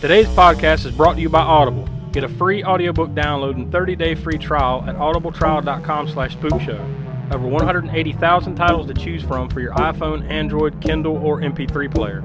Today's 0.00 0.28
podcast 0.28 0.86
is 0.86 0.92
brought 0.92 1.16
to 1.16 1.20
you 1.20 1.28
by 1.28 1.42
Audible. 1.42 1.86
Get 2.12 2.24
a 2.24 2.28
free 2.30 2.64
audiobook 2.64 3.10
download 3.10 3.56
and 3.56 3.70
30-day 3.70 4.14
free 4.14 4.38
trial 4.38 4.82
at 4.86 4.96
audibletrial.com 4.96 6.08
slash 6.08 6.38
spookshow. 6.38 6.80
Over 7.34 7.46
180,000 7.46 8.54
titles 8.54 8.86
to 8.86 8.94
choose 8.94 9.22
from 9.22 9.50
for 9.50 9.60
your 9.60 9.74
iPhone, 9.74 10.26
Android, 10.30 10.80
Kindle, 10.80 11.18
or 11.18 11.42
MP3 11.42 11.94
player. 11.94 12.24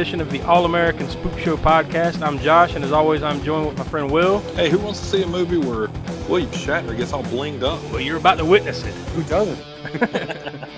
Edition 0.00 0.22
of 0.22 0.30
the 0.30 0.40
All 0.46 0.64
American 0.64 1.06
Spook 1.10 1.38
Show 1.38 1.58
podcast. 1.58 2.26
I'm 2.26 2.38
Josh, 2.38 2.74
and 2.74 2.82
as 2.82 2.90
always, 2.90 3.22
I'm 3.22 3.42
joined 3.42 3.66
with 3.66 3.76
my 3.76 3.84
friend 3.84 4.10
Will. 4.10 4.38
Hey, 4.54 4.70
who 4.70 4.78
wants 4.78 4.98
to 4.98 5.04
see 5.04 5.22
a 5.22 5.26
movie 5.26 5.58
where 5.58 5.88
William 6.26 6.50
Shatner 6.52 6.96
gets 6.96 7.12
all 7.12 7.22
blinged 7.24 7.62
up? 7.62 7.82
Well, 7.92 8.00
you're 8.00 8.16
about 8.16 8.38
to 8.38 8.46
witness 8.46 8.82
it. 8.82 8.94
Who 8.94 9.22
doesn't? 9.24 9.60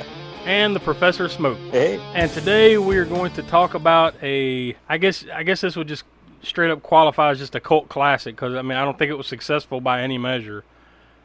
And 0.44 0.74
the 0.74 0.80
Professor 0.80 1.28
Smoke. 1.28 1.56
Hey, 1.70 2.00
And 2.14 2.28
today 2.32 2.78
we 2.78 2.96
are 2.96 3.04
going 3.04 3.32
to 3.34 3.44
talk 3.44 3.74
about 3.74 4.16
a. 4.24 4.76
I 4.88 4.98
guess 4.98 5.24
I 5.32 5.44
guess 5.44 5.60
this 5.60 5.76
would 5.76 5.86
just 5.86 6.02
straight 6.42 6.72
up 6.72 6.82
qualify 6.82 7.30
as 7.30 7.38
just 7.38 7.54
a 7.54 7.60
cult 7.60 7.88
classic 7.88 8.34
because 8.34 8.54
I 8.54 8.62
mean 8.62 8.76
I 8.76 8.84
don't 8.84 8.98
think 8.98 9.12
it 9.12 9.16
was 9.16 9.28
successful 9.28 9.80
by 9.80 10.00
any 10.02 10.18
measure, 10.18 10.64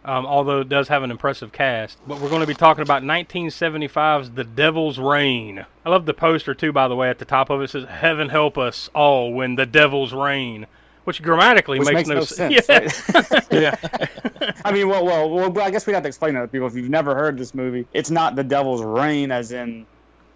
um, 0.08 0.26
although 0.26 0.62
it 0.62 0.70
does 0.70 0.88
have 0.88 1.04
an 1.04 1.12
impressive 1.12 1.52
cast. 1.52 1.98
But 2.08 2.20
we're 2.22 2.30
going 2.30 2.42
to 2.42 2.48
be 2.48 2.54
talking 2.54 2.82
about 2.82 3.04
1975's 3.04 4.32
The 4.32 4.44
Devil's 4.44 4.98
Rain. 5.00 5.66
I 5.86 5.90
love 5.90 6.06
the 6.06 6.14
poster 6.14 6.54
too, 6.54 6.72
by 6.72 6.88
the 6.88 6.96
way. 6.96 7.10
At 7.10 7.20
the 7.20 7.26
top 7.26 7.50
of 7.50 7.62
it 7.62 7.70
says 7.70 7.86
"Heaven 7.86 8.30
help 8.30 8.58
us 8.58 8.90
all 8.96 9.34
when 9.34 9.56
the 9.56 9.66
Devil's 9.66 10.14
rain," 10.14 10.66
which 11.04 11.22
grammatically 11.22 11.80
which 11.80 11.92
makes, 11.92 12.08
makes 12.08 12.10
no 12.10 12.22
s- 12.22 12.30
sense. 12.36 12.68
Yeah. 12.70 13.20
right? 13.20 13.48
Yeah. 13.52 14.56
I 14.66 14.72
mean, 14.72 14.88
well, 14.90 15.06
well, 15.06 15.30
well, 15.30 15.62
I 15.62 15.72
guess 15.72 15.86
we'd 15.88 15.94
have 15.94 16.04
to 16.04 16.08
explain 16.10 16.34
that 16.36 16.42
to 16.42 16.48
people. 16.48 16.68
If 16.68 16.76
you've 16.76 16.90
never 16.90 17.16
heard 17.16 17.38
this 17.38 17.54
movie, 17.54 17.86
it's 17.94 18.10
not 18.12 18.36
the 18.36 18.44
devil's 18.44 18.84
reign, 18.84 19.32
as 19.32 19.52
in 19.52 19.86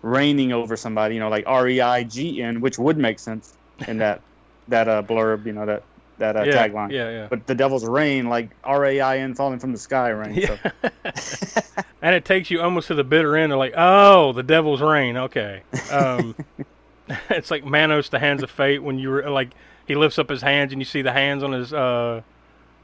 reigning 0.02 0.52
over 0.54 0.76
somebody. 0.76 1.16
You 1.16 1.22
know, 1.22 1.30
like 1.30 1.46
R 1.48 1.68
E 1.68 1.82
I 1.82 2.04
G 2.04 2.42
N, 2.42 2.62
which 2.62 2.78
would 2.80 2.98
make 2.98 3.20
sense 3.20 3.54
in 3.88 3.98
that 4.00 4.22
that 4.68 4.88
uh, 4.88 5.04
blurb. 5.04 5.46
You 5.46 5.54
know, 5.54 5.66
that 5.66 5.84
that 6.22 6.36
uh, 6.38 6.44
yeah, 6.44 6.68
tagline. 6.68 6.92
yeah, 6.92 7.10
yeah. 7.12 7.28
But 7.30 7.46
the 7.46 7.54
devil's 7.56 7.86
rain, 7.86 8.30
like 8.30 8.50
R 8.64 8.86
A 8.86 9.02
I 9.02 9.18
N, 9.20 9.36
falling 9.36 9.60
from 9.60 9.72
the 9.74 9.78
sky, 9.78 10.10
reign. 10.10 10.42
So. 10.48 10.58
and 12.02 12.16
it 12.16 12.26
takes 12.26 12.50
you 12.50 12.62
almost 12.62 12.88
to 12.88 12.96
the 12.96 13.04
bitter 13.04 13.36
end 13.38 13.52
of 13.52 13.60
like, 13.60 13.74
oh, 13.78 14.32
the 14.34 14.44
devil's 14.44 14.82
rain. 14.82 15.18
Okay. 15.18 15.62
Um, 15.92 16.36
it's 17.30 17.52
like 17.52 17.66
Manos, 17.66 18.10
the 18.10 18.20
hands 18.20 18.42
of 18.44 18.50
fate, 18.50 18.80
when 18.82 18.98
you 18.98 19.10
were 19.10 19.30
like, 19.30 19.50
he 19.86 19.96
lifts 19.96 20.18
up 20.20 20.30
his 20.30 20.42
hands 20.42 20.72
and 20.72 20.82
you 20.82 20.86
see 20.86 21.02
the 21.02 21.12
hands 21.12 21.44
on 21.44 21.52
his 21.52 21.74
uh, 21.74 22.22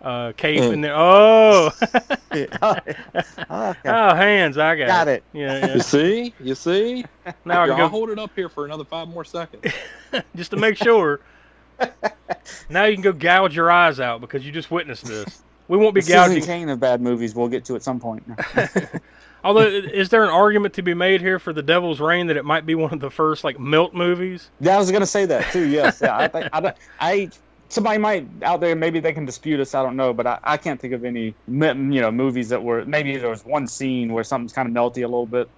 uh, 0.02 0.32
cape, 0.38 0.62
Mm. 0.62 0.74
and 0.74 0.84
then, 0.84 0.92
oh, 0.94 1.72
oh, 1.82 2.12
okay. 2.34 2.48
oh, 3.86 4.16
hands, 4.16 4.58
I 4.58 4.76
got, 4.76 4.88
Got 4.88 5.08
it. 5.08 5.24
Yeah, 5.34 5.74
You 5.74 5.80
see? 5.82 6.34
You 6.40 6.54
see? 6.56 7.06
Now 7.46 7.62
I 7.62 7.66
Here, 7.66 7.74
can 7.74 7.82
I'll 7.82 7.88
go 7.88 7.88
hold 7.88 8.10
it 8.10 8.20
up 8.20 8.32
here 8.36 8.50
for 8.50 8.66
another 8.66 8.84
five 8.86 9.08
more 9.08 9.24
seconds. 9.26 9.66
just 10.36 10.52
to 10.52 10.58
make 10.58 10.78
sure. 10.78 11.20
Now 12.70 12.86
you 12.86 12.96
can 12.96 13.04
go 13.04 13.14
gouge 13.14 13.56
your 13.56 13.72
eyes 13.72 14.00
out 14.00 14.22
because 14.22 14.46
you 14.46 14.52
just 14.52 14.72
witnessed 14.72 15.06
this. 15.06 15.42
We 15.68 15.78
won't 15.78 15.94
be 15.94 16.02
The 16.02 16.08
Citizen 16.08 16.30
gouging. 16.30 16.44
Kane 16.46 16.70
of 16.70 16.80
bad 16.80 17.02
movies. 17.02 17.36
We'll 17.36 17.48
get 17.48 17.66
to 17.66 17.76
at 17.76 17.84
some 17.84 18.00
point. 18.00 18.24
Although, 19.44 19.68
is 19.68 20.10
there 20.10 20.24
an 20.24 20.30
argument 20.30 20.74
to 20.76 20.82
be 20.82 20.94
made 20.94 21.22
here 21.22 21.40
for 21.40 21.54
the 21.54 21.62
Devil's 21.62 22.00
Rain 22.00 22.28
that 22.28 22.38
it 22.38 22.46
might 22.46 22.66
be 22.66 22.76
one 22.76 22.94
of 22.94 23.00
the 23.00 23.12
first 23.12 23.44
like 23.44 23.60
melt 23.60 23.94
movies? 23.94 24.50
Yeah, 24.60 24.76
I 24.76 24.78
was 24.78 24.92
gonna 24.92 25.06
say 25.06 25.26
that 25.26 25.52
too. 25.52 25.68
Yes, 25.68 26.00
yeah. 26.02 26.18
I, 26.18 26.28
think, 26.28 26.50
I, 26.52 26.74
I 27.00 27.30
somebody 27.70 27.98
might 27.98 28.28
out 28.44 28.60
there 28.60 28.76
maybe 28.76 29.00
they 29.00 29.14
can 29.14 29.26
dispute 29.26 29.60
us. 29.60 29.76
I 29.76 29.84
don't 29.84 29.96
know, 29.96 30.14
but 30.14 30.28
I, 30.28 30.40
I 30.44 30.58
can't 30.58 30.80
think 30.80 30.94
of 30.94 31.06
any 31.06 31.36
you 31.48 32.02
know 32.02 32.12
movies 32.12 32.50
that 32.50 32.64
were 32.64 32.84
maybe 32.86 33.16
there 33.18 33.30
was 33.30 33.46
one 33.46 33.68
scene 33.68 34.12
where 34.12 34.24
something's 34.24 34.54
kind 34.54 34.68
of 34.68 34.74
melty 34.74 35.04
a 35.04 35.08
little 35.08 35.28
bit, 35.28 35.50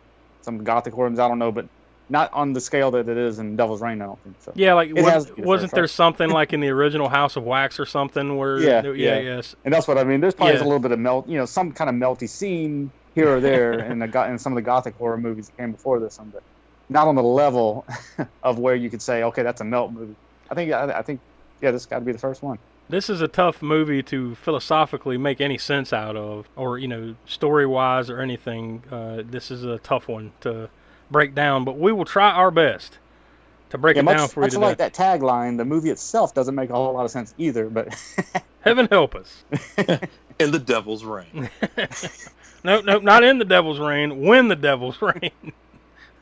some 0.42 0.64
gothic 0.64 0.94
horrors. 0.94 1.18
I 1.18 1.28
don't 1.28 1.40
know, 1.40 1.52
but 1.52 1.68
not 2.10 2.32
on 2.34 2.54
the 2.54 2.62
scale 2.62 2.92
that 2.92 3.08
it 3.08 3.18
is 3.18 3.40
in 3.40 3.56
Devil's 3.56 3.82
Rain. 3.82 4.02
I 4.02 4.06
don't 4.06 4.20
think 4.24 4.36
so. 4.40 4.52
Yeah, 4.56 4.74
like 4.74 4.90
It 4.90 5.02
wa- 5.02 5.10
has 5.10 5.26
to 5.26 5.34
be 5.34 5.42
the 5.42 5.48
wasn't 5.48 5.72
there 5.74 5.88
something 5.88 6.30
like 6.30 6.54
in 6.54 6.60
the 6.60 6.70
original 6.70 7.08
House 7.10 7.36
of 7.36 7.44
Wax 7.44 7.80
or 7.80 7.86
something 7.86 8.36
where 8.38 8.60
Yeah, 8.60 8.84
yeah, 8.84 8.92
yeah. 8.92 9.20
yes. 9.20 9.56
And 9.66 9.74
that's 9.74 9.88
what 9.88 9.98
I 9.98 10.04
mean. 10.04 10.20
There's 10.22 10.34
probably 10.34 10.56
Yeah. 10.56 10.62
a 10.62 10.66
little 10.66 10.80
bit 10.80 10.92
of 10.92 11.00
melt, 11.00 11.28
you 11.28 11.38
know, 11.38 11.46
some 11.46 11.72
kind 11.72 11.90
of 11.90 11.96
melty 11.96 12.28
scene 12.28 12.92
here 13.16 13.36
or 13.36 13.40
there 13.50 13.74
in 13.80 14.00
the 14.00 14.26
in 14.30 14.40
some 14.40 14.54
of 14.54 14.56
the 14.56 14.62
gothic 14.62 14.96
horror 14.96 15.18
movies 15.18 15.48
that 15.50 15.58
came 15.58 15.72
before 15.72 16.00
this 16.00 16.18
one, 16.18 16.30
but 16.34 16.42
not 16.90 17.08
on 17.08 17.16
the 17.16 17.24
level 17.24 17.86
of 18.44 18.58
where 18.60 18.76
you 18.76 18.90
could 18.90 19.02
say, 19.02 19.24
okay, 19.24 19.44
that's 19.44 19.62
a 19.62 19.66
melt 19.66 19.92
movie. 19.92 20.16
I 20.50 20.56
think 20.56 20.72
I, 20.72 21.00
I 21.00 21.02
think 21.04 21.20
yeah, 21.62 21.72
this 21.72 21.86
got 21.86 22.00
to 22.00 22.06
be 22.06 22.12
the 22.12 22.18
first 22.18 22.42
one. 22.42 22.58
This 22.90 23.08
is 23.08 23.22
a 23.22 23.28
tough 23.28 23.62
movie 23.62 24.02
to 24.04 24.34
philosophically 24.34 25.16
make 25.18 25.42
any 25.42 25.60
sense 25.60 25.94
out 25.94 26.16
of, 26.16 26.50
or 26.56 26.80
you 26.80 26.88
know, 26.88 27.16
story 27.28 27.68
wise 27.68 28.10
or 28.10 28.20
anything. 28.20 28.82
Uh, 28.92 29.22
this 29.24 29.52
is 29.52 29.64
a 29.64 29.78
tough 29.78 30.08
one 30.08 30.32
to 30.42 30.68
break 31.12 31.36
down, 31.36 31.64
but 31.66 31.78
we 31.78 31.92
will 31.92 32.06
try 32.06 32.32
our 32.32 32.52
best 32.52 32.98
to 33.70 33.78
break 33.78 33.96
Yeah, 33.96 34.02
it 34.04 34.06
down 34.06 34.18
much, 34.22 34.32
for 34.32 34.40
you 34.42 34.46
much 34.46 34.52
today. 34.52 34.62
like 34.66 34.78
that 34.78 34.94
tagline, 34.94 35.58
the 35.58 35.66
movie 35.66 35.90
itself 35.90 36.34
doesn't 36.34 36.56
make 36.56 36.70
a 36.70 36.74
whole 36.74 36.94
lot 36.94 37.06
of 37.06 37.12
sense 37.12 37.34
either. 37.38 37.70
But 37.70 37.96
Heaven 38.62 38.88
help 38.92 39.16
us. 39.16 39.44
In 40.40 40.52
the 40.52 40.60
devil's 40.60 41.04
reign. 41.04 41.50
nope, 42.64 42.86
nope, 42.86 43.04
not 43.04 43.24
in 43.26 43.40
the 43.40 43.46
Devil's 43.46 43.80
Rain. 43.80 44.22
When 44.22 44.48
the 44.48 44.56
Devil's 44.56 45.02
Rain. 45.02 45.32
In 45.44 45.52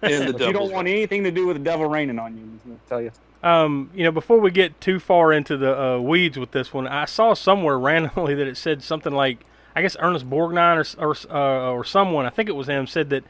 the 0.01 0.35
if 0.35 0.41
you 0.41 0.53
don't 0.53 0.71
want 0.71 0.87
anything 0.87 1.23
to 1.23 1.31
do 1.31 1.45
with 1.45 1.57
the 1.57 1.63
devil 1.63 1.85
raining 1.85 2.17
on 2.17 2.35
you, 2.35 2.43
I'm 2.65 2.79
tell 2.89 2.99
you. 3.01 3.11
Um, 3.43 3.91
you 3.93 4.03
know, 4.03 4.11
before 4.11 4.39
we 4.39 4.49
get 4.49 4.79
too 4.81 4.99
far 4.99 5.31
into 5.31 5.55
the 5.55 5.79
uh, 5.79 5.99
weeds 5.99 6.39
with 6.39 6.51
this 6.51 6.73
one, 6.73 6.87
I 6.87 7.05
saw 7.05 7.35
somewhere 7.35 7.77
randomly 7.77 8.33
that 8.33 8.47
it 8.47 8.57
said 8.57 8.81
something 8.81 9.13
like, 9.13 9.45
I 9.75 9.83
guess 9.83 9.95
Ernest 9.99 10.27
Borgnine 10.27 10.97
or 10.99 11.05
or, 11.07 11.15
uh, 11.35 11.71
or 11.71 11.83
someone, 11.83 12.25
I 12.25 12.29
think 12.29 12.49
it 12.49 12.55
was 12.55 12.67
him, 12.67 12.87
said 12.87 13.11
that 13.11 13.23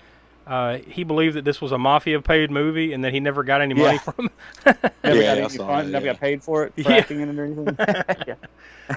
uh, 0.48 0.78
he 0.80 1.04
believed 1.04 1.36
that 1.36 1.46
this 1.46 1.60
was 1.62 1.72
a 1.72 1.78
mafia 1.78 2.22
paid 2.22 2.50
movie 2.52 2.94
and 2.94 3.04
that 3.04 3.14
he 3.14 3.20
never 3.20 3.44
got 3.44 3.62
any 3.62 3.74
money 3.74 3.94
Yeah. 3.94 3.98
from 4.00 4.30
Never 5.04 5.22
Yeah, 5.22 5.40
got 5.42 5.52
fun, 5.52 5.68
that, 5.86 5.92
never 5.92 6.06
yeah. 6.06 6.12
got 6.14 6.22
paid 6.22 6.44
for 6.44 6.64
it 6.66 6.74
for 6.76 6.82
Yeah. 6.90 6.98
acting 6.98 7.22
in 7.22 7.30
it 7.30 7.38
or 7.40 7.46
anything. 7.46 7.76
yeah. 8.28 8.36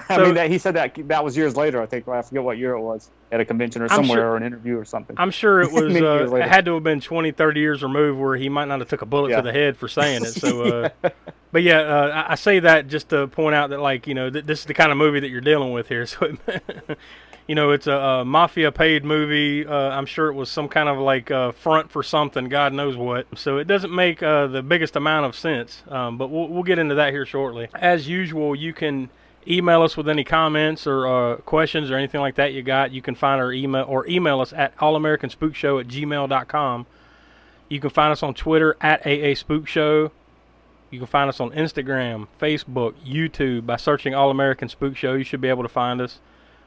I 0.09 0.15
So- 0.15 0.25
mean, 0.25 0.33
that, 0.35 0.49
he 0.49 0.57
said 0.57 0.75
that 0.75 0.95
that 1.09 1.23
was 1.23 1.35
years 1.35 1.55
later. 1.55 1.81
I 1.81 1.85
think 1.85 2.07
I 2.07 2.21
forget 2.21 2.43
what 2.43 2.57
year 2.57 2.73
it 2.73 2.81
was 2.81 3.09
at 3.31 3.39
a 3.39 3.45
convention 3.45 3.81
or 3.81 3.89
somewhere 3.89 4.17
sure- 4.19 4.29
or 4.31 4.37
an 4.37 4.43
interview 4.43 4.77
or 4.77 4.85
something. 4.85 5.15
I'm 5.19 5.31
sure 5.31 5.61
it 5.61 5.71
was, 5.71 5.95
uh, 5.95 6.35
it 6.35 6.47
had 6.47 6.65
to 6.65 6.73
have 6.75 6.83
been 6.83 7.01
20, 7.01 7.31
30 7.31 7.59
years 7.59 7.83
removed 7.83 8.19
where 8.19 8.35
he 8.35 8.49
might 8.49 8.65
not 8.69 8.79
have 8.79 8.89
took 8.89 9.01
a 9.01 9.05
bullet 9.05 9.35
to 9.35 9.41
the 9.41 9.51
head 9.51 9.77
for 9.77 9.87
saying 9.87 10.23
it. 10.23 10.29
So, 10.33 10.61
uh, 11.03 11.09
but 11.51 11.63
yeah, 11.63 11.79
uh, 11.79 12.25
I, 12.27 12.31
I 12.31 12.35
say 12.35 12.59
that 12.59 12.87
just 12.87 13.09
to 13.09 13.27
point 13.27 13.55
out 13.55 13.69
that, 13.71 13.79
like, 13.81 14.07
you 14.07 14.13
know, 14.13 14.29
th- 14.29 14.45
this 14.45 14.59
is 14.61 14.65
the 14.65 14.73
kind 14.73 14.91
of 14.91 14.97
movie 14.97 15.19
that 15.19 15.29
you're 15.29 15.41
dealing 15.41 15.71
with 15.73 15.87
here. 15.89 16.05
So, 16.05 16.25
it, 16.47 16.97
you 17.47 17.55
know, 17.55 17.71
it's 17.71 17.87
a, 17.87 17.93
a 17.93 18.25
mafia 18.25 18.71
paid 18.71 19.03
movie. 19.03 19.65
Uh, 19.65 19.89
I'm 19.89 20.05
sure 20.05 20.27
it 20.27 20.33
was 20.33 20.49
some 20.49 20.67
kind 20.67 20.87
of 20.87 20.97
like 20.97 21.31
uh, 21.31 21.51
front 21.51 21.91
for 21.91 22.03
something, 22.03 22.49
God 22.49 22.73
knows 22.73 22.95
what. 22.95 23.27
So 23.37 23.57
it 23.57 23.65
doesn't 23.65 23.93
make 23.93 24.21
uh, 24.23 24.47
the 24.47 24.61
biggest 24.61 24.95
amount 24.95 25.25
of 25.25 25.35
sense. 25.35 25.83
Um, 25.87 26.17
but 26.17 26.29
we'll, 26.29 26.47
we'll 26.47 26.63
get 26.63 26.79
into 26.79 26.95
that 26.95 27.11
here 27.11 27.25
shortly. 27.25 27.67
As 27.73 28.07
usual, 28.07 28.55
you 28.55 28.73
can 28.73 29.09
email 29.47 29.81
us 29.81 29.97
with 29.97 30.07
any 30.07 30.23
comments 30.23 30.85
or 30.85 31.07
uh, 31.07 31.35
questions 31.37 31.89
or 31.89 31.95
anything 31.95 32.21
like 32.21 32.35
that 32.35 32.53
you 32.53 32.61
got. 32.61 32.91
You 32.91 33.01
can 33.01 33.15
find 33.15 33.41
our 33.41 33.51
email 33.51 33.85
or 33.87 34.07
email 34.07 34.39
us 34.39 34.53
at 34.53 34.75
allamericanspookshow 34.77 35.81
at 35.81 35.87
gmail.com. 35.87 36.85
You 37.69 37.79
can 37.79 37.89
find 37.89 38.11
us 38.11 38.21
on 38.21 38.33
Twitter 38.33 38.75
at 38.81 39.05
AA 39.05 39.33
Spook 39.33 39.67
Show. 39.67 40.11
You 40.89 40.99
can 40.99 41.07
find 41.07 41.29
us 41.29 41.39
on 41.39 41.51
Instagram, 41.51 42.27
Facebook, 42.39 42.93
YouTube 43.05 43.65
by 43.65 43.77
searching 43.77 44.13
All 44.13 44.29
American 44.29 44.67
Spook 44.67 44.97
Show. 44.97 45.13
You 45.13 45.23
should 45.23 45.39
be 45.39 45.47
able 45.47 45.63
to 45.63 45.69
find 45.69 46.01
us. 46.01 46.19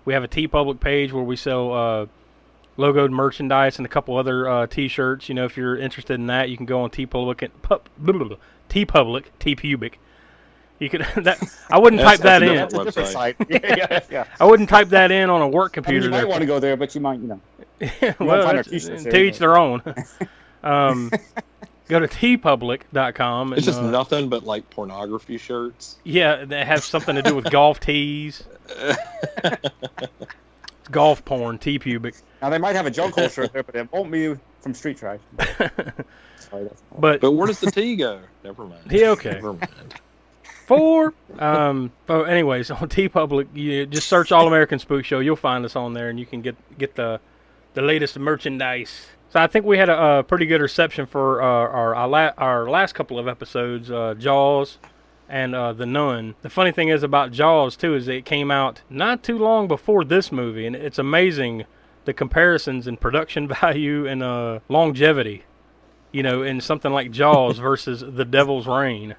We 0.05 0.13
have 0.15 0.23
a 0.23 0.29
T 0.29 0.47
Public 0.49 0.81
page 0.81 1.13
where 1.13 1.25
we 1.25 1.37
sell 1.37 1.73
uh, 1.73 2.07
logoed 2.79 3.11
merchandise 3.11 3.79
and 3.79 3.87
a 3.87 3.89
couple 3.89 4.17
other 4.17 4.49
uh, 4.49 4.67
T-shirts. 4.67 5.29
You 5.29 5.35
know, 5.35 5.45
if 5.45 5.57
you're 5.57 5.77
interested 5.77 6.15
in 6.15 6.27
that, 6.27 6.51
you 6.51 6.57
can 6.57 6.67
go 6.67 6.83
on 6.83 6.91
T 6.91 7.07
Public 7.07 7.43
and 7.43 7.63
pub, 7.63 7.89
T 8.69 8.85
Public 8.85 9.39
T 9.39 9.57
Pubic. 9.57 9.99
You 10.79 10.91
could 10.91 11.01
that 11.25 11.39
I 11.71 11.79
wouldn't 11.79 12.03
type 12.03 12.21
that 12.21 12.43
in. 12.43 12.57
That's 12.57 12.75
a 12.75 12.85
different 12.85 13.09
Website. 13.09 13.13
site. 13.13 13.37
yeah, 13.49 13.77
yeah, 13.91 14.01
yeah. 14.11 14.25
I 14.41 14.45
wouldn't 14.45 14.69
type 14.69 14.89
that 14.91 15.11
in 15.11 15.31
on 15.31 15.41
a 15.41 15.49
work 15.49 15.75
I 15.77 15.81
mean, 15.81 15.85
computer. 15.85 16.05
you 16.07 16.11
might 16.11 16.17
there. 16.19 16.27
want 16.29 16.41
to 16.41 16.47
go 16.47 16.59
there, 16.61 16.77
but 16.77 16.95
you 16.95 17.01
might, 17.01 17.21
you 17.21 17.29
know. 17.29 17.41
well, 17.81 18.11
find 18.19 18.31
our 18.31 18.63
that's- 18.63 18.69
t-shirts 18.69 19.05
to 19.05 19.17
each 19.23 19.39
their 19.39 19.57
own. 19.57 19.83
um, 20.63 21.11
go 21.89 22.01
to 22.01 22.09
tpublic.com. 22.09 23.53
And, 23.53 23.59
It's 23.59 23.67
just 23.67 23.81
uh, 23.81 23.91
nothing 23.91 24.29
but 24.29 24.45
like 24.45 24.69
pornography 24.71 25.39
shirts. 25.39 25.97
Yeah, 26.05 26.45
that 26.45 26.67
has 26.67 26.85
something 26.85 27.15
to 27.15 27.23
do 27.23 27.35
with 27.35 27.51
golf 27.51 27.81
tees. 27.81 28.45
It's 28.69 29.71
golf 30.91 31.25
porn, 31.25 31.59
T 31.59 31.79
pubic. 31.79 32.15
Now 32.43 32.51
they 32.51 32.59
might 32.59 32.77
have 32.77 32.87
a 32.87 32.91
junk 32.91 33.15
hole 33.15 33.29
shirt 33.29 33.53
there, 33.53 33.63
but 33.63 33.75
it 33.75 33.93
won't 33.93 34.11
be 34.11 34.35
from 34.61 34.75
Street 34.75 34.97
Trash. 34.99 35.21
Sorry, 36.39 36.69
but 36.99 37.21
But 37.21 37.33
where 37.33 37.47
does 37.47 37.61
the 37.61 37.71
T 37.71 37.97
go? 37.97 38.21
Never 38.43 38.65
mind. 38.65 38.91
Yeah, 38.91 39.11
okay. 39.11 39.33
Never 39.33 39.55
mind. 39.55 39.69
four. 40.67 41.15
Um. 41.39 41.93
But 42.07 42.25
anyways, 42.25 42.71
on 42.71 42.89
T 42.89 43.09
Public, 43.09 43.49
you 43.55 43.87
just 43.87 44.09
search 44.09 44.33
All 44.33 44.47
American 44.47 44.79
Spook 44.79 45.05
Show. 45.05 45.21
You'll 45.21 45.37
find 45.37 45.65
us 45.65 45.77
on 45.77 45.93
there, 45.95 46.09
and 46.09 46.19
you 46.19 46.27
can 46.27 46.43
get 46.43 46.57
get 46.79 46.95
the 46.95 47.21
the 47.75 47.83
latest 47.83 48.19
merchandise. 48.19 49.07
So 49.35 49.41
I 49.41 49.49
think 49.49 49.67
we 49.67 49.79
had 49.79 49.89
a, 49.89 50.19
a 50.19 50.23
pretty 50.23 50.47
good 50.47 50.61
reception 50.61 51.07
for 51.07 51.43
uh, 51.43 51.45
our 51.45 51.97
our, 51.97 52.07
la- 52.07 52.35
our 52.39 52.71
last 52.71 52.93
couple 52.93 53.19
of 53.19 53.27
episodes, 53.27 53.91
uh, 53.91 54.15
Jaws 54.17 54.79
and 55.29 55.57
uh, 55.57 55.73
The 55.73 55.87
Nun. 55.87 56.37
The 56.43 56.51
funny 56.51 56.71
thing 56.71 56.91
is 56.91 57.03
about 57.03 57.33
Jaws 57.33 57.75
too 57.75 57.97
is 57.97 58.07
it 58.07 58.25
came 58.25 58.53
out 58.53 58.83
not 58.89 59.25
too 59.25 59.37
long 59.37 59.67
before 59.67 60.05
this 60.05 60.31
movie, 60.31 60.69
and 60.69 60.77
it's 60.77 61.01
amazing 61.01 61.65
the 62.05 62.13
comparisons 62.13 62.87
in 62.87 62.97
production 62.97 63.49
value 63.61 64.07
and 64.07 64.23
uh, 64.23 64.61
longevity. 64.69 65.43
You 66.15 66.23
know, 66.23 66.43
in 66.45 66.61
something 66.61 66.93
like 66.93 67.11
Jaws 67.11 67.59
versus 67.59 67.99
The 68.07 68.25
Devil's 68.25 68.69
Rain. 68.69 69.17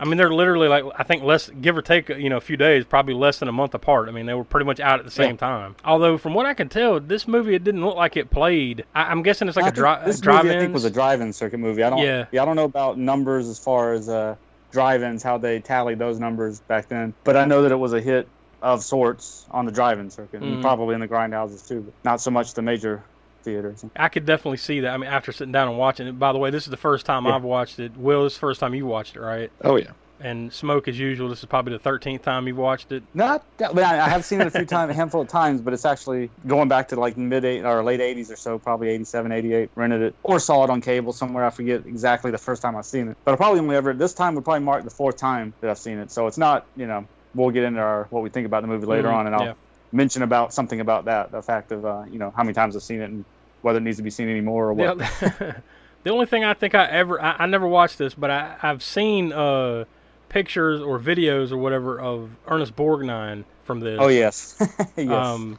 I 0.00 0.04
mean, 0.04 0.16
they're 0.16 0.32
literally 0.32 0.66
like 0.66 0.82
I 0.98 1.04
think 1.04 1.22
less, 1.22 1.48
give 1.48 1.76
or 1.76 1.82
take, 1.82 2.08
you 2.08 2.28
know, 2.28 2.36
a 2.36 2.40
few 2.40 2.56
days, 2.56 2.84
probably 2.84 3.14
less 3.14 3.38
than 3.38 3.46
a 3.48 3.52
month 3.52 3.74
apart. 3.74 4.08
I 4.08 4.12
mean, 4.12 4.26
they 4.26 4.34
were 4.34 4.42
pretty 4.42 4.66
much 4.66 4.80
out 4.80 4.98
at 4.98 5.04
the 5.04 5.10
same 5.12 5.30
Yeah. 5.30 5.36
time. 5.36 5.76
Although, 5.84 6.18
from 6.18 6.34
what 6.34 6.44
I 6.44 6.52
can 6.54 6.68
tell, 6.68 6.98
this 6.98 7.28
movie 7.28 7.54
it 7.54 7.62
didn't 7.62 7.84
look 7.84 7.94
like 7.94 8.16
it 8.16 8.28
played. 8.30 8.84
I, 8.92 9.04
I'm 9.04 9.22
guessing 9.22 9.46
it's 9.46 9.56
like 9.56 9.66
I 9.66 9.68
a, 9.68 9.72
dri- 9.72 10.04
This 10.04 10.18
drive-in. 10.20 10.46
movie, 10.48 10.56
I 10.56 10.60
think, 10.62 10.74
was 10.74 10.84
a 10.84 10.90
drive-in 10.90 11.32
circuit 11.32 11.58
movie. 11.58 11.84
I 11.84 11.90
don't. 11.90 12.00
Yeah. 12.00 12.26
Yeah. 12.32 12.42
I 12.42 12.44
don't 12.44 12.56
know 12.56 12.64
about 12.64 12.98
numbers 12.98 13.48
as 13.48 13.60
far 13.60 13.92
as 13.92 14.08
uh, 14.08 14.34
drive-ins, 14.72 15.22
how 15.22 15.38
they 15.38 15.60
tallied 15.60 16.00
those 16.00 16.18
numbers 16.18 16.58
back 16.58 16.88
then. 16.88 17.14
But 17.22 17.36
I 17.36 17.44
know 17.44 17.62
that 17.62 17.70
it 17.70 17.76
was 17.78 17.92
a 17.92 18.00
hit 18.00 18.26
of 18.62 18.82
sorts 18.82 19.46
on 19.52 19.64
the 19.64 19.70
drive-in 19.70 20.10
circuit, 20.10 20.40
Mhm. 20.42 20.54
and 20.54 20.60
probably 20.62 20.96
in 20.96 21.00
the 21.00 21.06
grindhouses 21.08 21.68
too. 21.68 21.82
But 21.82 21.94
not 22.04 22.20
so 22.20 22.32
much 22.32 22.54
the 22.54 22.62
major 22.62 23.04
theaters. 23.46 23.84
I 23.96 24.08
could 24.08 24.26
definitely 24.26 24.58
see 24.58 24.80
that. 24.80 24.92
I 24.92 24.96
mean, 24.98 25.08
after 25.08 25.32
sitting 25.32 25.52
down 25.52 25.68
and 25.68 25.78
watching 25.78 26.06
it. 26.06 26.18
By 26.18 26.32
the 26.32 26.38
way, 26.38 26.50
this 26.50 26.64
is 26.64 26.70
the 26.70 26.76
first 26.76 27.06
time 27.06 27.24
Yeah. 27.24 27.36
I've 27.36 27.44
watched 27.44 27.78
it. 27.78 27.96
Will, 27.96 28.24
this 28.24 28.34
is 28.34 28.36
the 28.38 28.40
first 28.40 28.60
time 28.60 28.74
you 28.74 28.84
watched 28.86 29.16
it, 29.16 29.20
right? 29.20 29.50
Oh 29.64 29.76
yeah. 29.76 29.92
And 30.18 30.50
Smoke, 30.50 30.88
as 30.88 30.98
usual, 30.98 31.28
this 31.28 31.40
is 31.40 31.44
probably 31.44 31.74
the 31.74 31.78
thirteenth 31.78 32.22
time 32.22 32.46
you've 32.48 32.56
watched 32.56 32.90
it. 32.90 33.02
Not 33.12 33.44
that, 33.58 33.74
but 33.74 33.84
I 33.84 34.00
I 34.04 34.08
have 34.08 34.24
seen 34.24 34.40
it 34.40 34.46
a 34.46 34.50
few 34.50 34.64
times, 34.76 34.90
a 34.90 34.94
handful 34.94 35.20
of 35.20 35.28
times, 35.28 35.60
but 35.60 35.74
it's 35.74 35.84
actually 35.84 36.30
going 36.46 36.68
back 36.68 36.88
to 36.88 36.96
like 36.96 37.16
mid 37.18 37.44
eight 37.44 37.64
or 37.64 37.84
late 37.84 38.00
80s 38.00 38.32
or 38.32 38.36
so, 38.36 38.58
probably 38.58 38.88
87, 38.88 39.30
88. 39.30 39.70
Rented 39.76 40.00
it 40.02 40.14
or 40.22 40.38
saw 40.38 40.64
it 40.64 40.70
on 40.70 40.80
cable 40.80 41.12
somewhere. 41.12 41.44
I 41.44 41.50
forget 41.50 41.84
exactly 41.86 42.30
the 42.30 42.38
first 42.38 42.62
time 42.62 42.76
I've 42.76 42.86
seen 42.86 43.08
it, 43.08 43.16
but 43.26 43.32
I 43.32 43.36
probably 43.36 43.60
only 43.60 43.76
ever 43.76 43.92
this 43.92 44.14
time 44.14 44.34
would 44.36 44.44
probably 44.44 44.64
mark 44.64 44.84
the 44.84 44.90
fourth 44.90 45.18
time 45.18 45.52
that 45.60 45.68
I've 45.70 45.78
seen 45.78 45.98
it. 45.98 46.10
So 46.10 46.26
it's 46.26 46.38
not, 46.38 46.66
you 46.76 46.86
know, 46.86 47.06
we'll 47.34 47.50
get 47.50 47.64
into 47.64 47.80
our 47.80 48.06
what 48.08 48.22
we 48.22 48.30
think 48.30 48.46
about 48.46 48.62
the 48.62 48.68
movie 48.68 48.86
later 48.86 49.08
Mhm, 49.08 49.14
on, 49.16 49.26
and 49.26 49.36
I'll 49.36 49.44
yeah. 49.44 49.52
mention 49.92 50.22
about 50.22 50.54
something 50.54 50.80
about 50.80 51.04
that, 51.04 51.30
the 51.30 51.42
fact 51.42 51.72
of 51.72 51.84
uh, 51.84 52.04
you 52.10 52.18
know 52.18 52.32
how 52.34 52.42
many 52.42 52.54
times 52.54 52.74
I've 52.74 52.82
seen 52.82 53.02
it 53.02 53.10
and 53.10 53.26
whether 53.62 53.78
it 53.78 53.82
needs 53.82 53.96
to 53.96 54.02
be 54.02 54.10
seen 54.10 54.28
anymore 54.28 54.68
or 54.68 54.72
what. 54.72 54.98
The, 54.98 55.62
the 56.04 56.10
only 56.10 56.26
thing 56.26 56.44
I 56.44 56.54
think 56.54 56.74
I 56.74 56.86
ever 56.86 57.20
I, 57.20 57.36
I 57.40 57.46
never 57.46 57.66
watched 57.66 57.98
this, 57.98 58.14
but 58.14 58.30
I, 58.30 58.56
I've 58.62 58.82
seen 58.82 59.32
uh, 59.32 59.84
pictures 60.28 60.80
or 60.80 60.98
videos 60.98 61.52
or 61.52 61.56
whatever 61.56 62.00
of 62.00 62.30
Ernest 62.46 62.76
Borgnine 62.76 63.44
from 63.64 63.80
this. 63.80 63.98
Oh 64.00 64.08
yes, 64.08 64.56
yes. 64.96 65.08
Um, 65.08 65.58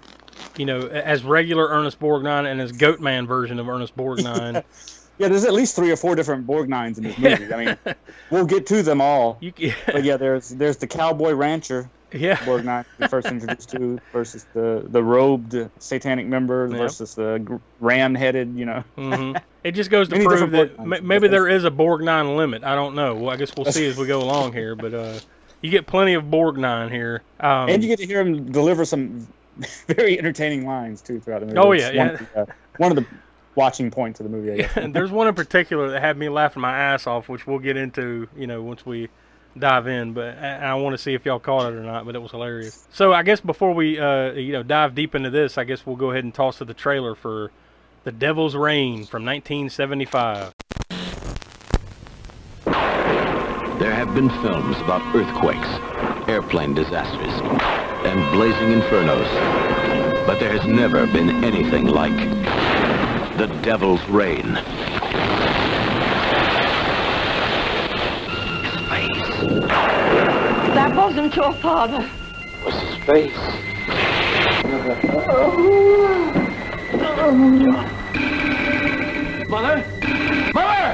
you 0.57 0.65
know, 0.65 0.87
as 0.87 1.23
regular 1.23 1.67
Ernest 1.67 1.99
Borgnine 1.99 2.49
and 2.49 2.61
as 2.61 2.71
Goatman 2.71 3.27
version 3.27 3.59
of 3.59 3.67
Ernest 3.67 3.95
Borgnine. 3.95 4.63
yeah, 5.17 5.27
there's 5.27 5.45
at 5.45 5.53
least 5.53 5.75
three 5.75 5.91
or 5.91 5.95
four 5.95 6.15
different 6.15 6.47
Borgnines 6.47 6.97
in 6.97 7.03
this 7.03 7.17
movie. 7.17 7.53
I 7.53 7.65
mean, 7.65 7.95
we'll 8.29 8.45
get 8.45 8.67
to 8.67 8.83
them 8.83 9.01
all. 9.01 9.37
you, 9.57 9.73
But 9.85 10.03
yeah, 10.03 10.17
there's 10.17 10.49
there's 10.49 10.77
the 10.77 10.87
cowboy 10.87 11.33
rancher 11.33 11.89
yeah, 12.13 12.35
Borgnine 12.45 12.85
we 12.97 13.07
first 13.07 13.27
introduced 13.29 13.69
to 13.71 13.99
versus 14.11 14.45
the 14.53 14.85
the 14.89 15.03
robed 15.03 15.55
satanic 15.79 16.27
members 16.27 16.71
Yep. 16.71 16.79
versus 16.79 17.15
the 17.15 17.59
ram-headed, 17.79 18.55
you 18.55 18.65
know. 18.65 18.83
hmm 18.95 19.33
It 19.63 19.71
just 19.73 19.89
goes 19.89 20.07
to 20.09 20.15
prove 20.23 20.51
that 20.51 20.77
Borgnines. 20.77 21.01
maybe 21.03 21.27
there 21.27 21.47
is 21.47 21.65
a 21.65 21.71
Borgnine 21.71 22.35
limit. 22.37 22.63
I 22.63 22.75
don't 22.75 22.95
know. 22.95 23.15
Well, 23.15 23.29
I 23.29 23.35
guess 23.37 23.51
we'll 23.57 23.65
see 23.65 23.85
as 23.87 23.97
we 23.97 24.07
go 24.07 24.21
along 24.21 24.53
here. 24.53 24.75
But 24.75 24.93
uh, 24.93 25.19
you 25.61 25.69
get 25.71 25.87
plenty 25.87 26.13
of 26.13 26.25
Borgnine 26.25 26.91
here. 26.91 27.23
Um, 27.39 27.69
and 27.69 27.83
you 27.83 27.89
get 27.89 27.99
to 27.99 28.05
hear 28.05 28.21
him 28.21 28.51
deliver 28.51 28.85
some 28.85 29.27
very 29.87 30.17
entertaining 30.17 30.65
lines 30.65 31.01
too 31.01 31.19
throughout 31.19 31.39
the 31.41 31.47
movie. 31.47 31.57
Oh, 31.59 31.71
It's 31.71 31.83
yeah, 31.83 31.87
one 31.97 32.07
yeah. 32.07 32.13
Of 32.13 32.19
the, 32.19 32.39
uh, 32.41 32.45
one 32.77 32.91
of 32.91 32.95
the 32.95 33.05
watching 33.55 33.89
points 33.91 34.19
of 34.19 34.23
the 34.25 34.29
movie, 34.29 34.51
I 34.51 34.57
guess. 34.57 34.77
and 34.77 34.93
there's 34.95 35.11
one 35.11 35.27
in 35.27 35.33
particular 35.35 35.89
that 35.89 36.01
had 36.01 36.15
me 36.17 36.29
laughing 36.29 36.61
my 36.61 36.77
ass 36.77 37.07
off, 37.07 37.27
which 37.27 37.47
we'll 37.47 37.59
get 37.59 37.75
into, 37.75 38.27
you 38.35 38.45
know, 38.47 38.61
once 38.61 38.85
we 38.85 39.09
dive 39.59 39.87
in. 39.87 40.13
But 40.13 40.37
I, 40.37 40.57
I 40.57 40.73
want 40.75 40.93
to 40.93 40.97
see 40.97 41.13
if 41.13 41.25
y'all 41.25 41.39
caught 41.39 41.71
it 41.71 41.75
or 41.75 41.83
not. 41.83 42.05
But 42.05 42.15
it 42.15 42.19
was 42.19 42.31
hilarious. 42.31 42.87
So 42.91 43.13
I 43.13 43.23
guess 43.23 43.39
before 43.39 43.73
we, 43.73 43.99
uh, 43.99 44.33
you 44.33 44.53
know, 44.53 44.63
dive 44.63 44.95
deep 44.95 45.15
into 45.15 45.29
this, 45.29 45.57
I 45.57 45.63
guess 45.63 45.85
we'll 45.85 45.95
go 45.95 46.11
ahead 46.11 46.23
and 46.23 46.33
toss 46.33 46.57
to 46.59 46.65
the 46.65 46.73
trailer 46.73 47.15
for 47.15 47.51
"The 48.03 48.11
Devil's 48.11 48.55
Rain" 48.55 49.05
from 49.05 49.25
1975. 49.25 50.53
There 53.79 53.93
have 53.93 54.15
been 54.15 54.29
films 54.41 54.75
about 54.77 55.03
earthquakes, 55.15 55.67
airplane 56.27 56.73
disasters, 56.73 57.33
and 58.05 58.31
blazing 58.31 58.81
infernos. 58.81 59.27
But 60.25 60.39
there 60.39 60.51
has 60.51 60.65
never 60.65 61.05
been 61.05 61.43
anything 61.43 61.85
like 61.85 62.17
the 63.37 63.45
Devil's 63.61 64.03
Rain. 64.09 64.55
His 68.63 68.73
face 68.89 70.66
That 70.77 70.95
wasn't 70.95 71.35
your 71.35 71.53
father. 71.53 72.07
was 72.63 72.75
his 72.75 72.95
face. 73.03 73.35
Mother! 79.49 79.83
Mother! 80.53 80.89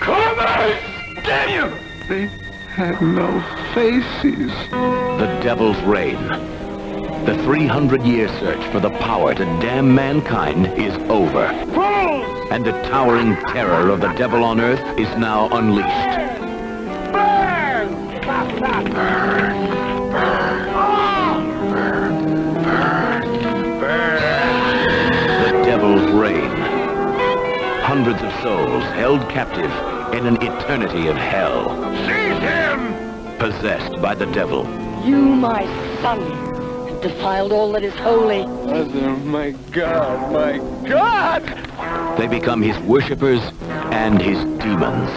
Come 0.00 0.36
back! 0.36 1.24
Damn 1.24 1.48
you! 1.48 1.78
They 2.08 2.26
had 2.68 3.00
no 3.00 3.40
faces. 3.72 4.52
The 4.70 5.40
Devil's 5.42 5.80
Rain. 5.84 6.22
The 7.24 7.36
300-year 7.46 8.28
search 8.38 8.62
for 8.70 8.80
the 8.80 8.90
power 8.90 9.32
to 9.32 9.44
damn 9.62 9.94
mankind 9.94 10.66
is 10.78 10.94
over. 11.08 11.46
And 12.52 12.66
the 12.66 12.72
towering 12.90 13.34
terror 13.46 13.88
of 13.88 14.02
the 14.02 14.12
devil 14.12 14.44
on 14.44 14.60
earth 14.60 14.98
is 14.98 15.08
now 15.16 15.48
unleashed. 15.52 16.30
The 18.20 18.26
Devil's 25.64 26.10
Rain. 26.12 26.50
Hundreds 27.82 28.22
of 28.22 28.30
souls 28.42 28.84
held 28.94 29.26
captive 29.30 29.70
in 30.14 30.26
an 30.26 30.36
eternity 30.36 31.08
of 31.08 31.16
hell. 31.16 31.70
Seize 32.06 32.38
him! 32.38 32.94
Possessed 33.38 34.00
by 34.02 34.14
the 34.14 34.26
devil. 34.26 34.64
You, 35.04 35.16
my 35.16 35.64
son, 36.02 36.20
have 36.88 37.00
defiled 37.00 37.52
all 37.52 37.72
that 37.72 37.82
is 37.82 37.94
holy. 37.94 38.44
Mother, 38.44 39.10
my 39.24 39.52
God, 39.72 40.30
my 40.32 40.58
God! 40.86 41.42
They 42.18 42.26
become 42.26 42.60
his 42.60 42.78
worshippers 42.80 43.40
and 43.90 44.20
his 44.20 44.38
demons. 44.62 45.10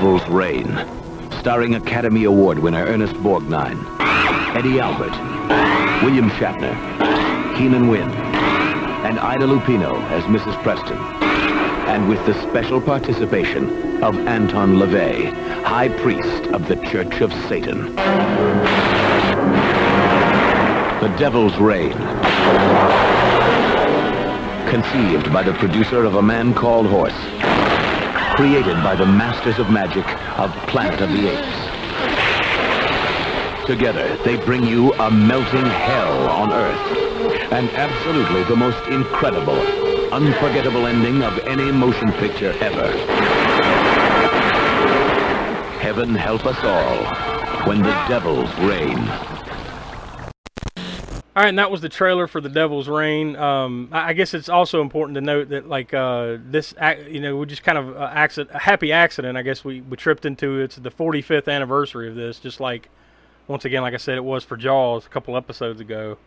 Devil's 0.00 0.28
Rain, 0.30 0.66
starring 1.40 1.74
Academy 1.74 2.24
Award 2.24 2.58
winner 2.58 2.86
Ernest 2.86 3.12
Borgnine, 3.16 3.78
Eddie 4.56 4.80
Albert, 4.80 5.12
William 6.02 6.30
Shatner, 6.30 6.74
Keenan 7.58 7.86
Wynn, 7.86 8.08
and 8.08 9.20
Ida 9.20 9.44
Lupino 9.44 10.02
as 10.04 10.24
Mrs. 10.24 10.54
Preston, 10.62 10.96
and 11.86 12.08
with 12.08 12.24
the 12.24 12.32
special 12.48 12.80
participation 12.80 14.02
of 14.02 14.16
Anton 14.26 14.76
LaVey, 14.76 15.34
High 15.64 15.90
Priest 15.90 16.46
of 16.54 16.66
the 16.66 16.76
Church 16.76 17.20
of 17.20 17.30
Satan. 17.46 17.94
The 21.02 21.14
Devil's 21.18 21.58
Rain. 21.58 21.92
Conceived 24.70 25.30
by 25.30 25.42
the 25.42 25.52
producer 25.58 26.04
of 26.04 26.14
A 26.14 26.22
Man 26.22 26.54
Called 26.54 26.86
Horse. 26.86 27.39
Created 28.40 28.82
by 28.82 28.96
the 28.96 29.04
masters 29.04 29.58
of 29.58 29.68
magic 29.68 30.06
of 30.38 30.50
Planet 30.66 31.02
of 31.02 31.10
the 31.10 31.28
Apes. 31.28 31.56
Together, 33.66 34.16
they 34.24 34.36
bring 34.46 34.64
you 34.64 34.94
a 34.94 35.10
melting 35.10 35.66
hell 35.66 36.26
on 36.30 36.50
Earth. 36.50 37.52
And 37.52 37.68
absolutely 37.72 38.42
the 38.44 38.56
most 38.56 38.82
incredible, 38.88 39.60
unforgettable 40.10 40.86
ending 40.86 41.22
of 41.22 41.38
any 41.40 41.70
motion 41.70 42.12
picture 42.12 42.54
ever. 42.60 42.90
Heaven 45.78 46.14
help 46.14 46.46
us 46.46 46.64
all 46.64 47.04
when 47.66 47.82
the 47.82 47.92
devils 48.08 48.48
rain. 48.60 49.39
All 51.36 51.44
right, 51.44 51.48
and 51.48 51.60
that 51.60 51.70
was 51.70 51.80
the 51.80 51.88
trailer 51.88 52.26
for 52.26 52.40
The 52.40 52.48
Devil's 52.48 52.88
Rain. 52.88 53.36
Um, 53.36 53.88
I 53.92 54.14
guess 54.14 54.34
it's 54.34 54.48
also 54.48 54.82
important 54.82 55.14
to 55.14 55.20
note 55.20 55.50
that, 55.50 55.68
like, 55.68 55.94
uh, 55.94 56.38
this, 56.44 56.74
you 57.08 57.20
know, 57.20 57.36
we 57.36 57.46
just 57.46 57.62
kind 57.62 57.78
of 57.78 57.96
uh, 57.96 58.10
accident, 58.12 58.56
a 58.56 58.58
happy 58.58 58.90
accident. 58.90 59.38
I 59.38 59.42
guess 59.42 59.64
we, 59.64 59.80
we 59.80 59.96
tripped 59.96 60.26
into. 60.26 60.58
It. 60.58 60.64
It's 60.64 60.76
the 60.76 60.90
45th 60.90 61.46
anniversary 61.46 62.08
of 62.08 62.16
this. 62.16 62.40
Just 62.40 62.58
like, 62.58 62.88
once 63.46 63.64
again, 63.64 63.82
like 63.82 63.94
I 63.94 63.98
said, 63.98 64.16
it 64.16 64.24
was 64.24 64.42
for 64.42 64.56
Jaws 64.56 65.06
a 65.06 65.08
couple 65.08 65.36
episodes 65.36 65.80
ago. 65.80 66.18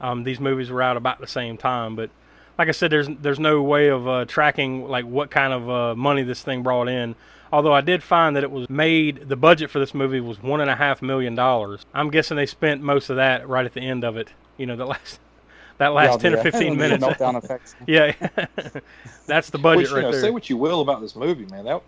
Um, 0.00 0.24
these 0.24 0.40
movies 0.40 0.70
were 0.70 0.82
out 0.82 0.96
about 0.96 1.20
the 1.20 1.28
same 1.28 1.56
time, 1.56 1.94
but 1.94 2.10
like 2.58 2.68
I 2.68 2.72
said, 2.72 2.90
there's 2.90 3.08
there's 3.20 3.38
no 3.38 3.62
way 3.62 3.88
of 3.88 4.08
uh, 4.08 4.24
tracking 4.24 4.88
like 4.88 5.04
what 5.04 5.30
kind 5.30 5.52
of 5.52 5.70
uh, 5.70 5.94
money 5.94 6.24
this 6.24 6.42
thing 6.42 6.64
brought 6.64 6.88
in. 6.88 7.14
Although 7.52 7.72
I 7.72 7.80
did 7.80 8.02
find 8.02 8.34
that 8.34 8.42
it 8.42 8.50
was 8.50 8.68
made, 8.68 9.28
the 9.28 9.36
budget 9.36 9.70
for 9.70 9.78
this 9.78 9.94
movie 9.94 10.20
was 10.20 10.42
one 10.42 10.60
and 10.60 10.68
a 10.68 10.76
half 10.76 11.00
million 11.00 11.36
dollars. 11.36 11.86
I'm 11.94 12.10
guessing 12.10 12.36
they 12.36 12.46
spent 12.46 12.82
most 12.82 13.08
of 13.08 13.16
that 13.16 13.48
right 13.48 13.64
at 13.64 13.74
the 13.74 13.80
end 13.80 14.04
of 14.04 14.16
it. 14.16 14.32
You 14.58 14.66
know, 14.66 14.76
the 14.76 14.86
last 14.86 15.20
that 15.78 15.88
last 15.94 16.14
Yeah, 16.22 16.30
ten 16.30 16.34
or 16.34 16.42
fifteen 16.42 16.76
minutes. 16.76 17.02
meltdown 17.04 17.36
effects. 17.42 17.74
yeah, 17.86 18.12
that's 19.26 19.50
the 19.50 19.58
budget 19.58 19.78
Which, 19.78 19.90
you 19.90 19.96
right 19.96 20.02
know, 20.02 20.12
there. 20.12 20.20
say 20.20 20.30
what 20.30 20.50
you 20.50 20.56
will 20.56 20.80
about 20.80 21.00
this 21.00 21.16
movie, 21.16 21.46
man. 21.46 21.64
That 21.64 21.82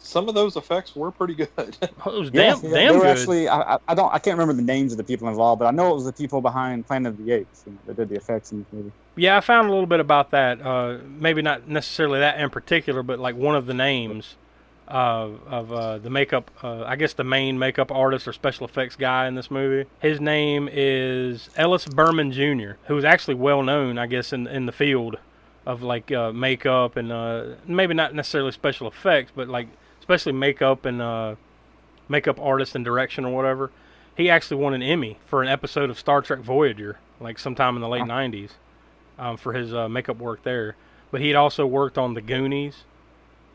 some 0.00 0.28
of 0.28 0.34
those 0.34 0.56
effects 0.56 0.94
were 0.94 1.10
pretty 1.10 1.34
good. 1.34 1.48
Oh, 2.06 2.16
it 2.16 2.18
was 2.20 2.30
Yeah, 2.32 2.54
damn, 2.54 2.62
yeah, 2.64 2.70
damn 2.70 2.92
they 2.92 2.98
were 2.98 3.04
good. 3.04 3.18
actually. 3.18 3.48
I, 3.48 3.74
I- 3.74 3.78
I 3.88 3.94
don't. 3.94 4.12
I 4.14 4.18
can't 4.18 4.38
remember 4.38 4.54
the 4.60 4.66
names 4.66 4.92
of 4.92 4.98
the 4.98 5.04
people 5.04 5.28
involved, 5.28 5.58
but 5.58 5.66
I 5.66 5.70
know 5.72 5.90
it 5.90 5.94
was 5.94 6.04
the 6.04 6.12
people 6.12 6.40
behind 6.40 6.86
Planet 6.86 7.12
of 7.12 7.18
the 7.18 7.32
Apes 7.32 7.64
you 7.66 7.72
know, 7.72 7.78
that 7.86 7.96
did 7.96 8.08
the 8.08 8.16
effects 8.16 8.52
in 8.52 8.60
this 8.60 8.68
movie. 8.72 8.92
Yeah, 9.16 9.36
I 9.36 9.40
found 9.40 9.68
a 9.68 9.70
little 9.72 9.86
bit 9.86 9.98
about 10.00 10.30
that. 10.30 10.60
Uh, 10.62 10.98
maybe 11.04 11.42
not 11.42 11.68
necessarily 11.68 12.20
that 12.20 12.38
in 12.40 12.48
particular, 12.50 13.02
but 13.02 13.18
like 13.18 13.34
one 13.36 13.56
of 13.56 13.66
the 13.66 13.74
names 13.74 14.36
uh, 14.88 15.28
of 15.46 15.72
uh, 15.72 15.98
the 15.98 16.10
makeup, 16.10 16.50
uh, 16.62 16.82
I 16.84 16.96
guess 16.96 17.12
the 17.12 17.24
main 17.24 17.58
makeup 17.58 17.92
artist 17.92 18.26
or 18.26 18.32
special 18.32 18.66
effects 18.66 18.96
guy 18.96 19.26
in 19.28 19.34
this 19.34 19.50
movie. 19.50 19.88
His 20.00 20.20
name 20.20 20.68
is 20.72 21.50
Ellis 21.56 21.86
Burman 21.86 22.32
Jr., 22.32 22.72
who 22.86 22.96
is 22.96 23.04
actually 23.04 23.34
well 23.34 23.62
known, 23.62 23.98
I 23.98 24.06
guess, 24.06 24.32
in 24.32 24.46
in 24.46 24.66
the 24.66 24.72
field 24.72 25.16
of 25.66 25.82
like 25.82 26.10
uh, 26.10 26.32
makeup 26.32 26.96
and 26.96 27.12
uh, 27.12 27.44
maybe 27.66 27.92
not 27.92 28.14
necessarily 28.14 28.52
special 28.52 28.88
effects, 28.88 29.30
but 29.34 29.48
like 29.48 29.68
especially 30.00 30.32
makeup 30.32 30.86
and 30.86 31.02
uh, 31.02 31.34
makeup 32.08 32.40
artist 32.40 32.74
and 32.74 32.84
direction 32.84 33.26
or 33.26 33.34
whatever. 33.34 33.70
He 34.16 34.30
actually 34.30 34.56
won 34.56 34.74
an 34.74 34.82
Emmy 34.82 35.18
for 35.26 35.42
an 35.42 35.48
episode 35.48 35.90
of 35.90 35.98
Star 35.98 36.22
Trek 36.22 36.40
Voyager, 36.40 36.98
like 37.20 37.38
sometime 37.38 37.76
in 37.76 37.82
the 37.82 37.88
late 37.88 38.02
'90s 38.02 38.52
um, 39.18 39.36
for 39.36 39.52
his 39.52 39.74
uh, 39.74 39.88
makeup 39.88 40.16
work 40.16 40.42
there. 40.42 40.76
But 41.10 41.20
he'd 41.20 41.34
also 41.34 41.66
worked 41.66 41.98
on 41.98 42.14
The 42.14 42.20
Goonies, 42.20 42.84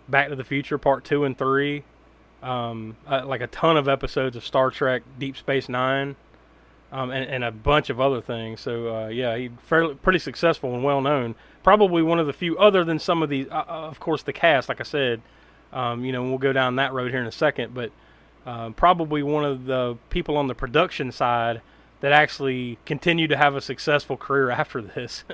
Back 0.07 0.29
to 0.29 0.35
the 0.35 0.43
Future 0.43 0.77
Part 0.77 1.05
Two 1.05 1.23
and 1.23 1.37
Three, 1.37 1.83
um, 2.41 2.97
uh, 3.07 3.25
like 3.25 3.41
a 3.41 3.47
ton 3.47 3.77
of 3.77 3.87
episodes 3.87 4.35
of 4.35 4.45
Star 4.45 4.69
Trek 4.69 5.03
Deep 5.17 5.37
Space 5.37 5.69
Nine, 5.69 6.15
um, 6.91 7.09
and, 7.09 7.29
and 7.29 7.43
a 7.43 7.51
bunch 7.51 7.89
of 7.89 7.99
other 8.01 8.21
things. 8.21 8.61
So 8.61 8.95
uh, 8.95 9.07
yeah, 9.07 9.37
he's 9.37 9.51
fairly 9.65 9.95
pretty 9.95 10.19
successful 10.19 10.73
and 10.73 10.83
well 10.83 11.01
known. 11.01 11.35
Probably 11.63 12.01
one 12.01 12.19
of 12.19 12.27
the 12.27 12.33
few, 12.33 12.57
other 12.57 12.83
than 12.83 12.99
some 12.99 13.23
of 13.23 13.29
these, 13.29 13.47
uh, 13.49 13.63
uh, 13.67 13.87
of 13.87 13.99
course, 13.99 14.23
the 14.23 14.33
cast. 14.33 14.67
Like 14.67 14.81
I 14.81 14.83
said, 14.83 15.21
um, 15.71 16.03
you 16.03 16.11
know, 16.11 16.23
we'll 16.23 16.37
go 16.37 16.51
down 16.53 16.75
that 16.75 16.91
road 16.93 17.11
here 17.11 17.21
in 17.21 17.27
a 17.27 17.31
second. 17.31 17.73
But 17.73 17.91
uh, 18.45 18.71
probably 18.71 19.23
one 19.23 19.45
of 19.45 19.65
the 19.65 19.97
people 20.09 20.35
on 20.35 20.47
the 20.47 20.55
production 20.55 21.11
side 21.11 21.61
that 22.03 22.11
actually 22.11 22.77
continue 22.85 23.29
to 23.29 23.37
have 23.37 23.55
a 23.55 23.61
successful 23.61 24.17
career 24.17 24.49
after 24.49 24.81
this. 24.81 25.23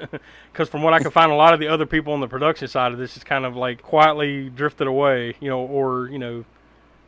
Because 0.51 0.67
from 0.69 0.83
what 0.83 0.93
I 0.93 0.99
can 0.99 1.09
find, 1.09 1.31
a 1.31 1.35
lot 1.35 1.53
of 1.53 1.59
the 1.59 1.67
other 1.69 1.85
people 1.85 2.11
on 2.11 2.19
the 2.19 2.27
production 2.27 2.67
side 2.67 2.91
of 2.91 2.97
this 2.97 3.15
is 3.15 3.23
kind 3.23 3.45
of 3.45 3.55
like 3.55 3.81
quietly 3.81 4.49
drifted 4.49 4.87
away, 4.87 5.35
you 5.39 5.49
know, 5.49 5.59
or 5.61 6.09
you 6.09 6.19
know, 6.19 6.43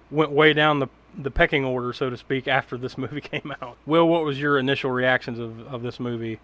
went 0.09 0.31
way 0.31 0.53
down 0.53 0.79
the 0.79 0.87
the 1.17 1.29
pecking 1.29 1.65
order, 1.65 1.91
so 1.91 2.09
to 2.09 2.15
speak, 2.17 2.47
after 2.47 2.77
this 2.77 2.97
movie 3.03 3.19
came 3.21 3.53
out. 3.61 3.77
Will, 3.85 4.07
what 4.07 4.23
was 4.23 4.39
your 4.39 4.57
initial 4.57 4.89
reactions 4.89 5.37
of, 5.37 5.59
of 5.67 5.81
this 5.83 5.99
movie? 5.99 6.39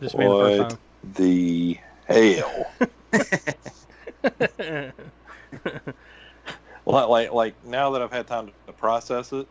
This 0.00 0.14
being 0.14 0.28
the 0.28 0.36
What 0.36 0.46
first 0.68 0.78
the 1.16 1.78
hell? 2.06 2.66
time. 4.28 4.92
like, 6.84 7.08
like, 7.08 7.32
like 7.32 7.64
now 7.64 7.90
that 7.92 8.02
I've 8.02 8.12
had 8.12 8.26
time 8.26 8.52
to 8.66 8.72
process 8.74 9.32
it, 9.32 9.48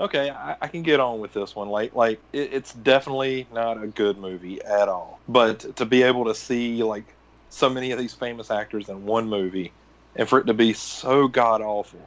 okay, 0.00 0.30
I, 0.30 0.56
I 0.60 0.68
can 0.68 0.82
get 0.82 1.00
on 1.00 1.20
with 1.20 1.32
this 1.32 1.54
one. 1.54 1.68
Like, 1.68 1.94
like 1.94 2.20
it, 2.32 2.52
it's 2.52 2.72
definitely 2.72 3.46
not 3.52 3.82
a 3.82 3.86
good 3.86 4.18
movie 4.18 4.60
at 4.62 4.88
all. 4.88 5.20
But 5.28 5.76
to 5.76 5.86
be 5.86 6.02
able 6.02 6.24
to 6.26 6.34
see 6.34 6.82
like 6.82 7.14
so 7.50 7.68
many 7.68 7.92
of 7.92 7.98
these 7.98 8.14
famous 8.14 8.50
actors 8.50 8.88
in 8.88 9.04
one 9.06 9.28
movie, 9.28 9.72
and 10.16 10.28
for 10.28 10.40
it 10.40 10.46
to 10.46 10.54
be 10.54 10.72
so 10.72 11.28
god 11.28 11.60
awful, 11.60 12.00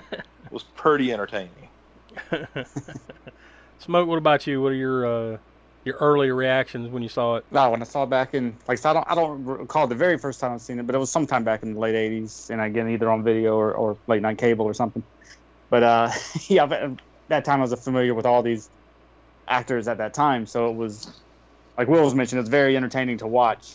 was 0.50 0.62
pretty 0.62 1.12
entertaining. 1.12 1.68
Smoke, 3.78 4.08
what 4.08 4.18
about 4.18 4.46
you? 4.46 4.60
What 4.60 4.72
are 4.72 4.76
your 4.76 5.06
uh, 5.06 5.38
your 5.84 5.96
early 6.00 6.30
reactions 6.30 6.88
when 6.88 7.02
you 7.02 7.08
saw 7.08 7.36
it? 7.36 7.44
No, 7.50 7.70
when 7.70 7.80
I 7.82 7.84
saw 7.84 8.04
it 8.04 8.10
back 8.10 8.34
in, 8.34 8.56
like, 8.66 8.78
so 8.78 8.90
I 8.90 8.92
don't, 8.94 9.06
I 9.08 9.14
don't 9.14 9.44
recall 9.44 9.86
the 9.86 9.94
very 9.94 10.18
first 10.18 10.40
time 10.40 10.52
I've 10.52 10.62
seen 10.62 10.80
it, 10.80 10.86
but 10.86 10.94
it 10.94 10.98
was 10.98 11.10
sometime 11.10 11.44
back 11.44 11.62
in 11.62 11.74
the 11.74 11.78
late 11.78 11.94
'80s, 11.94 12.50
and 12.50 12.60
again, 12.60 12.88
either 12.88 13.10
on 13.10 13.22
video 13.22 13.56
or, 13.56 13.72
or 13.72 13.98
late 14.06 14.22
night 14.22 14.38
cable 14.38 14.64
or 14.64 14.74
something. 14.74 15.02
But 15.70 15.82
uh, 15.82 16.10
yeah, 16.48 16.66
but 16.66 17.00
that 17.28 17.44
time 17.44 17.60
I 17.60 17.62
was 17.62 17.74
familiar 17.82 18.14
with 18.14 18.26
all 18.26 18.42
these 18.42 18.68
actors 19.48 19.88
at 19.88 19.98
that 19.98 20.14
time, 20.14 20.46
so 20.46 20.70
it 20.70 20.74
was, 20.74 21.20
like 21.78 21.88
Will 21.88 22.02
was 22.04 22.14
mentioned, 22.14 22.40
it's 22.40 22.48
very 22.48 22.76
entertaining 22.76 23.18
to 23.18 23.26
watch, 23.26 23.74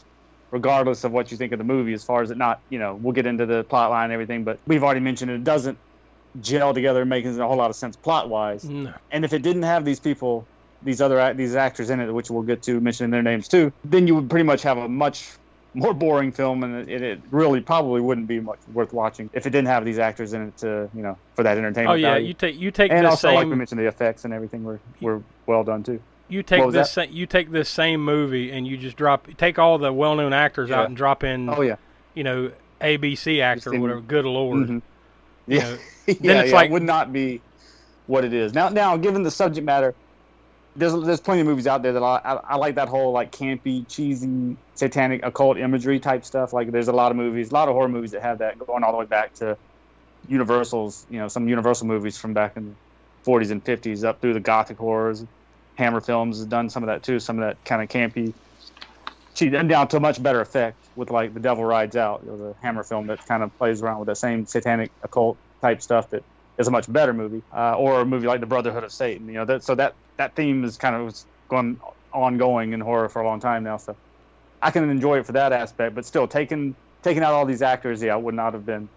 regardless 0.52 1.04
of 1.04 1.12
what 1.12 1.32
you 1.32 1.38
think 1.38 1.52
of 1.54 1.58
the 1.58 1.64
movie. 1.64 1.94
As 1.94 2.04
far 2.04 2.22
as 2.22 2.32
it 2.32 2.38
not, 2.38 2.60
you 2.70 2.80
know, 2.80 2.96
we'll 2.96 3.14
get 3.14 3.26
into 3.26 3.46
the 3.46 3.64
plot 3.66 3.90
line 3.90 4.06
and 4.06 4.14
everything, 4.14 4.44
but 4.44 4.60
we've 4.68 4.84
already 4.84 5.00
mentioned 5.00 5.32
it 5.32 5.44
doesn't 5.44 5.78
gel 6.42 6.74
together, 6.74 7.06
making 7.06 7.40
a 7.40 7.48
whole 7.48 7.58
lot 7.58 7.70
of 7.70 7.76
sense 7.76 7.96
plot 7.96 8.30
wise. 8.30 8.64
No. 8.64 8.94
And 9.12 9.26
if 9.26 9.34
it 9.34 9.42
didn't 9.42 9.64
have 9.64 9.86
these 9.86 10.00
people, 10.00 10.46
these 10.84 11.02
other 11.02 11.34
these 11.34 11.56
actors 11.56 11.90
in 11.90 12.00
it, 12.00 12.12
which 12.12 12.32
we'll 12.32 12.44
get 12.44 12.64
to 12.64 12.80
mentioning 12.80 13.12
their 13.12 13.22
names 13.22 13.48
too, 13.48 13.72
then 13.86 14.08
you 14.08 14.16
would 14.16 14.30
pretty 14.30 14.46
much 14.46 14.64
have 14.64 14.78
a 14.78 14.88
much 14.88 15.32
more 15.74 15.94
boring 15.94 16.32
film, 16.32 16.64
and 16.64 16.90
it, 16.90 17.02
it 17.02 17.22
really 17.32 17.62
probably 17.62 18.02
wouldn't 18.02 18.28
be 18.28 18.40
much 18.40 18.60
worth 18.74 18.92
watching 18.94 19.30
if 19.34 19.46
it 19.46 19.52
didn't 19.52 19.68
have 19.68 19.86
these 19.86 20.00
actors 20.00 20.34
in 20.34 20.48
it 20.50 20.58
to 20.58 20.90
you 20.94 21.02
know 21.02 21.18
for 21.36 21.44
that 21.44 21.58
entertainment. 21.58 21.92
Oh 21.92 21.96
yeah, 21.96 22.12
value. 22.14 22.28
you 22.28 22.34
take 22.34 22.56
you 22.60 22.72
take 22.72 22.92
and 22.92 23.06
this 23.06 23.10
also 23.12 23.34
like 23.34 23.48
we 23.48 23.56
mentioned, 23.56 23.80
the 23.80 23.88
effects 23.88 24.26
and 24.26 24.34
everything 24.34 24.64
were 24.64 24.80
were 25.00 25.22
well 25.46 25.64
done 25.64 25.84
too. 25.84 26.02
you 26.28 26.44
take 26.44 26.70
this 26.72 26.92
sa- 26.92 27.02
you 27.04 27.26
take 27.26 27.52
this 27.52 27.70
same 27.70 28.04
movie 28.04 28.52
and 28.52 28.68
you 28.68 28.78
just 28.78 28.98
drop 28.98 29.28
take 29.38 29.60
all 29.60 29.78
the 29.78 29.92
well 29.94 30.16
known 30.16 30.34
actors 30.34 30.70
Yeah. 30.70 30.80
out 30.82 30.86
and 30.88 30.98
drop 30.98 31.24
in 31.24 31.48
Oh 31.50 31.62
yeah, 31.62 31.76
you 32.16 32.24
know 32.24 32.52
ABC 32.82 33.42
actor 33.42 33.72
whatever. 33.80 34.02
Good 34.02 34.26
lord. 34.26 34.68
Mhm. 34.68 34.82
You 35.48 35.58
yeah, 35.58 35.64
know, 35.64 35.78
yeah, 36.08 36.16
then 36.20 36.38
it's 36.38 36.50
yeah, 36.50 36.56
like- 36.56 36.70
it 36.70 36.74
would 36.74 36.84
not 36.84 37.14
be 37.14 37.42
what 38.08 38.26
it 38.26 38.34
is 38.34 38.54
now. 38.54 38.68
Now, 38.70 38.98
given 38.98 39.24
the 39.24 39.32
subject 39.32 39.66
matter, 39.66 39.96
there's 40.76 40.94
there's 41.04 41.20
plenty 41.20 41.42
of 41.42 41.48
movies 41.48 41.68
out 41.68 41.84
there 41.84 41.94
that 41.94 42.04
I, 42.04 42.22
I, 42.24 42.34
I 42.50 42.56
like 42.56 42.76
that 42.76 42.88
whole 42.88 43.12
like 43.12 43.32
campy, 43.32 43.88
cheesy, 43.90 44.56
satanic, 44.76 45.22
occult 45.24 45.58
imagery 45.58 46.00
type 46.00 46.24
stuff. 46.24 46.54
Like 46.54 46.72
there's 46.72 46.88
a 46.88 46.94
lot 46.94 47.12
of 47.12 47.18
movies, 47.18 47.52
a 47.52 47.54
lot 47.54 47.68
of 47.68 47.74
horror 47.74 47.90
movies 47.90 48.12
that 48.12 48.22
have 48.22 48.40
that 48.40 48.58
going 48.58 48.84
all 48.84 48.92
the 48.92 48.98
way 48.98 49.06
back 49.06 49.34
to 49.36 49.58
Universal's, 50.28 51.06
you 51.10 51.20
know, 51.20 51.28
some 51.28 51.48
Universal 51.48 51.88
movies 51.88 52.18
from 52.18 52.34
back 52.34 52.56
in 52.56 52.70
the 52.70 53.30
40s 53.30 53.52
and 53.52 53.64
50s 53.64 54.04
up 54.04 54.22
through 54.22 54.34
the 54.34 54.40
Gothic 54.40 54.78
horrors. 54.78 55.26
Hammer 55.76 56.02
Films 56.02 56.38
has 56.38 56.46
done 56.46 56.70
some 56.70 56.84
of 56.84 56.88
that 56.88 57.04
too, 57.04 57.20
some 57.20 57.40
of 57.40 57.46
that 57.46 57.64
kind 57.66 57.82
of 57.82 57.90
campy, 57.90 58.34
cheesy, 59.36 59.56
and 59.56 59.68
down 59.68 59.88
to 59.90 59.98
a 59.98 60.00
much 60.00 60.22
better 60.22 60.42
effect 60.42 60.78
with 60.96 61.10
like 61.10 61.34
The 61.34 61.40
Devil 61.40 61.66
Rides 61.66 61.96
Out, 61.96 62.22
you 62.24 62.32
know, 62.32 62.38
the 62.38 62.56
Hammer 62.62 62.84
film 62.84 63.08
that 63.08 63.26
kind 63.26 63.44
of 63.44 63.56
plays 63.58 63.82
around 63.82 64.00
with 64.00 64.08
that 64.08 64.18
same 64.18 64.46
satanic 64.46 64.92
occult 65.04 65.38
type 65.62 65.82
stuff 65.82 66.10
that 66.12 66.24
is 66.58 66.68
a 66.68 66.72
much 66.72 66.92
better 66.92 67.14
movie, 67.14 67.42
uh, 67.56 67.76
or 67.78 68.02
a 68.02 68.06
movie 68.06 68.28
like 68.28 68.40
The 68.40 68.46
Brotherhood 68.46 68.84
of 68.84 68.92
Satan. 68.92 69.28
You 69.28 69.34
know, 69.34 69.46
that 69.46 69.64
so 69.64 69.76
that 69.76 69.96
that 70.22 70.36
theme 70.36 70.64
is 70.64 70.78
kind 70.78 70.96
of 70.96 71.18
going 71.50 71.80
ongoing 72.14 72.74
in 72.74 72.80
horror 72.80 73.10
for 73.10 73.22
a 73.22 73.26
long 73.26 73.40
time 73.40 73.64
now. 73.64 73.78
So 73.78 73.96
I 74.62 74.70
can 74.70 74.88
enjoy 74.90 75.18
it 75.20 75.26
for 75.26 75.32
that 75.32 75.52
aspect, 75.52 75.96
but 75.96 76.06
still 76.06 76.28
taking 76.28 76.76
taking 77.02 77.24
out 77.24 77.34
all 77.34 77.46
these 77.46 77.64
actors, 77.64 78.04
yeah, 78.04 78.16
would 78.16 78.36
not 78.36 78.54
have 78.54 78.66
been 78.66 78.88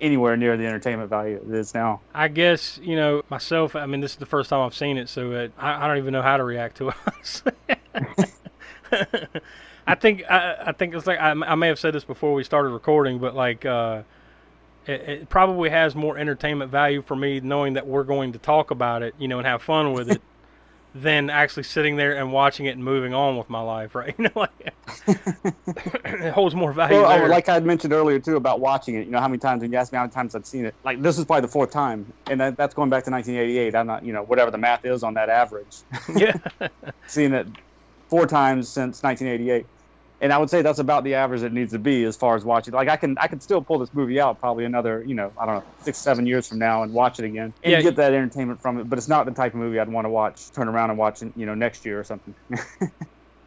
anywhere 0.00 0.36
near 0.36 0.56
the 0.56 0.66
entertainment 0.66 1.08
value 1.08 1.36
it 1.36 1.54
is 1.54 1.72
now. 1.72 2.00
I 2.14 2.28
guess 2.28 2.78
you 2.82 2.96
know 2.96 3.22
myself. 3.30 3.74
I 3.74 3.86
mean, 3.86 4.02
this 4.02 4.12
is 4.12 4.18
the 4.18 4.26
first 4.26 4.50
time 4.50 4.60
I've 4.60 4.74
seen 4.74 4.98
it, 4.98 5.08
so 5.08 5.32
it, 5.32 5.52
I, 5.56 5.84
I 5.84 5.88
don't 5.88 5.96
even 5.96 6.12
know 6.12 6.22
how 6.22 6.36
to 6.36 6.44
react 6.44 6.76
to 6.78 6.92
it. 7.68 7.86
I 9.86 9.94
think 9.94 10.30
I, 10.30 10.56
I 10.66 10.72
think 10.72 10.94
it's 10.94 11.06
like 11.06 11.18
I, 11.18 11.30
I 11.30 11.54
may 11.54 11.68
have 11.68 11.78
said 11.78 11.94
this 11.94 12.04
before 12.04 12.34
we 12.34 12.44
started 12.44 12.68
recording, 12.68 13.18
but 13.18 13.34
like 13.34 13.64
uh, 13.64 14.02
it, 14.86 15.00
it 15.00 15.28
probably 15.30 15.70
has 15.70 15.94
more 15.94 16.18
entertainment 16.18 16.70
value 16.70 17.00
for 17.00 17.16
me 17.16 17.40
knowing 17.40 17.72
that 17.74 17.86
we're 17.86 18.04
going 18.04 18.32
to 18.32 18.38
talk 18.38 18.70
about 18.70 19.02
it, 19.02 19.14
you 19.18 19.28
know, 19.28 19.38
and 19.38 19.46
have 19.46 19.62
fun 19.62 19.94
with 19.94 20.10
it, 20.10 20.20
than 20.94 21.28
actually 21.28 21.64
sitting 21.64 21.96
there 21.96 22.16
and 22.16 22.32
watching 22.32 22.66
it 22.66 22.70
and 22.70 22.84
moving 22.84 23.12
on 23.12 23.36
with 23.36 23.50
my 23.50 23.60
life. 23.60 23.94
Right? 23.94 24.14
You 24.24 24.24
know, 24.24 24.30
like 24.36 24.72
it 25.06 26.32
holds 26.34 26.54
more 26.54 26.72
value. 26.72 27.00
Well, 27.00 27.24
oh, 27.24 27.26
like 27.26 27.48
I 27.48 27.54
had 27.54 27.64
mentioned 27.64 27.92
earlier 27.92 28.18
too 28.20 28.36
about 28.36 28.60
watching 28.60 28.94
it. 28.94 29.06
You 29.06 29.12
know 29.12 29.20
how 29.20 29.28
many 29.28 29.38
times 29.38 29.62
when 29.62 29.72
you 29.72 29.78
asked 29.78 29.92
me 29.92 29.96
how 29.96 30.04
many 30.04 30.12
times 30.12 30.34
I'd 30.34 30.46
seen 30.46 30.66
it, 30.66 30.74
like 30.84 31.02
this 31.02 31.18
is 31.18 31.24
probably 31.24 31.42
the 31.42 31.48
fourth 31.48 31.70
time, 31.70 32.12
and 32.30 32.40
that, 32.40 32.56
that's 32.56 32.74
going 32.74 32.90
back 32.90 33.04
to 33.04 33.10
1988. 33.10 33.74
I'm 33.74 33.86
not, 33.86 34.04
you 34.04 34.12
know, 34.12 34.22
whatever 34.22 34.50
the 34.50 34.58
math 34.58 34.84
is 34.84 35.02
on 35.02 35.14
that 35.14 35.28
average. 35.28 35.78
yeah. 36.14 36.36
seen 37.06 37.34
it 37.34 37.48
four 38.08 38.26
times 38.26 38.68
since 38.68 39.02
1988, 39.02 39.66
and 40.24 40.32
I 40.32 40.38
would 40.38 40.48
say 40.48 40.62
that's 40.62 40.78
about 40.78 41.04
the 41.04 41.14
average 41.14 41.42
it 41.42 41.52
needs 41.52 41.72
to 41.72 41.78
be 41.78 42.02
as 42.04 42.16
far 42.16 42.34
as 42.34 42.44
watching. 42.44 42.72
Like 42.72 42.88
I 42.88 42.96
can 42.96 43.14
I 43.20 43.28
can 43.28 43.40
still 43.40 43.62
pull 43.62 43.78
this 43.78 43.90
movie 43.92 44.18
out 44.18 44.40
probably 44.40 44.64
another 44.64 45.04
you 45.06 45.14
know 45.14 45.32
I 45.40 45.44
don't 45.46 45.56
know 45.56 45.64
six 45.82 46.02
seven 46.02 46.26
years 46.26 46.48
from 46.48 46.58
now 46.58 46.82
and 46.82 46.92
watch 46.92 47.18
it 47.18 47.26
again 47.26 47.54
and 47.62 47.72
Yeah. 47.72 47.82
get 47.82 47.96
that 47.96 48.14
entertainment 48.14 48.62
from 48.62 48.80
it. 48.80 48.88
But 48.88 48.98
it's 48.98 49.08
not 49.08 49.26
the 49.26 49.32
type 49.32 49.52
of 49.52 49.60
movie 49.60 49.78
I'd 49.78 49.88
want 49.88 50.06
to 50.06 50.10
watch 50.10 50.50
turn 50.54 50.66
around 50.68 50.90
and 50.90 50.98
watch 50.98 51.20
it 51.22 51.32
you 51.36 51.44
know 51.46 51.54
next 51.54 51.84
year 51.84 52.00
or 52.00 52.04
something. 52.04 52.34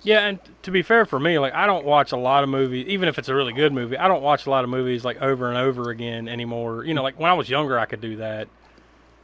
Yeah, 0.03 0.27
and 0.27 0.39
to 0.61 0.71
be 0.71 0.83
fair 0.83 1.05
for 1.05 1.19
me, 1.19 1.39
like 1.39 1.53
I 1.53 1.65
don't 1.65 1.83
watch 1.83 2.11
a 2.11 2.17
lot 2.17 2.43
of 2.43 2.49
movies, 2.49 2.85
even 2.87 3.09
if 3.09 3.17
it's 3.17 3.29
a 3.29 3.35
really 3.35 3.51
good 3.51 3.73
movie. 3.73 3.97
I 3.97 4.07
don't 4.07 4.21
watch 4.21 4.45
a 4.45 4.49
lot 4.49 4.63
of 4.63 4.69
movies 4.69 5.03
like 5.03 5.17
over 5.21 5.49
and 5.49 5.57
over 5.57 5.89
again 5.89 6.27
anymore. 6.27 6.85
You 6.85 6.93
know, 6.93 7.01
like 7.01 7.19
when 7.19 7.29
I 7.31 7.33
was 7.33 7.49
younger, 7.49 7.79
I 7.79 7.85
could 7.87 7.99
do 7.99 8.17
that. 8.17 8.47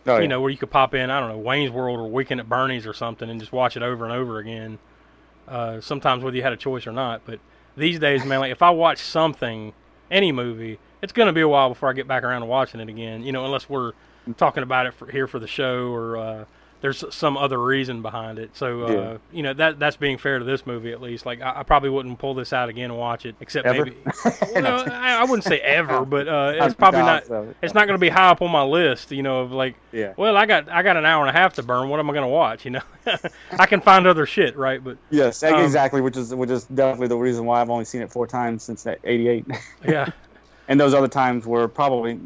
Oh, 0.08 0.18
you 0.18 0.28
know, 0.28 0.42
where 0.42 0.50
you 0.50 0.58
could 0.58 0.72
pop 0.72 0.94
in, 0.96 1.10
I 1.10 1.20
don't 1.20 1.30
know, 1.30 1.38
Wayne's 1.38 1.72
World 1.72 2.00
or 2.00 2.10
Weekend 2.10 2.42
at 2.42 2.50
Bernie's 2.50 2.86
or 2.88 2.94
something, 2.94 3.30
and 3.30 3.40
just 3.40 3.54
watch 3.54 3.78
it 3.78 3.84
over 3.84 4.04
and 4.04 4.14
over 4.14 4.40
again. 4.40 4.80
Uh, 5.48 5.82
sometimes 5.82 6.24
whether 6.24 6.36
you 6.36 6.44
had 6.44 6.54
a 6.54 6.58
choice 6.58 6.88
or 6.88 6.92
not. 6.92 7.22
But 7.26 7.40
these 7.76 8.00
days, 8.00 8.26
man, 8.26 8.40
like 8.40 8.52
if 8.52 8.62
I 8.62 8.70
watch 8.70 9.00
something, 9.00 9.74
any 10.10 10.32
movie, 10.32 10.80
it's 11.02 11.14
gonna 11.14 11.34
be 11.34 11.42
a 11.42 11.48
while 11.48 11.70
before 11.70 11.90
I 11.90 11.94
get 11.94 12.08
back 12.08 12.24
around 12.24 12.42
to 12.42 12.48
watching 12.48 12.80
it 12.80 12.90
again. 12.90 13.24
You 13.24 13.32
know, 13.32 13.46
unless 13.46 13.70
we're 13.70 13.94
talking 14.38 14.64
about 14.64 14.86
it 14.86 14.94
for, 14.94 15.10
here 15.12 15.28
for 15.28 15.40
the 15.40 15.48
show 15.48 15.92
or 15.92 16.18
uh, 16.18 16.46
there's 16.84 17.02
some 17.16 17.38
other 17.38 17.58
reason 17.58 18.02
behind 18.02 18.38
it. 18.38 18.50
So 18.58 18.84
uh, 18.84 18.92
Yeah. 18.92 19.18
you 19.32 19.42
know 19.42 19.54
that 19.54 19.80
that's 19.80 19.96
being 19.96 20.18
fair 20.18 20.38
to 20.38 20.44
this 20.44 20.66
movie 20.68 20.92
at 20.92 21.02
least. 21.02 21.26
Like 21.26 21.42
I, 21.42 21.62
I 21.62 21.64
probably 21.64 21.90
wouldn't 21.90 22.20
pull 22.20 22.34
this 22.34 22.52
out 22.52 22.68
again 22.68 22.92
and 22.92 23.00
watch 23.00 23.26
it, 23.26 23.36
except 23.40 23.66
Ever? 23.66 23.86
maybe. 23.86 23.98
well, 24.54 24.84
I, 24.92 25.16
I 25.22 25.24
wouldn't 25.24 25.46
say 25.46 25.60
ever, 25.62 26.04
but 26.04 26.28
uh, 26.28 26.52
it's 26.58 26.76
probably 26.76 27.00
not. 27.00 27.24
It's 27.62 27.74
not 27.74 27.88
going 27.88 27.96
to 27.96 28.02
be 28.02 28.10
high 28.10 28.30
up 28.32 28.42
on 28.42 28.52
my 28.52 28.64
list. 28.64 29.12
You 29.14 29.24
know, 29.24 29.40
of 29.40 29.54
like, 29.54 29.76
Yeah. 29.94 30.12
well, 30.18 30.36
I 30.36 30.46
got 30.46 30.68
I 30.70 30.84
got 30.84 30.98
an 30.98 31.06
hour 31.06 31.26
and 31.26 31.36
a 31.36 31.40
half 31.40 31.54
to 31.54 31.64
burn. 31.64 31.88
What 31.88 32.02
am 32.02 32.10
I 32.10 32.14
going 32.14 32.24
to 32.26 32.28
watch? 32.28 32.66
You 32.66 32.72
know, 32.72 32.82
I 33.58 33.66
can 33.66 33.80
find 33.80 34.06
other 34.06 34.26
shit, 34.26 34.58
right? 34.58 34.84
But 34.84 34.98
Yes, 35.10 35.42
Um, 35.42 35.56
exactly. 35.64 36.02
Which 36.02 36.18
is 36.18 36.36
which 36.36 36.50
is 36.50 36.66
definitely 36.66 37.08
the 37.08 37.18
reason 37.18 37.46
why 37.46 37.62
I've 37.62 37.70
only 37.70 37.86
seen 37.86 38.02
it 38.02 38.12
four 38.12 38.28
times 38.28 38.62
since 38.62 38.84
that 38.84 39.00
'88, 39.06 39.46
yeah, 39.88 40.10
and 40.68 40.78
those 40.78 40.94
other 40.94 41.08
times 41.08 41.46
were 41.48 41.70
probably 41.70 42.20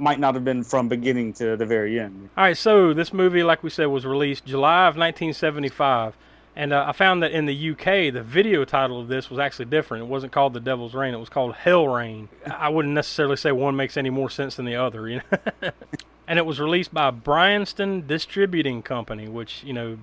might 0.00 0.18
not 0.18 0.34
have 0.34 0.44
been 0.44 0.64
from 0.64 0.88
beginning 0.88 1.32
to 1.34 1.56
the 1.56 1.66
very 1.66 2.00
end. 2.00 2.30
All 2.36 2.44
right, 2.44 2.56
so 2.56 2.92
this 2.94 3.12
movie, 3.12 3.42
like 3.42 3.62
we 3.62 3.70
said, 3.70 3.86
was 3.86 4.06
released 4.06 4.44
July 4.44 4.86
of 4.86 4.96
1975, 4.96 6.16
and 6.56 6.72
uh, 6.72 6.84
I 6.88 6.92
found 6.92 7.22
that 7.22 7.32
in 7.32 7.46
the 7.46 7.70
UK, 7.70 8.12
the 8.12 8.22
video 8.22 8.64
title 8.64 9.00
of 9.00 9.08
this 9.08 9.30
was 9.30 9.38
actually 9.38 9.66
different. 9.66 10.04
It 10.04 10.08
wasn't 10.08 10.32
called 10.32 10.54
The 10.54 10.60
Devil's 10.60 10.94
Rain; 10.94 11.14
it 11.14 11.18
was 11.18 11.28
called 11.28 11.54
Hell 11.54 11.86
Rain. 11.86 12.28
I 12.46 12.68
wouldn't 12.68 12.94
necessarily 12.94 13.36
say 13.36 13.52
one 13.52 13.76
makes 13.76 13.96
any 13.96 14.10
more 14.10 14.30
sense 14.30 14.56
than 14.56 14.64
the 14.64 14.76
other, 14.76 15.08
you 15.08 15.20
know. 15.30 15.70
and 16.28 16.38
it 16.38 16.46
was 16.46 16.58
released 16.58 16.92
by 16.92 17.10
Bryanston 17.10 18.06
Distributing 18.06 18.82
Company, 18.82 19.28
which 19.28 19.62
you 19.64 19.72
know, 19.72 19.98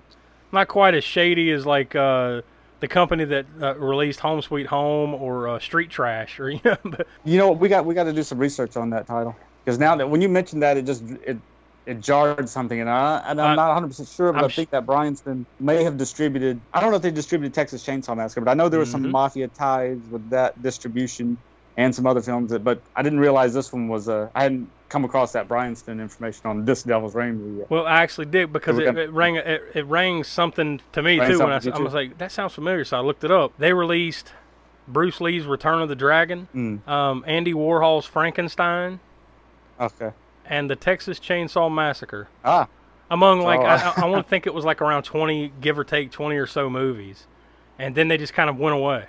not 0.51 0.67
quite 0.67 0.93
as 0.93 1.03
shady 1.03 1.51
as 1.51 1.65
like. 1.65 1.95
Uh, 1.95 2.41
the 2.79 2.87
company 2.87 3.25
that 3.25 3.47
uh, 3.59 3.75
released 3.75 4.19
Home 4.19 4.39
Sweet 4.39 4.67
Home 4.67 5.15
or 5.15 5.47
uh, 5.47 5.57
Street 5.57 5.89
Trash, 5.89 6.39
or 6.39 6.49
you 6.51 6.61
know, 6.63 6.77
but 6.83 7.07
You 7.25 7.39
know, 7.39 7.51
we 7.51 7.69
got 7.69 7.85
we 7.85 7.95
got 7.95 8.03
to 8.03 8.13
do 8.13 8.21
some 8.21 8.37
research 8.37 8.77
on 8.77 8.91
that 8.91 9.07
title 9.07 9.35
because 9.67 9.79
now 9.79 9.97
that 9.97 10.09
when 10.09 10.21
you 10.21 10.29
mentioned 10.29 10.63
that, 10.63 10.77
it 10.77 10.85
just 10.85 11.03
it 11.25 11.37
it 11.85 11.99
jarred 11.99 12.47
something, 12.47 12.79
and 12.79 12.89
I 12.89 13.21
and 13.27 13.41
I'm 13.41 13.51
Uh, 13.51 13.55
not 13.55 13.67
100 13.67 13.87
percent 13.87 14.07
sure, 14.07 14.31
but 14.31 14.39
I'm 14.39 14.45
i 14.45 14.47
think 14.47 14.69
that 14.69 14.85
Bryanston 14.85 15.45
may 15.59 15.83
have 15.83 15.97
distributed. 15.97 16.61
I 16.73 16.79
don't 16.79 16.91
know 16.91 16.95
if 16.95 17.01
they 17.01 17.11
distributed 17.11 17.53
Texas 17.53 17.85
Chainsaw 17.85 18.15
Massacre, 18.15 18.39
but 18.39 18.49
I 18.49 18.53
know 18.53 18.69
there 18.69 18.79
was 18.79 18.87
Mhm. 18.87 18.93
some 18.93 19.11
mafia 19.11 19.49
ties 19.49 19.97
with 20.09 20.29
that 20.29 20.61
distribution 20.61 21.37
and 21.75 21.93
some 21.93 22.07
other 22.07 22.21
films. 22.21 22.51
That, 22.51 22.63
but 22.63 22.81
I 22.95 23.03
didn't 23.03 23.19
realize 23.19 23.53
this 23.53 23.73
one 23.73 23.89
was 23.89 24.07
a. 24.07 24.31
I 24.33 24.43
hadn't 24.43 24.69
come 24.87 25.03
across 25.03 25.33
that 25.33 25.49
Bryanston 25.49 25.99
information 25.99 26.43
on 26.45 26.63
this 26.63 26.83
Devil's 26.83 27.13
Rain 27.13 27.37
movie 27.37 27.59
yet. 27.59 27.69
Well, 27.69 27.85
I 27.85 28.03
actually 28.03 28.27
did 28.27 28.53
because 28.53 28.79
it, 28.79 28.97
it 28.97 29.11
rang 29.11 29.35
it, 29.35 29.61
it 29.73 29.85
rang 29.85 30.23
something 30.23 30.79
to 30.93 31.03
me 31.03 31.19
Rang 31.19 31.29
too. 31.29 31.39
When 31.39 31.51
I, 31.51 31.59
to 31.59 31.73
I 31.73 31.79
was 31.79 31.93
like, 31.93 32.17
that 32.19 32.31
sounds 32.31 32.53
familiar, 32.53 32.85
so 32.85 32.95
I 32.95 33.01
looked 33.01 33.25
it 33.25 33.31
up. 33.31 33.51
They 33.59 33.73
released 33.73 34.31
Bruce 34.87 35.19
Lee's 35.19 35.45
Return 35.45 35.81
of 35.81 35.89
the 35.89 35.95
Dragon, 35.95 36.47
Mm, 36.55 36.87
um, 36.87 37.25
Andy 37.27 37.53
Warhol's 37.53 38.05
Frankenstein, 38.05 39.01
okay. 39.79 40.11
and 40.45 40.69
the 40.69 40.75
Texas 40.75 41.19
Chainsaw 41.19 41.73
Massacre. 41.73 42.27
Ah, 42.43 42.67
Among 43.09 43.41
like, 43.41 43.59
Oh. 43.59 43.63
I, 43.63 43.75
I, 43.75 43.93
I 44.03 44.05
want 44.05 44.25
to 44.25 44.29
think 44.29 44.47
it 44.47 44.53
was 44.53 44.65
like 44.65 44.81
around 44.81 45.03
twenty, 45.03 45.51
give 45.61 45.77
or 45.79 45.83
take 45.83 46.11
twenty 46.11 46.35
or 46.37 46.45
so 46.47 46.69
movies, 46.69 47.25
and 47.79 47.95
then 47.95 48.07
they 48.09 48.17
just 48.17 48.33
kind 48.33 48.49
of 48.49 48.57
went 48.57 48.75
away. 48.75 49.05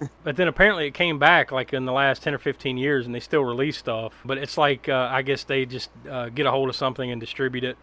But 0.24 0.36
then 0.36 0.48
apparently 0.48 0.86
it 0.86 0.94
came 0.94 1.18
back 1.18 1.52
like 1.52 1.74
in 1.74 1.84
the 1.84 1.92
last 1.92 2.22
ten 2.22 2.32
or 2.32 2.38
fifteen 2.38 2.78
years, 2.78 3.04
and 3.04 3.14
they 3.14 3.20
still 3.20 3.42
release 3.44 3.76
stuff. 3.76 4.14
But 4.24 4.38
it's 4.38 4.56
like 4.56 4.88
uh, 4.88 5.08
I 5.10 5.20
guess 5.22 5.44
they 5.44 5.66
just 5.66 5.90
uh, 6.08 6.30
get 6.30 6.46
a 6.46 6.50
hold 6.50 6.70
of 6.70 6.76
something 6.76 7.10
and 7.10 7.20
distribute 7.20 7.64
it. 7.64 7.76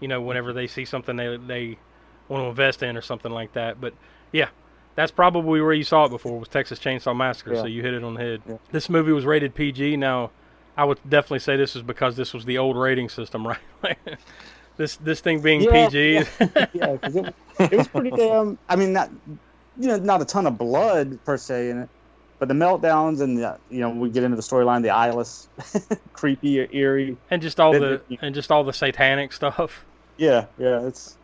You 0.00 0.08
know, 0.08 0.20
whenever 0.20 0.52
they 0.52 0.66
see 0.66 0.84
something 0.84 1.16
they 1.16 1.36
they 1.38 1.78
want 2.28 2.42
to 2.44 2.48
invest 2.48 2.82
in 2.82 2.94
or 2.96 3.00
something 3.00 3.32
like 3.32 3.54
that. 3.54 3.80
But 3.80 3.94
yeah, 4.32 4.48
that's 4.96 5.10
probably 5.12 5.62
where 5.62 5.72
you 5.72 5.84
saw 5.84 6.04
it 6.04 6.10
before 6.10 6.38
was 6.38 6.48
Texas 6.48 6.78
Chainsaw 6.78 7.16
Massacre. 7.16 7.54
Yeah. 7.54 7.60
So 7.62 7.66
you 7.68 7.80
hit 7.82 7.94
it 7.94 8.04
on 8.04 8.14
the 8.14 8.20
head. 8.20 8.42
Yeah. 8.46 8.56
This 8.72 8.90
movie 8.90 9.12
was 9.12 9.24
rated 9.24 9.54
PG. 9.54 9.96
Now, 9.96 10.32
I 10.76 10.84
would 10.84 10.98
definitely 11.08 11.38
say 11.40 11.56
this 11.56 11.74
is 11.76 11.82
because 11.82 12.16
this 12.16 12.34
was 12.34 12.44
the 12.44 12.58
old 12.58 12.76
rating 12.76 13.08
system, 13.08 13.46
right? 13.82 13.96
this 14.76 14.96
this 14.96 15.20
thing 15.20 15.40
being 15.40 15.62
Yeah, 15.62 15.88
PG. 15.88 16.12
yeah, 16.74 16.92
because 16.92 17.16
it, 17.16 17.34
it 17.58 17.72
was 17.72 17.88
pretty 17.88 18.10
damn. 18.10 18.58
I 18.68 18.76
mean, 18.76 18.92
not 18.92 19.10
you 19.78 19.88
know, 19.88 19.96
not 19.96 20.22
a 20.22 20.24
ton 20.24 20.46
of 20.46 20.58
blood 20.58 21.22
per 21.24 21.36
se 21.36 21.70
in 21.70 21.78
it, 21.82 21.88
but 22.38 22.48
the 22.48 22.54
meltdowns 22.54 23.20
and 23.20 23.38
the 23.38 23.58
you 23.70 23.80
know 23.80 23.90
we 23.90 24.10
get 24.10 24.22
into 24.24 24.36
the 24.36 24.42
storyline, 24.42 24.82
the 24.82 24.90
eyeless, 24.90 25.48
creepy, 26.12 26.66
eerie. 26.76 27.16
and 27.30 27.40
just 27.42 27.58
all 27.60 27.72
the 27.72 28.00
and 28.20 28.34
just 28.34 28.50
all 28.50 28.64
the 28.64 28.72
satanic 28.72 29.32
stuff. 29.32 29.84
Yeah, 30.18 30.46
yeah, 30.58 30.86
it's. 30.86 31.16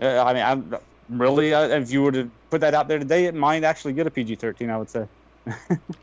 I 0.00 0.32
mean, 0.32 0.42
I'm 0.42 0.76
really. 1.08 1.52
Uh, 1.52 1.68
if 1.68 1.92
you 1.92 2.02
were 2.02 2.12
to 2.12 2.30
put 2.48 2.60
that 2.62 2.74
out 2.74 2.88
there 2.88 2.98
today, 2.98 3.26
it 3.26 3.34
might 3.34 3.64
actually 3.64 3.92
get 3.92 4.06
a 4.06 4.10
PG-13. 4.10 4.70
I 4.70 4.76
would 4.76 4.88
say. 4.90 5.06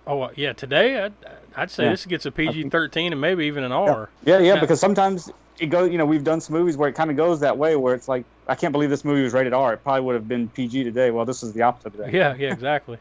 Oh 0.05 0.21
uh, 0.23 0.29
yeah, 0.35 0.53
today 0.53 0.99
I'd, 1.03 1.13
I'd 1.55 1.71
say 1.71 1.85
Yeah. 1.85 1.91
this 1.91 2.05
gets 2.05 2.25
a 2.25 2.31
PG 2.31 2.69
thirteen 2.69 3.11
and 3.11 3.21
maybe 3.21 3.45
even 3.45 3.63
an 3.63 3.71
R. 3.71 4.09
Yeah, 4.25 4.39
yeah, 4.39 4.53
Yeah. 4.55 4.59
because 4.61 4.79
sometimes 4.79 5.29
it 5.59 5.67
goes. 5.67 5.91
You 5.91 5.97
know, 5.97 6.05
we've 6.05 6.23
done 6.23 6.41
some 6.41 6.55
movies 6.55 6.77
where 6.77 6.89
it 6.89 6.93
kind 6.93 7.09
of 7.11 7.17
goes 7.17 7.39
that 7.41 7.57
way, 7.57 7.75
where 7.75 7.93
it's 7.93 8.07
like, 8.07 8.25
I 8.47 8.55
can't 8.55 8.71
believe 8.71 8.89
this 8.89 9.05
movie 9.05 9.23
was 9.23 9.33
rated 9.33 9.53
R. 9.53 9.73
It 9.73 9.83
probably 9.83 10.01
would 10.01 10.15
have 10.15 10.27
been 10.27 10.49
PG 10.49 10.83
today. 10.83 11.11
Well, 11.11 11.25
this 11.25 11.43
is 11.43 11.53
the 11.53 11.61
opposite 11.63 11.93
of 11.93 11.97
that. 11.97 12.13
Yeah, 12.13 12.35
yeah, 12.35 12.51
exactly. 12.51 12.97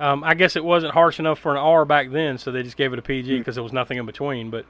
um, 0.00 0.22
I 0.24 0.34
guess 0.34 0.56
it 0.56 0.64
wasn't 0.64 0.94
harsh 0.94 1.18
enough 1.18 1.38
for 1.38 1.52
an 1.52 1.58
R 1.58 1.84
back 1.84 2.10
then, 2.10 2.38
so 2.38 2.50
they 2.52 2.62
just 2.62 2.76
gave 2.76 2.92
it 2.92 2.98
a 2.98 3.02
PG 3.02 3.38
because 3.38 3.54
there 3.56 3.64
was 3.64 3.72
nothing 3.72 3.98
in 3.98 4.06
between. 4.06 4.50
But 4.50 4.64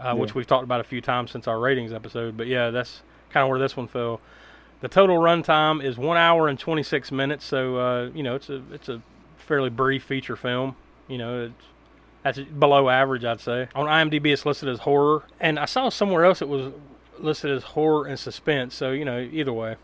uh, 0.00 0.14
which 0.16 0.30
Hmm. 0.32 0.38
We've 0.38 0.46
talked 0.46 0.64
about 0.64 0.80
a 0.80 0.84
few 0.84 1.00
times 1.00 1.30
since 1.30 1.46
our 1.46 1.58
ratings 1.58 1.92
episode. 1.92 2.36
But 2.36 2.46
yeah, 2.48 2.70
that's 2.70 3.02
kind 3.30 3.44
of 3.44 3.50
where 3.50 3.58
this 3.58 3.76
one 3.76 3.86
fell. 3.86 4.20
The 4.80 4.88
total 4.88 5.18
runtime 5.18 5.82
is 5.84 5.96
one 5.96 6.16
hour 6.16 6.48
and 6.48 6.58
twenty 6.58 6.82
six 6.82 7.12
minutes, 7.12 7.44
so 7.44 7.76
uh, 7.76 8.10
you 8.14 8.22
know 8.24 8.34
it's 8.34 8.50
a 8.50 8.62
it's 8.72 8.88
a 8.88 9.00
fairly 9.52 9.68
brief 9.68 10.02
feature 10.02 10.34
film. 10.34 10.74
You 11.08 11.18
know, 11.18 11.44
it's 11.44 11.64
that's 12.22 12.38
below 12.38 12.88
average, 12.88 13.22
I'd 13.22 13.42
say. 13.42 13.68
On 13.74 13.84
IMDb, 13.86 14.32
it's 14.32 14.46
listed 14.46 14.70
as 14.70 14.78
horror, 14.78 15.24
and 15.40 15.58
I 15.58 15.66
saw 15.66 15.90
somewhere 15.90 16.24
else 16.24 16.40
it 16.40 16.48
was 16.48 16.72
listed 17.18 17.50
as 17.50 17.62
horror 17.62 18.06
and 18.06 18.18
suspense. 18.18 18.74
So 18.74 18.92
you 18.92 19.04
know, 19.04 19.18
either 19.20 19.52
way, 19.52 19.76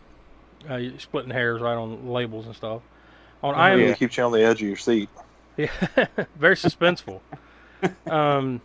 uh, 0.67 0.77
you're 0.77 0.97
splitting 0.99 1.29
hairs 1.29 1.61
right 1.61 1.75
on 1.75 2.09
labels 2.09 2.47
and 2.47 2.55
stuff. 2.55 2.81
On 3.43 3.53
Yeah. 3.53 3.75
IMDb, 3.75 3.91
It 3.91 3.99
keeps 3.99 4.17
you 4.17 4.23
on 4.23 4.31
the 4.31 4.41
edge 4.43 4.59
of 4.63 4.67
your 4.67 4.75
seat. 4.77 5.07
yeah, 5.57 5.69
very 6.35 6.55
suspenseful. 6.55 7.19
um, 8.11 8.59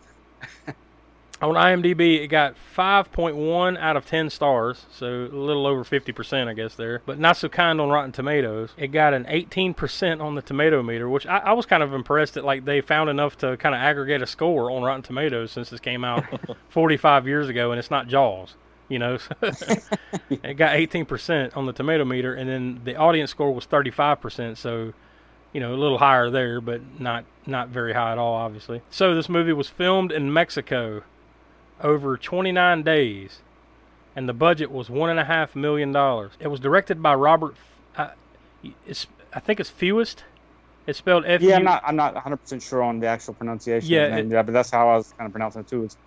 on 1.41 1.55
IMDb, 1.55 2.21
it 2.21 2.27
got 2.27 2.55
5.1 2.75 3.77
out 3.77 3.97
of 3.97 4.05
10 4.05 4.29
stars, 4.29 4.85
so 4.91 5.07
a 5.07 5.35
little 5.35 5.67
over 5.67 5.83
50%, 5.83 6.47
I 6.47 6.53
guess, 6.53 6.75
there. 6.75 7.01
But 7.05 7.19
not 7.19 7.37
so 7.37 7.49
kind 7.49 7.81
on 7.81 7.89
Rotten 7.89 8.11
Tomatoes. 8.11 8.71
It 8.77 8.87
got 8.87 9.13
an 9.13 9.25
18% 9.25 10.21
on 10.21 10.35
the 10.35 10.41
tomato 10.41 10.81
meter, 10.81 11.09
which 11.09 11.25
I, 11.27 11.39
I 11.39 11.53
was 11.53 11.65
kind 11.65 11.83
of 11.83 11.93
impressed 11.93 12.35
that 12.35 12.45
like 12.45 12.65
they 12.65 12.81
found 12.81 13.09
enough 13.09 13.37
to 13.39 13.57
kind 13.57 13.75
of 13.75 13.81
aggregate 13.81 14.21
a 14.21 14.27
score 14.27 14.71
on 14.71 14.83
Rotten 14.83 15.01
Tomatoes 15.01 15.51
since 15.51 15.69
this 15.69 15.79
came 15.79 16.03
out 16.05 16.23
45 16.69 17.27
years 17.27 17.49
ago, 17.49 17.71
and 17.71 17.79
it's 17.79 17.91
not 17.91 18.07
Jaws. 18.07 18.55
You 18.87 18.99
know, 18.99 19.17
it 19.41 20.57
got 20.57 20.75
18% 20.75 21.57
on 21.57 21.65
the 21.65 21.73
tomato 21.73 22.05
meter, 22.05 22.33
and 22.33 22.49
then 22.49 22.81
the 22.83 22.95
audience 22.95 23.31
score 23.31 23.53
was 23.53 23.65
35%. 23.65 24.57
So, 24.57 24.93
you 25.51 25.59
know, 25.59 25.73
a 25.73 25.75
little 25.75 25.97
higher 25.97 26.29
there, 26.29 26.61
but 26.61 26.81
not 26.99 27.25
not 27.45 27.69
very 27.69 27.93
high 27.93 28.11
at 28.11 28.17
all, 28.17 28.35
obviously. 28.35 28.81
So 28.89 29.15
this 29.15 29.27
movie 29.27 29.53
was 29.53 29.69
filmed 29.69 30.11
in 30.11 30.31
Mexico 30.31 31.03
over 31.81 32.17
29 32.17 32.83
days, 32.83 33.39
and 34.15 34.27
the 34.29 34.33
budget 34.33 34.71
was 34.71 34.89
one 34.89 35.09
and 35.09 35.19
a 35.19 35.25
half 35.25 35.55
million 35.55 35.91
dollars. 35.91 36.31
It 36.39 36.47
was 36.47 36.59
directed 36.59 37.01
by 37.01 37.15
Robert. 37.15 37.55
Uh, 37.97 38.09
it's, 38.85 39.07
I 39.33 39.39
think 39.39 39.59
it's 39.59 39.69
Fewest. 39.69 40.23
It's 40.87 40.99
spelled 40.99 41.23
F. 41.25 41.41
Yeah, 41.41 41.55
I'm 41.57 41.63
not. 41.63 41.83
I'm 41.85 41.95
not 41.95 42.13
100 42.13 42.37
percent 42.37 42.61
sure 42.63 42.83
on 42.83 42.99
the 42.99 43.07
actual 43.07 43.33
pronunciation. 43.33 43.89
Yeah, 43.89 44.03
of 44.03 44.09
the 44.11 44.15
name, 44.17 44.31
it- 44.31 44.35
yeah, 44.35 44.41
but 44.43 44.53
that's 44.53 44.69
how 44.69 44.87
I 44.89 44.97
was 44.97 45.13
kind 45.17 45.25
of 45.27 45.31
pronouncing 45.31 45.61
it 45.61 45.67
too. 45.67 45.83
It's 45.83 45.97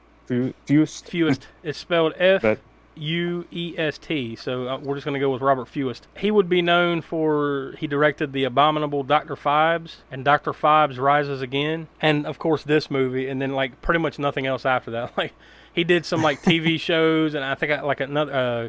Fused. 0.67 1.07
Fewest. 1.07 1.47
It's 1.63 1.79
spelled 1.79 2.13
F 2.19 2.43
But- 2.43 2.59
U 2.99 3.47
E 3.51 3.75
S 3.79 3.99
T. 3.99 4.35
So 4.37 4.69
uh, 4.69 4.79
we're 4.79 4.95
just 4.97 5.05
going 5.05 5.15
to 5.15 5.21
go 5.21 5.31
with 5.31 5.43
Robert 5.43 5.67
Fuest. 5.69 6.03
He 6.17 6.31
would 6.31 6.49
be 6.49 6.63
known 6.63 7.01
for 7.03 7.75
he 7.79 7.87
directed 7.87 8.33
the 8.33 8.45
abominable 8.45 9.03
Doctor 9.03 9.37
Phibes 9.37 9.97
and 10.11 10.25
Doctor 10.25 10.53
Phibes 10.53 10.99
Rises 10.99 11.41
Again, 11.41 11.89
and 12.01 12.27
of 12.27 12.39
course 12.39 12.63
this 12.65 12.91
movie, 12.91 13.29
and 13.29 13.41
then 13.41 13.53
like 13.53 13.81
pretty 13.83 14.01
much 14.01 14.19
nothing 14.19 14.47
else 14.47 14.67
after 14.67 14.91
that. 14.93 15.13
Like 15.17 15.33
he 15.73 15.85
did 15.85 16.05
some 16.05 16.23
like 16.23 16.43
TV 16.43 16.79
shows, 16.81 17.35
and 17.35 17.45
I 17.45 17.55
think 17.55 17.73
I- 17.73 17.83
like 17.83 18.01
another 18.01 18.33
uh, 18.33 18.69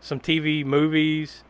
some 0.00 0.20
TV 0.20 0.64
movies, 0.64 1.42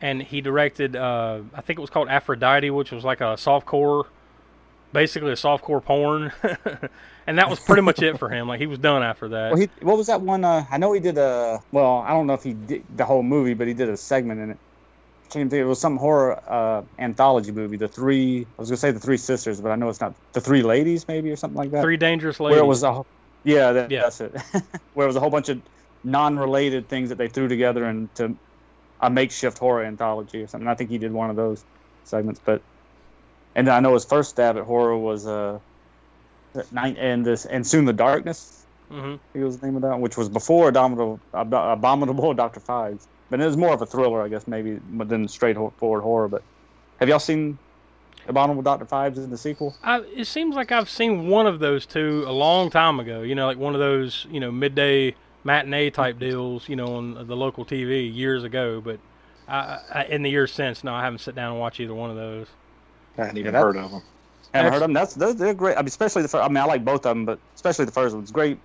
and 0.00 0.22
he 0.22 0.40
directed 0.40 0.96
uh, 0.96 1.40
I 1.54 1.60
think 1.60 1.78
it 1.78 1.82
was 1.82 1.90
called 1.90 2.08
Aphrodite, 2.08 2.70
which 2.70 2.90
was 2.90 3.04
like 3.04 3.20
a 3.20 3.34
softcore, 3.36 4.04
basically 4.92 5.30
a 5.32 5.36
softcore 5.36 5.82
porn. 5.84 6.32
And 7.28 7.36
that 7.36 7.50
was 7.50 7.60
pretty 7.60 7.82
much 7.82 8.00
it 8.00 8.18
for 8.18 8.30
him. 8.30 8.48
Like 8.48 8.58
he 8.58 8.66
was 8.66 8.78
done 8.78 9.02
after 9.02 9.28
that. 9.28 9.52
Well, 9.52 9.60
he, 9.60 9.68
what 9.82 9.98
was 9.98 10.06
that 10.06 10.22
one? 10.22 10.46
Uh, 10.46 10.64
I 10.70 10.78
know 10.78 10.94
he 10.94 10.98
did 11.00 11.18
a. 11.18 11.62
Well, 11.72 11.98
I 11.98 12.08
don't 12.08 12.26
know 12.26 12.32
if 12.32 12.42
he 12.42 12.54
did 12.54 12.82
the 12.96 13.04
whole 13.04 13.22
movie, 13.22 13.52
but 13.52 13.68
he 13.68 13.74
did 13.74 13.90
a 13.90 13.98
segment 13.98 14.40
in 14.40 14.52
it. 14.52 14.56
I 15.26 15.28
can't 15.28 15.50
think. 15.50 15.60
It 15.60 15.66
was 15.66 15.78
some 15.78 15.98
horror 15.98 16.42
uh, 16.48 16.84
anthology 16.98 17.52
movie. 17.52 17.76
The 17.76 17.86
three. 17.86 18.46
I 18.58 18.60
was 18.62 18.70
gonna 18.70 18.78
say 18.78 18.92
the 18.92 18.98
three 18.98 19.18
sisters, 19.18 19.60
but 19.60 19.70
I 19.70 19.76
know 19.76 19.90
it's 19.90 20.00
not. 20.00 20.14
The 20.32 20.40
three 20.40 20.62
ladies, 20.62 21.06
maybe 21.06 21.30
or 21.30 21.36
something 21.36 21.58
like 21.58 21.70
that. 21.72 21.82
Three 21.82 21.98
dangerous 21.98 22.40
Where 22.40 22.52
ladies. 22.52 22.62
it 22.62 22.66
was 22.66 22.82
a. 22.82 23.04
Yeah, 23.44 23.72
that, 23.72 23.90
Yeah. 23.90 24.04
that's 24.04 24.22
it. 24.22 24.34
Where 24.94 25.04
it 25.04 25.08
was 25.08 25.16
a 25.16 25.20
whole 25.20 25.28
bunch 25.28 25.50
of 25.50 25.60
non-related 26.04 26.88
things 26.88 27.10
that 27.10 27.18
they 27.18 27.28
threw 27.28 27.46
together 27.46 27.84
into 27.90 28.34
a 29.02 29.10
makeshift 29.10 29.58
horror 29.58 29.84
anthology 29.84 30.42
or 30.44 30.46
something. 30.46 30.66
I 30.66 30.74
think 30.74 30.88
he 30.88 30.96
did 30.96 31.12
one 31.12 31.28
of 31.28 31.36
those 31.36 31.62
segments, 32.04 32.40
but. 32.42 32.62
And 33.58 33.68
I 33.68 33.80
know 33.80 33.94
his 33.94 34.04
first 34.04 34.30
stab 34.30 34.56
at 34.56 34.62
horror 34.62 34.96
was 34.96 35.26
uh, 35.26 35.58
night 36.70 36.96
and 36.96 37.26
this 37.26 37.44
and 37.44 37.66
soon 37.66 37.86
the 37.86 37.92
darkness. 37.92 38.64
Mm-hmm. 38.88 39.14
I 39.14 39.18
think 39.32 39.44
was 39.44 39.58
the 39.58 39.66
name 39.66 39.74
of 39.74 39.82
that, 39.82 39.90
one, 39.90 40.00
which 40.00 40.16
was 40.16 40.28
before 40.28 40.68
Abominable, 40.68 41.18
Abominable 41.32 42.34
Doctor 42.34 42.60
Phibes. 42.60 43.08
But 43.30 43.40
it 43.40 43.46
was 43.46 43.56
more 43.56 43.74
of 43.74 43.82
a 43.82 43.86
thriller, 43.86 44.22
I 44.22 44.28
guess, 44.28 44.46
maybe 44.46 44.78
than 44.98 45.26
straightforward 45.26 46.04
horror. 46.04 46.28
But 46.28 46.44
have 47.00 47.08
y'all 47.08 47.18
seen 47.18 47.58
Abominable 48.28 48.62
Doctor 48.62 48.86
Phibes 48.86 49.16
in 49.16 49.28
the 49.28 49.36
sequel? 49.36 49.74
I, 49.82 50.04
it 50.14 50.26
seems 50.26 50.54
like 50.54 50.70
I've 50.70 50.88
seen 50.88 51.26
one 51.26 51.48
of 51.48 51.58
those 51.58 51.84
two 51.84 52.22
a 52.28 52.32
long 52.32 52.70
time 52.70 53.00
ago. 53.00 53.22
You 53.22 53.34
know, 53.34 53.46
like 53.46 53.58
one 53.58 53.74
of 53.74 53.80
those 53.80 54.24
you 54.30 54.38
know 54.38 54.52
midday 54.52 55.16
matinee 55.42 55.90
type 55.90 56.20
deals. 56.20 56.68
You 56.68 56.76
know, 56.76 56.94
on 56.94 57.26
the 57.26 57.36
local 57.36 57.64
TV 57.64 58.14
years 58.14 58.44
ago. 58.44 58.80
But 58.80 59.00
I, 59.48 59.80
I, 59.92 60.04
in 60.04 60.22
the 60.22 60.30
years 60.30 60.52
since, 60.52 60.84
no, 60.84 60.94
I 60.94 61.02
haven't 61.02 61.18
sat 61.18 61.34
down 61.34 61.50
and 61.50 61.60
watched 61.60 61.80
either 61.80 61.92
one 61.92 62.10
of 62.10 62.16
those. 62.16 62.46
I 63.18 63.22
hadn't 63.22 63.38
even 63.38 63.52
that- 63.52 63.60
heard 63.62 63.76
of 63.76 63.90
them. 63.90 64.02
Haven't 64.54 64.72
heard 64.72 64.76
of 64.78 64.82
them. 64.84 64.92
That's 64.94 65.14
they're, 65.14 65.34
they're 65.34 65.52
great. 65.54 65.76
I 65.76 65.80
mean, 65.80 65.88
especially 65.88 66.22
the 66.22 66.28
first. 66.28 66.42
I 66.42 66.48
mean, 66.48 66.56
I 66.56 66.64
like 66.64 66.82
both 66.84 67.04
of 67.04 67.10
them, 67.14 67.26
but 67.26 67.38
especially 67.54 67.84
the 67.84 67.92
first 67.92 68.14
one's 68.14 68.30
great. 68.30 68.58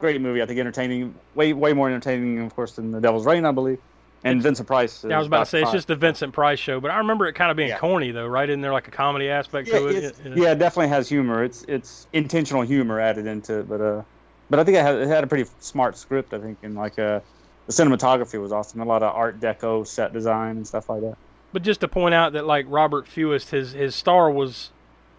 Great 0.00 0.20
movie. 0.20 0.42
I 0.42 0.46
think 0.46 0.58
entertaining. 0.58 1.14
Way 1.36 1.52
way 1.52 1.72
more 1.72 1.88
entertaining, 1.88 2.40
of 2.40 2.54
course, 2.56 2.72
than 2.72 2.90
The 2.90 3.00
Devil's 3.00 3.26
Rain, 3.26 3.44
I 3.44 3.52
believe. 3.52 3.78
And 4.24 4.42
Vincent 4.42 4.66
Price. 4.66 5.04
Yeah, 5.08 5.14
I 5.14 5.18
was 5.18 5.28
about 5.28 5.44
to 5.44 5.50
say 5.50 5.62
it's 5.62 5.70
just 5.70 5.86
the 5.88 5.96
Vincent 5.96 6.32
Price 6.34 6.58
show, 6.58 6.78
but 6.80 6.90
I 6.90 6.98
remember 6.98 7.26
it 7.26 7.34
kind 7.34 7.50
of 7.50 7.56
being 7.56 7.68
Yeah. 7.70 7.78
corny 7.78 8.10
though, 8.10 8.26
right? 8.26 8.48
Isn't 8.50 8.60
there 8.60 8.72
like 8.72 8.86
a 8.88 8.90
comedy 8.90 9.30
aspect 9.30 9.68
yeah, 9.68 9.78
to 9.78 9.86
it? 9.88 9.96
it's- 10.04 10.20
Yeah, 10.24 10.34
yeah, 10.34 10.52
it 10.52 10.58
definitely 10.58 10.88
has 10.88 11.08
humor. 11.08 11.42
It's 11.44 11.64
it's 11.68 12.06
intentional 12.12 12.62
humor 12.62 13.00
added 13.00 13.26
into 13.26 13.60
it, 13.60 13.68
but 13.68 13.80
uh, 13.80 14.02
but 14.50 14.58
I 14.58 14.64
think 14.64 14.76
it 14.76 14.82
had, 14.82 14.96
it 14.96 15.06
had 15.08 15.22
a 15.24 15.26
pretty 15.28 15.48
smart 15.60 15.96
script. 15.96 16.34
I 16.34 16.38
think, 16.40 16.58
and 16.62 16.74
like 16.74 16.98
uh, 16.98 17.20
the 17.66 17.72
cinematography 17.72 18.38
was 18.40 18.52
awesome. 18.52 18.80
A 18.80 18.84
lot 18.84 19.02
of 19.02 19.14
Art 19.14 19.40
Deco 19.40 19.86
set 19.86 20.12
design 20.12 20.56
and 20.56 20.66
stuff 20.66 20.90
like 20.90 21.00
that. 21.02 21.16
But 21.52 21.62
just 21.62 21.80
to 21.80 21.88
point 21.88 22.14
out 22.14 22.32
that 22.34 22.46
like 22.46 22.66
Robert 22.68 23.06
Fuest, 23.06 23.50
his 23.50 23.72
his 23.72 23.94
star 23.94 24.30
was, 24.30 24.70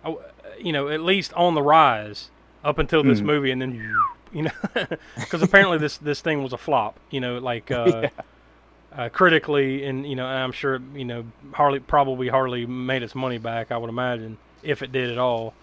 uh, 0.05 0.13
you 0.59 0.71
know, 0.71 0.87
at 0.89 1.01
least 1.01 1.33
on 1.33 1.55
the 1.55 1.61
rise 1.61 2.29
up 2.63 2.77
until 2.77 3.03
this 3.03 3.19
Mhm. 3.21 3.25
movie, 3.25 3.51
and 3.51 3.61
then 3.61 3.95
you 4.33 4.43
know, 4.43 4.51
because 5.15 5.41
apparently 5.41 5.77
this 5.77 5.97
this 5.97 6.21
thing 6.21 6.41
was 6.41 6.53
a 6.53 6.57
flop. 6.57 6.97
You 7.09 7.19
know, 7.19 7.37
like 7.39 7.69
uh, 7.71 8.07
uh, 8.97 9.09
critically, 9.09 9.83
and 9.85 10.05
you 10.07 10.15
know, 10.15 10.25
and 10.25 10.39
I'm 10.39 10.51
sure 10.53 10.79
you 10.95 11.05
know 11.05 11.25
hardly 11.53 11.79
probably 11.79 12.29
hardly 12.29 12.65
made 12.65 13.03
its 13.03 13.15
money 13.15 13.37
back. 13.37 13.71
I 13.71 13.77
would 13.77 13.89
imagine 13.89 14.37
if 14.63 14.81
it 14.81 14.91
did 14.91 15.09
at 15.09 15.17
all. 15.17 15.53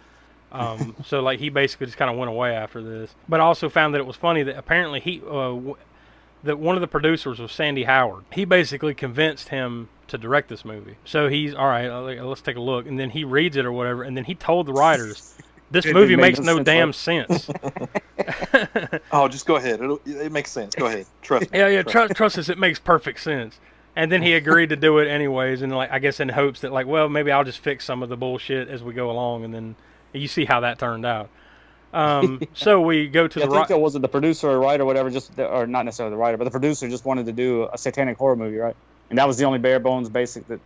Um, 0.53 0.97
so 1.07 1.21
like 1.21 1.39
he 1.39 1.49
basically 1.49 1.87
just 1.87 1.99
kind 1.99 2.11
of 2.11 2.17
went 2.19 2.31
away 2.31 2.55
after 2.55 2.83
this. 2.83 3.15
But 3.29 3.41
I 3.41 3.45
also 3.45 3.69
found 3.71 3.95
that 3.95 4.01
it 4.01 4.07
was 4.07 4.17
funny 4.17 4.43
that 4.43 4.57
apparently 4.59 5.01
he 5.01 5.23
uh, 5.27 5.57
that 6.45 6.59
one 6.59 6.77
of 6.77 6.81
the 6.81 6.87
producers 6.89 7.39
was 7.39 7.53
Sandy 7.53 7.85
Howard. 7.85 8.25
He 8.33 8.45
basically 8.45 8.95
convinced 8.95 9.49
him 9.49 9.89
to 10.09 10.17
direct 10.19 10.49
this 10.49 10.65
movie. 10.65 10.97
So 11.05 11.29
he's 11.29 11.55
all 11.55 11.67
right. 11.69 11.89
uh, 11.89 12.01
Let's 12.25 12.41
take 12.41 12.57
a 12.57 12.61
look, 12.61 12.87
and 12.87 12.99
then 12.99 13.11
he 13.11 13.25
reads 13.25 13.57
it 13.57 13.65
or 13.67 13.73
whatever, 13.73 14.03
and 14.03 14.17
then 14.17 14.25
he 14.25 14.35
told 14.35 14.67
the 14.67 14.73
writers, 14.73 15.35
"This 15.71 15.85
It 15.85 15.93
movie 15.95 16.17
makes 16.17 16.39
no 16.39 16.57
no 16.57 16.57
sense, 16.57 16.65
damn 16.65 16.89
right? 16.89 16.95
sense." 16.95 17.51
Oh, 19.13 19.29
just 19.29 19.47
go 19.47 19.57
ahead. 19.57 19.81
It'll, 19.81 20.01
it 20.05 20.33
makes 20.33 20.51
sense. 20.51 20.75
Go 20.75 20.87
ahead. 20.87 21.07
Trust 21.23 21.51
me. 21.53 21.59
yeah, 21.59 21.69
yeah. 21.69 21.83
Trust 21.83 21.93
Trust, 21.93 22.15
trust 22.17 22.39
us, 22.39 22.49
it 22.49 22.59
makes 22.59 22.79
perfect 22.79 23.21
sense. 23.21 23.59
And 23.97 24.13
then 24.13 24.23
he 24.23 24.35
agreed 24.35 24.69
to 24.69 24.77
do 24.77 24.99
it 24.99 25.09
anyways, 25.09 25.63
and 25.63 25.75
like 25.75 25.91
I 25.91 25.99
guess 25.99 26.21
in 26.21 26.29
hopes 26.29 26.61
that 26.61 26.73
like, 26.73 26.87
well, 26.87 27.09
maybe 27.09 27.33
I'll 27.33 27.45
just 27.45 27.59
fix 27.59 27.85
some 27.85 28.03
of 28.03 28.09
the 28.09 28.17
bullshit 28.17 28.69
as 28.69 28.83
we 28.83 28.95
go 28.95 29.11
along, 29.11 29.45
and 29.45 29.53
then 29.53 29.77
you 30.13 30.29
see 30.29 30.45
how 30.45 30.61
that 30.61 30.79
turned 30.79 31.05
out. 31.05 31.29
Um, 31.93 32.41
so 32.55 32.81
we 32.81 33.09
go 33.09 33.27
to 33.29 33.41
Yeah, 33.41 33.47
I 33.47 33.49
think 33.51 33.69
that 33.69 33.79
was 33.81 33.95
it 33.95 34.03
the 34.03 34.09
producer 34.09 34.49
or 34.51 34.59
writer, 34.61 34.83
or 34.83 34.87
whatever. 34.87 35.11
Just 35.11 35.39
or 35.39 35.67
not 35.67 35.85
necessarily 35.85 36.13
the 36.15 36.19
writer, 36.19 36.37
but 36.37 36.45
the 36.45 36.51
producer 36.51 36.89
just 36.89 37.05
wanted 37.05 37.27
to 37.27 37.33
do 37.33 37.69
a 37.73 37.79
satanic 37.79 38.19
horror 38.19 38.37
movie, 38.37 38.57
right? 38.59 38.77
And 39.11 39.19
that 39.19 39.27
was 39.27 39.37
the 39.39 39.45
only 39.45 39.59
bare 39.59 39.81
bones 39.81 40.09
basic 40.09 40.47
that 40.49 40.61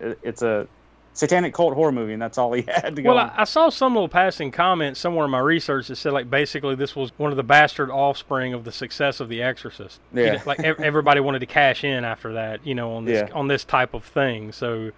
it- 0.00 0.18
it's 0.22 0.42
a 0.42 0.68
satanic 1.12 1.52
cult 1.54 1.74
horror 1.74 1.92
movie, 1.92 2.12
and 2.12 2.22
that's 2.22 2.38
all 2.38 2.52
he 2.52 2.62
had 2.68 2.94
to 2.96 3.02
go. 3.02 3.14
Well. 3.14 3.18
I, 3.36 3.40
I 3.42 3.44
saw 3.44 3.68
some 3.68 3.94
little 3.94 4.08
passing 4.08 4.50
comment 4.50 4.96
somewhere 4.96 5.24
in 5.24 5.30
my 5.30 5.38
research 5.40 5.88
that 5.88 5.96
said 5.96 6.12
like 6.12 6.28
basically 6.30 6.74
this 6.74 6.94
was 6.94 7.10
one 7.16 7.30
of 7.30 7.36
the 7.36 7.42
bastard 7.42 7.90
offspring 7.90 8.52
of 8.54 8.64
the 8.64 8.72
success 8.72 9.18
of 9.20 9.28
The 9.28 9.42
Exorcist. 9.42 10.00
You 10.12 10.24
Yeah. 10.24 10.32
know, 10.34 10.42
like 10.46 10.60
ev- 10.60 10.80
everybody 10.80 11.20
wanted 11.20 11.38
to 11.40 11.46
cash 11.46 11.84
in 11.84 12.04
after 12.04 12.34
that, 12.34 12.66
you 12.66 12.74
know, 12.74 12.92
on 12.94 13.06
this 13.06 13.24
Yeah. 13.28 13.34
on 13.34 13.48
this 13.48 13.64
type 13.64 13.94
of 13.94 14.04
thing. 14.04 14.52
So 14.52 14.90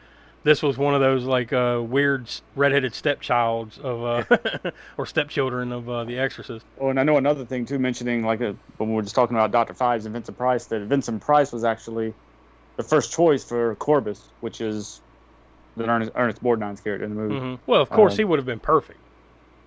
this 0.44 0.62
was 0.62 0.76
one 0.78 0.94
of 0.94 1.00
those 1.00 1.24
like 1.24 1.52
uh, 1.52 1.80
weird 1.84 2.28
redheaded 2.56 2.92
stepchilds 2.92 3.78
of 3.78 4.04
uh, 4.30 4.70
or 4.98 5.06
stepchildren 5.06 5.72
of 5.72 5.88
uh, 5.88 6.04
The 6.04 6.18
Exorcist. 6.18 6.64
Oh, 6.80 6.90
and 6.90 6.98
I 6.98 7.02
know 7.04 7.16
another 7.16 7.44
thing 7.44 7.66
too, 7.66 7.78
mentioning 7.78 8.24
like 8.24 8.40
uh 8.40 8.52
when 8.78 8.88
we 8.90 8.94
were 8.96 9.02
just 9.02 9.14
talking 9.14 9.36
about 9.36 9.50
Doctor 9.52 9.74
Phibes 9.74 10.04
and 10.04 10.12
Vincent 10.12 10.36
Price, 10.36 10.66
that 10.66 10.80
Vincent 10.82 11.22
Price 11.22 11.52
was 11.52 11.64
actually 11.64 12.12
the 12.76 12.82
first 12.82 13.12
choice 13.12 13.44
for 13.44 13.76
Corbis, 13.76 14.20
which 14.40 14.60
is 14.60 15.00
the 15.76 15.84
Ernest, 15.84 16.12
Ernest 16.14 16.42
Borgnine's 16.42 16.80
character 16.80 17.04
in 17.04 17.14
the 17.14 17.20
movie. 17.20 17.38
hmm 17.38 17.54
Well, 17.66 17.80
of 17.82 17.90
course 17.90 18.14
Um, 18.14 18.18
he 18.18 18.24
would 18.24 18.38
have 18.38 18.46
been 18.46 18.60
perfect. 18.60 18.98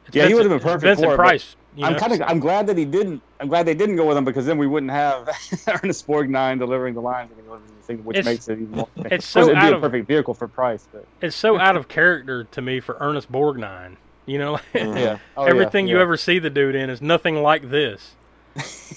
It's 0.07 0.15
Yeah, 0.15 0.27
he 0.27 0.33
would 0.33 0.43
have 0.43 0.51
been 0.51 0.59
perfect 0.59 0.83
Vincent 0.83 1.07
for 1.07 1.13
it, 1.13 1.17
Price. 1.17 1.55
I'm 1.81 1.93
know, 1.93 1.99
kind 1.99 2.13
of 2.13 2.21
I'm 2.21 2.39
glad 2.39 2.67
that 2.67 2.77
he 2.77 2.85
didn't. 2.85 3.21
I'm 3.41 3.49
glad 3.49 3.65
they 3.65 3.73
didn't 3.73 3.97
go 3.97 4.05
with 4.07 4.15
him 4.15 4.23
because 4.23 4.45
then 4.45 4.57
we 4.57 4.65
wouldn't 4.65 4.91
have 4.93 5.27
Ernest 5.83 6.07
Borgnine 6.07 6.57
delivering 6.57 6.93
the 6.93 7.01
lines, 7.01 7.31
and 7.35 7.43
delivering 7.43 7.69
the 7.75 7.83
thing, 7.83 8.05
which 8.05 8.17
It's- 8.17 8.25
makes 8.33 8.47
it 8.47 8.53
even 8.59 8.71
more. 8.71 8.87
it's 8.97 9.25
so 9.25 9.41
it'd 9.43 9.55
be 9.55 9.57
out 9.59 9.73
a 9.73 9.75
of- 9.75 9.81
perfect 9.81 10.07
vehicle 10.07 10.33
for 10.33 10.47
Price, 10.47 10.87
but 10.93 11.05
it's 11.21 11.35
so 11.35 11.59
out 11.59 11.75
of 11.75 11.87
character 11.89 12.45
to 12.45 12.61
me 12.61 12.79
for 12.79 12.95
Ernest 13.01 13.29
Borgnine. 13.31 13.97
You 14.25 14.39
know, 14.39 14.59
mm-hmm. 14.73 14.97
yeah, 14.97 15.17
Oh, 15.37 15.43
yeah, 15.43 15.49
everything 15.51 15.87
you 15.87 15.97
yeah. 15.97 16.01
ever 16.03 16.17
see 16.17 16.39
the 16.39 16.49
dude 16.49 16.75
in 16.75 16.89
is 16.89 17.01
nothing 17.01 17.35
like 17.43 17.69
this. 17.69 18.15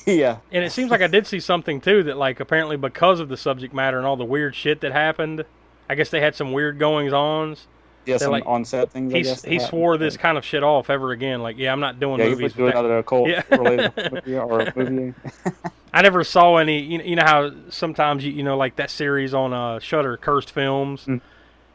yeah. 0.07 0.39
And 0.53 0.65
it 0.65 0.71
seems 0.73 0.91
like 0.91 1.03
I 1.03 1.07
did 1.09 1.27
see 1.27 1.41
something 1.41 1.81
too 1.81 2.03
that 2.05 2.17
like 2.17 2.41
apparently 2.41 2.77
because 2.77 3.21
of 3.21 3.29
the 3.29 3.37
subject 3.37 3.75
matter 3.75 3.99
and 3.99 4.07
all 4.07 4.17
the 4.17 4.25
weird 4.25 4.55
shit 4.55 4.81
that 4.83 4.93
happened, 4.93 5.45
I 5.91 5.97
guess 5.97 6.11
they 6.11 6.21
had 6.21 6.35
some 6.37 6.53
weird 6.53 6.79
goings 6.79 7.13
ons. 7.13 7.67
Yeah, 8.09 8.17
some 8.17 8.33
like- 8.33 8.47
on-set 8.47 8.91
things. 8.91 9.13
I 9.13 9.19
He 9.19 9.23
guess, 9.23 9.45
he 9.45 9.59
swore 9.59 9.93
happened. 9.95 10.07
this 10.07 10.17
kind 10.17 10.39
of 10.39 10.45
shit 10.45 10.63
off 10.63 10.91
ever 10.91 11.13
again. 11.13 11.43
Like, 11.43 11.59
yeah, 11.59 11.73
I'm 11.73 11.81
not 11.81 12.01
doing 12.01 12.19
Yeah, 12.21 12.31
movies. 12.31 12.53
do 12.55 12.67
another 12.67 12.99
occult 12.99 13.29
Yeah. 13.31 13.43
related 13.51 13.93
movie 14.13 14.37
or 14.37 14.73
movie. 14.75 15.15
I 15.93 16.03
never 16.03 16.25
saw 16.25 16.57
any. 16.57 16.81
You 16.81 16.99
know, 16.99 17.05
you 17.05 17.17
know 17.17 17.25
how 17.25 17.51
sometimes 17.71 18.25
you 18.25 18.33
you 18.33 18.43
know 18.43 18.57
like 18.57 18.77
that 18.77 18.91
series 18.91 19.33
on 19.35 19.53
uh, 19.53 19.79
Shudder, 19.79 20.17
Cursed 20.17 20.51
Films. 20.51 21.05
Mm. 21.07 21.21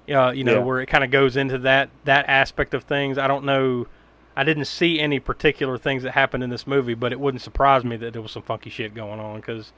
Uh, 0.09 0.31
you 0.31 0.43
know 0.43 0.53
Yeah. 0.55 0.59
where 0.59 0.81
it 0.81 0.87
kind 0.87 1.03
of 1.03 1.11
goes 1.11 1.37
into 1.37 1.57
that 1.59 1.89
that 2.05 2.25
aspect 2.27 2.73
of 2.73 2.83
things. 2.83 3.17
I 3.17 3.27
don't 3.27 3.45
know. 3.45 3.87
I 4.35 4.43
didn't 4.43 4.65
see 4.65 4.99
any 4.99 5.19
particular 5.19 5.77
things 5.77 6.01
that 6.03 6.11
happened 6.11 6.43
in 6.43 6.49
this 6.49 6.65
movie, 6.65 6.95
but 6.95 7.11
it 7.11 7.19
wouldn't 7.19 7.41
surprise 7.41 7.83
me 7.83 7.95
that 7.97 8.13
there 8.13 8.21
was 8.21 8.31
some 8.31 8.41
funky 8.41 8.69
shit 8.71 8.93
going 8.95 9.19
on 9.19 9.35
because 9.39 9.71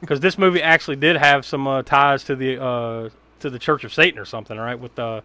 because 0.00 0.18
this 0.26 0.36
movie 0.36 0.60
actually 0.62 0.96
did 0.96 1.16
have 1.16 1.46
some 1.46 1.66
uh, 1.66 1.82
ties 1.82 2.24
to 2.24 2.36
the 2.36 2.60
uh, 2.62 3.08
to 3.40 3.48
the 3.50 3.58
Church 3.58 3.84
of 3.84 3.94
Satan 3.94 4.18
or 4.18 4.24
something, 4.24 4.58
right? 4.58 4.78
With 4.78 4.94
the 4.96 5.22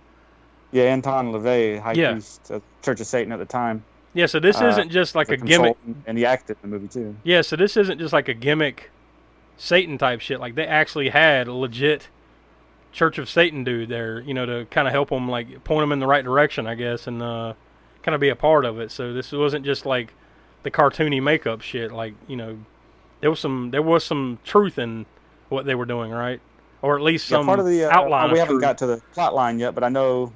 Yeah, 0.74 0.84
Anton 0.86 1.32
LaVey, 1.32 1.80
high 1.80 1.94
Yeah. 1.94 2.12
priest 2.14 2.50
of 2.52 2.62
Church 2.82 3.00
of 3.00 3.08
Satan 3.08 3.32
at 3.32 3.40
the 3.40 3.46
time. 3.46 3.84
yeah. 4.14 4.26
So 4.26 4.40
this 4.40 4.60
Uh, 4.62 4.66
isn't 4.66 4.90
just 4.90 5.16
like 5.16 5.30
a 5.30 5.38
gimmick. 5.38 5.78
and 6.06 6.18
he 6.18 6.26
acted 6.26 6.58
in 6.64 6.70
the 6.70 6.76
movie 6.78 6.88
too. 6.90 7.16
Yeah, 7.24 7.42
so 7.42 7.56
this 7.56 7.78
isn't 7.78 8.00
just 8.00 8.12
like 8.14 8.28
a 8.28 8.34
gimmick 8.34 8.90
Satan 9.58 9.98
type 9.98 10.20
shit. 10.20 10.40
Like 10.40 10.56
they 10.56 10.66
actually 10.68 11.10
had 11.10 11.48
a 11.48 11.54
legit 11.54 12.10
Church 12.92 13.18
of 13.18 13.28
Satan 13.30 13.64
dude 13.64 13.90
there, 13.90 14.20
you 14.22 14.34
know, 14.36 14.46
to 14.46 14.66
kind 14.70 14.88
of 14.88 14.92
help 14.94 15.10
them, 15.10 15.28
like 15.30 15.64
point 15.64 15.82
them 15.82 15.92
in 15.92 16.00
the 16.00 16.06
right 16.08 16.24
direction, 16.24 16.68
I 16.68 16.76
guess, 16.76 17.08
and 17.08 17.22
uh, 17.24 17.54
kind 18.04 18.14
of 18.14 18.22
be 18.22 18.30
a 18.30 18.36
part 18.36 18.66
of 18.66 18.80
it. 18.80 18.92
So 18.92 19.14
this 19.14 19.32
wasn't 19.32 19.66
just 19.66 19.86
like 19.86 20.14
the 20.64 20.70
cartoony 20.72 21.22
makeup 21.22 21.62
shit. 21.62 21.92
Like 21.92 22.14
you 22.28 22.36
know, 22.36 22.58
there 23.22 23.30
was 23.32 23.40
some 23.40 23.72
there 23.72 23.82
was 23.82 24.04
some 24.04 24.38
truth 24.44 24.78
in 24.78 25.06
what 25.50 25.66
they 25.66 25.74
were 25.76 25.86
doing, 25.86 26.12
right? 26.12 26.40
Or 26.84 26.96
at 26.96 27.02
least 27.02 27.30
Yeah, 27.32 27.38
some 27.38 27.46
part 27.48 27.60
of 27.60 27.66
the 27.66 27.86
uh, 27.86 27.90
outline. 27.92 28.26
we 28.28 28.34
of 28.34 28.38
haven't 28.40 28.56
truth. 28.56 28.62
got 28.62 28.78
to 28.80 28.86
the 28.86 29.02
plot 29.14 29.34
line 29.34 29.58
yet, 29.58 29.74
but 29.74 29.84
I 29.84 29.90
know 29.90 30.32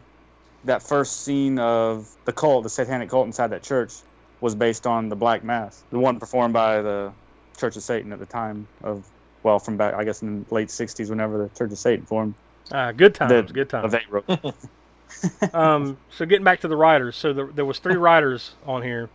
that 0.67 0.84
first 0.84 1.23
scene 1.23 1.60
of 1.60 2.08
the 2.25 2.32
cult, 2.34 2.63
the 2.63 2.69
satanic 2.69 3.10
cult 3.10 3.25
inside 3.25 3.47
that 3.47 3.63
church, 3.63 3.93
was 4.39 4.53
based 4.56 4.86
on 4.86 5.10
the 5.10 5.15
Black 5.15 5.43
Mass, 5.43 5.84
the 5.89 5.99
one 5.99 6.19
performed 6.19 6.53
by 6.53 6.82
the 6.82 7.12
Church 7.58 7.75
of 7.75 7.84
Satan 7.84 8.13
at 8.13 8.19
the 8.19 8.25
time 8.25 8.67
of, 8.84 9.06
well, 9.43 9.58
from 9.60 9.77
back 9.77 9.95
I 9.95 10.03
guess 10.03 10.21
in 10.21 10.45
the 10.47 10.53
late 10.53 10.67
'60s, 10.67 11.10
whenever 11.10 11.38
the 11.39 11.49
Church 11.58 11.71
of 11.71 11.77
Satan 11.80 12.06
formed. 12.06 12.36
Ah, 12.71 12.91
good 12.91 13.15
times, 13.15 13.32
The- 13.47 13.53
good 13.53 13.69
times. 13.69 13.95
Um, 15.53 15.97
so 16.12 16.25
getting 16.25 16.43
back 16.43 16.60
to 16.62 16.67
the 16.67 16.75
writers, 16.75 17.15
so 17.15 17.32
there, 17.34 17.47
there 17.47 17.65
was 17.65 17.80
three 17.80 17.95
writers 17.95 18.56
on 18.65 18.84
here: 18.84 19.10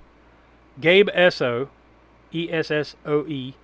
Gabe 0.80 1.08
Essoe, 1.12 1.68
E 2.32 2.48
S 2.50 2.70
S 2.70 2.96
O 3.04 3.26
E, 3.26 3.54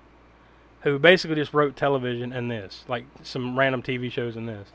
who 0.83 0.99
basically 0.99 1.37
just 1.37 1.55
wrote 1.55 1.75
television 1.75 2.33
and 2.33 2.51
this, 2.51 2.85
like 2.87 3.07
some 3.23 3.59
random 3.59 3.83
TV 3.83 4.13
shows 4.13 4.37
and 4.37 4.47
this. 4.49 4.69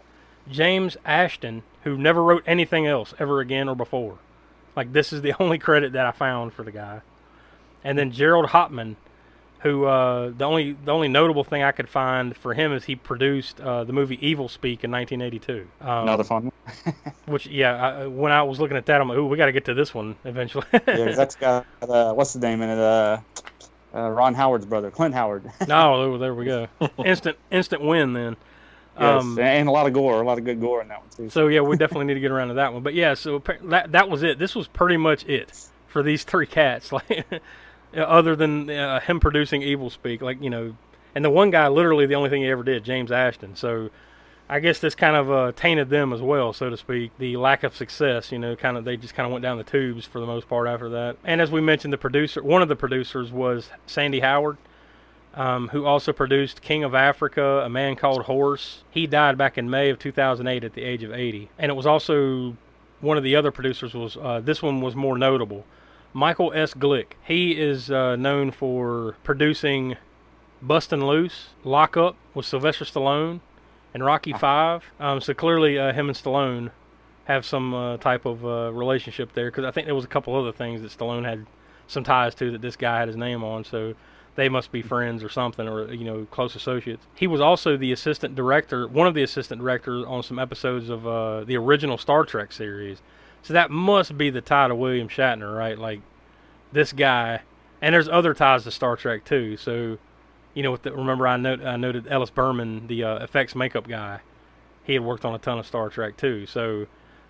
James 0.50 0.98
Ashton, 1.06 1.64
who 1.84 1.98
never 1.98 2.24
wrote 2.24 2.44
anything 2.46 2.88
else 2.88 3.14
ever 3.20 3.40
again 3.40 3.70
or 3.70 3.76
before. 3.76 4.18
Like 4.76 4.94
this 4.94 5.14
is 5.14 5.22
the 5.22 5.34
only 5.40 5.58
credit 5.58 5.94
that 5.94 6.06
I 6.06 6.12
found 6.12 6.54
for 6.54 6.64
the 6.64 6.72
guy. 6.72 7.02
And 7.84 7.98
then 7.98 8.12
Gerald 8.12 8.48
Hopman, 8.48 8.96
who 9.60 9.86
uh, 9.86 10.32
the 10.38 10.46
only 10.46 10.74
the 10.74 10.92
only 10.92 11.08
notable 11.08 11.44
thing 11.44 11.64
I 11.64 11.72
could 11.72 11.90
find 11.90 12.36
for 12.36 12.54
him 12.54 12.74
is 12.74 12.84
he 12.86 12.96
produced 12.96 13.60
uh, 13.60 13.84
the 13.84 13.94
movie 13.94 14.18
Evil 14.26 14.48
Speak 14.48 14.84
in 14.84 14.92
1982. 14.92 15.68
Um, 15.82 16.04
Another 16.04 16.24
fun 16.24 16.52
one. 16.86 16.96
which, 17.26 17.48
yeah, 17.48 17.76
I, 17.76 18.08
when 18.08 18.32
I 18.32 18.44
was 18.44 18.60
looking 18.60 18.78
at 18.78 18.86
that, 18.86 19.02
I'm 19.02 19.10
like, 19.10 19.18
ooh, 19.18 19.28
we 19.28 19.38
got 19.38 19.48
to 19.48 19.52
get 19.52 19.66
to 19.66 19.74
this 19.74 19.94
one 19.94 20.16
eventually. 20.24 20.66
yeah, 20.72 20.80
that's 21.16 21.36
got 21.36 21.66
uh, 21.82 22.14
what's 22.14 22.34
the 22.34 22.40
name 22.40 22.62
in 22.62 22.70
it? 22.70 22.80
Uh, 22.80 23.20
uh, 23.94 24.10
Ron 24.10 24.34
Howard's 24.34 24.66
brother, 24.66 24.90
Clint 24.90 25.14
Howard. 25.14 25.50
oh, 25.70 26.18
there 26.18 26.34
we 26.34 26.46
go. 26.46 26.68
Instant, 27.06 27.38
instant 27.52 27.82
win 27.84 28.14
then. 28.14 28.36
Yes, 29.00 29.24
Um, 29.24 29.40
and 29.40 29.68
a 29.68 29.72
lot 29.72 29.88
of 29.88 29.94
gore, 29.94 30.22
a 30.22 30.26
lot 30.26 30.38
of 30.38 30.46
good 30.46 30.60
gore 30.62 30.82
in 30.82 30.88
that 30.90 31.00
one 31.00 31.10
too. 31.16 31.30
so 31.30 31.48
yeah, 31.48 31.62
we 31.62 31.78
definitely 31.78 32.06
need 32.06 32.16
to 32.16 32.20
get 32.20 32.32
around 32.32 32.50
to 32.50 32.54
that 32.56 32.74
one. 32.74 32.84
But 32.84 32.94
yeah, 32.94 33.14
so 33.14 33.42
that 33.64 33.92
that 33.92 34.10
was 34.10 34.24
it. 34.24 34.40
This 34.40 34.56
was 34.56 34.68
pretty 34.68 34.98
much 34.98 35.26
it 35.26 35.52
for 35.88 36.04
these 36.04 36.24
three 36.24 36.48
cats. 36.48 36.92
Like, 37.10 37.26
other 37.96 38.36
than 38.36 38.72
uh, 38.72 39.00
him 39.02 39.20
producing 39.20 39.62
Evil 39.62 39.92
Speak, 39.92 40.22
like 40.22 40.42
you 40.42 40.50
know, 40.50 40.76
and 41.14 41.24
the 41.24 41.30
one 41.30 41.52
guy 41.52 41.68
literally 41.68 42.08
the 42.08 42.16
only 42.16 42.30
thing 42.32 42.42
he 42.42 42.48
ever 42.50 42.64
did, 42.64 42.84
James 42.84 43.12
Ashton. 43.12 43.56
So. 43.56 43.90
I 44.50 44.60
guess 44.60 44.80
this 44.80 44.94
kind 44.94 45.16
of 45.16 45.32
uh, 45.32 45.52
tainted 45.56 45.90
them 45.90 46.12
as 46.12 46.22
well, 46.22 46.52
so 46.52 46.70
to 46.70 46.76
speak. 46.76 47.12
The 47.18 47.38
lack 47.38 47.64
of 47.64 47.76
success, 47.76 48.30
you 48.30 48.38
know, 48.38 48.58
kind 48.58 48.76
of 48.76 48.84
they 48.84 48.98
just 48.98 49.16
kind 49.16 49.26
of 49.26 49.32
went 49.32 49.42
down 49.42 49.58
the 49.58 49.64
tubes 49.64 50.06
for 50.06 50.20
the 50.20 50.26
most 50.26 50.50
part 50.50 50.68
after 50.68 50.90
that. 50.90 51.16
And 51.24 51.40
as 51.40 51.50
we 51.50 51.62
mentioned, 51.62 51.94
the 51.94 51.98
producer, 51.98 52.44
one 52.44 52.62
of 52.62 52.68
the 52.68 52.76
producers 52.76 53.32
was 53.32 53.70
Sandy 53.88 54.20
Howard, 54.20 54.58
um, 55.34 55.69
who 55.69 55.86
also 55.86 56.13
produced 56.13 56.62
King 56.62 56.84
of 56.84 56.93
Africa, 56.93 57.62
A 57.65 57.69
Man 57.69 57.96
Called 57.96 58.24
Horse. 58.24 58.84
He 58.91 59.08
died 59.08 59.38
back 59.38 59.58
in 59.58 59.69
May 59.69 59.89
of 59.89 60.00
2008 60.00 60.63
at 60.63 60.74
the 60.74 60.84
age 60.84 61.04
of 61.04 61.12
80. 61.12 61.50
And 61.58 61.69
it 61.69 61.76
was 61.76 61.86
also 61.86 62.56
one 63.02 63.17
of 63.17 63.24
the 63.24 63.36
other 63.36 63.52
producers 63.52 63.93
was 63.93 64.17
uh, 64.17 64.41
this 64.43 64.62
one 64.62 64.82
was 64.82 64.96
more 64.96 65.17
notable. 65.17 65.65
Michael 66.13 66.54
S. 66.54 66.74
Glick. 66.74 67.13
He 67.26 67.60
is 67.60 67.89
uh, 67.89 68.15
known 68.15 68.52
for 68.52 69.15
producing 69.24 69.98
Bustin' 70.62 71.06
Loose, 71.06 71.50
Lock 71.63 71.98
Up 71.98 72.15
with 72.34 72.46
Sylvester 72.46 72.86
Stallone, 72.86 73.41
and 73.93 74.06
Rocky 74.06 74.34
Five. 74.34 74.84
Um, 75.00 75.19
so 75.19 75.34
clearly, 75.34 75.78
uh, 75.78 75.91
him 75.91 76.08
and 76.08 76.17
Stallone 76.17 76.72
have 77.26 77.46
some 77.46 77.74
uh, 77.74 77.98
type 77.98 78.26
of 78.26 78.46
uh, 78.46 78.72
relationship 78.72 79.34
there 79.34 79.50
because 79.50 79.65
I 79.65 79.72
think 79.72 79.86
there 79.86 79.96
was 79.96 80.06
a 80.06 80.10
couple 80.10 80.36
other 80.36 80.52
things 80.52 80.82
that 80.82 80.91
Stallone 80.91 81.26
had 81.26 81.46
some 81.88 82.04
ties 82.04 82.36
to 82.36 82.52
that 82.52 82.62
this 82.62 82.76
guy 82.76 83.00
had 83.00 83.08
his 83.08 83.17
name 83.17 83.43
on. 83.43 83.63
So 83.63 83.96
they 84.36 84.50
must 84.50 84.72
be 84.72 84.82
friends 84.82 85.24
or 85.24 85.30
something, 85.30 85.67
or 85.67 85.93
you 85.93 86.04
know, 86.04 86.28
close 86.32 86.56
associates. 86.56 87.06
He 87.15 87.28
was 87.28 87.41
also 87.41 87.78
the 87.78 87.91
assistant 87.91 88.36
director, 88.36 88.88
one 88.88 89.08
of 89.08 89.13
the 89.13 89.24
assistant 89.24 89.62
directors 89.62 90.06
on 90.08 90.24
some 90.24 90.39
episodes 90.39 90.89
of 90.89 91.06
uh, 91.06 91.43
the 91.43 91.56
original 91.58 91.98
Star 91.98 92.26
Trek 92.26 92.52
series. 92.52 93.02
So 93.41 93.54
that 93.54 93.69
must 93.69 94.17
be 94.17 94.30
the 94.30 94.41
tie 94.41 94.67
to 94.67 94.76
William 94.76 95.10
Shatner, 95.10 95.56
right? 95.56 95.78
Like 95.78 96.02
this 96.72 96.93
guy, 96.93 97.41
and 97.82 97.93
there's 97.93 98.10
other 98.10 98.34
ties 98.34 98.63
to 98.63 98.72
Star 98.72 98.96
Trek 98.96 99.26
too. 99.26 99.58
So 99.58 99.98
you 100.54 100.63
know, 100.63 100.78
the, 100.78 100.91
remember 100.91 101.28
I, 101.28 101.38
note, 101.38 101.62
I 101.62 101.78
noted 101.78 102.08
Ellis 102.08 102.30
Burman, 102.30 102.88
the 102.88 103.04
uh, 103.04 103.24
effects 103.24 103.56
makeup 103.56 103.88
guy. 103.88 104.22
He 104.84 104.93
had 104.93 105.04
worked 105.04 105.26
on 105.26 105.34
a 105.34 105.39
ton 105.39 105.60
of 105.60 105.65
Star 105.65 105.89
Trek 105.89 106.17
too. 106.17 106.46
So 106.46 106.88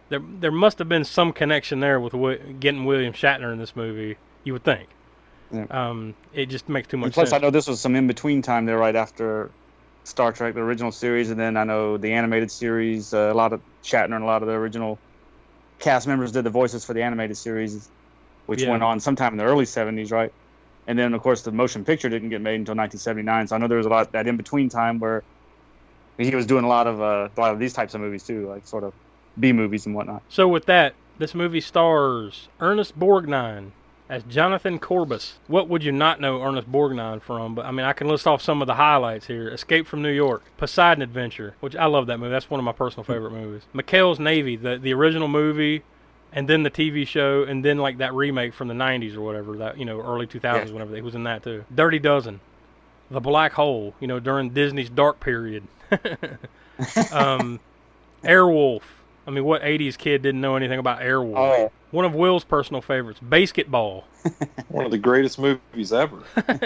there 0.09 0.21
there 0.39 0.51
must 0.51 0.79
have 0.79 0.89
been 0.89 1.03
some 1.03 1.33
connection 1.33 1.79
there 1.79 1.99
with 1.99 2.13
wi- 2.13 2.53
getting 2.59 2.85
William 2.85 3.13
Shatner 3.13 3.51
in 3.51 3.59
this 3.59 3.75
movie. 3.75 4.17
You 4.43 4.53
would 4.53 4.63
think. 4.63 4.89
Yeah. 5.53 5.65
Um, 5.69 6.15
it 6.31 6.47
just 6.47 6.67
makes 6.67 6.87
too 6.87 6.97
much 6.97 7.07
And 7.07 7.13
plus, 7.13 7.29
sense. 7.29 7.41
I 7.41 7.45
know 7.45 7.51
this 7.51 7.67
was 7.67 7.81
some 7.81 7.95
in 7.95 8.07
between 8.07 8.41
time 8.41 8.65
there, 8.65 8.77
right 8.77 8.95
after 8.95 9.53
Star 10.05 10.31
Trek, 10.33 10.55
the 10.55 10.61
original 10.61 10.91
series, 10.91 11.29
and 11.29 11.39
then 11.39 11.57
I 11.57 11.63
know 11.63 11.97
the 11.97 12.13
animated 12.13 12.51
series. 12.51 13.13
Uh, 13.13 13.31
a 13.31 13.33
lot 13.33 13.53
of 13.53 13.61
Shatner 13.85 14.15
and 14.15 14.23
a 14.23 14.27
lot 14.27 14.41
of 14.41 14.47
the 14.47 14.53
original 14.55 14.99
cast 15.79 16.07
members 16.07 16.31
did 16.31 16.43
the 16.43 16.49
voices 16.49 16.85
for 16.85 16.93
the 16.93 17.03
animated 17.03 17.37
series, 17.37 17.91
which 18.47 18.63
Yeah. 18.63 18.71
went 18.71 18.83
on 18.83 18.99
sometime 18.99 19.33
in 19.33 19.37
the 19.37 19.45
early 19.45 19.65
'70s, 19.65 20.11
right? 20.11 20.31
And 20.87 20.99
then, 20.99 21.13
of 21.13 21.21
course, 21.21 21.43
the 21.43 21.51
motion 21.51 21.85
picture 21.85 22.09
didn't 22.09 22.29
get 22.29 22.41
made 22.41 22.55
until 22.55 22.75
1979. 22.75 23.47
So 23.47 23.55
I 23.55 23.59
know 23.59 23.67
there 23.67 23.77
was 23.77 23.85
a 23.85 23.89
lot 23.89 24.11
that 24.13 24.27
in 24.27 24.37
between 24.37 24.69
time 24.69 24.99
where 24.99 25.23
he 26.17 26.35
was 26.35 26.45
doing 26.45 26.65
a 26.65 26.67
lot 26.67 26.87
of 26.87 27.01
uh, 27.01 27.29
a 27.35 27.39
lot 27.39 27.53
of 27.53 27.59
these 27.59 27.73
types 27.73 27.93
of 27.93 28.01
movies 28.01 28.25
too, 28.25 28.47
like 28.49 28.65
sort 28.65 28.83
of 28.83 28.93
B 29.39 29.53
movies 29.53 29.85
and 29.85 29.95
whatnot. 29.95 30.23
So 30.29 30.47
with 30.47 30.65
that, 30.65 30.95
this 31.17 31.33
movie 31.33 31.61
stars 31.61 32.49
Ernest 32.59 32.97
Borgnine 32.97 33.71
as 34.13 34.21
Jonathan 34.23 34.77
Corbis. 34.77 35.33
What 35.47 35.67
would 35.69 35.83
you 35.83 35.91
not 35.91 36.21
know 36.21 36.39
Ernest 36.43 36.71
Borgnine 36.71 37.19
from? 37.19 37.55
But 37.55 37.65
I 37.65 37.71
mean, 37.71 37.85
I 37.85 37.93
can 37.93 38.07
list 38.07 38.27
off 38.27 38.43
some 38.43 38.61
of 38.61 38.67
the 38.67 38.75
highlights 38.75 39.25
here: 39.25 39.49
Escape 39.49 39.87
from 39.87 40.03
New 40.03 40.11
York, 40.11 40.43
Poseidon 40.57 41.01
Adventure, 41.01 41.55
which 41.61 41.75
I 41.75 41.85
love 41.85 42.05
that 42.07 42.19
movie. 42.19 42.29
That's 42.31 42.49
one 42.49 42.59
of 42.59 42.63
my 42.63 42.73
personal 42.73 43.03
favorite 43.03 43.31
movies. 43.31 43.63
McHale's 43.73 44.19
Navy, 44.19 44.55
the 44.55 44.77
the 44.77 44.93
original 44.93 45.27
movie, 45.27 45.81
and 46.31 46.47
then 46.47 46.61
the 46.61 46.69
TV 46.69 47.07
show, 47.07 47.41
and 47.43 47.65
then 47.65 47.79
like 47.79 47.97
that 47.97 48.13
remake 48.13 48.53
from 48.53 48.67
the 48.67 48.75
'90s 48.75 49.15
or 49.15 49.21
whatever, 49.21 49.57
that 49.57 49.79
you 49.79 49.85
know 49.85 49.99
early 49.99 50.27
2000s, 50.27 50.67
Yeah. 50.67 50.71
whenever 50.73 50.95
he 50.95 51.01
was 51.01 51.15
in 51.15 51.23
that 51.23 51.41
too. 51.43 51.65
Dirty 51.73 51.97
Dozen, 51.97 52.39
The 53.09 53.19
Black 53.19 53.53
Hole, 53.53 53.95
you 53.99 54.07
know 54.07 54.19
during 54.19 54.51
Disney's 54.51 54.91
dark 54.91 55.19
period. 55.19 55.63
um, 57.11 57.59
Airwolf. 58.23 58.81
I 59.25 59.31
mean, 59.31 59.43
what 59.43 59.61
'80s 59.61 59.97
kid 59.97 60.21
didn't 60.21 60.41
know 60.41 60.55
anything 60.55 60.79
about 60.79 60.99
Airwolf? 60.99 61.37
Oh. 61.37 61.71
One 61.91 62.05
of 62.05 62.15
Will's 62.15 62.43
personal 62.43 62.81
favorites, 62.81 63.19
BASEketball, 63.23 64.03
One 64.69 64.85
of 64.85 64.91
the 64.91 64.97
greatest 64.97 65.37
movies 65.37 65.93
ever. 65.93 66.23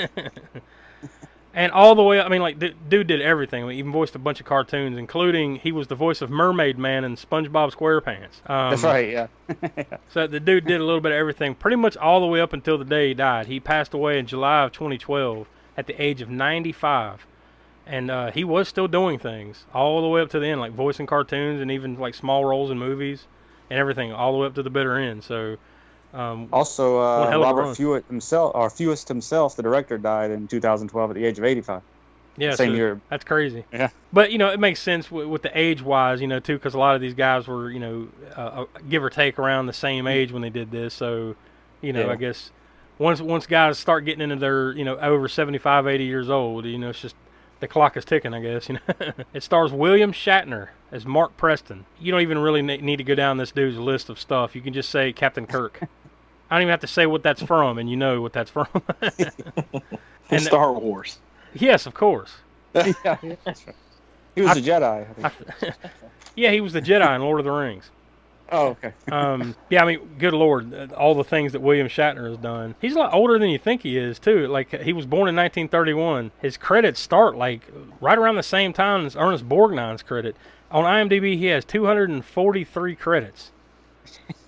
and 1.54 1.72
all 1.72 1.96
the 1.96 2.04
way. 2.04 2.22
I 2.22 2.30
mean, 2.30 2.42
like, 2.42 2.60
d- 2.60 2.76
dude 2.88 3.08
did 3.08 3.22
everything. 3.22 3.64
I 3.64 3.68
mean, 3.68 3.78
even 3.80 3.92
voiced 3.92 4.16
a 4.16 4.20
bunch 4.20 4.40
of 4.40 4.46
cartoons, 4.46 4.98
including 4.98 5.56
he 5.56 5.72
was 5.72 5.88
the 5.88 5.96
voice 5.96 6.22
of 6.22 6.30
Mermaid 6.30 6.78
Man 6.78 7.04
in 7.04 7.16
SpongeBob 7.16 7.74
SquarePants. 7.74 8.48
Um, 8.50 8.70
That's 8.70 8.84
right, 8.84 9.10
yeah. 9.12 9.28
So 10.10 10.28
the 10.28 10.40
dude 10.40 10.66
did 10.66 10.80
a 10.80 10.84
little 10.84 11.02
bit 11.02 11.12
of 11.12 11.18
everything, 11.18 11.56
pretty 11.56 11.78
much 11.78 11.98
all 11.98 12.20
the 12.22 12.28
way 12.28 12.40
up 12.40 12.54
until 12.54 12.78
the 12.78 12.86
day 12.86 13.10
he 13.10 13.14
died. 13.16 13.48
He 13.48 13.60
passed 13.60 13.94
away 13.94 14.20
in 14.20 14.28
July 14.28 14.64
of 14.64 14.72
2012 14.72 15.48
at 15.76 15.88
the 15.88 16.02
age 16.02 16.22
of 16.22 16.30
95, 16.30 17.26
and 17.88 18.12
uh, 18.12 18.32
he 18.32 18.44
was 18.44 18.68
still 18.68 18.88
doing 18.88 19.20
things 19.20 19.66
all 19.74 20.02
the 20.02 20.08
way 20.08 20.22
up 20.22 20.30
to 20.32 20.40
the 20.40 20.48
end, 20.48 20.62
like 20.62 20.74
voicing 20.74 21.06
cartoons 21.06 21.62
and 21.62 21.72
even 21.72 21.98
like 21.98 22.14
small 22.16 22.46
roles 22.46 22.70
in 22.72 22.78
movies 22.78 23.26
and 23.70 23.80
everything, 23.80 24.12
all 24.12 24.32
the 24.32 24.38
way 24.38 24.48
up 24.48 24.56
to 24.56 24.64
the 24.64 24.70
bitter 24.70 24.98
end. 24.98 25.24
So. 25.24 25.58
Um, 26.14 26.48
Also, 26.54 27.00
uh, 27.00 27.30
hell 27.30 27.44
of 27.44 27.50
a 27.50 27.54
run. 27.54 27.64
Robert 27.66 27.76
Fewett 27.76 28.06
himself, 28.08 28.54
or 28.56 28.70
Fewest 28.70 29.08
himself, 29.08 29.56
the 29.56 29.64
director, 29.64 29.98
died 29.98 30.32
in 30.32 30.48
2012 30.48 31.12
at 31.12 31.14
the 31.16 31.26
age 31.26 31.38
of 31.38 31.44
85. 31.44 31.82
Yeah, 32.38 32.54
Same 32.56 32.70
so 32.72 32.76
year. 32.76 33.02
That's 33.10 33.26
crazy. 33.26 33.66
Yeah. 33.74 33.90
But 34.14 34.32
you 34.32 34.38
know, 34.38 34.50
it 34.50 34.60
makes 34.60 34.80
sense 34.80 35.12
with, 35.12 35.28
with 35.28 35.42
the 35.42 35.58
age 35.58 35.82
wise, 35.82 36.22
you 36.22 36.28
know, 36.28 36.40
too, 36.40 36.54
because 36.54 36.76
a 36.76 36.80
lot 36.80 36.96
of 36.96 37.02
these 37.02 37.16
guys 37.16 37.48
were, 37.48 37.70
you 37.72 37.80
know, 37.80 38.08
uh, 38.38 38.42
uh, 38.42 38.66
give 38.88 39.04
or 39.04 39.10
take 39.10 39.40
around 39.40 39.66
the 39.66 39.74
same 39.74 40.08
age 40.08 40.32
when 40.32 40.42
they 40.44 40.50
did 40.50 40.72
this. 40.72 40.94
So, 40.94 41.36
you 41.82 41.94
know, 41.94 42.06
Yeah. 42.06 42.12
I 42.14 42.16
guess 42.16 42.52
once 43.00 43.22
once 43.22 43.48
guys 43.48 43.78
start 43.80 44.06
getting 44.06 44.22
into 44.22 44.36
their, 44.36 44.72
you 44.72 44.86
know, 44.86 44.98
over 44.98 45.28
75, 45.28 45.88
80 45.88 46.04
years 46.06 46.30
old, 46.30 46.66
you 46.66 46.78
know, 46.78 46.90
it's 46.90 47.02
just 47.02 47.16
the 47.60 47.68
clock 47.68 47.98
is 47.98 48.06
ticking. 48.06 48.34
I 48.34 48.42
guess. 48.42 48.70
You 48.70 48.76
know, 48.76 49.12
it 49.34 49.44
stars 49.44 49.72
William 49.72 50.12
Shatner 50.12 50.70
as 50.92 51.06
Mark 51.06 51.36
Preston. 51.38 51.86
You 52.00 52.12
don't 52.12 52.22
even 52.22 52.38
really 52.38 52.62
need 52.62 52.98
to 52.98 53.04
go 53.04 53.16
down 53.16 53.38
this 53.38 53.52
dude's 53.52 53.78
list 53.78 54.10
of 54.10 54.20
stuff. 54.20 54.56
You 54.56 54.62
can 54.62 54.74
just 54.74 54.90
say 54.90 55.12
Captain 55.14 55.46
Kirk. 55.48 55.82
I 56.50 56.56
don't 56.56 56.62
even 56.64 56.72
have 56.72 56.80
to 56.82 56.88
say 56.88 57.06
what 57.06 57.24
that's 57.24 57.42
from, 57.42 57.78
and 57.78 57.90
you 57.90 57.98
know 57.98 58.22
what 58.22 58.34
that's 58.34 58.50
from. 58.52 58.68
And 60.30 60.42
Star 60.42 60.74
Wars. 60.74 61.20
yes, 61.54 61.86
of 61.86 61.94
course. 61.94 62.34
yeah, 62.76 62.94
yeah. 63.06 63.36
He 64.36 64.42
was 64.42 64.52
I- 64.52 64.60
a 64.60 64.62
Jedi. 64.62 65.08
I 65.24 65.30
think. 65.30 65.74
Yeah, 66.36 66.52
he 66.52 66.60
was 66.62 66.74
the 66.74 66.82
Jedi 66.82 67.16
in 67.16 67.22
Lord 67.22 67.40
of 67.40 67.46
the 67.46 67.52
Rings. 67.52 67.90
Oh, 68.52 68.68
okay. 68.70 68.94
Um, 69.12 69.56
yeah, 69.70 69.84
I 69.84 69.88
mean, 69.88 70.00
good 70.20 70.34
lord, 70.34 70.92
all 70.94 71.16
the 71.16 71.24
things 71.24 71.52
that 71.54 71.62
William 71.62 71.88
Shatner 71.88 72.28
has 72.30 72.38
done. 72.38 72.76
He's 72.82 72.96
a 72.96 73.00
lot 73.00 73.14
older 73.14 73.38
than 73.40 73.50
you 73.50 73.58
think 73.58 73.84
he 73.84 73.98
is, 73.98 74.20
too. 74.20 74.48
Like 74.48 74.72
he 74.82 74.94
was 74.94 75.06
born 75.06 75.28
in 75.30 75.36
1931. 75.36 76.32
His 76.42 76.58
credits 76.58 77.00
start 77.00 77.36
like 77.36 77.62
right 78.02 78.18
around 78.18 78.36
the 78.36 78.44
same 78.44 78.74
time 78.74 79.06
as 79.06 79.16
Ernest 79.16 79.48
Borgnine's 79.48 80.04
credit, 80.04 80.36
On 80.72 80.84
IMDb, 80.84 81.38
he 81.38 81.46
has 81.48 81.64
243 81.66 82.96
credits. 82.96 83.52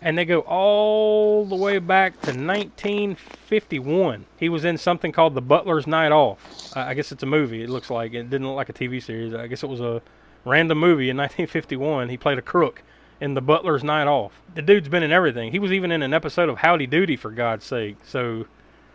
and 0.01 0.17
they 0.17 0.23
go 0.25 0.39
all 0.41 1.45
the 1.45 1.55
way 1.55 1.79
back 1.79 2.13
to 2.21 2.31
1951. 2.31 4.25
He 4.37 4.49
was 4.49 4.65
in 4.65 4.77
something 4.77 5.11
called 5.11 5.35
The 5.35 5.41
Butler's 5.41 5.87
Night 5.87 6.11
Off. 6.11 6.71
I 6.75 6.93
guess 6.93 7.11
it's 7.11 7.23
a 7.23 7.25
movie. 7.27 7.63
It 7.63 7.69
looks 7.69 7.89
like 7.89 8.13
it 8.13 8.29
didn't 8.29 8.47
look 8.47 8.55
like 8.55 8.69
a 8.69 8.73
TV 8.73 9.01
series. 9.01 9.33
I 9.33 9.47
guess 9.47 9.63
it 9.63 9.67
was 9.69 9.81
a 9.81 10.01
random 10.45 10.77
movie 10.79 11.09
in 11.09 11.17
1951. 11.17 12.09
He 12.09 12.17
played 12.17 12.37
a 12.37 12.41
crook 12.41 12.83
in 13.21 13.33
The 13.33 13.41
Butler's 13.41 13.83
Night 13.83 14.07
Off. 14.07 14.31
The 14.55 14.61
dude's 14.61 14.89
been 14.89 15.03
in 15.03 15.11
everything. 15.11 15.51
He 15.51 15.59
was 15.59 15.71
even 15.71 15.91
in 15.91 16.01
an 16.01 16.13
episode 16.13 16.49
of 16.49 16.57
Howdy 16.57 16.87
Doody 16.87 17.15
for 17.15 17.31
God's 17.31 17.65
sake. 17.65 17.97
So 18.05 18.45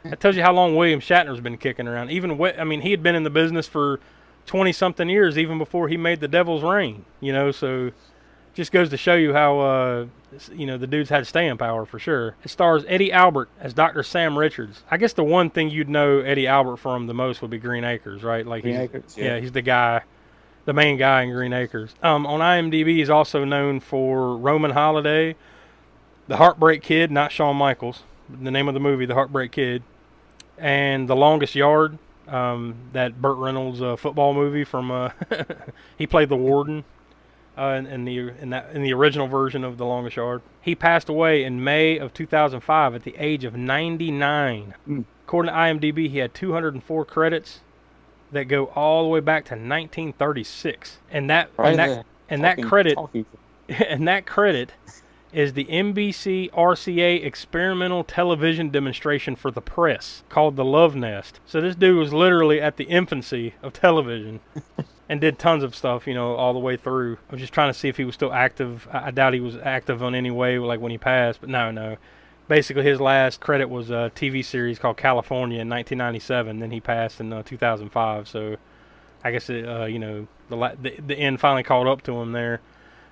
that 0.05 0.21
tells 0.21 0.37
you 0.37 0.43
how 0.43 0.53
long 0.53 0.77
William 0.77 1.01
Shatner's 1.01 1.41
been 1.41 1.57
kicking 1.59 1.89
around. 1.89 2.11
Even 2.11 2.41
I 2.59 2.65
mean, 2.65 2.81
he 2.81 2.91
had 2.91 3.03
been 3.03 3.15
in 3.15 3.25
the 3.25 3.31
business 3.31 3.67
for 3.67 4.01
20 4.47 4.73
something 4.73 5.09
years 5.09 5.39
even 5.39 5.59
before 5.59 5.89
he 5.89 5.97
made 5.97 6.21
The 6.21 6.29
Devil's 6.29 6.63
Rain, 6.63 7.05
you 7.21 7.33
know, 7.33 7.51
so 7.51 7.91
just 8.55 8.73
goes 8.73 8.91
to 8.91 8.97
show 8.97 9.15
you 9.15 9.33
how 9.33 9.59
uh, 9.59 10.07
you 10.53 10.67
know 10.67 10.79
the 10.79 10.87
dude's 10.87 11.11
had 11.11 11.27
staying 11.27 11.57
power 11.59 11.85
for 11.85 11.99
sure. 11.99 12.37
It 12.45 12.51
stars 12.51 12.85
Eddie 12.87 13.13
Albert 13.13 13.49
as 13.61 13.75
Dr. 13.75 14.03
Sam 14.03 14.39
Richards. 14.39 14.83
I 14.91 14.97
guess 14.97 15.13
the 15.13 15.25
one 15.25 15.51
thing 15.51 15.71
you'd 15.71 15.89
know 15.89 16.21
Eddie 16.21 16.47
Albert 16.47 16.77
from 16.77 17.07
the 17.07 17.15
most 17.15 17.43
would 17.43 17.51
be 17.51 17.59
Green 17.59 17.85
Acres, 17.85 18.23
right? 18.23 18.47
Like 18.47 18.63
Green 18.63 18.77
Acres, 18.77 19.17
yeah. 19.17 19.25
yeah. 19.25 19.41
he's 19.41 19.53
the 19.53 19.63
guy, 19.63 20.03
the 20.65 20.73
main 20.73 20.97
guy 20.97 21.23
in 21.23 21.31
Green 21.31 21.53
Acres. 21.53 21.95
Um, 22.03 22.27
on 22.27 22.41
IMDb, 22.41 22.97
he's 22.97 23.11
also 23.11 23.45
known 23.45 23.81
for 23.81 24.37
Roman 24.37 24.73
Holiday, 24.73 25.37
The 26.29 26.37
Heartbreak 26.37 26.83
Kid, 26.83 27.11
not 27.11 27.33
Shawn 27.33 27.57
Michaels, 27.57 28.03
the 28.29 28.51
name 28.51 28.69
of 28.69 28.75
the 28.75 28.81
movie, 28.81 29.07
The 29.07 29.15
Heartbreak 29.15 29.53
Kid, 29.53 29.83
and 30.59 31.09
The 31.09 31.17
Longest 31.17 31.55
Yard. 31.55 31.99
Um, 32.27 32.77
that 32.95 33.21
Burt 33.21 33.37
Reynolds 33.37 33.83
uh, 33.83 33.97
football 33.97 34.33
movie 34.33 34.65
from 34.65 34.91
uh, 34.91 35.11
he 35.99 36.07
played 36.07 36.31
the 36.31 36.37
warden 36.37 36.85
uh, 37.59 37.77
in, 37.79 37.87
in 37.87 38.05
the 38.07 38.19
in 38.41 38.49
that 38.49 38.71
in 38.73 38.83
the 38.83 38.95
original 38.95 39.27
version 39.27 39.63
of 39.63 39.77
The 39.77 39.85
Longest 39.85 40.17
Yard. 40.17 40.41
He 40.63 40.75
passed 40.75 41.11
away 41.11 41.45
in 41.45 41.63
May 41.63 41.99
of 41.99 42.15
2005 42.15 42.95
at 42.95 43.03
the 43.03 43.15
age 43.19 43.45
of 43.45 43.57
99. 43.57 44.75
Mm. 44.89 45.05
According 45.27 45.53
to 45.53 45.59
IMDb, 45.59 46.09
he 46.09 46.19
had 46.19 46.33
204 46.33 47.05
credits 47.05 47.61
that 48.35 48.45
go 48.45 48.67
all 48.75 49.03
the 49.05 49.09
way 49.09 49.21
back 49.21 49.45
to 49.47 49.55
1936, 49.55 50.99
and 51.11 51.31
that 51.31 51.51
Right 51.57 51.71
and 51.71 51.79
that 51.79 51.89
there. 51.89 52.05
and 52.29 52.45
that 52.45 52.63
credit 52.63 52.95
talking. 52.95 53.27
and 53.69 54.07
that 54.07 54.27
credit 54.27 54.73
is 55.33 55.55
the 55.55 55.65
NBC 55.65 56.51
RCA 56.53 57.25
experimental 57.25 58.05
television 58.05 58.71
demonstration 58.71 59.35
for 59.35 59.51
the 59.51 59.61
press 59.61 60.23
called 60.29 60.55
The 60.55 60.65
Love 60.65 60.95
Nest. 60.95 61.41
So 61.45 61.61
this 61.61 61.75
dude 61.75 61.99
was 61.99 62.13
literally 62.13 62.61
at 62.61 62.77
the 62.77 62.85
infancy 62.85 63.55
of 63.61 63.73
television 63.73 64.39
and 65.09 65.21
did 65.21 65.39
tons 65.41 65.65
of 65.65 65.75
stuff, 65.75 66.07
you 66.07 66.15
know, 66.15 66.35
all 66.37 66.53
the 66.53 66.61
way 66.61 66.77
through. 66.77 67.19
I 67.29 67.33
was 67.33 67.41
just 67.41 67.53
trying 67.53 67.73
to 67.73 67.79
see 67.79 67.89
if 67.89 67.97
he 67.97 68.05
was 68.05 68.15
still 68.15 68.33
active. 68.33 68.87
I, 68.93 69.07
I 69.07 69.11
doubt 69.11 69.35
he 69.35 69.41
was 69.41 69.57
active 69.57 70.05
on 70.05 70.15
any 70.15 70.31
way, 70.31 70.59
like 70.59 70.79
when 70.81 70.93
he 70.93 70.99
passed, 70.99 71.41
but 71.41 71.51
no, 71.51 71.73
no. 71.73 71.97
Basically, 72.47 72.83
his 72.85 73.01
last 73.01 73.41
credit 73.41 73.71
was 73.71 73.91
a 73.91 74.13
TV 74.15 74.45
series 74.45 74.79
called 74.79 74.97
California 74.99 75.61
in 75.61 75.69
1997. 75.69 76.59
Then 76.61 76.71
he 76.71 76.81
passed 76.81 77.21
in 77.21 77.33
uh, 77.33 77.43
2005. 77.43 78.29
So 78.29 78.57
I 79.25 79.31
guess 79.31 79.49
it, 79.49 79.67
uh, 79.67 79.85
you 79.87 79.99
know 79.99 80.27
the, 80.51 80.57
la- 80.57 80.75
the 80.81 80.95
the 81.07 81.17
end 81.17 81.41
finally 81.41 81.63
caught 81.63 81.87
up 81.87 82.03
to 82.03 82.13
him 82.21 82.33
there. 82.33 82.61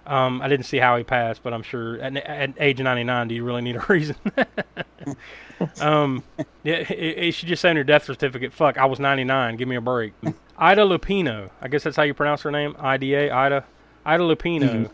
Um, 0.07 0.43
I 0.43 0.49
didn't 0.49 0.67
see 0.67 0.79
how 0.79 0.97
he 0.97 1.05
passed, 1.05 1.43
but 1.45 1.55
I'm 1.55 1.63
sure 1.63 1.99
at, 2.01 2.17
at 2.17 2.55
age 2.59 2.81
99, 2.81 3.29
do 3.29 3.35
you 3.37 3.45
really 3.45 3.63
need 3.63 3.77
a 3.77 3.81
reason? 3.89 4.17
um, 5.81 6.23
yeah, 6.65 6.75
it, 6.77 6.91
it 6.91 7.33
should 7.35 7.49
just 7.49 7.63
say 7.63 7.71
on 7.71 7.77
your 7.77 7.85
death 7.85 8.05
certificate, 8.05 8.53
"Fuck, 8.53 8.79
I 8.79 8.85
was 8.85 8.99
99. 9.01 9.57
Give 9.57 9.69
me 9.69 9.77
a 9.77 9.81
break." 9.81 10.13
Ida 10.59 10.83
Lupino, 10.83 11.51
I 11.61 11.69
guess 11.69 11.83
that's 11.85 11.97
how 11.97 12.03
you 12.03 12.15
pronounce 12.15 12.43
her 12.43 12.51
name. 12.51 12.77
IDA, 12.79 13.35
Ida, 13.35 13.65
Ida 14.05 14.23
Lupino, 14.23 14.91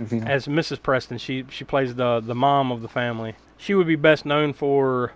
Mhm. 0.00 0.26
as 0.26 0.46
Mrs. 0.46 0.82
Preston. 0.82 1.18
She 1.18 1.44
she 1.50 1.64
plays 1.64 1.94
the 1.94 2.20
the 2.20 2.34
mom 2.34 2.72
of 2.72 2.82
the 2.82 2.88
family. 2.88 3.34
She 3.62 3.74
would 3.74 3.86
be 3.86 3.94
best 3.94 4.26
known 4.26 4.52
for 4.52 5.12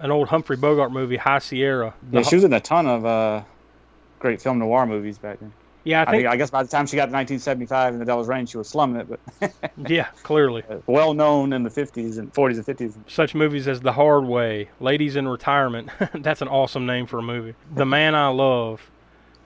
an 0.00 0.10
old 0.10 0.28
Humphrey 0.28 0.56
Bogart 0.56 0.90
movie, 0.90 1.16
High 1.16 1.38
Sierra. 1.38 1.94
Yeah, 2.10 2.22
she 2.22 2.34
was 2.34 2.42
in 2.42 2.52
a 2.52 2.58
ton 2.58 2.88
of 2.88 3.06
uh, 3.06 3.42
great 4.18 4.42
film 4.42 4.58
noir 4.58 4.86
movies 4.86 5.18
back 5.18 5.38
then. 5.38 5.52
Yeah, 5.84 6.00
I 6.00 6.02
I, 6.02 6.04
think. 6.06 6.22
think, 6.22 6.28
I 6.32 6.36
guess 6.36 6.50
by 6.50 6.64
the 6.64 6.68
time 6.68 6.86
she 6.86 6.96
got 6.96 7.06
to 7.06 7.12
1975 7.12 7.92
and 7.94 8.02
The 8.02 8.04
Devil's 8.06 8.26
Rain, 8.26 8.44
she 8.46 8.58
was 8.58 8.68
slumming 8.68 9.00
it, 9.00 9.08
but 9.08 9.52
yeah, 9.88 10.08
clearly. 10.24 10.64
well 10.86 11.14
known 11.14 11.52
in 11.52 11.62
the 11.62 11.70
50s 11.70 12.18
and 12.18 12.34
40s 12.34 12.56
and 12.56 12.66
50s. 12.78 12.96
Such 13.06 13.36
movies 13.36 13.68
as 13.68 13.80
The 13.80 13.92
Hard 13.92 14.24
Way, 14.24 14.68
Ladies 14.80 15.14
in 15.14 15.28
Retirement. 15.28 15.90
That's 16.14 16.42
an 16.42 16.48
awesome 16.48 16.86
name 16.86 17.06
for 17.06 17.20
a 17.20 17.22
movie. 17.22 17.54
The 17.74 17.86
Man 17.86 18.16
I 18.16 18.28
Love. 18.28 18.90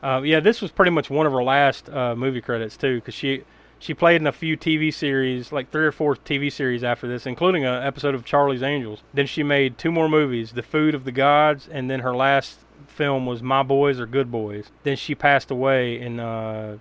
Uh, 0.03 0.23
yeah, 0.25 0.41
this 0.41 0.63
was 0.63 0.71
pretty 0.71 0.91
much 0.91 1.11
one 1.11 1.27
of 1.27 1.33
her 1.33 1.43
last 1.43 1.91
uh, 1.91 2.17
movie 2.17 2.41
credits 2.41 2.77
too, 2.79 2.97
because 2.97 3.15
she 3.15 3.45
she 3.85 3.93
played 3.93 4.19
in 4.19 4.27
a 4.27 4.33
few 4.33 4.57
TV 4.57 4.91
series, 4.93 5.53
like 5.53 5.71
three 5.71 5.85
or 5.85 5.93
four 5.93 6.17
TV 6.17 6.51
series 6.51 6.83
after 6.83 7.07
this, 7.07 7.27
including 7.27 7.67
an 7.67 7.83
episode 7.83 8.15
of 8.15 8.25
Charlie's 8.25 8.63
Angels. 8.63 9.03
Then 9.13 9.27
she 9.27 9.43
made 9.43 9.77
two 9.77 9.93
more 9.93 10.09
movies, 10.09 10.53
The 10.53 10.63
Food 10.63 10.95
of 10.95 11.05
the 11.05 11.13
Gods, 11.13 11.69
and 11.71 11.91
then 11.91 12.01
her 12.01 12.17
last 12.17 12.61
film 12.87 13.27
was 13.27 13.43
My 13.43 13.63
Boys 13.63 14.01
Are 14.01 14.07
Good 14.07 14.33
Boys. 14.33 14.71
Then 14.85 14.97
she 14.97 15.15
passed 15.15 15.51
away 15.51 16.01
in 16.01 16.19
uh, 16.19 16.79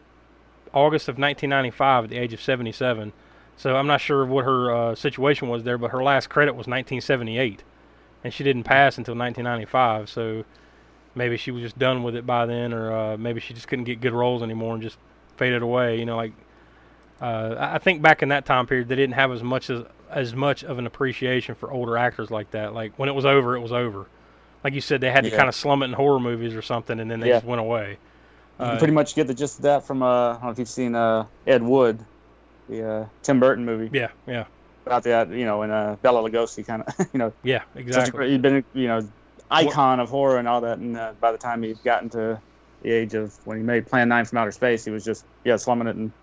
August 0.74 1.10
of 1.10 1.18
1995 1.18 2.06
at 2.06 2.10
the 2.10 2.18
age 2.18 2.32
of 2.32 2.42
77. 2.42 3.12
So 3.58 3.76
I'm 3.76 3.88
not 3.88 4.00
sure 4.00 4.26
what 4.26 4.46
her 4.46 4.74
uh, 4.74 4.96
situation 4.96 5.50
was 5.50 5.64
there, 5.66 5.78
but 5.78 5.92
her 5.92 6.02
last 6.02 6.30
credit 6.30 6.54
was 6.54 6.68
1978, 6.68 7.66
and 8.24 8.34
she 8.34 8.46
didn't 8.46 8.64
pass 8.64 8.98
until 8.98 9.14
1995. 9.14 10.10
So 10.10 10.46
maybe 11.16 11.36
she 11.36 11.52
was 11.52 11.64
just 11.64 11.78
done 11.78 12.02
with 12.02 12.16
it 12.16 12.26
by 12.26 12.46
then, 12.46 12.72
or 12.72 12.94
uh, 12.94 13.18
maybe 13.18 13.42
she 13.42 13.54
just 13.54 13.68
couldn't 13.68 13.84
get 13.84 14.00
good 14.00 14.14
roles 14.14 14.42
anymore 14.42 14.76
and 14.76 14.82
just 14.82 14.98
faded 15.36 15.62
away. 15.62 16.00
You 16.00 16.06
know, 16.06 16.16
like 16.16 16.32
uh, 17.22 17.56
I 17.58 17.78
think 17.80 18.02
back 18.02 18.22
in 18.24 18.30
that 18.30 18.46
time 18.46 18.68
period, 18.68 18.88
they 18.88 18.96
didn't 18.96 19.16
have 19.16 19.32
as 19.32 19.44
much 19.44 19.70
as 19.70 19.84
as 20.10 20.36
much 20.36 20.64
of 20.64 20.78
an 20.78 20.86
appreciation 20.86 21.56
for 21.56 21.72
older 21.72 21.98
actors 21.98 22.30
like 22.30 22.52
that. 22.52 22.74
Like 22.74 22.98
when 23.00 23.10
it 23.10 23.14
was 23.16 23.26
over, 23.26 23.56
it 23.56 23.62
was 23.62 23.72
over. 23.72 24.08
Like 24.64 24.74
you 24.74 24.82
said, 24.82 25.02
they 25.02 25.12
had 25.12 25.24
to 25.24 25.32
kind 25.32 25.50
of 25.50 25.56
slum 25.56 25.82
it 25.82 25.88
in 25.88 25.94
horror 25.94 26.20
movies 26.20 26.54
or 26.54 26.62
something, 26.62 27.00
and 27.00 27.10
then 27.10 27.20
they 27.20 27.28
Yeah. 27.30 27.36
just 27.36 27.46
went 27.46 27.60
away. 27.62 27.98
You 28.60 28.66
Uh, 28.66 28.78
pretty 28.78 28.94
much 28.94 29.16
get 29.16 29.28
the 29.28 29.34
gist 29.34 29.58
of 29.60 29.64
that 29.64 29.86
from, 29.88 30.04
uh, 30.04 30.06
I 30.06 30.34
don't 30.34 30.44
know 30.44 30.50
if 30.52 30.60
you've 30.60 30.70
seen 30.70 30.94
uh, 30.96 31.26
Ed 31.48 31.64
Wood, 31.64 32.06
the 32.70 32.88
uh, 32.88 33.06
Tim 33.24 33.40
Burton 33.40 33.66
movie. 33.66 33.90
Yeah, 33.92 34.10
yeah, 34.28 34.46
About 34.86 35.04
that, 35.04 35.30
you 35.32 35.44
know, 35.46 35.64
and 35.64 35.72
uh, 35.72 35.96
Bela 36.02 36.22
Lugosi 36.30 36.66
kind 36.66 36.84
of, 36.84 36.94
you 37.14 37.18
know, 37.20 37.34
yeah, 37.44 37.64
exactly. 37.76 38.30
he'd 38.30 38.42
been, 38.44 38.64
you 38.74 38.88
know, 38.88 39.02
icon 39.50 40.00
of 40.00 40.10
horror 40.10 40.38
and 40.38 40.48
all 40.48 40.62
that. 40.62 40.78
And 40.78 40.96
uh, 40.96 41.14
by 41.20 41.32
the 41.32 41.38
time 41.40 41.64
he'd 41.64 41.82
gotten 41.84 42.10
to 42.12 42.42
the 42.82 42.92
age 42.92 43.16
of 43.16 43.34
when 43.44 43.58
he 43.58 43.64
made 43.64 43.88
Plan 43.88 44.08
9 44.08 44.26
from 44.26 44.38
Outer 44.38 44.52
Space, 44.52 44.86
he 44.86 44.92
was 44.92 45.04
just, 45.04 45.26
yeah, 45.44 45.56
slumming 45.58 45.88
it 45.88 45.96
in 45.96 46.14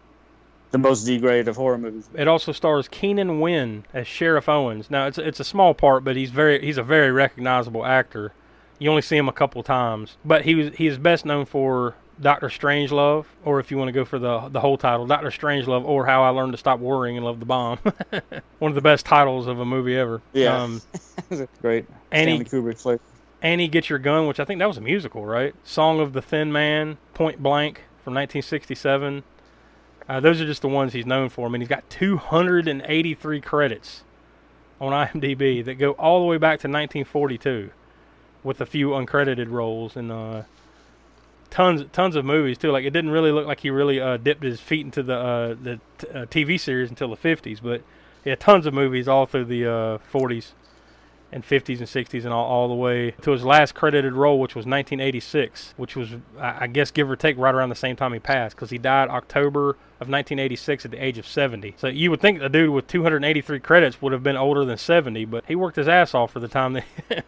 the 0.70 0.78
most 0.78 1.04
degraded 1.04 1.48
of 1.48 1.56
horror 1.56 1.78
movies. 1.78 2.09
It 2.14 2.28
also 2.28 2.52
stars 2.52 2.88
Keenan 2.88 3.40
Wynn 3.40 3.85
as 3.92 4.06
Sheriff 4.06 4.48
Owens. 4.48 4.90
Now 4.90 5.06
it's 5.06 5.18
it's 5.18 5.40
a 5.40 5.44
small 5.44 5.74
part, 5.74 6.04
but 6.04 6.16
he's 6.16 6.30
very 6.30 6.64
he's 6.64 6.78
a 6.78 6.83
very 6.83 7.11
recognizable 7.11 7.85
actor. 7.85 8.33
You 8.78 8.88
only 8.90 9.02
see 9.02 9.16
him 9.16 9.28
a 9.28 9.33
couple 9.33 9.62
times, 9.62 10.16
but 10.24 10.44
he 10.44 10.54
was 10.54 10.74
he 10.74 10.87
is 10.87 10.98
best 10.98 11.26
known 11.26 11.44
for 11.44 11.94
Doctor 12.20 12.48
Strangelove, 12.48 13.24
or 13.44 13.61
if 13.61 13.70
you 13.70 13.78
want 13.78 13.88
to 13.88 13.92
go 13.92 14.04
for 14.04 14.18
the 14.18 14.48
the 14.48 14.61
whole 14.61 14.76
title, 14.76 15.06
Doctor 15.06 15.30
Strangelove, 15.30 15.85
or 15.85 16.06
How 16.06 16.22
I 16.22 16.30
Learned 16.30 16.52
to 16.52 16.59
Stop 16.59 16.80
Worrying 16.80 17.16
and 17.16 17.24
Love 17.24 17.40
the 17.40 17.46
Bomb. 17.46 17.78
One 18.59 18.70
of 18.70 18.74
the 18.74 18.80
best 18.80 19.06
titles 19.06 19.46
of 19.46 19.59
a 19.59 19.64
movie 19.64 19.96
ever. 19.96 20.22
Yeah. 20.33 20.62
Um, 20.62 20.83
great. 21.62 21.87
Annie 22.12 22.44
Stanley 22.44 22.72
Kubrick 22.72 22.80
flick. 22.80 23.00
Annie 23.42 23.68
Get 23.68 23.88
Your 23.88 23.98
Gun, 23.98 24.26
which 24.26 24.38
I 24.38 24.44
think 24.44 24.59
that 24.59 24.68
was 24.68 24.76
a 24.76 24.83
musical, 24.83 25.24
right? 25.24 25.54
Song 25.64 25.98
of 26.00 26.12
the 26.12 26.20
Thin 26.20 26.52
Man, 26.52 26.98
Point 27.14 27.42
Blank 27.42 27.78
from 28.04 28.14
1967. 28.14 29.22
Uh, 30.11 30.18
those 30.18 30.40
are 30.40 30.46
just 30.46 30.61
the 30.61 30.68
ones 30.68 30.92
he's 30.92 31.07
known 31.07 31.29
for. 31.29 31.46
I 31.46 31.51
mean, 31.51 31.61
he's 31.61 31.68
got 31.68 31.88
283 31.88 33.40
credits 33.40 34.03
on 34.81 34.92
IMDb 35.07 35.64
that 35.64 35.77
go 35.77 35.92
all 35.92 36.18
the 36.18 36.27
way 36.27 36.37
back 36.37 36.59
to 36.61 36.66
1942, 36.66 37.70
with 38.42 38.61
a 38.61 38.66
few 38.66 38.88
uncredited 38.88 39.49
roles 39.49 39.94
and 39.94 40.11
uh, 40.11 40.42
tons 41.49 41.85
tons 41.92 42.16
of 42.16 42.25
movies 42.25 42.59
too. 42.59 42.73
Like 42.73 42.85
it 42.85 42.90
didn't 42.90 43.12
really 43.12 43.31
look 43.31 43.46
like 43.46 43.61
he 43.61 43.70
really 43.70 44.01
uh, 44.01 44.16
dipped 44.16 44.42
his 44.42 44.61
feet 44.61 44.85
into 44.85 45.04
the 45.04 45.15
uh, 45.15 45.48
the 45.63 45.79
t- 45.98 46.08
uh, 46.08 46.27
TV 46.27 46.58
series 46.58 46.90
until 46.90 47.08
the 47.08 47.17
50s, 47.17 47.63
but 47.63 47.83
yeah, 48.25 48.35
tons 48.35 48.67
of 48.67 48.75
movies 48.75 49.06
all 49.06 49.27
through 49.27 49.44
the 49.44 49.65
uh, 49.65 49.98
40s 50.13 50.54
and 51.33 51.44
50s 51.44 51.78
and 51.78 51.87
60s 51.87 52.24
and 52.24 52.33
all, 52.33 52.44
all 52.44 52.68
the 52.68 52.74
way 52.74 53.12
to 53.22 53.31
his 53.31 53.44
last 53.44 53.74
credited 53.74 54.12
role, 54.12 54.40
which 54.40 54.54
was 54.54 54.66
1986, 54.66 55.74
which 55.76 55.96
was, 55.96 56.10
I 56.38 56.66
guess, 56.66 56.90
give 56.90 57.10
or 57.10 57.16
take, 57.16 57.38
right 57.38 57.54
around 57.54 57.68
the 57.68 57.74
same 57.74 57.96
time 57.96 58.12
he 58.12 58.18
passed, 58.18 58.56
because 58.56 58.70
he 58.70 58.78
died 58.78 59.08
October 59.08 59.70
of 59.70 60.08
1986 60.08 60.85
at 60.85 60.90
the 60.90 61.02
age 61.02 61.18
of 61.18 61.26
70. 61.26 61.74
So 61.76 61.87
you 61.87 62.10
would 62.10 62.20
think 62.20 62.42
a 62.42 62.48
dude 62.48 62.70
with 62.70 62.87
283 62.87 63.60
credits 63.60 64.02
would 64.02 64.12
have 64.12 64.22
been 64.22 64.37
older 64.37 64.64
than 64.64 64.78
70, 64.78 65.24
but 65.26 65.44
he 65.46 65.54
worked 65.54 65.76
his 65.76 65.88
ass 65.88 66.14
off 66.14 66.33
for 66.33 66.40
the 66.40 66.48
time 66.48 66.72
that, 66.72 67.24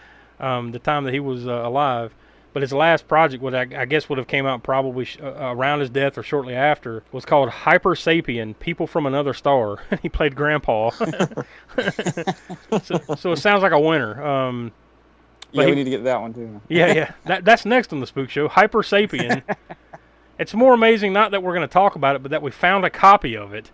um, 0.40 0.72
the 0.72 0.78
time 0.78 1.04
that 1.04 1.14
he 1.14 1.20
was 1.20 1.46
uh, 1.46 1.62
alive. 1.66 2.14
But 2.56 2.62
his 2.62 2.72
last 2.72 3.06
project, 3.06 3.42
what 3.42 3.54
I, 3.54 3.66
I 3.76 3.84
guess 3.84 4.08
would 4.08 4.16
have 4.16 4.28
came 4.28 4.46
out 4.46 4.62
probably 4.62 5.04
sh- 5.04 5.18
uh, 5.22 5.26
around 5.54 5.80
his 5.80 5.90
death 5.90 6.16
or 6.16 6.22
shortly 6.22 6.54
after, 6.54 7.02
was 7.12 7.26
called 7.26 7.50
Hyper 7.50 7.90
Sapien: 7.94 8.58
People 8.58 8.86
from 8.86 9.04
Another 9.04 9.34
Star. 9.34 9.76
he 10.00 10.08
played 10.08 10.34
Grandpa. 10.34 10.88
so, 12.82 12.98
so 13.14 13.32
it 13.32 13.36
sounds 13.36 13.62
like 13.62 13.72
a 13.72 13.78
winner. 13.78 14.24
Um, 14.24 14.72
But 15.52 15.60
Yeah, 15.60 15.64
he- 15.64 15.70
we 15.72 15.76
need 15.76 15.84
to 15.84 15.90
get 15.90 16.04
that 16.04 16.18
one 16.18 16.32
too. 16.32 16.58
yeah, 16.68 16.94
yeah. 16.94 17.12
That 17.26 17.44
that's 17.44 17.66
next 17.66 17.92
on 17.92 18.00
the 18.00 18.06
Spook 18.06 18.30
Show. 18.30 18.48
Hyper 18.48 18.82
Sapien. 18.82 19.42
It's 20.38 20.54
more 20.54 20.72
amazing 20.72 21.12
not 21.12 21.32
that 21.32 21.42
we're 21.42 21.54
going 21.54 21.68
to 21.68 21.72
talk 21.72 21.94
about 21.96 22.16
it, 22.16 22.22
but 22.22 22.30
that 22.30 22.40
we 22.40 22.50
found 22.50 22.86
a 22.86 22.90
copy 22.90 23.36
of 23.36 23.52
it 23.52 23.70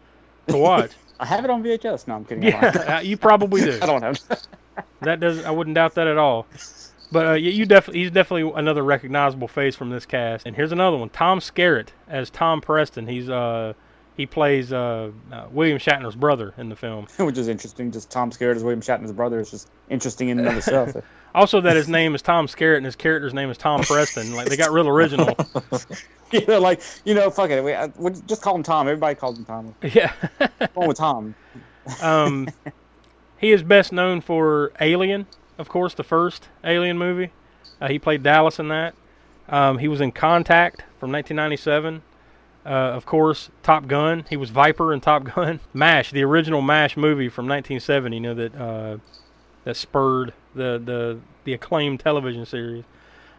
to 0.49 0.57
watch. 0.57 0.91
I 1.20 1.26
have 1.26 1.45
it 1.45 1.51
on 1.51 1.62
VHS. 1.62 2.09
No, 2.09 2.16
I'm 2.16 2.24
kidding. 2.24 2.43
Yeah, 2.43 2.97
uh, 2.99 3.01
you 3.01 3.16
probably 3.16 3.62
do. 3.62 3.78
I 3.80 3.87
don't 3.87 4.03
have. 4.03 4.18
That 5.03 5.20
doesn't. 5.20 5.45
I 5.45 5.53
wouldn't 5.53 5.74
doubt 5.76 5.95
that 5.95 6.09
at 6.09 6.18
all. 6.18 6.47
But 7.13 7.27
uh, 7.27 7.33
you, 7.33 7.51
you 7.51 7.67
definitely, 7.67 8.01
he's 8.01 8.11
definitely 8.11 8.51
another 8.59 8.83
recognizable 8.83 9.47
face 9.47 9.77
from 9.77 9.91
this 9.91 10.07
cast. 10.07 10.47
And 10.47 10.57
here's 10.57 10.73
another 10.73 10.97
one: 10.97 11.11
Tom 11.11 11.41
Skerritt 11.41 11.89
as 12.09 12.31
Tom 12.31 12.63
Preston. 12.63 13.07
He's 13.07 13.29
uh, 13.29 13.75
he 14.17 14.27
plays 14.27 14.73
uh, 14.73 15.11
uh, 15.31 15.47
William 15.53 15.79
Shatner's 15.79 16.17
brother 16.17 16.55
in 16.57 16.71
the 16.71 16.77
film. 16.77 17.07
Which 17.19 17.37
is 17.37 17.49
interesting. 17.49 17.93
Just 17.93 18.11
Tom 18.11 18.31
Skerritt 18.31 18.57
as 18.57 18.65
William 18.65 18.81
Shatner's 18.81 19.13
brother 19.13 19.41
is 19.41 19.51
just 19.51 19.69
interesting 19.91 20.31
in 20.31 20.39
and 20.39 20.49
of 20.49 20.57
itself. 20.57 20.97
Also, 21.35 21.63
that 21.63 21.77
his 21.77 21.89
name 21.89 22.15
is 22.15 22.21
Tom 22.21 22.47
Skerritt 22.47 22.77
and 22.77 22.85
his 22.85 22.95
character's 22.95 23.33
name 23.33 23.49
is 23.49 23.57
Tom 23.57 23.81
Preston. 23.81 24.35
Like 24.35 24.51
they 24.51 24.57
got 24.59 24.71
real 24.71 24.87
original. 24.87 25.35
you 26.31 26.45
know, 26.45 26.61
like 26.61 26.83
you 27.07 27.15
know, 27.15 27.31
fuck 27.31 27.49
it. 27.49 27.65
We, 27.65 27.73
I, 27.73 27.87
we 27.97 28.11
just 28.27 28.43
call 28.43 28.55
him 28.55 28.63
Tom. 28.63 28.87
Everybody 28.87 29.15
calls 29.15 29.39
him 29.39 29.47
Tom. 29.47 29.75
yeah. 29.83 30.13
Going 30.75 30.89
with 30.89 30.99
Tom. 30.99 31.35
Um, 32.03 32.51
he 33.39 33.51
is 33.51 33.63
best 33.63 33.93
known 33.93 34.21
for 34.21 34.73
Alien, 34.79 35.27
of 35.59 35.69
course, 35.69 35.95
the 35.95 36.05
first 36.05 36.49
Alien 36.65 36.99
movie. 36.99 37.31
Uh, 37.81 37.89
he 37.89 37.99
played 37.99 38.23
Dallas 38.23 38.59
in 38.59 38.69
that. 38.69 38.95
Um, 39.49 39.79
he 39.79 39.89
was 39.89 40.01
in 40.01 40.13
Contact 40.13 40.81
from 40.99 41.13
1997. 41.13 42.03
Uh, 42.65 42.69
of 42.69 43.05
course, 43.05 43.51
Top 43.63 43.89
Gun. 43.89 44.25
He 44.31 44.37
was 44.37 44.51
Viper 44.51 44.93
in 44.93 45.01
Top 45.01 45.25
Gun. 45.25 45.61
MASH, 45.75 46.13
the 46.13 46.23
original 46.23 46.63
MASH 46.63 46.97
movie 46.97 47.29
from 47.29 47.47
1970. 47.47 48.17
You 48.17 48.21
know 48.21 48.35
that 48.35 48.55
uh, 48.55 48.99
that 49.65 49.77
spurred 49.77 50.33
the 50.55 50.81
the 50.83 51.19
the 51.45 51.55
acclaimed 51.55 52.01
television 52.01 52.47
series. 52.47 52.85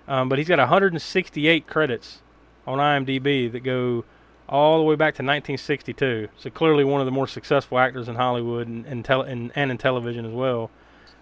Um, 0.08 0.28
but 0.28 0.38
he's 0.38 0.50
got 0.50 0.60
168 0.60 1.66
credits 1.68 2.20
on 2.68 2.80
IMDb 2.80 3.50
that 3.50 3.62
go 3.62 4.04
all 4.50 4.78
the 4.78 4.84
way 4.84 4.96
back 4.96 5.14
to 5.16 5.24
1962. 5.24 6.28
So 6.38 6.50
clearly 6.50 6.84
one 6.84 7.00
of 7.00 7.06
the 7.06 7.12
more 7.12 7.28
successful 7.28 7.80
actors 7.80 8.10
in 8.10 8.16
Hollywood 8.16 8.68
and 8.68 8.86
and, 8.86 9.06
tele- 9.06 9.28
and, 9.28 9.52
and 9.56 9.72
in 9.72 9.78
television 9.78 10.26
as 10.26 10.34
well. 10.34 10.70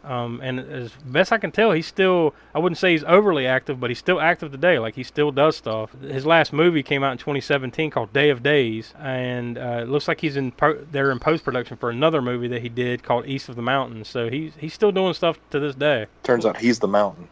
Um, 0.04 0.40
and 0.42 0.60
as 0.60 0.92
best 1.06 1.32
I 1.32 1.38
can 1.38 1.52
tell, 1.52 1.72
he's 1.72 1.86
still, 1.86 2.34
I 2.56 2.60
wouldn't 2.60 2.78
say 2.80 2.92
he's 2.92 3.04
overly 3.04 3.46
active, 3.46 3.80
but 3.80 3.90
he's 3.90 4.00
still 4.00 4.20
active 4.20 4.52
today. 4.52 4.80
Like 4.80 4.96
he 4.96 5.04
still 5.04 5.32
does 5.32 5.56
stuff. 5.56 5.92
His 6.02 6.26
last 6.26 6.52
movie 6.54 6.82
came 6.84 7.04
out 7.04 7.12
in 7.12 7.18
2017 7.20 7.92
called 7.92 8.12
Day 8.12 8.30
of 8.30 8.42
Days. 8.42 8.94
And 9.00 9.58
uh, 9.58 9.80
it 9.84 9.90
looks 9.90 10.08
like 10.08 10.22
he's 10.22 10.36
in 10.38 10.52
po- 10.52 10.84
they're 10.92 11.12
in 11.12 11.20
post 11.20 11.44
production 11.44 11.78
for 11.78 11.90
another 11.90 12.22
movie 12.22 12.48
that 12.48 12.62
he 12.62 12.70
did 12.70 13.04
called 13.04 13.28
East 13.28 13.48
of 13.50 13.56
the 13.56 13.62
Mountains. 13.62 14.08
So 14.08 14.30
he's, 14.30 14.54
he's 14.58 14.74
still 14.74 14.92
doing 14.92 15.14
stuff 15.14 15.38
to 15.52 15.60
this 15.60 15.76
day. 15.76 16.08
Turns 16.24 16.46
out 16.46 16.58
he's 16.58 16.80
the 16.80 16.88
mountain. 16.88 17.28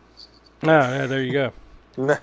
Oh, 0.64 0.68
yeah, 0.68 1.06
there 1.08 1.24
you 1.24 1.32
go. 1.34 1.54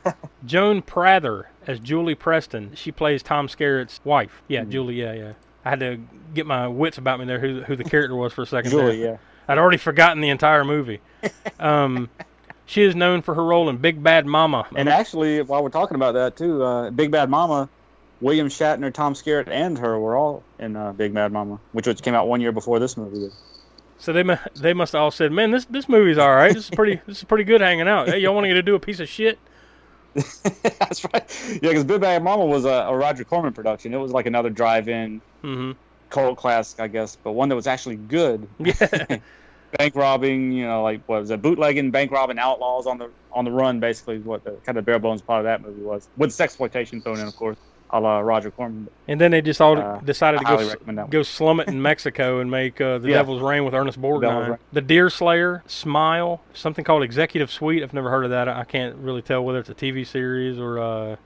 Joan 0.46 0.82
Prather 0.82 1.48
as 1.66 1.80
Julie 1.80 2.14
Preston. 2.14 2.72
She 2.74 2.92
plays 2.92 3.22
Tom 3.22 3.48
Skerritt's 3.48 4.00
wife. 4.04 4.42
Yeah, 4.48 4.64
Julie. 4.64 4.94
Yeah, 5.00 5.12
yeah. 5.12 5.32
I 5.64 5.70
had 5.70 5.80
to 5.80 6.00
get 6.34 6.46
my 6.46 6.68
wits 6.68 6.98
about 6.98 7.18
me 7.18 7.26
there. 7.26 7.40
Who 7.40 7.62
who 7.62 7.74
the 7.76 7.84
character 7.84 8.14
was 8.14 8.32
for 8.32 8.42
a 8.42 8.46
second. 8.46 8.70
there. 8.70 8.80
Julie, 8.92 9.02
yeah. 9.02 9.16
I'd 9.48 9.58
already 9.58 9.76
forgotten 9.78 10.20
the 10.20 10.30
entire 10.30 10.64
movie. 10.64 11.00
Um, 11.58 12.08
she 12.66 12.82
is 12.82 12.94
known 12.94 13.22
for 13.22 13.34
her 13.34 13.44
role 13.44 13.68
in 13.68 13.76
Big 13.78 14.02
Bad 14.02 14.26
Mama. 14.26 14.66
And 14.74 14.88
actually, 14.88 15.42
while 15.42 15.62
we're 15.62 15.70
talking 15.70 15.94
about 15.94 16.12
that 16.14 16.36
too, 16.36 16.62
uh, 16.62 16.90
Big 16.90 17.10
Bad 17.10 17.30
Mama, 17.30 17.68
William 18.20 18.48
Shatner, 18.48 18.92
Tom 18.92 19.14
Skerritt, 19.14 19.48
and 19.48 19.78
her 19.78 19.98
were 19.98 20.16
all 20.16 20.42
in 20.58 20.76
uh, 20.76 20.92
Big 20.92 21.14
Bad 21.14 21.32
Mama, 21.32 21.60
which 21.72 21.86
which 21.86 22.02
came 22.02 22.14
out 22.14 22.28
one 22.28 22.40
year 22.40 22.52
before 22.52 22.78
this 22.78 22.96
movie. 22.96 23.20
did. 23.20 23.32
So 23.98 24.12
they 24.12 24.24
they 24.56 24.74
must 24.74 24.92
have 24.92 25.02
all 25.02 25.10
said, 25.10 25.32
"Man, 25.32 25.50
this 25.50 25.64
this 25.66 25.88
movie's 25.88 26.18
all 26.18 26.34
right. 26.34 26.52
This 26.52 26.64
is 26.64 26.70
pretty 26.70 27.00
this 27.06 27.18
is 27.18 27.24
pretty 27.24 27.44
good 27.44 27.60
hanging 27.60 27.88
out. 27.88 28.08
Hey, 28.08 28.18
y'all 28.18 28.34
want 28.34 28.44
to 28.44 28.48
get 28.48 28.54
to 28.54 28.62
do 28.62 28.74
a 28.74 28.80
piece 28.80 29.00
of 29.00 29.08
shit?" 29.08 29.38
That's 30.14 31.04
right. 31.04 31.58
Yeah, 31.62 31.70
because 31.70 31.84
Big 31.84 32.00
Bad 32.00 32.22
Mama 32.22 32.44
was 32.44 32.64
a, 32.64 32.68
a 32.68 32.96
Roger 32.96 33.24
Corman 33.24 33.52
production. 33.52 33.92
It 33.92 33.98
was 33.98 34.12
like 34.12 34.26
another 34.26 34.50
drive-in 34.50 35.20
hmm 35.42 35.72
cult 36.10 36.36
classic, 36.38 36.80
I 36.80 36.88
guess, 36.88 37.16
but 37.22 37.32
one 37.32 37.48
that 37.48 37.56
was 37.56 37.66
actually 37.66 37.96
good. 37.96 38.46
Yeah. 38.58 39.18
bank 39.78 39.96
robbing, 39.96 40.52
you 40.52 40.64
know, 40.64 40.82
like 40.82 41.02
what 41.06 41.20
was 41.20 41.30
it, 41.30 41.42
bootlegging, 41.42 41.90
bank 41.90 42.10
robbing 42.12 42.38
outlaws 42.38 42.86
on 42.86 42.98
the 42.98 43.10
on 43.32 43.44
the 43.44 43.50
run, 43.50 43.80
basically, 43.80 44.18
what 44.18 44.42
the 44.44 44.52
kind 44.64 44.78
of 44.78 44.84
bare 44.84 44.98
bones 44.98 45.20
part 45.20 45.40
of 45.40 45.44
that 45.44 45.60
movie 45.60 45.82
was, 45.82 46.08
with 46.16 46.32
sex 46.32 46.52
exploitation 46.52 47.02
thrown 47.02 47.18
in, 47.18 47.26
of 47.26 47.34
course, 47.36 47.58
a 47.90 48.00
la 48.00 48.20
Roger 48.20 48.50
Corman. 48.50 48.88
And 49.08 49.20
then 49.20 49.32
they 49.32 49.42
just 49.42 49.60
all 49.60 49.76
Uh, 49.76 49.98
decided 49.98 50.38
to 50.38 50.44
go 50.44 50.50
highly 50.52 50.64
s- 50.66 50.70
recommend 50.70 50.98
that 50.98 51.02
one. 51.02 51.10
go 51.10 51.22
slum 51.22 51.60
it 51.60 51.68
in 51.68 51.82
Mexico 51.82 52.40
and 52.40 52.50
make 52.50 52.80
uh, 52.80 52.98
the 52.98 53.08
Yeah. 53.08 53.16
Devil's 53.16 53.42
Rain 53.42 53.64
with 53.64 53.74
Ernest 53.74 54.00
Borgnine. 54.00 54.56
The 54.72 54.80
Deer 54.80 55.10
Slayer, 55.10 55.62
Smile, 55.66 56.40
something 56.54 56.84
called 56.84 57.02
Executive 57.02 57.50
Suite. 57.50 57.82
I've 57.82 57.92
never 57.92 58.08
heard 58.08 58.24
of 58.24 58.30
that. 58.30 58.48
I 58.48 58.64
can't 58.64 58.96
really 58.96 59.20
tell 59.22 59.44
whether 59.44 59.58
it's 59.58 59.68
a 59.68 59.74
TV 59.74 60.06
series 60.06 60.58
or. 60.58 60.78
Uh, 60.78 61.16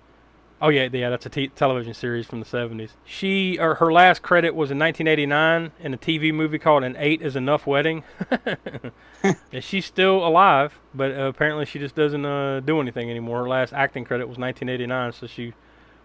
oh 0.61 0.69
yeah, 0.69 0.89
yeah, 0.93 1.11
that's 1.11 1.27
a 1.27 1.31
t- 1.31 1.49
television 1.49 1.95
series 1.95 2.27
from 2.27 2.41
the 2.41 2.47
'70s. 2.47 2.91
She 3.05 3.59
or 3.59 3.77
her 3.77 3.93
last 3.93 4.23
credit 4.23 4.55
was 4.55 4.71
in 4.71 4.79
1989 4.79 5.73
in 5.81 5.95
a 5.95 5.99
TV 5.99 6.33
movie 6.33 6.59
called 6.59 6.85
"An 6.85 6.97
Eight 6.99 7.23
Is 7.23 7.37
Enough 7.37 7.67
Wedding." 7.67 8.05
and 9.23 9.65
she's 9.65 9.87
still 9.87 10.27
alive, 10.27 10.79
but 10.95 11.13
uh, 11.13 11.25
apparently 11.25 11.65
she 11.65 11.79
just 11.79 11.95
doesn't 11.95 12.25
uh, 12.25 12.61
do 12.61 12.81
anything 12.81 13.11
anymore. 13.11 13.43
Her 13.43 13.49
last 13.49 13.73
acting 13.73 14.05
credit 14.05 14.29
was 14.29 14.39
1989, 14.39 15.13
so 15.13 15.27
she 15.27 15.55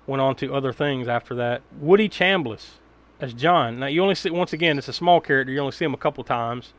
went 0.08 0.22
on 0.22 0.36
to 0.36 0.54
other 0.54 0.72
things 0.72 1.08
after 1.08 1.36
that. 1.36 1.62
Woody 1.80 2.10
Chambliss 2.10 2.72
as 3.20 3.34
John. 3.34 3.80
Now 3.80 3.88
you 3.88 4.02
only 4.02 4.16
see 4.16 4.30
once 4.30 4.54
again 4.54 4.78
it's 4.78 4.88
a 4.88 4.94
small 4.94 5.22
character. 5.22 5.52
You 5.52 5.60
only 5.60 5.72
see 5.72 5.86
him 5.86 5.94
a 5.94 5.98
couple 5.98 6.24
times, 6.24 6.74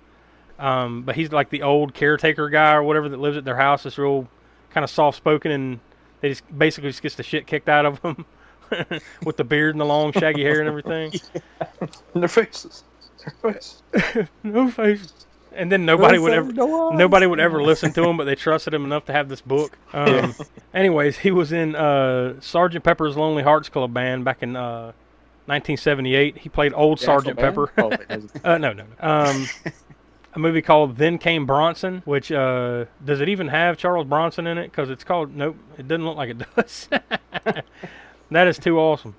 um, 0.58 1.02
but 1.02 1.16
he's 1.16 1.32
like 1.32 1.50
the 1.50 1.62
old 1.62 1.94
caretaker 1.94 2.48
guy 2.48 2.74
or 2.74 2.82
whatever 2.82 3.08
that 3.08 3.20
lives 3.20 3.36
at 3.36 3.44
their 3.44 3.56
house. 3.56 3.86
It's 3.86 3.98
real 3.98 4.28
kind 4.70 4.84
of 4.84 4.90
soft 4.90 5.16
spoken, 5.16 5.50
and 5.50 5.80
they 6.20 6.30
just 6.30 6.58
basically 6.58 6.90
just 6.90 7.02
gets 7.02 7.14
the 7.14 7.22
shit 7.22 7.46
kicked 7.46 7.68
out 7.68 7.86
of 7.86 8.00
them 8.02 8.24
with 9.24 9.36
the 9.36 9.44
beard 9.44 9.74
and 9.74 9.80
the 9.80 9.84
long 9.84 10.12
shaggy 10.12 10.42
hair 10.42 10.60
and 10.60 10.68
everything. 10.68 11.12
And 12.14 12.22
their 12.22 12.28
faces. 12.28 12.84
Their 13.42 13.52
faces. 13.52 13.82
no 14.42 14.70
face. 14.70 15.12
And 15.52 15.70
then 15.72 15.84
nobody 15.86 16.18
would 16.18 16.32
ever 16.32 16.52
No 16.52 16.90
nobody 16.90 17.26
would 17.26 17.40
ever 17.40 17.62
listen 17.62 17.92
to 17.94 18.04
him, 18.04 18.16
but 18.16 18.24
they 18.24 18.34
trusted 18.34 18.74
him 18.74 18.84
enough 18.84 19.06
to 19.06 19.12
have 19.12 19.28
this 19.28 19.40
book. 19.40 19.76
Um, 19.92 20.34
anyways, 20.74 21.18
he 21.18 21.30
was 21.30 21.52
in 21.52 21.74
uh, 21.74 22.40
Sergeant 22.40 22.84
Pepper's 22.84 23.16
Lonely 23.16 23.42
Hearts 23.42 23.68
Club 23.68 23.92
Band 23.94 24.24
back 24.24 24.42
in 24.42 24.56
uh, 24.56 24.92
1978. 25.46 26.38
He 26.38 26.48
played 26.48 26.72
old 26.74 27.00
Sergeant 27.00 27.38
band? 27.38 27.54
Pepper. 27.54 27.72
Oh, 27.78 28.20
uh, 28.44 28.58
no, 28.58 28.72
no, 28.72 28.84
no. 28.84 28.84
Um, 29.00 29.46
a 30.36 30.38
movie 30.38 30.62
called 30.62 30.96
Then 30.98 31.18
Came 31.18 31.46
Bronson, 31.46 32.02
which 32.04 32.30
uh, 32.30 32.84
does 33.04 33.20
it 33.20 33.28
even 33.28 33.48
have 33.48 33.76
Charles 33.78 34.06
Bronson 34.06 34.46
in 34.46 34.58
it? 34.58 34.70
Because 34.70 34.90
it's 34.90 35.02
called 35.02 35.34
nope, 35.34 35.56
it 35.78 35.88
doesn't 35.88 36.04
look 36.04 36.16
like 36.16 36.30
it 36.30 36.38
does. 36.56 36.88
that 38.30 38.46
is 38.46 38.58
too 38.58 38.78
awesome. 38.78 39.14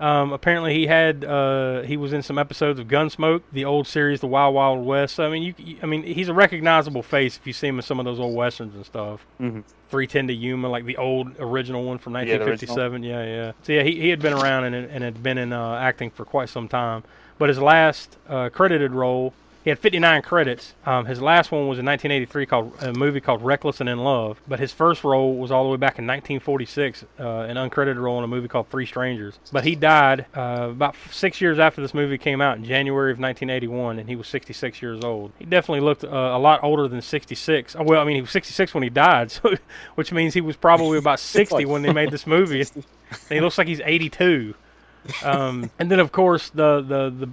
Um, 0.00 0.32
apparently, 0.32 0.74
he 0.74 0.86
had 0.88 1.24
uh, 1.24 1.82
he 1.82 1.96
was 1.96 2.12
in 2.12 2.22
some 2.22 2.36
episodes 2.36 2.80
of 2.80 2.88
Gunsmoke, 2.88 3.42
the 3.52 3.64
old 3.64 3.86
series, 3.86 4.20
The 4.20 4.26
Wild 4.26 4.54
Wild 4.54 4.84
West. 4.84 5.14
So, 5.14 5.24
I 5.24 5.30
mean, 5.30 5.42
you, 5.44 5.54
you, 5.56 5.76
I 5.82 5.86
mean, 5.86 6.02
he's 6.02 6.28
a 6.28 6.34
recognizable 6.34 7.02
face 7.02 7.36
if 7.36 7.46
you 7.46 7.52
see 7.52 7.68
him 7.68 7.76
in 7.76 7.82
some 7.82 8.00
of 8.00 8.04
those 8.04 8.18
old 8.18 8.34
westerns 8.34 8.74
and 8.74 8.84
stuff. 8.84 9.24
Mhm. 9.40 9.62
310 9.90 10.26
to 10.28 10.34
Yuma, 10.34 10.68
like 10.68 10.84
the 10.84 10.96
old 10.96 11.36
original 11.38 11.84
one 11.84 11.98
from 11.98 12.14
Yeah, 12.14 12.20
1957. 12.38 13.04
Yeah, 13.04 13.24
yeah. 13.24 13.52
So 13.62 13.72
yeah, 13.72 13.82
he, 13.84 14.00
he 14.00 14.08
had 14.08 14.18
been 14.20 14.32
around 14.32 14.64
and, 14.64 14.74
and 14.74 15.04
had 15.04 15.22
been 15.22 15.38
in 15.38 15.52
uh, 15.52 15.76
acting 15.76 16.10
for 16.10 16.24
quite 16.24 16.48
some 16.48 16.66
time. 16.66 17.04
But 17.38 17.48
his 17.50 17.58
last 17.60 18.16
uh, 18.28 18.48
credited 18.48 18.92
role, 18.92 19.32
he 19.64 19.70
had 19.70 19.78
59 19.78 20.20
credits. 20.22 20.74
Um, 20.84 21.06
his 21.06 21.22
last 21.22 21.50
one 21.50 21.62
was 21.68 21.78
in 21.78 21.86
1983 21.86 22.46
called 22.46 22.72
a 22.82 22.92
movie 22.92 23.20
called 23.20 23.42
Reckless 23.42 23.80
and 23.80 23.88
in 23.88 23.98
Love. 23.98 24.38
But 24.46 24.60
his 24.60 24.72
first 24.72 25.02
role 25.04 25.34
was 25.36 25.50
all 25.50 25.64
the 25.64 25.70
way 25.70 25.78
back 25.78 25.98
in 25.98 26.06
1946, 26.06 27.04
uh, 27.18 27.22
an 27.40 27.56
uncredited 27.56 27.96
role 27.96 28.18
in 28.18 28.24
a 28.24 28.28
movie 28.28 28.46
called 28.46 28.68
Three 28.68 28.84
Strangers. 28.84 29.38
But 29.50 29.64
he 29.64 29.74
died 29.74 30.26
uh, 30.36 30.68
about 30.70 30.94
six 31.10 31.40
years 31.40 31.58
after 31.58 31.80
this 31.80 31.94
movie 31.94 32.18
came 32.18 32.40
out 32.42 32.58
in 32.58 32.64
January 32.64 33.10
of 33.10 33.18
1981, 33.18 33.98
and 33.98 34.08
he 34.08 34.16
was 34.16 34.28
66 34.28 34.82
years 34.82 35.02
old. 35.02 35.32
He 35.38 35.46
definitely 35.46 35.80
looked 35.80 36.04
uh, 36.04 36.08
a 36.08 36.38
lot 36.38 36.62
older 36.62 36.86
than 36.86 37.00
66. 37.00 37.74
Oh, 37.76 37.82
Well, 37.84 38.02
I 38.02 38.04
mean, 38.04 38.16
he 38.16 38.20
was 38.20 38.30
66 38.30 38.74
when 38.74 38.82
he 38.82 38.90
died, 38.90 39.30
so 39.30 39.54
which 39.94 40.12
means 40.12 40.34
he 40.34 40.42
was 40.42 40.56
probably 40.56 40.98
about 40.98 41.18
60 41.20 41.54
like- 41.54 41.66
when 41.68 41.80
they 41.80 41.92
made 41.92 42.10
this 42.10 42.26
movie. 42.26 42.64
He 43.30 43.40
looks 43.40 43.56
like 43.56 43.66
he's 43.68 43.80
82. 43.82 44.54
Um, 45.22 45.70
and 45.78 45.90
then, 45.90 46.00
of 46.00 46.12
course, 46.12 46.50
the 46.50 46.80
the 46.80 47.10
the 47.26 47.30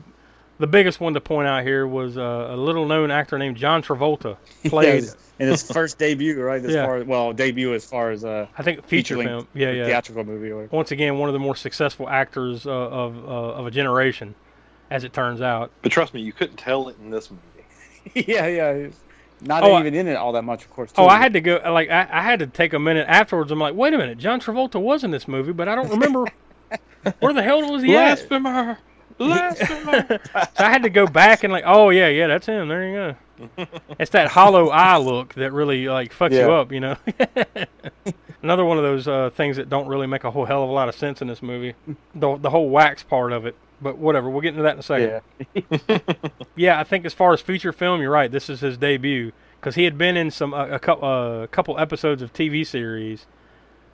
the 0.62 0.68
biggest 0.68 1.00
one 1.02 1.14
to 1.16 1.22
point 1.22 1.48
out 1.48 1.64
here 1.64 1.86
was 1.86 2.18
uh, 2.18 2.48
a 2.52 2.56
little 2.56 2.86
known 2.86 3.12
actor 3.12 3.38
named 3.38 3.58
John 3.58 3.84
Travolta. 3.84 4.38
Played, 4.66 5.04
Yeah, 5.04 5.10
in 5.40 5.48
his 5.50 5.64
first 5.74 5.98
debut, 5.98 6.40
right? 6.42 6.64
As 6.64 6.72
Yeah. 6.74 6.86
far 6.86 7.04
well, 7.04 7.34
debut 7.34 7.74
as 7.74 7.84
far 7.84 8.12
as 8.12 8.24
uh, 8.24 8.48
I 8.58 8.64
think, 8.64 8.86
feature 8.86 9.18
film. 9.22 9.48
Yeah, 9.54 9.72
yeah. 9.72 9.86
theatrical 9.86 10.24
movie. 10.24 10.52
Or. 10.52 10.68
Once 10.72 10.92
again, 10.92 11.18
one 11.18 11.28
of 11.30 11.34
the 11.34 11.40
more 11.40 11.56
successful 11.56 12.08
actors 12.08 12.66
uh, 12.66 12.72
of 12.72 13.18
uh, 13.18 13.32
of 13.60 13.68
a 13.68 13.72
generation, 13.72 14.34
as 14.90 15.04
it 15.04 15.12
turns 15.14 15.42
out. 15.42 15.72
But 15.82 15.92
trust 15.92 16.14
me, 16.14 16.22
you 16.22 16.32
couldn't 16.34 16.58
tell 16.58 16.88
it 16.90 16.96
in 17.04 17.10
this 17.10 17.30
movie. 17.30 18.24
yeah, 18.32 18.48
yeah. 18.48 18.78
he's 18.86 18.96
Not 19.42 19.64
Oh, 19.64 19.74
I- 19.74 19.80
even 19.82 19.96
in 19.96 20.08
it 20.08 20.16
all 20.16 20.32
that 20.34 20.44
much, 20.44 20.64
of 20.64 20.70
course. 20.72 20.92
Oh. 20.98 21.08
I 21.08 21.18
had 21.18 21.34
to 21.34 21.42
go. 21.42 21.60
Like, 21.72 21.90
I, 21.90 22.08
I 22.12 22.22
had 22.22 22.40
to 22.40 22.48
take 22.48 22.74
a 22.74 22.80
minute 22.80 23.06
afterwards. 23.10 23.52
I'm 23.52 23.60
like, 23.60 23.74
wait 23.76 23.94
a 23.94 23.98
minute, 23.98 24.18
John 24.20 24.40
Travolta 24.40 24.80
was 24.82 25.04
in 25.04 25.12
this 25.12 25.28
movie, 25.28 25.52
but 25.54 25.68
I 25.68 25.76
don't 25.76 25.90
remember 25.90 26.26
where 27.20 27.34
the 27.34 27.42
hell 27.42 27.70
was 27.72 27.82
he 27.84 27.96
at. 27.96 28.20
So! 29.62 30.20
I 30.58 30.70
had 30.70 30.84
to 30.84 30.90
go 30.90 31.08
back 31.08 31.44
and 31.44 31.52
like, 31.52 31.64
oh 31.66 31.90
yeah, 31.90 32.08
yeah, 32.08 32.28
that's 32.28 32.46
him. 32.46 32.68
There 32.68 32.88
you 32.88 32.96
go. 32.96 33.68
it's 34.00 34.12
that 34.12 34.28
hollow 34.30 34.70
eye 34.70 34.98
look 34.98 35.34
that 35.36 35.52
really 35.52 35.88
like 35.88 36.14
fucks 36.14 36.34
you 36.34 36.52
up, 36.52 36.72
you 36.72 36.80
know. 36.80 36.96
Another 38.44 38.66
one 38.66 38.78
of 38.78 38.84
those 38.84 39.08
uh, 39.08 39.30
things 39.32 39.58
that 39.58 39.70
don't 39.70 39.88
really 39.88 40.08
make 40.08 40.24
a 40.24 40.32
whole 40.32 40.46
hell 40.46 40.64
of 40.64 40.70
a 40.70 40.74
lot 40.74 40.90
of 40.90 40.96
sense 40.96 41.22
in 41.22 41.28
this 41.28 41.42
movie. 41.42 41.76
the 42.16 42.38
the 42.38 42.50
whole 42.50 42.70
wax 42.70 43.04
part 43.04 43.32
of 43.32 43.46
it. 43.46 43.56
But 43.82 43.98
whatever, 43.98 44.30
we'll 44.30 44.42
get 44.42 44.50
into 44.50 44.64
that 44.64 44.74
in 44.74 44.80
a 44.80 44.84
second. 44.84 45.22
Yeah. 45.56 46.00
Yeah, 46.56 46.80
I 46.80 46.84
think 46.84 47.06
as 47.06 47.14
far 47.14 47.34
as 47.34 47.42
feature 47.42 47.74
film, 47.74 48.00
you're 48.02 48.12
right. 48.12 48.32
This 48.32 48.48
is 48.48 48.60
his 48.60 48.78
debut 48.78 49.32
because 49.60 49.76
he 49.76 49.86
had 49.86 49.98
been 49.98 50.18
in 50.18 50.32
some 50.32 50.54
a, 50.54 50.74
a 50.74 50.80
couple 50.80 51.08
uh, 51.08 51.48
couple 51.48 51.80
episodes 51.80 52.22
of 52.22 52.34
TV 52.34 52.66
series 52.66 53.26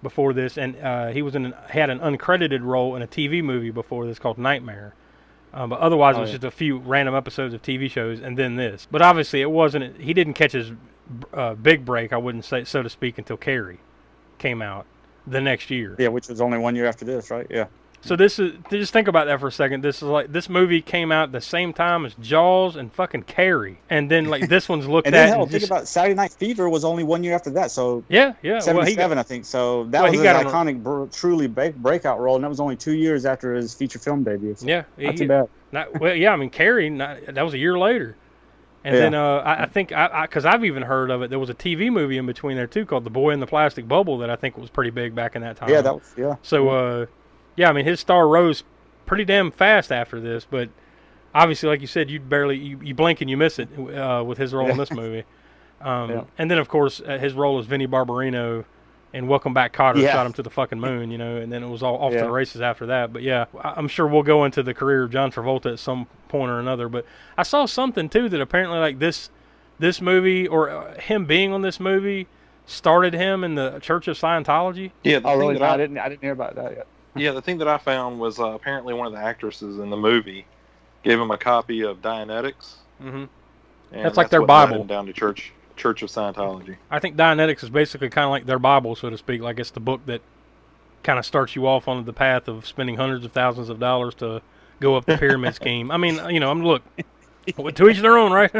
before 0.01 0.33
this, 0.33 0.57
and 0.57 0.75
uh, 0.77 1.07
he 1.07 1.21
was 1.21 1.35
in 1.35 1.45
an, 1.45 1.53
had 1.69 1.89
an 1.89 1.99
uncredited 1.99 2.61
role 2.63 2.95
in 2.95 3.01
a 3.01 3.07
TV 3.07 3.43
movie 3.43 3.71
before 3.71 4.05
this 4.05 4.19
called 4.19 4.37
Nightmare. 4.37 4.93
Um, 5.53 5.69
but 5.69 5.79
otherwise, 5.79 6.15
it 6.15 6.19
Oh, 6.19 6.21
was 6.21 6.29
yeah. 6.29 6.35
just 6.37 6.43
a 6.43 6.51
few 6.51 6.77
random 6.77 7.15
episodes 7.15 7.53
of 7.53 7.61
TV 7.61 7.89
shows, 7.89 8.19
and 8.19 8.37
then 8.37 8.55
this. 8.57 8.87
But 8.91 9.01
obviously, 9.01 9.41
it 9.41 9.49
wasn't. 9.49 9.99
He 9.99 10.13
didn't 10.13 10.33
catch 10.33 10.51
his 10.51 10.71
uh, 11.33 11.55
big 11.55 11.85
break, 11.85 12.11
I 12.13 12.17
wouldn't 12.17 12.45
say 12.45 12.63
so 12.65 12.83
to 12.83 12.89
speak, 12.89 13.17
until 13.17 13.37
Carrie 13.37 13.79
came 14.39 14.61
out 14.61 14.85
the 15.25 15.41
next 15.41 15.69
year. 15.71 15.95
Yeah, 15.97 16.09
which 16.09 16.27
was 16.27 16.41
only 16.41 16.57
one 16.57 16.75
year 16.75 16.85
after 16.85 17.05
this, 17.05 17.31
right? 17.31 17.47
Yeah. 17.49 17.65
So 18.07 18.15
this 18.15 18.39
is 18.39 18.53
just 18.69 18.93
think 18.93 19.09
about 19.09 19.25
that 19.27 19.39
for 19.41 19.47
a 19.47 19.51
second. 19.51 19.83
This 19.83 19.97
is 19.97 20.03
like 20.03 20.31
this 20.31 20.47
movie 20.47 20.81
came 20.81 21.11
out 21.11 21.31
the 21.33 21.41
same 21.41 21.73
time 21.73 22.05
as 22.05 22.13
Jaws 22.15 22.77
and 22.77 22.91
fucking 22.93 23.23
Carrie, 23.23 23.79
and 23.89 24.09
then 24.09 24.25
like 24.25 24.47
this 24.47 24.69
one's 24.69 24.87
looked 24.89 25.07
And 25.07 25.15
at 25.15 25.19
then 25.25 25.27
hell, 25.33 25.41
and 25.43 25.51
think 25.51 25.59
just 25.61 25.71
about 25.71 25.87
Saturday 25.89 26.15
Night 26.15 26.31
Fever 26.31 26.69
was 26.69 26.85
only 26.85 27.03
one 27.03 27.23
year 27.23 27.35
after 27.35 27.49
that, 27.51 27.69
so 27.69 28.03
yeah, 28.07 28.33
yeah. 28.41 28.53
Well, 28.53 28.61
seventy-seven, 28.61 29.17
got, 29.17 29.19
I 29.19 29.23
think. 29.23 29.43
So 29.43 29.83
that 29.85 30.01
well, 30.01 30.03
was 30.03 30.11
he 30.13 30.17
his 30.19 30.23
got 30.23 30.37
on 30.37 30.45
a- 30.45 30.49
iconic, 30.73 30.81
br- 30.81 31.05
truly 31.07 31.47
break, 31.47 31.75
breakout 31.75 32.19
role, 32.21 32.35
and 32.35 32.43
that 32.45 32.49
was 32.49 32.61
only 32.61 32.77
two 32.77 32.93
years 32.93 33.25
after 33.25 33.53
his 33.53 33.73
feature 33.73 33.99
film 33.99 34.23
debut. 34.23 34.55
So 34.55 34.65
yeah, 34.67 34.83
not 34.97 35.11
he- 35.11 35.17
too 35.17 35.27
bad. 35.27 35.49
Not, 35.73 35.99
well, 35.99 36.15
yeah. 36.15 36.31
I 36.31 36.37
mean, 36.37 36.49
Carrie. 36.49 36.89
Not, 36.89 37.17
that 37.27 37.43
was 37.43 37.53
a 37.53 37.57
year 37.57 37.77
later, 37.77 38.15
and 38.85 38.95
Yeah. 38.95 39.01
then 39.01 39.15
uh, 39.15 39.37
I, 39.39 39.63
I 39.63 39.65
think 39.65 39.91
I 39.91 40.25
because 40.25 40.45
I've 40.45 40.63
even 40.63 40.83
heard 40.83 41.11
of 41.11 41.23
it. 41.23 41.29
There 41.29 41.39
was 41.39 41.49
a 41.49 41.53
TV 41.53 41.91
movie 41.91 42.17
in 42.17 42.25
between 42.25 42.55
there 42.55 42.67
too 42.67 42.85
called 42.85 43.03
The 43.03 43.09
Boy 43.09 43.31
in 43.31 43.41
the 43.41 43.47
Plastic 43.47 43.85
Bubble 43.85 44.17
that 44.19 44.29
I 44.29 44.37
think 44.37 44.57
was 44.57 44.69
pretty 44.69 44.91
big 44.91 45.13
back 45.13 45.35
in 45.35 45.41
that 45.41 45.57
time. 45.57 45.69
Yeah, 45.69 45.81
that 45.81 45.93
was 45.93 46.13
yeah. 46.17 46.35
So, 46.41 46.69
uh, 46.69 47.05
yeah, 47.57 47.69
I 47.69 47.73
mean, 47.73 47.83
his 47.85 47.99
star 47.99 48.27
rose 48.27 48.63
pretty 49.05 49.25
damn 49.25 49.51
fast 49.51 49.91
after 49.91 50.19
this, 50.21 50.45
but 50.49 50.69
obviously, 51.35 51.67
like 51.69 51.81
you 51.81 51.87
said, 51.87 52.09
you 52.09 52.19
barely 52.21 52.57
you, 52.57 52.79
you 52.81 52.95
blink 52.95 53.19
and 53.21 53.29
you 53.29 53.35
miss 53.37 53.59
it 53.59 53.67
uh, 53.77 54.23
with 54.25 54.37
his 54.37 54.53
role 54.53 54.69
in 54.69 54.77
this 54.77 54.91
movie. 55.03 55.23
Um, 55.81 56.09
Yeah. 56.09 56.23
And 56.37 56.49
then, 56.49 56.57
of 56.57 56.69
course, 56.69 57.01
uh, 57.05 57.17
his 57.17 57.33
role 57.33 57.59
as 57.59 57.65
Vinnie 57.65 57.87
Barbarino 57.87 58.65
in 59.13 59.27
Welcome 59.27 59.53
Back, 59.53 59.73
Kotter 59.73 60.01
Yeah. 60.01 60.11
shot 60.11 60.25
him 60.25 60.33
to 60.33 60.41
the 60.43 60.49
fucking 60.49 60.79
moon, 60.79 61.11
you 61.11 61.17
know, 61.17 61.37
and 61.37 61.51
then 61.51 61.63
it 61.63 61.69
was 61.69 61.81
all 61.83 61.97
off 61.97 62.11
to 62.13 62.19
the 62.19 62.31
races 62.31 62.61
after 62.61 62.87
that. 62.87 63.13
But 63.13 63.21
yeah, 63.23 63.45
I- 63.63 63.73
I'm 63.77 63.87
sure 63.87 64.05
we'll 64.07 64.23
go 64.23 64.43
into 64.45 64.61
the 64.63 64.73
career 64.73 65.03
of 65.03 65.11
John 65.11 65.31
Travolta 65.31 65.71
at 65.73 65.79
some 65.79 66.07
point 66.27 66.51
or 66.51 66.59
another. 66.59 66.89
But 66.89 67.05
I 67.37 67.43
saw 67.43 67.65
something 67.65 68.09
too 68.09 68.27
that 68.29 68.41
apparently, 68.41 68.79
like 68.79 68.99
this, 68.99 69.29
this 69.79 70.01
movie 70.01 70.47
or 70.47 70.69
uh, 70.69 70.99
him 70.99 71.25
being 71.25 71.53
on 71.53 71.61
this 71.61 71.79
movie 71.79 72.27
started 72.65 73.13
him 73.13 73.43
in 73.45 73.55
the 73.55 73.79
Church 73.79 74.07
of 74.09 74.17
Scientology. 74.19 74.91
Yeah, 75.03 75.19
Oh, 75.23 75.37
really? 75.37 75.57
No, 75.57 75.65
I- 75.65 75.75
I 75.75 75.77
didn't. 75.77 75.97
I 75.99 76.09
didn't 76.09 76.21
hear 76.23 76.33
about 76.33 76.55
that 76.55 76.71
yet. 76.75 76.87
Yeah, 77.19 77.31
the 77.31 77.41
thing 77.41 77.57
that 77.59 77.67
I 77.67 77.77
found 77.77 78.19
was 78.19 78.39
uh, 78.39 78.47
apparently 78.51 78.93
one 78.93 79.07
of 79.07 79.13
the 79.13 79.19
actresses 79.19 79.79
in 79.79 79.89
the 79.89 79.97
movie 79.97 80.45
gave 81.03 81.19
him 81.19 81.31
a 81.31 81.37
copy 81.37 81.81
of 81.81 82.01
Dianetics. 82.01 82.75
Mm-hmm. 83.01 83.25
And 83.91 84.05
That's 84.05 84.17
like 84.17 84.29
their 84.29 84.45
Bible. 84.45 84.83
down 84.83 85.05
to 85.05 85.13
church, 85.13 85.53
Church 85.75 86.01
of 86.01 86.09
Scientology. 86.09 86.77
I 86.91 86.99
think 86.99 87.15
Dianetics 87.15 87.63
is 87.63 87.69
basically 87.69 88.09
kind 88.09 88.25
of 88.25 88.31
like 88.31 88.45
their 88.45 88.59
Bible, 88.59 88.95
so 88.95 89.09
to 89.09 89.17
speak. 89.17 89.41
Like 89.41 89.59
it's 89.59 89.71
the 89.71 89.79
book 89.79 90.05
that 90.07 90.21
kind 91.03 91.17
of 91.17 91.25
starts 91.25 91.55
you 91.55 91.67
off 91.67 91.87
on 91.87 92.03
the 92.03 92.13
path 92.13 92.47
of 92.47 92.67
spending 92.67 92.97
hundreds 92.97 93.23
of 93.23 93.31
thousands 93.31 93.69
of 93.69 93.79
dollars 93.79 94.13
to 94.15 94.41
go 94.79 94.95
up 94.95 95.05
the 95.05 95.17
pyramid 95.17 95.55
scheme. 95.55 95.91
I 95.91 95.97
mean, 95.97 96.19
you 96.29 96.39
know, 96.39 96.51
I'm 96.51 96.63
look 96.63 96.83
to 97.75 97.89
each 97.89 97.99
their 97.99 98.17
own, 98.17 98.33
right? 98.33 98.51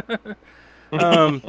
um, 0.93 1.41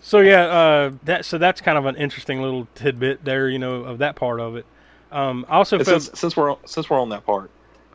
so 0.00 0.20
yeah, 0.20 0.44
uh, 0.44 0.92
that 1.04 1.24
so 1.24 1.38
that's 1.38 1.60
kind 1.60 1.78
of 1.78 1.86
an 1.86 1.96
interesting 1.96 2.42
little 2.42 2.66
tidbit 2.74 3.24
there, 3.24 3.48
you 3.48 3.58
know, 3.58 3.84
of 3.84 3.98
that 3.98 4.16
part 4.16 4.40
of 4.40 4.56
it. 4.56 4.66
Um, 5.14 5.46
also 5.48 5.78
felt 5.78 6.02
since, 6.02 6.18
since 6.18 6.36
we're 6.36 6.56
since 6.66 6.90
we're 6.90 7.00
on 7.00 7.10
that 7.10 7.24
part, 7.24 7.50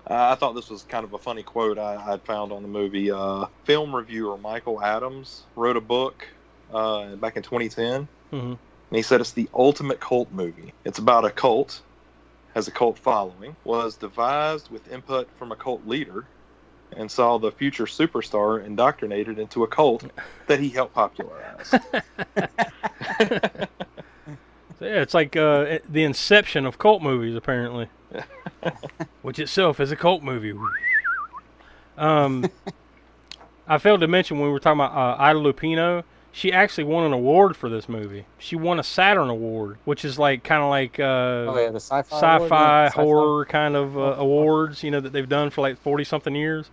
I 0.07 0.35
thought 0.35 0.53
this 0.53 0.69
was 0.69 0.83
kind 0.83 1.03
of 1.03 1.13
a 1.13 1.17
funny 1.17 1.43
quote 1.43 1.77
I, 1.77 1.95
I'd 2.13 2.23
found 2.23 2.53
on 2.53 2.61
the 2.61 2.69
movie. 2.69 3.11
Uh, 3.11 3.47
film 3.65 3.93
reviewer 3.93 4.37
Michael 4.37 4.81
Adams 4.81 5.43
wrote 5.57 5.75
a 5.75 5.81
book 5.81 6.25
uh, 6.73 7.15
back 7.17 7.35
in 7.35 7.43
2010, 7.43 8.07
Mhm. 8.31 8.51
and 8.51 8.57
he 8.91 9.01
said 9.01 9.19
it's 9.19 9.33
the 9.33 9.49
ultimate 9.53 9.99
cult 9.99 10.31
movie. 10.31 10.73
It's 10.85 10.99
about 10.99 11.25
a 11.25 11.29
cult, 11.29 11.81
has 12.55 12.69
a 12.69 12.71
cult 12.71 12.97
following, 12.97 13.57
was 13.65 13.97
devised 13.97 14.69
with 14.69 14.87
input 14.87 15.29
from 15.37 15.51
a 15.51 15.57
cult 15.57 15.85
leader, 15.85 16.25
and 16.95 17.11
saw 17.11 17.37
the 17.37 17.51
future 17.51 17.85
superstar 17.85 18.65
indoctrinated 18.65 19.39
into 19.39 19.63
a 19.63 19.67
cult 19.67 20.05
that 20.47 20.61
he 20.61 20.69
helped 20.69 20.93
popularize. 20.95 21.73
Yeah, 24.81 25.01
it's 25.01 25.13
like 25.13 25.35
uh, 25.35 25.79
the 25.89 26.03
inception 26.03 26.65
of 26.65 26.77
cult 26.77 27.01
movies, 27.01 27.35
apparently, 27.35 27.87
which 29.21 29.39
itself 29.39 29.79
is 29.79 29.91
a 29.91 29.95
cult 29.95 30.23
movie. 30.23 30.53
um, 31.97 32.45
I 33.67 33.77
failed 33.77 34.01
to 34.01 34.07
mention 34.07 34.37
when 34.39 34.47
we 34.47 34.53
were 34.53 34.59
talking 34.59 34.79
about 34.79 34.93
uh, 34.95 35.21
Ida 35.21 35.37
Lupino, 35.39 36.03
she 36.31 36.51
actually 36.53 36.85
won 36.85 37.03
an 37.05 37.13
award 37.13 37.55
for 37.57 37.69
this 37.69 37.89
movie. 37.89 38.25
She 38.37 38.55
won 38.55 38.79
a 38.79 38.83
Saturn 38.83 39.29
Award, 39.29 39.77
which 39.85 40.05
is 40.05 40.17
like 40.17 40.43
kind 40.43 40.63
of 40.63 40.69
like 40.69 40.99
uh, 40.99 41.03
Oh 41.03 41.57
yeah, 41.59 41.69
the 41.71 41.79
sci-fi. 41.79 42.15
sci-fi, 42.15 42.35
award, 42.37 42.51
yeah, 42.51 42.87
sci-fi. 42.87 43.01
horror 43.03 43.45
kind 43.45 43.75
of 43.75 43.97
uh, 43.97 44.01
awards, 44.17 44.83
you 44.83 44.91
know, 44.91 44.99
that 45.01 45.11
they've 45.11 45.27
done 45.29 45.49
for 45.49 45.61
like 45.61 45.77
forty 45.79 46.03
something 46.03 46.35
years. 46.35 46.69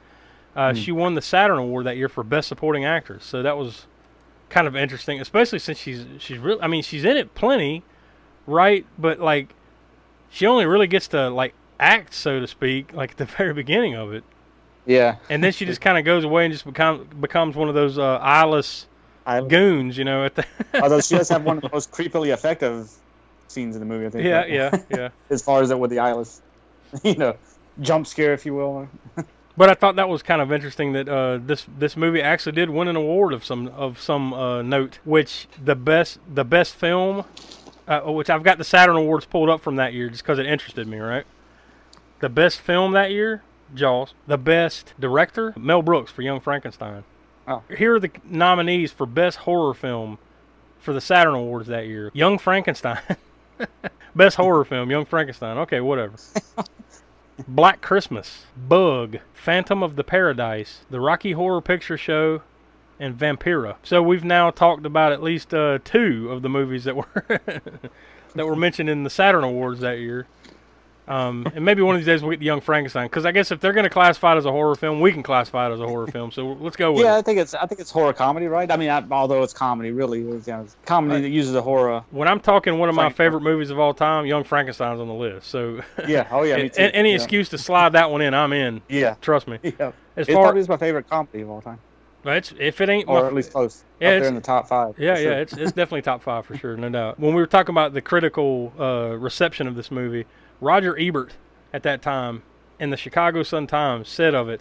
Uh, 0.55 0.73
She 0.73 0.91
won 0.93 1.15
the 1.15 1.21
Saturn 1.23 1.59
Award 1.59 1.85
that 1.87 1.97
year 1.99 2.09
for 2.09 2.23
Best 2.25 2.49
Supporting 2.49 2.85
Actress, 2.87 3.25
so 3.25 3.43
that 3.43 3.59
was 3.59 3.87
kind 4.49 4.67
of 4.67 4.75
interesting, 4.77 5.21
especially 5.21 5.59
since 5.59 5.79
she's 5.79 6.07
she's 6.19 6.39
really, 6.39 6.61
I 6.63 6.67
mean, 6.69 6.83
she's 6.83 7.05
in 7.05 7.17
it 7.19 7.35
plenty, 7.35 7.83
right? 8.47 8.85
But 8.99 9.21
like, 9.21 9.55
she 10.31 10.47
only 10.47 10.67
really 10.67 10.87
gets 10.87 11.09
to 11.09 11.29
like 11.31 11.55
act, 11.81 12.15
so 12.15 12.41
to 12.41 12.47
speak, 12.47 12.93
like 12.93 13.13
at 13.13 13.17
the 13.17 13.25
very 13.39 13.53
beginning 13.55 13.95
of 13.95 14.13
it, 14.13 14.25
Yeah. 14.87 15.17
and 15.31 15.43
then 15.43 15.53
she 15.53 15.65
just 15.65 15.81
kind 15.81 15.99
of 15.99 16.05
goes 16.05 16.25
away 16.25 16.45
and 16.45 16.53
just 16.53 16.65
becomes 16.65 17.07
becomes 17.21 17.57
one 17.57 17.69
of 17.69 17.75
those 17.75 17.99
uh, 17.99 18.17
eyeless 18.19 18.87
I, 19.27 19.41
goons, 19.41 19.97
you 19.99 20.05
know. 20.05 20.25
At 20.25 20.35
the 20.37 20.45
although 20.83 21.01
she 21.01 21.17
does 21.17 21.29
have 21.29 21.45
one 21.45 21.57
of 21.59 21.63
the 21.63 21.71
most 21.73 21.91
creepily 21.93 22.33
effective 22.33 22.91
scenes 23.49 23.77
in 23.77 23.81
the 23.81 23.87
movie, 23.87 24.07
I 24.07 24.11
think. 24.11 24.25
yeah, 24.25 24.39
right? 24.41 24.51
yeah, 24.51 24.79
yeah. 24.91 25.09
as 25.31 25.43
far 25.43 25.63
as 25.63 25.71
it 25.71 25.79
with 25.79 25.91
the 25.91 25.99
eyeless, 25.99 26.43
you 27.05 27.15
know, 27.17 27.37
jump 27.81 28.07
scare, 28.07 28.33
if 28.33 28.45
you 28.47 28.55
will. 28.55 28.89
But 29.59 29.71
I 29.71 29.75
thought 29.75 29.97
that 29.97 30.09
was 30.11 30.23
kind 30.23 30.43
of 30.43 30.53
interesting 30.53 30.93
that 30.93 31.09
uh, 31.09 31.39
this 31.45 31.67
this 31.79 31.97
movie 31.97 32.21
actually 32.21 32.53
did 32.53 32.69
win 32.69 32.89
an 32.89 32.97
award 32.97 33.33
of 33.33 33.43
some 33.45 33.69
of 33.69 34.01
some 34.01 34.35
uh, 34.35 34.61
note, 34.63 34.99
which 35.05 35.47
the 35.65 35.75
best 35.75 36.19
the 36.33 36.45
best 36.45 36.75
film, 36.75 37.25
uh, 37.89 38.01
which 38.01 38.31
I've 38.31 38.43
got 38.43 38.59
the 38.59 38.65
Saturn 38.65 38.97
Awards 38.97 39.25
pulled 39.25 39.49
up 39.49 39.61
from 39.61 39.77
that 39.77 39.93
year 39.93 40.09
just 40.09 40.23
because 40.23 40.39
it 40.39 40.47
interested 40.47 40.87
me, 40.87 40.99
right? 40.99 41.25
The 42.21 42.29
best 42.29 42.61
film 42.61 42.93
that 42.93 43.11
year, 43.11 43.43
Jaws. 43.75 44.15
The 44.27 44.39
best 44.39 44.95
director, 44.99 45.55
Mel 45.57 45.83
Brooks 45.83 46.11
for 46.11 46.23
Young 46.23 46.41
Frankenstein. 46.41 47.05
Oh. 47.49 47.63
Here 47.77 47.95
are 47.95 48.01
the 48.01 48.11
nominees 48.25 48.91
for 48.91 49.07
best 49.07 49.39
horror 49.39 49.75
film 49.75 50.19
for 50.79 50.93
the 50.93 51.01
Saturn 51.01 51.35
Awards 51.35 51.69
that 51.69 51.87
year. 51.87 52.11
Young 52.15 52.39
Frankenstein. 52.39 53.01
best 54.17 54.37
horror 54.37 54.65
film, 54.65 54.91
Young 54.91 55.05
Frankenstein. 55.05 55.59
Okay, 55.59 55.81
whatever. 55.81 56.17
Black 57.49 57.81
Christmas, 57.83 58.47
Bug, 58.57 59.19
Phantom 59.35 59.83
of 59.83 59.97
the 59.97 60.05
Paradise, 60.05 60.81
The 60.91 61.01
Rocky 61.01 61.33
Horror 61.33 61.61
Picture 61.61 61.99
Show, 61.99 62.43
and 62.99 63.19
Vampira. 63.19 63.77
So 63.83 64.03
we've 64.03 64.25
now 64.25 64.51
talked 64.51 64.87
about 64.87 65.13
at 65.13 65.23
least 65.23 65.53
uh, 65.53 65.79
two 65.85 66.31
of 66.31 66.43
the 66.43 66.49
movies 66.49 66.85
that 66.85 66.97
were 66.97 67.41
that 68.35 68.47
were 68.47 68.57
mentioned 68.57 68.89
in 68.89 69.05
the 69.05 69.11
Saturn 69.11 69.45
Awards 69.45 69.81
that 69.81 69.99
year. 69.99 70.27
Um, 71.09 71.47
and 71.55 71.65
maybe 71.65 71.83
one 71.83 71.95
of 71.95 72.01
these 72.01 72.07
days 72.07 72.23
we'll 72.23 72.33
get 72.33 72.41
the 72.41 72.47
Young 72.47 72.61
Frankenstein 72.61 73.07
because 73.07 73.25
I 73.25 73.31
guess 73.31 73.53
if 73.53 73.61
they're 73.61 73.73
going 73.73 73.85
to 73.85 73.91
classify 73.91 74.35
it 74.35 74.39
as 74.39 74.45
a 74.45 74.51
horror 74.51 74.75
film, 74.75 75.01
we 75.01 75.13
can 75.13 75.23
classify 75.23 75.71
it 75.71 75.73
as 75.73 75.81
a 75.81 75.87
horror 75.87 76.09
film. 76.09 76.33
So 76.33 76.55
let's 76.61 76.75
go 76.75 76.93
with 76.93 77.05
yeah, 77.05 77.15
it. 77.15 77.19
I 77.19 77.23
think 77.23 77.39
it's 77.39 77.55
I 77.55 77.65
think 77.67 77.81
it's 77.81 77.93
horror 77.93 78.13
comedy, 78.13 78.47
right? 78.47 78.71
I 78.71 78.77
mean, 78.77 78.91
I, 78.91 79.05
although 79.13 79.43
it's 79.45 79.53
comedy, 79.53 79.93
really, 79.93 80.23
it's, 80.23 80.49
you 80.49 80.53
know, 80.53 80.63
it's 80.63 80.77
comedy 80.85 81.21
that 81.21 81.29
uses 81.29 81.55
a 81.55 81.63
horror. 81.63 82.03
When 82.11 82.27
I'm 82.27 82.41
talking 82.41 82.79
one 82.79 82.89
of 82.89 82.97
my 82.97 83.11
favorite 83.11 83.43
movies 83.43 83.71
of 83.71 83.79
all 83.79 83.95
time, 83.95 84.27
Young 84.27 84.43
Frankenstein's 84.43 85.01
on 85.01 85.07
the 85.07 85.15
list. 85.15 85.49
So 85.49 85.81
Yeah. 86.09 86.27
Oh 86.31 86.43
yeah. 86.43 86.57
Any 86.77 87.11
yeah. 87.11 87.15
excuse 87.15 87.49
to 87.51 87.59
slide 87.59 87.93
that 87.93 88.11
one 88.11 88.21
in, 88.21 88.35
I'm 88.35 88.53
in. 88.53 88.83
Yeah. 88.89 89.15
Trust 89.21 89.47
me. 89.47 89.59
Yeah. 89.79 89.93
As 90.17 90.29
It 90.29 90.33
far 90.33 90.45
probably 90.45 90.63
is 90.63 90.69
my 90.69 90.79
favorite 90.79 91.11
comedy 91.11 91.43
of 91.43 91.51
all 91.51 91.61
time, 91.61 91.79
it's, 92.35 92.53
if 92.59 92.81
it 92.81 92.89
ain't 92.89 93.09
or 93.09 93.23
my, 93.23 93.27
at 93.27 93.35
least 93.35 93.53
close. 93.53 93.85
Yeah, 94.01 94.09
up 94.09 94.21
there 94.21 94.29
in 94.29 94.35
the 94.35 94.41
top 94.41 94.69
five. 94.69 94.99
Yeah, 94.99 95.15
for 95.15 95.21
yeah, 95.21 95.27
sure. 95.27 95.39
it's 95.41 95.53
it's 95.55 95.73
definitely 95.73 96.03
top 96.03 96.23
five 96.23 96.45
for 96.47 96.57
sure, 96.57 96.77
no 96.77 96.89
doubt. 96.89 97.21
When 97.21 97.35
we 97.35 97.41
were 97.41 97.47
talking 97.47 97.73
about 97.73 97.93
the 97.95 98.01
critical 98.01 98.73
uh, 98.79 99.17
reception 99.17 99.67
of 99.67 99.75
this 99.75 99.91
movie, 99.91 100.27
Roger 100.61 100.99
Ebert 100.99 101.35
at 101.73 101.83
that 101.85 102.03
time 102.03 102.43
in 102.79 102.91
the 102.91 102.97
Chicago 102.97 103.43
Sun 103.43 103.69
Times 103.69 104.09
said 104.09 104.35
of 104.35 104.49
it, 104.49 104.61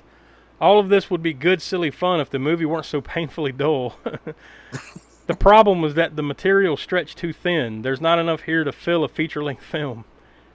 "All 0.62 0.80
of 0.80 0.90
this 0.90 1.10
would 1.10 1.24
be 1.24 1.34
good, 1.34 1.62
silly 1.62 1.92
fun 1.92 2.20
if 2.20 2.30
the 2.30 2.40
movie 2.40 2.66
weren't 2.66 2.86
so 2.86 3.02
painfully 3.02 3.52
dull." 3.52 3.98
the 5.28 5.36
problem 5.36 5.82
was 5.82 5.96
that 5.96 6.16
the 6.16 6.24
material 6.24 6.78
stretched 6.78 7.18
too 7.18 7.34
thin. 7.34 7.82
There's 7.82 8.02
not 8.02 8.20
enough 8.20 8.42
here 8.42 8.64
to 8.64 8.72
fill 8.72 9.04
a 9.04 9.10
feature-length 9.10 9.64
film. 9.72 10.06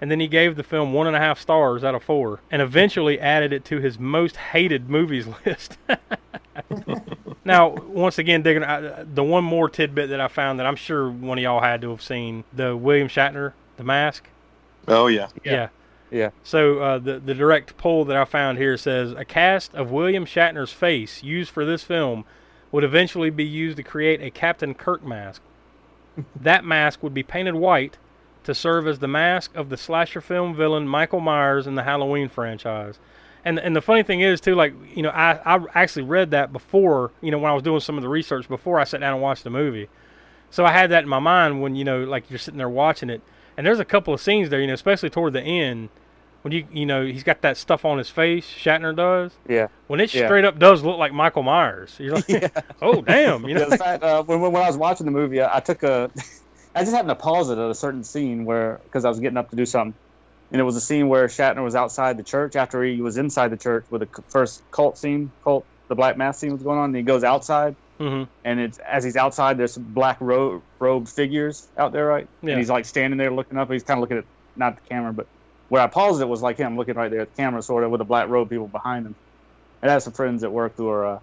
And 0.03 0.11
then 0.11 0.21
he 0.21 0.29
gave 0.29 0.57
the 0.57 0.63
film 0.63 0.95
one 0.95 1.07
and 1.07 1.15
a 1.15 1.19
half 1.19 1.39
stars 1.39 1.85
out 1.85 1.95
of 1.95 2.03
four, 2.03 2.41
and 2.51 2.63
eventually 2.63 3.21
added 3.21 3.53
it 3.53 3.67
to 3.67 3.81
his 3.81 3.99
most 3.99 4.37
hated 4.37 4.89
movies 4.89 5.27
list. 5.45 5.77
Now 6.55 7.01
now, 7.45 7.69
once 7.69 8.19
again, 8.19 8.43
digging 8.43 8.65
I, 8.65 9.03
the 9.03 9.25
one 9.25 9.45
more 9.45 9.69
tidbit 9.69 10.11
that 10.11 10.21
I 10.21 10.29
found 10.29 10.59
that 10.59 10.67
I'm 10.67 10.77
sure 10.77 11.11
one 11.11 11.39
of 11.39 11.43
y'all 11.43 11.61
had 11.61 11.81
to 11.83 11.91
have 11.91 12.03
seen 12.03 12.45
the 12.53 12.77
William 12.77 13.09
Shatner, 13.09 13.53
The 13.77 13.85
Mask. 13.85 14.29
Oh 14.89 15.07
yeah. 15.07 15.29
Yeah. 15.45 15.69
Yeah. 16.11 16.31
So 16.43 16.79
uh, 16.81 16.99
the 16.99 17.19
the 17.19 17.35
direct 17.35 17.77
poll 17.77 18.05
that 18.07 18.17
I 18.17 18.25
found 18.25 18.59
here 18.59 18.77
says 18.77 19.13
a 19.13 19.25
cast 19.25 19.75
of 19.75 19.91
William 19.91 20.25
Shatner's 20.25 20.73
face 20.73 21.23
used 21.23 21.51
for 21.51 21.65
this 21.65 21.85
film 21.85 22.25
would 22.73 22.85
eventually 22.85 23.31
be 23.31 23.45
used 23.45 23.77
to 23.77 23.83
create 23.83 24.21
a 24.23 24.31
Captain 24.31 24.75
Kirk 24.75 25.05
mask. 25.05 25.43
that 26.41 26.65
mask 26.65 27.03
would 27.03 27.15
be 27.15 27.23
painted 27.23 27.55
white 27.55 27.99
to 28.45 28.55
serve 28.55 28.87
as 28.87 28.99
the 28.99 29.09
mask 29.09 29.55
of 29.55 29.69
the 29.69 29.77
slasher 29.77 30.21
film 30.21 30.55
villain 30.55 30.89
Michael 30.89 31.21
Myers 31.21 31.67
in 31.67 31.75
the 31.75 31.83
Halloween 31.83 32.29
franchise. 32.29 32.99
And 33.45 33.59
and 33.59 33.75
the 33.75 33.81
funny 33.81 34.03
thing 34.03 34.21
is 34.21 34.41
too, 34.41 34.55
like 34.55 34.75
you 34.95 35.03
know, 35.03 35.11
I 35.11 35.39
I 35.57 35.61
actually 35.75 36.03
read 36.03 36.33
that 36.33 36.53
before 36.53 37.11
you 37.21 37.31
know 37.31 37.39
when 37.39 37.51
I 37.51 37.55
was 37.55 37.63
doing 37.63 37.81
some 37.81 37.97
of 37.97 38.03
the 38.03 38.09
research 38.09 38.49
before 38.49 38.79
I 38.79 38.85
sat 38.85 39.01
down 39.01 39.15
and 39.15 39.23
watched 39.23 39.45
the 39.45 39.51
movie. 39.51 39.89
So 40.51 40.65
I 40.67 40.73
had 40.73 40.91
that 40.91 41.03
in 41.05 41.09
my 41.09 41.21
mind 41.21 41.63
when 41.63 41.75
you 41.77 41.85
know 41.85 42.05
like 42.05 42.29
you're 42.29 42.39
sitting 42.39 42.59
there 42.59 42.69
watching 42.69 43.09
it, 43.09 43.23
and 43.57 43.67
there's 43.67 43.81
a 43.81 43.85
couple 43.85 44.13
of 44.13 44.21
scenes 44.21 44.51
there, 44.51 44.61
you 44.61 44.67
know, 44.67 44.75
especially 44.75 45.09
toward 45.11 45.33
the 45.33 45.43
end 45.43 45.89
when 46.43 46.53
you 46.53 46.67
you 46.73 46.85
know 46.87 47.05
he's 47.05 47.23
got 47.23 47.41
that 47.43 47.57
stuff 47.57 47.85
on 47.85 47.99
his 47.99 48.11
face. 48.11 48.47
Shatner 48.47 48.95
does. 48.95 49.33
Yeah. 49.49 49.69
When 49.87 50.01
it 50.01 50.13
Yeah. 50.13 50.27
straight 50.27 50.45
up 50.45 50.59
does 50.59 50.83
look 50.83 50.99
like 50.99 51.13
Michael 51.13 51.43
Myers. 51.43 51.97
You're 51.99 52.17
like, 52.17 52.53
oh 52.83 53.01
damn, 53.01 53.49
you 53.49 53.55
know. 53.55 53.69
Yeah, 53.69 53.77
fact, 53.77 54.03
uh, 54.03 54.23
when, 54.23 54.41
when 54.41 54.57
I 54.57 54.67
was 54.67 54.77
watching 54.77 55.07
the 55.07 55.13
movie, 55.13 55.41
I, 55.41 55.57
I 55.57 55.61
took 55.61 55.83
a, 55.83 56.11
I 56.75 56.81
just 56.81 56.93
happened 56.93 57.09
to 57.11 57.15
pause 57.15 57.49
it 57.51 57.59
at 57.59 57.71
a 57.71 57.75
certain 57.75 58.05
scene 58.05 58.45
where, 58.45 58.81
because 58.85 59.05
I 59.05 59.09
was 59.09 59.19
getting 59.21 59.37
up 59.37 59.51
to 59.51 59.57
do 59.57 59.67
something, 59.67 59.95
and 60.51 60.61
it 60.61 60.65
was 60.65 60.77
a 60.77 60.81
scene 60.81 61.09
where 61.09 61.27
Shatner 61.27 61.63
was 61.63 61.75
outside 61.75 62.17
the 62.17 62.25
church 62.25 62.57
after 62.57 62.83
he 62.83 63.01
was 63.01 63.17
inside 63.17 63.49
the 63.49 63.57
church 63.57 63.87
with 63.91 64.01
the 64.03 64.23
first 64.31 64.63
cult 64.71 64.99
scene, 64.99 65.33
cult, 65.45 65.65
the 65.89 65.95
black 65.95 66.17
mass 66.17 66.39
scene 66.39 66.53
was 66.53 66.63
going 66.63 66.79
on, 66.79 66.87
and 66.87 66.97
he 66.97 67.03
goes 67.03 67.25
outside, 67.25 67.77
hmm 67.99 68.25
and 68.45 68.59
it's 68.59 68.79
as 68.79 69.05
he's 69.05 69.17
outside, 69.17 69.59
there's 69.59 69.75
some 69.75 69.85
black 69.85 70.19
ro- 70.21 70.63
robed 70.81 71.09
figures 71.09 71.69
out 71.77 71.93
there, 71.93 72.07
right? 72.07 72.27
Yeah. 72.43 72.51
And 72.51 72.59
he's 72.59 72.71
like 72.71 72.87
standing 72.87 73.19
there 73.19 73.31
looking 73.31 73.59
up. 73.59 73.71
He's 73.71 73.83
kind 73.83 73.99
of 73.99 74.03
looking 74.03 74.19
at 74.19 74.25
not 74.57 74.77
the 74.77 74.89
camera, 74.89 75.13
but 75.13 75.27
where 75.69 75.83
I 75.83 75.87
paused 75.87 76.21
it 76.23 76.29
was 76.29 76.43
like 76.43 76.57
him 76.57 76.77
looking 76.77 76.95
right 76.95 77.11
there 77.11 77.21
at 77.21 77.29
the 77.35 77.43
camera, 77.43 77.63
sort 77.63 77.85
of 77.85 77.91
with 77.91 77.99
the 77.99 78.05
black 78.05 78.29
robe 78.29 78.49
people 78.49 78.69
behind 78.69 79.07
him. 79.07 79.15
And 79.83 79.91
I 79.91 79.95
have 79.95 80.03
some 80.03 80.15
friends 80.15 80.43
at 80.43 80.53
work 80.53 80.73
who 80.77 80.89
are 80.89 81.17
uh, 81.17 81.19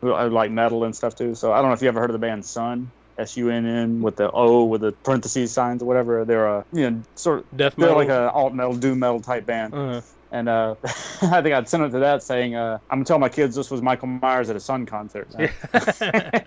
who 0.00 0.12
like 0.28 0.50
metal 0.50 0.84
and 0.84 0.96
stuff 0.96 1.14
too. 1.14 1.34
So 1.34 1.52
I 1.52 1.56
don't 1.60 1.66
know 1.66 1.74
if 1.74 1.82
you 1.82 1.88
ever 1.88 2.00
heard 2.00 2.10
of 2.10 2.14
the 2.14 2.18
band 2.26 2.44
Sunn, 2.44 2.90
S 3.20 3.36
U 3.36 3.50
N 3.50 3.66
N, 3.66 4.00
with 4.02 4.16
the 4.16 4.30
O 4.30 4.64
with 4.64 4.80
the 4.80 4.92
parentheses 4.92 5.52
signs 5.52 5.82
or 5.82 5.86
whatever. 5.86 6.24
They're 6.24 6.46
a 6.46 6.64
you 6.72 6.90
know 6.90 7.02
sort 7.14 7.40
of 7.40 7.56
Death 7.56 7.74
they're 7.76 7.94
like 7.94 8.08
a 8.08 8.30
alt 8.32 8.54
metal, 8.54 8.74
doom 8.74 8.98
metal 9.00 9.20
type 9.20 9.46
band. 9.46 9.74
uh, 9.74 10.00
And 10.32 10.48
uh, 10.48 10.76
I 10.84 11.42
think 11.42 11.54
I'd 11.54 11.68
send 11.68 11.82
it 11.84 11.90
to 11.90 11.98
that 12.00 12.22
saying, 12.22 12.54
uh, 12.54 12.78
"I'm 12.88 12.98
gonna 12.98 13.04
tell 13.04 13.18
my 13.18 13.28
kids 13.28 13.56
this 13.56 13.70
was 13.70 13.82
Michael 13.82 14.06
Myers 14.08 14.48
at 14.48 14.56
a 14.56 14.60
Sunn 14.60 14.86
concert." 14.86 15.28
Because 15.36 16.42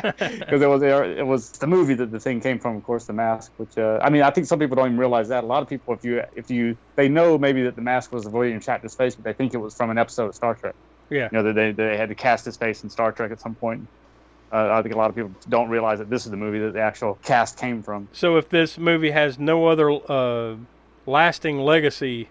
it 0.62 0.68
was 0.68 0.82
it 0.82 1.26
was 1.26 1.50
the 1.52 1.66
movie 1.66 1.94
that 1.94 2.10
the 2.10 2.20
thing 2.20 2.40
came 2.40 2.58
from, 2.58 2.76
of 2.76 2.82
course, 2.82 3.06
the 3.06 3.12
mask. 3.12 3.52
Which 3.56 3.76
uh, 3.78 3.98
I 4.02 4.10
mean, 4.10 4.22
I 4.22 4.30
think 4.30 4.46
some 4.46 4.58
people 4.58 4.76
don't 4.76 4.86
even 4.86 4.98
realize 4.98 5.28
that. 5.28 5.44
A 5.44 5.46
lot 5.46 5.62
of 5.62 5.68
people, 5.68 5.94
if 5.94 6.04
you 6.04 6.22
if 6.34 6.50
you 6.50 6.76
they 6.96 7.08
know 7.08 7.38
maybe 7.38 7.62
that 7.64 7.76
the 7.76 7.82
mask 7.82 8.12
was 8.12 8.26
William 8.26 8.60
Shatner's 8.60 8.94
face, 8.94 9.14
but 9.14 9.24
they 9.24 9.32
think 9.32 9.54
it 9.54 9.58
was 9.58 9.74
from 9.74 9.90
an 9.90 9.98
episode 9.98 10.26
of 10.28 10.34
Star 10.34 10.54
Trek. 10.54 10.74
yeah. 11.10 11.28
You 11.30 11.38
know 11.38 11.42
that 11.44 11.54
they 11.54 11.72
they 11.72 11.96
had 11.96 12.08
to 12.08 12.14
cast 12.14 12.44
his 12.44 12.56
face 12.56 12.82
in 12.82 12.90
Star 12.90 13.12
Trek 13.12 13.30
at 13.30 13.40
some 13.40 13.54
point. 13.54 13.86
Uh, 14.52 14.68
I 14.72 14.82
think 14.82 14.94
a 14.94 14.98
lot 14.98 15.10
of 15.10 15.16
people 15.16 15.30
don't 15.48 15.68
realize 15.68 15.98
that 16.00 16.10
this 16.10 16.24
is 16.24 16.30
the 16.30 16.36
movie 16.36 16.58
that 16.58 16.72
the 16.72 16.80
actual 16.80 17.18
cast 17.22 17.56
came 17.58 17.82
from. 17.82 18.08
So 18.12 18.36
if 18.36 18.48
this 18.48 18.78
movie 18.78 19.10
has 19.10 19.38
no 19.38 19.66
other 19.68 19.90
uh, 20.10 20.56
lasting 21.06 21.58
legacy 21.60 22.28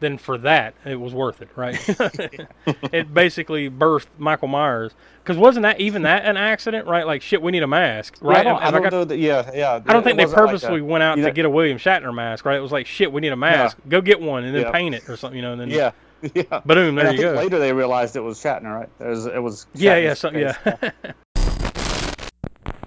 then 0.00 0.18
for 0.18 0.36
that, 0.38 0.74
it 0.84 0.96
was 0.96 1.14
worth 1.14 1.42
it, 1.42 1.48
right? 1.54 1.78
it 2.92 3.14
basically 3.14 3.70
birthed 3.70 4.08
Michael 4.18 4.48
Myers. 4.48 4.90
Because 5.22 5.36
wasn't 5.36 5.62
that 5.62 5.80
even 5.80 6.02
that 6.02 6.24
an 6.24 6.36
accident, 6.36 6.88
right? 6.88 7.06
Like 7.06 7.22
shit, 7.22 7.40
we 7.40 7.52
need 7.52 7.62
a 7.62 7.68
mask, 7.68 8.18
Yeah, 8.20 8.28
right? 8.28 8.38
I 8.38 8.42
don't, 8.42 8.58
I 8.60 8.64
Have 8.64 8.72
don't 8.74 8.82
got- 8.82 8.92
know 8.92 9.04
that. 9.04 9.18
Yeah, 9.18 9.48
yeah. 9.54 9.74
I 9.86 9.92
don't 9.92 10.02
think 10.02 10.16
they 10.16 10.24
wasn't 10.24 10.40
like 10.40 10.48
purposely 10.50 10.80
a- 10.80 10.84
went 10.84 11.04
out 11.04 11.18
you 11.18 11.24
to 11.24 11.30
get 11.30 11.44
a 11.44 11.50
William 11.50 11.78
Shatner 11.78 12.12
mask, 12.12 12.44
right? 12.44 12.56
It 12.56 12.60
was 12.60 12.72
like 12.72 12.86
shit, 12.88 13.12
we 13.12 13.20
need 13.20 13.32
a 13.32 13.36
mask. 13.36 13.76
Go 13.88 14.00
get 14.00 14.20
one 14.20 14.42
and 14.42 14.52
then 14.52 14.62
Yeah. 14.62 14.72
paint 14.72 14.96
it 14.96 15.08
or 15.08 15.16
something, 15.16 15.36
you 15.36 15.42
know. 15.42 15.52
And 15.52 15.60
then 15.60 15.70
Yeah, 15.70 15.92
yeah. 16.34 16.42
boom, 16.64 16.96
there 16.96 17.06
And 17.06 17.08
I 17.08 17.10
you 17.12 17.18
think 17.18 17.20
go. 17.20 17.32
later 17.34 17.58
they 17.60 17.72
realized 17.72 18.16
it 18.16 18.20
was 18.22 18.38
Shatner, 18.42 18.74
right? 18.74 18.88
It 18.98 19.06
was. 19.08 19.26
It 19.26 19.38
was 19.40 19.66
yeah, 19.74 19.98
yeah, 19.98 20.14
so, 20.14 20.30
yeah. 20.32 20.56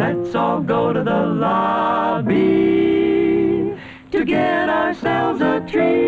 Let's 0.00 0.34
all 0.34 0.62
go 0.62 0.94
to 0.94 1.04
the 1.04 1.26
lobby 1.26 2.32
to 4.10 4.24
get 4.24 4.70
ourselves 4.70 5.42
a 5.42 5.60
treat. 5.68 6.00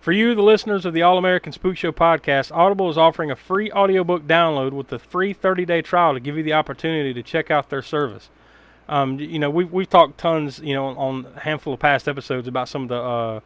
For 0.00 0.10
you, 0.10 0.34
the 0.34 0.42
listeners 0.42 0.84
of 0.84 0.94
the 0.94 1.02
All 1.02 1.16
American 1.16 1.52
Spook 1.52 1.76
Show 1.76 1.92
podcast, 1.92 2.50
Audible 2.52 2.90
is 2.90 2.98
offering 2.98 3.30
a 3.30 3.36
free 3.36 3.70
audiobook 3.70 4.26
download 4.26 4.72
with 4.72 4.92
a 4.92 4.98
free 4.98 5.32
30 5.32 5.64
day 5.64 5.80
trial 5.80 6.14
to 6.14 6.18
give 6.18 6.36
you 6.36 6.42
the 6.42 6.54
opportunity 6.54 7.14
to 7.14 7.22
check 7.22 7.52
out 7.52 7.70
their 7.70 7.80
service. 7.80 8.30
Um, 8.88 9.20
you 9.20 9.38
know, 9.38 9.48
we've, 9.48 9.72
we've 9.72 9.88
talked 9.88 10.18
tons, 10.18 10.58
you 10.58 10.74
know, 10.74 10.86
on 10.86 11.28
a 11.36 11.40
handful 11.40 11.72
of 11.72 11.78
past 11.78 12.08
episodes 12.08 12.48
about 12.48 12.68
some 12.68 12.82
of 12.82 12.88
the, 12.88 13.00
uh, 13.00 13.40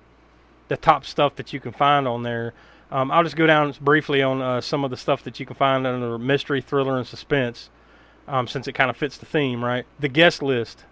the 0.68 0.78
top 0.78 1.04
stuff 1.04 1.36
that 1.36 1.52
you 1.52 1.60
can 1.60 1.72
find 1.72 2.08
on 2.08 2.22
there. 2.22 2.54
Um, 2.90 3.10
I'll 3.10 3.22
just 3.22 3.36
go 3.36 3.46
down 3.46 3.74
briefly 3.80 4.22
on 4.22 4.40
uh, 4.40 4.60
some 4.60 4.84
of 4.84 4.90
the 4.90 4.96
stuff 4.96 5.22
that 5.24 5.38
you 5.38 5.46
can 5.46 5.56
find 5.56 5.86
under 5.86 6.18
mystery, 6.18 6.60
thriller, 6.60 6.96
and 6.96 7.06
suspense, 7.06 7.68
um, 8.26 8.48
since 8.48 8.66
it 8.66 8.72
kind 8.72 8.90
of 8.90 8.96
fits 8.96 9.18
the 9.18 9.26
theme, 9.26 9.64
right? 9.64 9.84
The 10.00 10.08
Guest 10.08 10.42
List, 10.42 10.84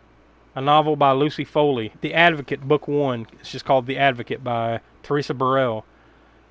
a 0.54 0.60
novel 0.60 0.96
by 0.96 1.12
Lucy 1.12 1.44
Foley. 1.44 1.92
The 2.00 2.14
Advocate, 2.14 2.62
Book 2.62 2.86
One. 2.86 3.26
It's 3.40 3.52
just 3.52 3.64
called 3.64 3.86
The 3.86 3.98
Advocate 3.98 4.44
by 4.44 4.80
Teresa 5.02 5.34
Burrell. 5.34 5.84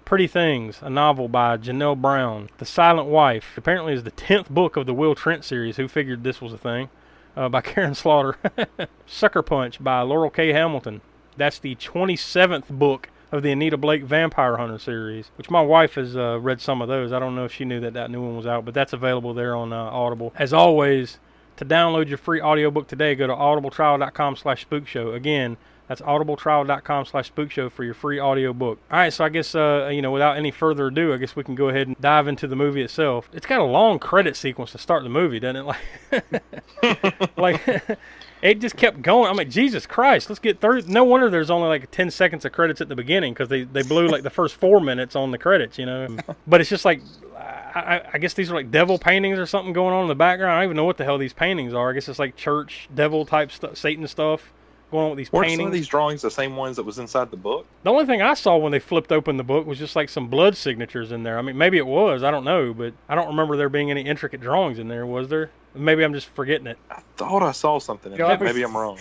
Pretty 0.04 0.28
Things, 0.28 0.80
a 0.84 0.90
novel 0.90 1.28
by 1.28 1.58
Janelle 1.58 2.00
Brown. 2.00 2.50
The 2.60 2.66
Silent 2.66 3.08
Wife, 3.08 3.54
apparently 3.58 3.94
is 3.94 4.04
the 4.04 4.12
10th 4.12 4.50
book 4.50 4.78
of 4.78 4.86
the 4.86 4.94
Will 4.94 5.16
Trent 5.16 5.44
series. 5.44 5.78
Who 5.78 5.88
figured 5.88 6.24
this 6.24 6.42
was 6.42 6.54
a 6.54 6.58
thing? 6.60 6.90
Uh, 7.36 7.50
by 7.50 7.62
Karin 7.64 7.96
Slaughter. 7.96 8.38
Sucker 9.08 9.42
Punch 9.42 9.84
by 9.84 10.02
Laurell 10.02 10.32
K. 10.32 10.54
Hamilton. 10.54 11.02
That's 11.38 11.60
the 11.60 11.76
27th 11.76 12.70
book 12.70 13.10
of 13.32 13.44
the 13.44 13.52
Anita 13.52 13.78
Blake 13.78 14.04
Vampire 14.04 14.58
Hunter 14.58 14.80
series, 14.80 15.32
which 15.38 15.50
my 15.50 15.62
wife 15.62 15.96
has 15.96 16.16
uh, 16.16 16.40
read 16.40 16.62
some 16.62 16.82
of 16.82 16.88
those. 16.88 17.12
I 17.12 17.20
don't 17.20 17.36
know 17.36 17.46
if 17.46 17.54
she 17.54 17.66
knew 17.66 17.80
that 17.82 17.94
that 17.94 18.12
new 18.12 18.22
one 18.22 18.38
was 18.38 18.48
out, 18.48 18.66
but 18.66 18.74
that's 18.74 18.94
available 18.94 19.34
there 19.34 19.56
on 19.56 19.74
uh, 19.74 19.78
Audible. 19.78 20.34
As 20.38 20.54
always, 20.54 21.20
to 21.58 21.66
download 21.66 22.08
your 22.08 22.18
free 22.18 22.42
audiobook 22.42 22.88
today, 22.88 23.16
go 23.16 23.28
to 23.28 23.34
audibletrial.com 23.34 24.36
slash 24.36 24.68
spookshow. 24.68 25.14
Again, 25.14 25.58
that's 25.88 26.02
audibletrial.com 26.02 27.06
slash 27.06 27.32
spookshow 27.32 27.72
for 27.72 27.84
your 27.84 27.94
free 27.94 28.20
audiobook. 28.20 28.80
All 28.90 28.98
right, 28.98 29.14
so 29.14 29.24
I 29.24 29.30
guess, 29.30 29.54
uh, 29.54 29.90
you 29.92 30.02
know, 30.02 30.12
without 30.12 30.38
any 30.38 30.50
further 30.52 30.88
ado, 30.88 31.14
I 31.14 31.18
guess 31.18 31.36
we 31.36 31.44
can 31.44 31.56
go 31.56 31.70
ahead 31.70 31.88
and 31.88 31.96
dive 32.02 32.28
into 32.28 32.48
the 32.48 32.56
movie 32.56 32.82
itself. 32.82 33.30
It's 33.34 33.46
got 33.46 33.60
a 33.60 33.66
long 33.66 34.00
credit 34.00 34.36
sequence 34.36 34.72
to 34.72 34.78
start 34.80 35.04
the 35.04 35.10
movie, 35.10 35.40
doesn't 35.40 35.68
it? 36.12 36.42
Like, 37.38 37.38
like 37.38 38.00
it 38.46 38.60
just 38.62 38.78
kept 38.78 39.02
going. 39.02 39.28
I'm 39.30 39.36
like, 39.36 39.50
Jesus 39.50 39.88
Christ, 39.88 40.30
let's 40.30 40.40
get 40.40 40.62
through. 40.62 40.84
No 40.84 41.04
wonder 41.04 41.30
there's 41.32 41.50
only 41.50 41.68
like 41.68 41.90
10 41.90 42.12
seconds 42.12 42.46
of 42.46 42.52
credits 42.52 42.80
at 42.80 42.90
the 42.90 42.96
beginning 42.96 43.34
because 43.34 43.50
they, 43.50 43.64
they 43.64 43.82
blew 43.82 44.08
like 44.08 44.22
the 44.24 44.30
first 44.42 44.56
four 44.56 44.80
minutes 44.80 45.16
on 45.16 45.32
the 45.32 45.38
credits, 45.38 45.80
you 45.80 45.86
know. 45.88 46.16
But 46.46 46.62
it's 46.62 46.70
just 46.70 46.86
like, 46.86 47.02
I, 47.36 47.80
I- 47.80 48.10
I 48.14 48.18
guess 48.20 48.34
these 48.36 48.52
are 48.52 48.56
like 48.56 48.70
devil 48.70 49.00
paintings 49.00 49.40
or 49.40 49.46
something 49.48 49.74
going 49.74 49.94
on 49.96 50.04
in 50.04 50.08
the 50.10 50.16
background. 50.16 50.52
I 50.54 50.58
don't 50.58 50.66
even 50.66 50.78
know 50.78 50.86
what 50.86 50.98
the 50.98 51.04
hell 51.04 51.18
these 51.18 51.34
paintings 51.34 51.74
are. 51.74 51.90
I 51.90 51.94
guess 51.94 52.08
it's 52.08 52.20
like 52.20 52.36
church 52.36 52.88
devil 52.94 53.26
type 53.26 53.52
stuff, 53.52 53.78
Satan 53.78 54.08
stuff 54.08 54.54
going 54.92 55.06
on 55.06 55.10
with 55.12 55.18
these 55.18 55.32
Weren't 55.32 55.44
paintings. 55.46 55.60
some 55.60 55.68
of 55.68 55.74
these 55.74 55.88
drawings 55.88 56.22
the 56.22 56.32
same 56.32 56.56
ones 56.56 56.76
that 56.78 56.84
was 56.84 56.98
inside 57.00 57.32
the 57.32 57.38
book? 57.38 57.66
The 57.84 57.90
only 57.92 58.06
thing 58.06 58.22
I 58.22 58.34
saw 58.34 58.58
when 58.58 58.72
they 58.72 58.80
flipped 58.80 59.12
open 59.12 59.38
the 59.38 59.44
book 59.44 59.66
was 59.66 59.78
just 59.80 59.96
like 59.96 60.10
some 60.10 60.28
blood 60.28 60.56
signatures 60.58 61.12
in 61.12 61.24
there. 61.24 61.38
I 61.38 61.42
mean, 61.42 61.58
maybe 61.58 61.78
it 61.78 61.88
was. 61.88 62.24
I 62.24 62.32
don't 62.32 62.44
know, 62.46 62.74
but 62.74 62.94
I 63.10 63.16
don't 63.16 63.28
remember 63.28 63.58
there 63.58 63.70
being 63.70 63.92
any 63.92 64.02
intricate 64.02 64.42
drawings 64.42 64.80
in 64.80 64.88
there. 64.88 65.06
Was 65.06 65.28
there? 65.30 65.52
Maybe 65.74 66.04
I'm 66.04 66.14
just 66.14 66.28
forgetting 66.30 66.68
it. 66.68 66.78
I 66.90 67.02
thought 67.18 67.44
I 67.44 67.52
saw 67.52 67.80
something 67.80 68.12
in 68.12 68.18
Yeah, 68.20 68.36
there. 68.36 68.48
I- 68.48 68.52
Maybe 68.54 68.64
I'm 68.64 68.76
wrong. 68.76 68.98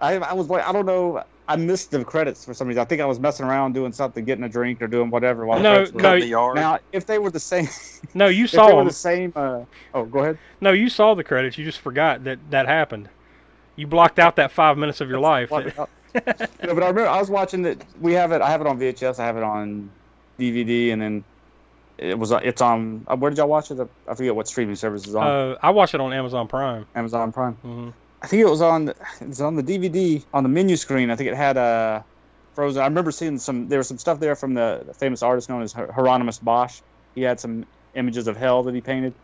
I, 0.00 0.14
I 0.16 0.32
was 0.34 0.48
like, 0.48 0.66
I 0.66 0.72
don't 0.72 0.86
know. 0.86 1.22
I 1.46 1.56
missed 1.56 1.90
the 1.90 2.04
credits 2.04 2.44
for 2.44 2.54
some 2.54 2.68
reason. 2.68 2.80
I 2.80 2.84
think 2.86 3.02
I 3.02 3.04
was 3.06 3.20
messing 3.20 3.44
around 3.46 3.74
doing 3.74 3.92
something, 3.92 4.24
getting 4.24 4.44
a 4.44 4.48
drink 4.48 4.80
or 4.82 4.86
doing 4.88 5.10
whatever. 5.10 5.44
While 5.46 5.58
the 5.58 5.62
No, 5.62 5.70
credits 5.74 5.92
were 5.92 6.00
no, 6.00 6.08
Cut 6.08 6.14
in 6.14 6.20
the 6.20 6.26
yard. 6.28 6.56
Now, 6.56 6.78
if 6.92 7.06
they 7.06 7.18
were 7.18 7.30
the 7.30 7.38
same, 7.40 7.68
No, 8.14 8.26
you 8.28 8.44
if 8.50 8.50
they 8.50 8.56
saw 8.56 8.70
were 8.70 8.76
them. 8.80 8.86
the 8.86 8.92
same. 8.94 9.32
Uh, 9.36 9.64
oh, 9.92 10.04
go 10.06 10.20
ahead. 10.20 10.38
No, 10.60 10.72
you 10.72 10.88
saw 10.88 11.14
the 11.14 11.22
credits. 11.24 11.58
You 11.58 11.64
just 11.64 11.80
forgot 11.80 12.24
that 12.24 12.50
that 12.50 12.66
happened. 12.66 13.10
You 13.76 13.86
blocked 13.86 14.18
out 14.18 14.36
that 14.36 14.52
five 14.52 14.78
minutes 14.78 15.00
of 15.00 15.08
your 15.08 15.20
life. 15.20 15.50
No, 16.14 16.72
but 16.72 16.84
I 16.84 16.86
remember 16.86 17.08
I 17.08 17.18
was 17.18 17.28
watching 17.28 17.64
it. 17.64 17.84
We 18.00 18.12
have 18.12 18.30
it. 18.30 18.40
I 18.40 18.48
have 18.48 18.60
it 18.60 18.68
on 18.68 18.78
VHS. 18.78 19.18
I 19.18 19.26
have 19.26 19.36
it 19.36 19.42
on 19.42 19.90
DVD, 20.38 20.92
and 20.92 21.02
then 21.02 21.24
it 21.98 22.16
was. 22.16 22.30
It's 22.30 22.62
on. 22.62 23.04
Uh, 23.08 23.16
where 23.16 23.30
did 23.32 23.38
y'all 23.38 23.48
watch 23.48 23.72
it? 23.72 23.80
I 24.08 24.14
forget 24.14 24.34
what 24.36 24.46
streaming 24.46 24.76
service 24.76 25.08
is 25.08 25.16
on. 25.16 25.26
Uh, 25.26 25.56
I 25.60 25.70
watched 25.70 25.92
it 25.94 26.00
on 26.00 26.12
Amazon 26.12 26.46
Prime. 26.46 26.86
Amazon 26.94 27.32
Prime. 27.32 27.54
hmm 27.54 27.88
I 28.22 28.28
think 28.28 28.42
it 28.42 28.48
was 28.48 28.62
on. 28.62 28.90
It 28.90 28.96
was 29.26 29.40
on 29.40 29.56
the 29.56 29.62
DVD 29.64 30.24
on 30.32 30.44
the 30.44 30.48
menu 30.48 30.76
screen. 30.76 31.10
I 31.10 31.16
think 31.16 31.30
it 31.30 31.36
had 31.36 31.56
a 31.56 32.04
Frozen. 32.54 32.80
I 32.80 32.86
remember 32.86 33.10
seeing 33.10 33.38
some. 33.38 33.68
There 33.68 33.78
was 33.80 33.88
some 33.88 33.98
stuff 33.98 34.20
there 34.20 34.36
from 34.36 34.54
the 34.54 34.94
famous 34.96 35.20
artist 35.20 35.48
known 35.48 35.62
as 35.62 35.72
Hieronymus 35.72 36.38
Bosch. 36.38 36.80
He 37.16 37.22
had 37.22 37.40
some 37.40 37.66
images 37.96 38.28
of 38.28 38.36
hell 38.36 38.62
that 38.62 38.74
he 38.74 38.80
painted. 38.80 39.14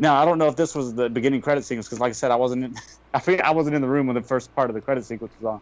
Now 0.00 0.20
I 0.20 0.24
don't 0.24 0.38
know 0.38 0.48
if 0.48 0.56
this 0.56 0.74
was 0.74 0.94
the 0.94 1.08
beginning 1.08 1.40
credit 1.42 1.64
sequence 1.64 1.86
because, 1.86 2.00
like 2.00 2.10
I 2.10 2.12
said, 2.14 2.30
I 2.30 2.36
wasn't. 2.36 2.64
In, 2.64 2.74
I 3.14 3.18
think 3.20 3.40
I 3.42 3.50
wasn't 3.52 3.76
in 3.76 3.82
the 3.82 3.88
room 3.88 4.06
when 4.06 4.14
the 4.14 4.22
first 4.22 4.54
part 4.54 4.70
of 4.70 4.74
the 4.74 4.80
credit 4.80 5.04
sequence 5.04 5.32
was 5.40 5.46
on. 5.54 5.60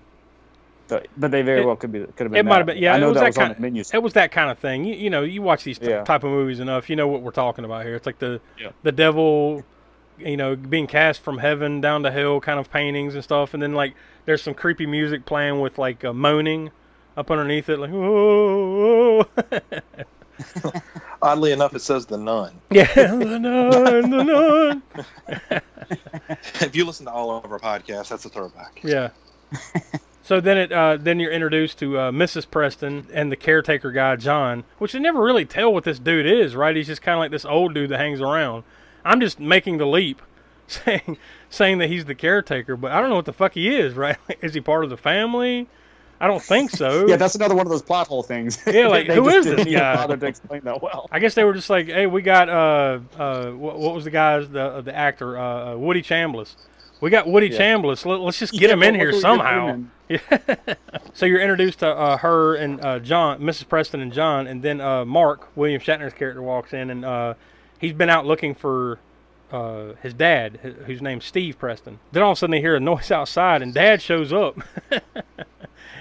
So, 0.89 1.03
but 1.19 1.31
they 1.31 1.43
very 1.43 1.61
It- 1.63 1.67
well 1.67 1.77
could 1.77 1.93
be. 1.93 2.01
Could 2.01 2.21
have 2.21 2.31
been. 2.31 2.37
It 2.37 2.45
might 2.49 2.57
have 2.59 2.67
been. 2.67 2.79
Yeah, 2.79 2.95
I 2.95 2.99
know 2.99 3.07
it 3.07 3.11
was 3.11 3.15
that 3.17 3.21
that 3.21 3.27
was 3.29 3.39
on 3.39 3.45
kind. 3.49 3.57
the 3.57 3.61
menu. 3.61 3.83
It 3.93 4.03
was 4.03 4.13
that 4.15 4.31
kind 4.33 4.51
of 4.51 4.59
thing. 4.59 4.85
You, 4.85 4.95
you 4.95 5.11
know, 5.11 5.23
you 5.23 5.43
watch 5.43 5.65
these 5.65 5.79
t- 5.79 5.89
Yeah. 5.91 6.05
type 6.05 6.25
of 6.25 6.31
movies 6.31 6.61
enough, 6.61 6.89
you 6.89 6.97
know 6.97 7.09
what 7.09 7.21
we're 7.23 7.31
talking 7.31 7.65
about 7.65 7.85
here. 7.85 7.95
It's 7.95 8.07
like 8.07 8.19
the 8.21 8.41
Yeah. 8.59 8.71
the 8.85 8.93
devil, 8.93 9.65
you 10.19 10.37
know, 10.37 10.57
being 10.57 10.87
cast 10.87 11.21
from 11.21 11.39
heaven 11.39 11.81
down 11.81 12.03
to 12.05 12.11
hell 12.11 12.41
kind 12.41 12.59
of 12.61 12.71
paintings 12.71 13.15
and 13.15 13.23
stuff, 13.25 13.53
and 13.55 13.63
then 13.63 13.75
like 13.75 13.95
there's 14.25 14.43
some 14.43 14.55
creepy 14.55 14.87
music 14.87 15.27
playing 15.27 15.61
with 15.61 15.77
like 15.79 16.05
uh, 16.05 16.13
moaning 16.15 16.71
up 17.17 17.31
underneath 17.31 17.69
it, 17.69 17.79
like 17.79 17.91
whoa. 17.91 19.25
Oddly 21.23 21.53
enough, 21.53 21.75
it 21.75 21.81
says 21.81 22.07
the 22.07 22.17
nun. 22.17 22.61
yeah, 22.71 22.93
the 22.95 23.39
nun, 23.39 24.11
the 24.11 24.25
nun. 24.25 24.83
if 26.61 26.77
you 26.77 26.85
listen 26.85 27.07
to 27.07 27.13
all 27.13 27.37
of 27.37 27.51
our 27.51 27.59
podcasts, 27.59 28.09
that's 28.09 28.25
a 28.25 28.29
throwback. 28.29 28.81
Yeah. 28.83 29.11
so 30.23 30.41
then 30.41 30.59
it 30.59 30.73
uh, 30.73 30.97
then 30.99 31.19
you're 31.19 31.33
introduced 31.33 31.79
to 31.79 31.99
uh, 31.99 32.11
Mrs. 32.13 32.49
Preston 32.51 33.07
and 33.13 33.33
the 33.33 33.37
caretaker 33.37 33.91
guy 33.91 34.17
John, 34.17 34.65
which 34.79 34.93
they 34.93 34.99
never 34.99 35.23
really 35.23 35.45
tell 35.45 35.73
what 35.73 35.85
this 35.85 35.99
dude 35.99 36.27
is, 36.27 36.55
right? 36.55 36.77
He's 36.77 36.87
just 36.87 37.03
kind 37.03 37.15
of 37.15 37.21
like 37.21 37.31
this 37.31 37.45
old 37.45 37.75
dude 37.75 37.91
that 37.91 37.99
hangs 37.99 38.21
around. 38.21 38.65
I'm 39.05 39.21
just 39.21 39.41
making 39.41 39.79
the 39.79 39.87
leap, 39.87 40.23
saying 40.67 41.17
saying 41.49 41.79
that 41.79 41.89
he's 41.89 42.05
the 42.05 42.15
caretaker, 42.15 42.77
but 42.77 42.93
I 42.93 43.01
don't 43.01 43.11
know 43.11 43.17
what 43.17 43.25
the 43.25 43.33
fuck 43.33 43.55
he 43.55 43.75
is, 43.75 43.95
right? 43.95 44.19
is 44.41 44.55
he 44.55 44.61
part 44.61 44.85
of 44.85 44.91
the 44.91 44.97
family? 44.97 45.67
I 46.21 46.27
don't 46.27 46.43
think 46.43 46.71
so. 46.71 47.07
Yeah, 47.09 47.17
that's 47.17 47.35
another 47.35 47.55
one 47.55 47.67
of 47.67 47.71
those 47.71 47.83
plot 47.83 48.09
hole 48.09 48.23
things. 48.23 48.59
Yeah, 48.67 48.89
like, 48.89 49.07
who 49.11 49.29
is 49.29 49.45
this 49.45 49.65
guy? 49.65 49.95
Bother 49.97 50.17
to 50.17 50.27
explain 50.27 50.63
that 50.65 50.83
well. 50.83 51.09
I 51.13 51.19
guess 51.21 51.35
they 51.35 51.45
were 51.45 51.55
just 51.55 51.71
like, 51.71 51.87
hey, 51.87 52.07
we 52.07 52.23
got 52.23 52.49
uh 52.49 52.99
uh 53.17 53.51
what, 53.53 53.79
what 53.79 53.95
was 53.95 54.05
the 54.05 54.11
guy's 54.11 54.49
the 54.49 54.81
the 54.83 54.95
actor 54.95 55.39
uh, 55.39 55.75
uh 55.75 55.77
Woody 55.77 56.03
Chambliss. 56.03 56.57
We 57.01 57.11
got 57.11 57.29
Woody 57.29 57.49
Yeah. 57.49 57.59
Chambliss. 57.59 58.05
Let, 58.05 58.21
us 58.27 58.39
just 58.39 58.53
get 58.53 58.63
Yeah, 58.63 58.73
him 58.75 58.83
in 58.83 58.95
here 58.95 59.13
what 59.13 59.13
do 59.13 59.17
we 59.17 59.23
get 59.23 59.23
somehow. 59.23 59.81
Yeah. 60.09 60.75
so 61.13 61.27
you're 61.27 61.41
introduced 61.41 61.81
to 61.81 61.89
uh, 61.89 62.17
her 62.17 62.57
and 62.57 62.85
uh, 62.85 62.99
John, 62.99 63.41
Mrs. 63.41 63.69
Preston 63.69 64.01
and 64.01 64.13
John, 64.13 64.47
and 64.47 64.63
then 64.63 64.81
uh, 64.81 65.05
Mark, 65.05 65.49
William 65.55 65.81
Shatner's 65.81 66.15
character, 66.15 66.43
walks 66.43 66.73
in, 66.73 66.91
and 66.91 67.05
uh, 67.05 67.35
he's 67.79 67.93
been 67.93 68.09
out 68.11 68.27
looking 68.27 68.55
for 68.55 68.99
uh, 69.53 69.93
his 70.03 70.15
dad, 70.15 70.59
whose 70.87 71.03
name's 71.03 71.25
Steve 71.25 71.59
Preston. 71.59 71.99
Then 72.13 72.23
all 72.23 72.33
of 72.33 72.37
a 72.37 72.41
sudden 72.41 72.53
they 72.53 72.61
hear 72.61 72.75
a 72.77 72.81
noise 72.81 73.11
outside, 73.11 73.63
and 73.63 73.73
Dad 73.73 74.03
shows 74.03 74.33
up. 74.33 74.59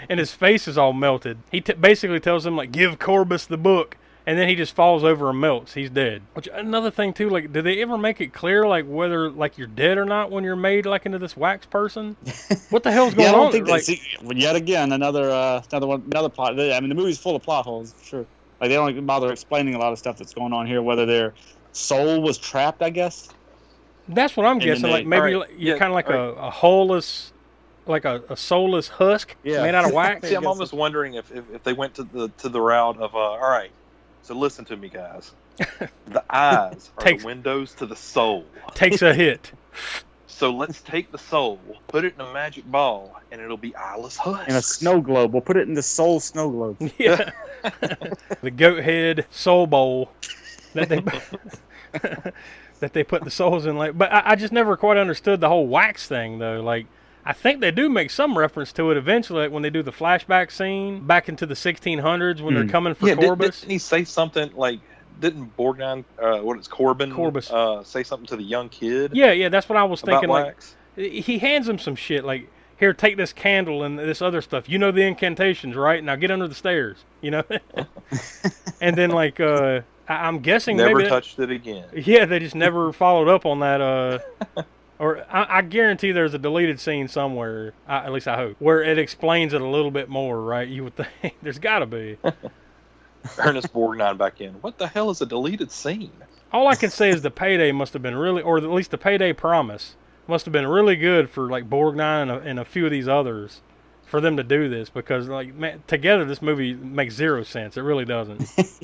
And 0.10 0.20
his 0.20 0.34
face 0.34 0.68
is 0.68 0.78
all 0.78 0.94
melted. 0.94 1.38
He 1.52 1.62
t- 1.62 1.74
basically 1.74 2.20
tells 2.20 2.46
him 2.46 2.56
like, 2.56 2.72
"Give 2.72 2.98
Corbis 2.98 3.46
the 3.48 3.58
book," 3.58 3.98
and 4.26 4.38
then 4.40 4.48
he 4.48 4.56
just 4.56 4.74
falls 4.76 5.04
over 5.04 5.30
and 5.30 5.40
melts. 5.42 5.74
He's 5.74 5.90
dead. 5.90 6.22
Which 6.34 6.48
another 6.54 6.90
thing 6.92 7.14
too, 7.14 7.30
like, 7.30 7.52
did 7.52 7.64
they 7.66 7.82
ever 7.82 7.98
make 7.98 8.22
it 8.22 8.32
clear 8.34 8.66
like 8.68 8.86
whether 8.86 9.30
like 9.30 9.58
you're 9.58 9.68
dead 9.68 9.98
or 9.98 10.06
not 10.06 10.32
when 10.32 10.44
you're 10.46 10.56
made 10.56 10.86
like 10.86 11.06
into 11.06 11.20
this 11.20 11.36
wax 11.36 11.66
person? 11.66 12.16
What 12.70 12.84
the 12.84 12.92
hell's 12.92 13.14
going 13.14 13.24
Yeah, 13.26 13.30
I 13.30 13.36
don't 13.36 13.46
on? 13.48 13.52
think 13.52 13.68
like, 13.68 13.86
that. 13.86 13.98
See, 13.98 14.02
yet 14.36 14.56
again, 14.56 14.92
another 14.94 15.30
uh, 15.32 15.62
another 15.72 15.88
one, 15.88 16.04
another 16.12 16.30
plot. 16.30 16.60
I 16.60 16.80
mean, 16.80 16.90
the 16.90 16.96
movie's 16.96 17.18
full 17.18 17.36
of 17.36 17.44
plot 17.44 17.66
holes, 17.66 17.94
for 17.94 18.04
sure. 18.06 18.26
Like 18.60 18.70
they 18.70 18.76
don't 18.76 18.90
even 18.90 19.06
bother 19.06 19.32
explaining 19.32 19.76
a 19.76 19.78
lot 19.80 19.92
of 19.94 20.00
stuff 20.00 20.18
that's 20.18 20.34
going 20.34 20.52
on 20.54 20.66
here. 20.68 20.82
Whether 20.82 21.06
their 21.06 21.34
soul 21.74 22.22
was 22.22 22.38
trapped, 22.38 22.82
I 22.82 22.90
guess. 22.90 23.30
that's 24.10 24.36
what 24.38 24.46
I'm 24.46 24.58
then 24.60 24.68
guessing. 24.70 24.84
they- 24.84 24.92
Like 24.92 25.06
maybe 25.06 25.20
Alright, 25.36 25.36
like, 25.38 25.50
you're 25.60 25.76
yeah, 25.76 25.80
kind 25.80 25.92
of 25.92 25.96
like 25.96 26.08
alright. 26.08 26.38
a, 26.38 26.48
a 26.48 26.50
holeless, 26.50 27.32
like 27.90 28.06
a, 28.06 28.22
a 28.30 28.38
soulless 28.38 28.88
husk 28.88 29.36
Yeah. 29.44 29.64
made 29.64 29.76
out 29.76 29.86
of 29.86 29.92
wax. 29.94 30.28
See, 30.28 30.36
I'm 30.36 30.48
almost 30.48 30.74
wondering 30.74 31.16
if, 31.16 31.32
if, 31.32 31.44
if 31.54 31.64
they 31.64 31.74
went 31.74 31.94
to 31.96 32.04
the 32.04 32.30
to 32.40 32.50
the 32.50 32.62
route 32.62 32.98
of 32.98 33.16
uh, 33.16 33.20
all 33.20 33.40
right. 33.50 33.72
So 34.24 34.34
listen 34.36 34.66
to 34.66 34.76
me, 34.78 34.90
guys. 34.90 35.32
The 36.08 36.24
eyes 36.30 36.92
are 36.98 37.04
Takes- 37.04 37.24
the 37.24 37.28
windows 37.28 37.74
to 37.76 37.86
the 37.86 37.96
soul. 37.96 38.46
Takes 38.74 39.02
a 39.02 39.14
hit. 39.14 39.52
So 40.30 40.52
let's 40.52 40.82
take 40.84 41.12
the 41.12 41.18
soul, 41.18 41.60
put 41.88 42.06
it 42.06 42.14
in 42.14 42.22
a 42.22 42.32
magic 42.32 42.64
ball, 42.70 43.20
and 43.32 43.42
it'll 43.42 43.58
be 43.58 43.76
eyeless 43.76 44.18
husks. 44.18 44.48
In 44.48 44.56
a 44.56 44.62
snow 44.62 45.02
globe, 45.02 45.34
we'll 45.34 45.42
put 45.42 45.58
it 45.58 45.68
in 45.68 45.74
the 45.74 45.82
soul 45.82 46.20
snow 46.20 46.48
globe. 46.52 46.92
Yeah. 47.00 47.32
the 48.42 48.52
goat 48.52 48.84
head 48.84 49.26
soul 49.32 49.66
bowl 49.66 50.12
that 50.76 50.90
they 50.90 51.02
that 52.80 52.94
they 52.94 53.04
put 53.04 53.24
the 53.24 53.32
souls 53.32 53.66
in. 53.66 53.78
Like, 53.78 53.98
but 53.98 54.12
I, 54.14 54.22
I 54.32 54.36
just 54.36 54.54
never 54.54 54.78
quite 54.78 54.98
understood 54.98 55.40
the 55.42 55.50
whole 55.50 55.66
wax 55.66 56.08
thing 56.08 56.38
though. 56.38 56.62
Like, 56.62 56.86
I 57.30 57.34
think 57.34 57.60
they 57.60 57.72
do 57.72 57.90
make 57.90 58.10
some 58.10 58.38
reference 58.38 58.72
to 58.74 58.90
it 58.92 58.98
eventually, 58.98 59.42
like 59.44 59.52
when 59.52 59.62
they 59.64 59.70
do 59.70 59.84
the 59.84 59.92
flashback 59.92 60.50
scene 60.50 61.06
back 61.06 61.28
into 61.28 61.46
the 61.46 61.56
1600s 61.56 62.40
when 62.42 62.54
they're 62.54 62.64
Hmm. 62.64 62.70
coming 62.70 62.94
for 62.94 63.08
yeah, 63.10 63.16
did, 63.16 63.26
Corbis. 63.30 63.60
didn't 63.62 63.72
he 63.72 63.78
say 63.78 64.04
something 64.06 64.52
like? 64.56 64.80
Didn't 65.20 65.58
Borgnine, 65.58 66.06
uh, 66.22 66.38
what 66.40 66.60
is 66.60 66.68
Corbin, 66.68 67.12
Corbis. 67.12 67.52
uh, 67.52 67.84
say 67.84 68.04
something 68.04 68.28
to 68.28 68.36
the 68.38 68.44
young 68.44 68.70
kid 68.70 69.12
yeah, 69.16 69.32
yeah, 69.32 69.50
that's 69.50 69.68
what 69.68 69.76
I 69.78 69.84
was 69.84 70.00
thinking. 70.02 70.30
Like, 70.30 70.56
he 70.96 71.40
hands 71.40 71.68
him 71.68 71.80
some 71.80 71.96
shit 71.96 72.24
like 72.24 72.48
here 72.78 72.94
take 72.94 73.18
this 73.18 73.34
candle 73.34 73.84
and 73.84 73.98
this 73.98 74.22
other 74.22 74.42
stuff 74.42 74.70
you 74.70 74.78
know 74.78 74.92
the 74.92 75.02
incantations 75.02 75.76
right 75.76 76.04
now 76.04 76.16
get 76.16 76.30
under 76.32 76.48
the 76.48 76.54
stairs 76.56 76.98
you 77.22 77.32
know 77.32 77.44
and 78.82 78.96
then 78.96 79.10
like 79.12 79.40
uh 79.40 79.82
I- 80.08 80.28
i'm 80.28 80.40
guessing 80.40 80.78
Never 80.78 80.90
maybe 80.96 81.04
that- 81.04 81.10
touched 81.10 81.40
it 81.40 81.50
again. 81.52 81.86
yeah 81.96 82.26
they 82.26 82.40
just 82.40 82.56
never 82.56 82.92
followed 82.94 83.28
up 83.28 83.46
on 83.46 83.60
that 83.62 83.82
uh 83.82 84.20
or 85.00 85.26
I, 85.30 85.58
I 85.58 85.62
guarantee 85.62 86.12
there's 86.12 86.34
a 86.34 86.40
deleted 86.40 86.80
scene 86.80 87.08
somewhere 87.08 87.74
I, 87.88 87.98
at 88.06 88.12
least 88.12 88.28
i 88.28 88.36
hope 88.36 88.56
where 88.60 88.82
it 88.82 88.98
explains 88.98 89.54
it 89.54 89.62
a 89.62 89.68
little 89.68 89.92
bit 89.92 90.10
more 90.10 90.42
right? 90.42 90.68
You 90.68 90.84
would 90.86 90.96
think. 90.96 91.36
There's 91.42 91.60
gotta 91.60 91.86
be. 91.86 92.18
Ernest 93.38 93.74
Borgnine 93.74 94.18
back 94.18 94.40
in. 94.40 94.54
What 94.56 94.78
the 94.78 94.88
hell 94.88 95.10
is 95.10 95.22
a 95.22 95.26
deleted 95.26 95.72
scene? 95.72 96.12
all 96.52 96.68
i 96.68 96.76
can 96.76 96.90
say 96.90 97.10
is 97.10 97.22
the 97.22 97.32
payday 97.32 97.72
must 97.72 97.92
have 97.94 98.02
been 98.02 98.16
really 98.16 98.42
or 98.42 98.58
at 98.58 98.64
least 98.64 98.92
the 98.92 98.98
payday 98.98 99.34
promise 99.34 99.96
must 100.28 100.46
have 100.46 100.52
been 100.54 100.66
really 100.66 100.96
good 100.96 101.30
for 101.30 101.50
like 101.50 101.70
borgnine 101.70 102.22
and 102.24 102.32
a, 102.32 102.40
and 102.40 102.60
a 102.60 102.66
few 102.66 102.86
of 102.86 102.92
these 102.92 103.08
others 103.08 103.62
for 104.06 104.22
them 104.22 104.38
to 104.38 104.44
do 104.44 104.70
this 104.70 104.90
because 104.90 105.28
like 105.28 105.54
man, 105.54 105.84
together 105.88 106.24
this 106.26 106.42
movie 106.42 106.74
makes 106.74 107.14
zero 107.14 107.44
sense. 107.44 107.76
It 107.78 107.82
really 107.82 108.06
doesn't. 108.06 108.50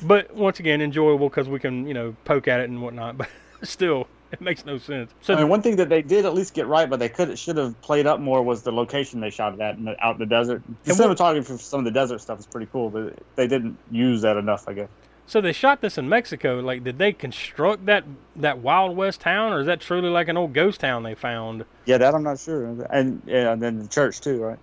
But 0.00 0.32
once 0.32 0.60
again 0.60 0.80
enjoyable 0.80 1.28
because 1.28 1.48
we 1.48 1.58
can 1.58 1.86
you 1.88 1.94
know 1.94 2.14
poke 2.24 2.46
at 2.46 2.60
it 2.60 2.70
and 2.70 2.80
whatnot 2.80 3.18
but 3.18 3.28
still 3.64 4.06
it 4.32 4.40
makes 4.40 4.64
no 4.64 4.78
sense 4.78 5.10
so 5.20 5.34
I 5.34 5.38
mean, 5.38 5.48
one 5.48 5.62
thing 5.62 5.76
that 5.76 5.88
they 5.88 6.02
did 6.02 6.24
at 6.26 6.34
least 6.34 6.54
get 6.54 6.66
right, 6.66 6.88
but 6.88 6.98
they 6.98 7.08
could 7.08 7.38
should 7.38 7.56
have 7.56 7.80
played 7.82 8.06
up 8.06 8.20
more 8.20 8.42
was 8.42 8.62
the 8.62 8.72
location 8.72 9.20
they 9.20 9.30
shot 9.30 9.54
it 9.54 9.60
at 9.60 9.76
in 9.76 9.84
the, 9.84 9.96
out 10.04 10.14
in 10.14 10.20
the 10.20 10.26
desert. 10.26 10.62
The 10.84 10.92
cinematography 10.92 11.46
for 11.46 11.58
some 11.58 11.80
of 11.80 11.84
the 11.84 11.90
desert 11.90 12.20
stuff 12.20 12.38
is 12.38 12.46
pretty 12.46 12.68
cool, 12.72 12.90
but 12.90 13.18
they 13.36 13.46
didn't 13.46 13.78
use 13.90 14.22
that 14.22 14.36
enough, 14.36 14.64
I 14.68 14.74
guess. 14.74 14.88
so 15.26 15.40
they 15.40 15.52
shot 15.52 15.80
this 15.80 15.98
in 15.98 16.08
mexico 16.08 16.60
like 16.60 16.82
did 16.84 16.98
they 16.98 17.12
construct 17.12 17.86
that 17.86 18.04
that 18.36 18.58
wild 18.58 18.96
west 18.96 19.20
town 19.20 19.52
or 19.52 19.60
is 19.60 19.66
that 19.66 19.80
truly 19.80 20.08
like 20.08 20.28
an 20.28 20.36
old 20.36 20.52
ghost 20.54 20.80
town 20.80 21.02
they 21.02 21.14
found 21.14 21.64
Yeah, 21.86 21.98
that 21.98 22.14
I'm 22.14 22.22
not 22.22 22.38
sure. 22.40 22.64
And 22.90 23.22
yeah, 23.26 23.52
and 23.52 23.62
then 23.62 23.78
the 23.80 23.88
church 23.88 24.20
too, 24.20 24.40
right? 24.42 24.58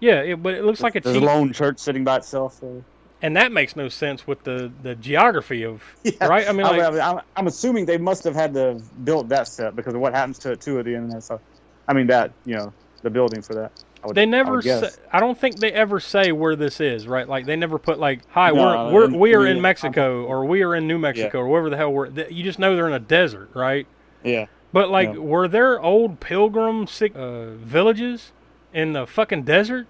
yeah 0.00 0.20
it, 0.20 0.42
but 0.42 0.54
it 0.54 0.64
looks 0.64 0.80
like 0.82 0.94
a 0.96 1.00
There's 1.00 1.16
cheap 1.16 1.22
a 1.22 1.26
lone 1.26 1.52
church 1.52 1.78
sitting 1.78 2.04
by 2.04 2.16
itself. 2.18 2.58
So. 2.60 2.84
And 3.22 3.36
that 3.36 3.52
makes 3.52 3.76
no 3.76 3.88
sense 3.88 4.26
with 4.26 4.42
the 4.44 4.72
the 4.82 4.94
geography 4.94 5.64
of 5.64 5.82
Yeah. 6.04 6.26
right 6.26 6.48
i 6.48 6.52
mean 6.52 6.66
like 6.66 6.80
I, 6.80 7.10
am 7.12 7.20
I'm 7.36 7.46
assuming 7.46 7.86
they 7.86 7.98
must 7.98 8.24
have 8.24 8.34
had 8.34 8.54
to 8.54 8.80
build 9.04 9.28
that 9.30 9.48
set 9.48 9.74
because 9.76 9.94
of 9.94 10.00
what 10.00 10.14
happens 10.14 10.38
to 10.40 10.52
it 10.52 10.60
too 10.60 10.78
at 10.78 10.84
the 10.84 10.94
end. 10.94 11.06
of 11.06 11.10
that. 11.12 11.22
So, 11.22 11.40
I 11.88 11.92
mean 11.94 12.06
that 12.08 12.32
you 12.44 12.56
know 12.56 12.74
the 13.02 13.10
building 13.10 13.42
for 13.42 13.54
that. 13.54 13.72
I 14.02 14.06
would, 14.06 14.16
They 14.16 14.26
never. 14.26 14.56
would 14.56 14.64
Say. 14.64 14.90
I 15.12 15.20
don't 15.20 15.38
think 15.38 15.60
they 15.60 15.72
ever 15.72 15.98
say 16.00 16.32
where 16.32 16.56
this 16.56 16.80
is, 16.80 17.06
right? 17.08 17.28
Like 17.28 17.46
they 17.46 17.56
never 17.56 17.78
put 17.78 17.98
like, 17.98 18.22
"Hi, 18.28 18.52
No, 18.52 18.62
we're 18.92 18.92
we're 18.92 19.18
we 19.18 19.34
are 19.34 19.46
in 19.46 19.60
Mexico 19.60 20.24
or 20.24 20.44
we 20.44 20.62
are 20.62 20.74
in 20.74 20.86
New 20.86 20.98
Mexico 20.98 21.38
or 21.38 21.48
wherever 21.48 21.70
the 21.70 21.76
hell 21.76 21.92
we're." 21.92 22.08
You 22.08 22.42
just 22.44 22.58
know 22.58 22.76
they're 22.76 22.86
in 22.88 22.92
a 22.94 22.98
desert, 22.98 23.50
right? 23.54 23.86
Yeah. 24.22 24.46
But 24.72 24.90
like, 24.90 25.12
Yeah. 25.12 25.20
were 25.20 25.48
there 25.48 25.80
old 25.80 26.20
pilgrim 26.20 26.86
sick, 26.86 27.12
uh, 27.14 27.52
villages 27.54 28.32
in 28.72 28.92
the 28.92 29.06
fucking 29.06 29.44
desert? 29.44 29.86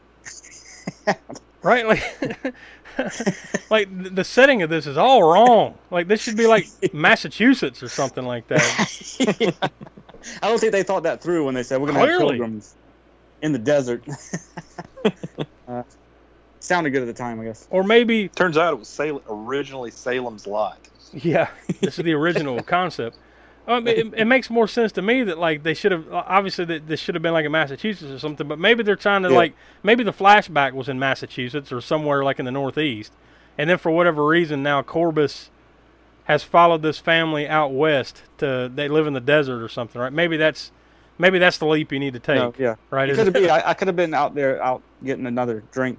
right, 1.63 1.87
like, 1.87 2.03
like 3.71 3.89
the 4.15 4.25
setting 4.25 4.63
of 4.63 4.71
this 4.71 4.87
is 4.87 4.97
all 4.97 5.23
wrong. 5.23 5.77
Like 5.91 6.09
this 6.09 6.23
should 6.23 6.37
be 6.37 6.47
like 6.47 6.67
Massachusetts 6.93 7.83
or 7.83 7.89
something 7.89 8.25
like 8.25 8.47
that. 8.49 9.55
I 10.43 10.49
don't 10.49 10.59
think 10.59 10.73
they 10.73 10.83
thought 10.83 11.03
that 11.03 11.23
through 11.23 11.45
when 11.45 11.55
they 11.55 11.63
said 11.63 11.81
we're 11.81 11.93
going 11.93 12.07
to 12.07 12.13
have 12.13 12.21
pilgrims 12.21 12.75
in 13.43 13.53
the 13.53 13.59
desert. 13.59 14.03
uh, 15.69 15.83
sounded 16.61 16.91
good 16.91 17.03
at 17.03 17.07
the 17.07 17.13
time, 17.13 17.41
I 17.41 17.45
guess. 17.45 17.69
Or 17.71 17.85
maybe 17.85 18.29
Turns 18.29 18.57
out 18.57 18.73
it 18.73 18.79
was 18.79 18.89
Salem, 18.89 19.23
originally 19.29 19.91
Salem's 19.91 20.47
Lot. 20.47 20.79
Yeah, 21.13 21.49
this 21.81 21.99
is 21.99 22.05
the 22.05 22.13
original 22.13 22.61
concept. 22.63 23.19
Um, 23.67 23.89
it, 23.89 24.13
it 24.15 24.25
makes 24.27 24.51
more 24.51 24.69
sense 24.69 24.93
to 24.93 25.03
me 25.03 25.23
that 25.25 25.39
like 25.39 25.63
they 25.63 25.73
should 25.75 25.93
have 25.93 26.13
obviously 26.13 26.67
that 26.67 26.87
this 26.87 27.01
should 27.01 27.15
have 27.15 27.23
been 27.23 27.33
like 27.33 27.47
in 27.47 27.53
Massachusetts 27.53 28.11
or 28.11 28.19
something, 28.19 28.47
but 28.47 28.59
maybe 28.59 28.83
they're 28.83 28.95
trying 28.97 29.23
to 29.23 29.31
Yeah. 29.31 29.37
like 29.37 29.55
maybe 29.83 30.05
the 30.05 30.13
flashback 30.13 30.73
was 30.73 30.89
in 30.89 30.99
Massachusetts 30.99 31.73
or 31.73 31.81
somewhere 31.81 32.23
like 32.25 32.39
in 32.39 32.45
the 32.45 32.51
Northeast, 32.53 33.13
and 33.57 33.71
then 33.71 33.79
for 33.79 33.91
whatever 33.91 34.27
reason 34.27 34.63
now 34.63 34.83
Corbis 34.83 35.49
has 36.25 36.43
followed 36.43 36.83
this 36.83 36.99
family 36.99 37.49
out 37.49 37.73
west 37.73 38.23
to 38.39 38.71
they 38.75 38.89
live 38.89 39.07
in 39.07 39.13
the 39.15 39.21
desert 39.21 39.63
or 39.63 39.69
something, 39.69 40.01
right? 40.01 40.13
Maybe 40.13 40.37
that's 40.37 40.71
maybe 41.17 41.39
that's 41.39 41.57
the 41.59 41.67
leap 41.67 41.91
you 41.91 41.99
need 41.99 42.13
to 42.15 42.21
take. 42.21 42.37
No, 42.37 42.53
yeah. 42.59 42.75
Right? 42.91 43.09
It 43.09 43.17
could 43.17 43.33
been. 43.33 43.49
I, 43.49 43.71
I 43.71 43.75
could 43.75 43.89
have 43.89 43.97
been 43.97 44.13
out 44.13 44.35
there, 44.35 44.63
out 44.63 44.83
getting 45.03 45.25
another 45.27 45.63
drink 45.73 45.99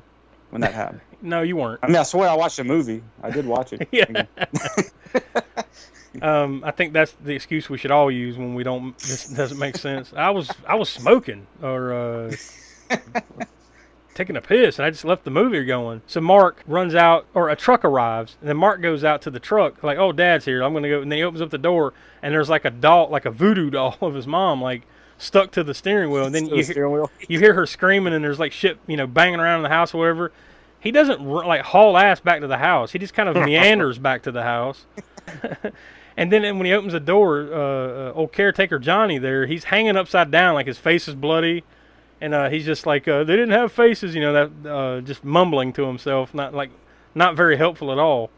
when 0.51 0.61
that 0.61 0.73
happened. 0.73 1.01
no, 1.23 1.41
you 1.41 1.55
weren't. 1.55 1.79
I 1.81 1.87
mean, 1.87 1.95
I 1.95 2.03
swear 2.03 2.29
I 2.29 2.35
watched 2.35 2.59
a 2.59 2.63
movie. 2.63 3.01
I 3.23 3.31
did 3.31 3.45
watch 3.47 3.73
it. 3.73 3.87
Yeah. 3.91 4.25
Um, 6.21 6.63
I 6.65 6.71
think 6.71 6.93
that's 6.93 7.13
the 7.23 7.33
excuse 7.33 7.69
we 7.69 7.77
should 7.77 7.91
all 7.91 8.09
use 8.11 8.37
when 8.37 8.55
we 8.55 8.63
don't. 8.63 8.97
This 8.99 9.27
doesn't 9.27 9.59
make 9.59 9.77
sense. 9.77 10.13
I 10.15 10.29
was 10.29 10.49
I 10.67 10.75
was 10.75 10.89
smoking 10.89 11.47
or 11.61 11.93
uh, 11.93 12.35
taking 14.15 14.37
a 14.37 14.41
piss, 14.41 14.79
and 14.79 14.85
I 14.85 14.89
just 14.89 15.05
left 15.05 15.25
the 15.25 15.31
movie 15.31 15.63
going. 15.65 16.01
So 16.07 16.21
Mark 16.21 16.63
runs 16.65 16.95
out, 16.95 17.27
or 17.33 17.49
a 17.49 17.55
truck 17.55 17.85
arrives, 17.85 18.37
and 18.39 18.49
then 18.49 18.57
Mark 18.57 18.81
goes 18.81 19.03
out 19.03 19.21
to 19.23 19.29
the 19.29 19.39
truck, 19.39 19.83
like, 19.83 19.97
"Oh, 19.97 20.11
Dad's 20.11 20.45
here. 20.45 20.63
I'm 20.63 20.73
gonna 20.73 20.89
go." 20.89 21.01
And 21.01 21.11
then 21.11 21.17
he 21.17 21.23
opens 21.23 21.41
up 21.41 21.51
the 21.51 21.57
door, 21.57 21.93
and 22.23 22.33
there's 22.33 22.49
like 22.49 22.65
a 22.65 22.71
doll, 22.71 23.09
like 23.09 23.25
a 23.25 23.31
voodoo 23.31 23.69
doll 23.71 23.97
of 24.01 24.15
his 24.15 24.25
mom, 24.25 24.61
like 24.61 24.83
stuck 25.17 25.51
to 25.51 25.63
the 25.63 25.73
steering 25.73 26.09
wheel. 26.11 26.25
And 26.25 26.33
then 26.33 26.47
you 26.47 26.63
steering 26.63 26.91
wheel. 26.91 27.11
you 27.27 27.39
hear 27.39 27.53
her 27.53 27.65
screaming, 27.65 28.13
and 28.13 28.23
there's 28.23 28.39
like 28.39 28.51
shit, 28.51 28.79
you 28.87 28.97
know, 28.97 29.05
banging 29.05 29.39
around 29.39 29.57
in 29.57 29.63
the 29.63 29.69
house 29.69 29.93
or 29.93 29.99
whatever. 29.99 30.31
He 30.79 30.91
doesn't 30.91 31.21
like 31.21 31.61
haul 31.61 31.97
ass 31.97 32.19
back 32.19 32.41
to 32.41 32.47
the 32.47 32.57
house. 32.57 32.91
He 32.91 32.99
just 32.99 33.13
kind 33.13 33.27
of 33.27 33.35
meanders 33.43 33.97
back 33.97 34.23
to 34.23 34.31
the 34.31 34.43
house. 34.43 34.85
And 36.17 36.31
then 36.31 36.57
when 36.57 36.65
he 36.65 36.73
opens 36.73 36.93
the 36.93 36.99
door, 36.99 37.41
uh, 37.51 37.57
uh, 37.57 38.11
old 38.15 38.31
caretaker 38.31 38.79
Johnny 38.79 39.17
there, 39.17 39.45
he's 39.45 39.65
hanging 39.65 39.95
upside 39.97 40.31
down, 40.31 40.53
like 40.55 40.67
his 40.67 40.77
face 40.77 41.07
is 41.07 41.15
bloody, 41.15 41.63
and 42.21 42.33
uh, 42.33 42.49
he's 42.49 42.65
just 42.65 42.85
like, 42.85 43.07
uh, 43.07 43.23
they 43.23 43.35
didn't 43.35 43.51
have 43.51 43.71
faces, 43.71 44.15
you 44.15 44.21
know, 44.21 44.33
that 44.33 44.69
uh, 44.69 45.01
just 45.01 45.23
mumbling 45.23 45.73
to 45.73 45.83
himself, 45.85 46.33
not 46.33 46.53
like, 46.53 46.69
not 47.13 47.35
very 47.35 47.57
helpful 47.57 47.91
at 47.91 47.99
all. 47.99 48.29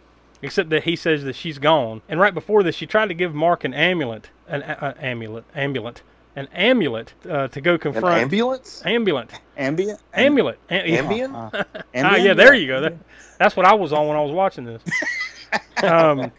Except 0.44 0.70
that 0.70 0.84
he 0.84 0.96
says 0.96 1.24
that 1.24 1.36
she's 1.36 1.58
gone. 1.58 2.04
And 2.08 2.20
right 2.20 2.32
before 2.34 2.62
this, 2.62 2.76
she 2.76 2.86
tried 2.86 3.08
to 3.08 3.16
give 3.16 3.34
Mark 3.34 3.64
an 3.64 3.74
amulet, 3.74 4.30
an 4.48 4.62
a- 4.62 4.96
a- 5.00 5.04
amulet, 5.04 5.46
amulet, 5.56 6.04
an 6.36 6.48
amulet 6.54 7.16
uh, 7.28 7.48
to 7.48 7.60
go 7.60 7.76
confront. 7.80 8.18
An 8.18 8.22
ambulance? 8.22 8.84
Amulet. 8.86 9.32
Ambient. 9.58 10.00
Amulet. 10.14 10.60
A- 10.70 10.98
Ambien? 10.98 11.34
Uh, 11.34 11.50
Ah, 11.74 11.84
ambient? 11.96 12.24
yeah, 12.24 12.34
there 12.36 12.54
you 12.54 12.68
go. 12.68 12.82
That, 12.82 12.94
that's 13.40 13.56
what 13.56 13.66
I 13.66 13.74
was 13.74 13.92
on 13.92 14.08
when 14.08 14.16
I 14.16 14.22
was 14.22 14.32
watching 14.32 14.64
this. 14.66 14.82
Um, 15.84 16.32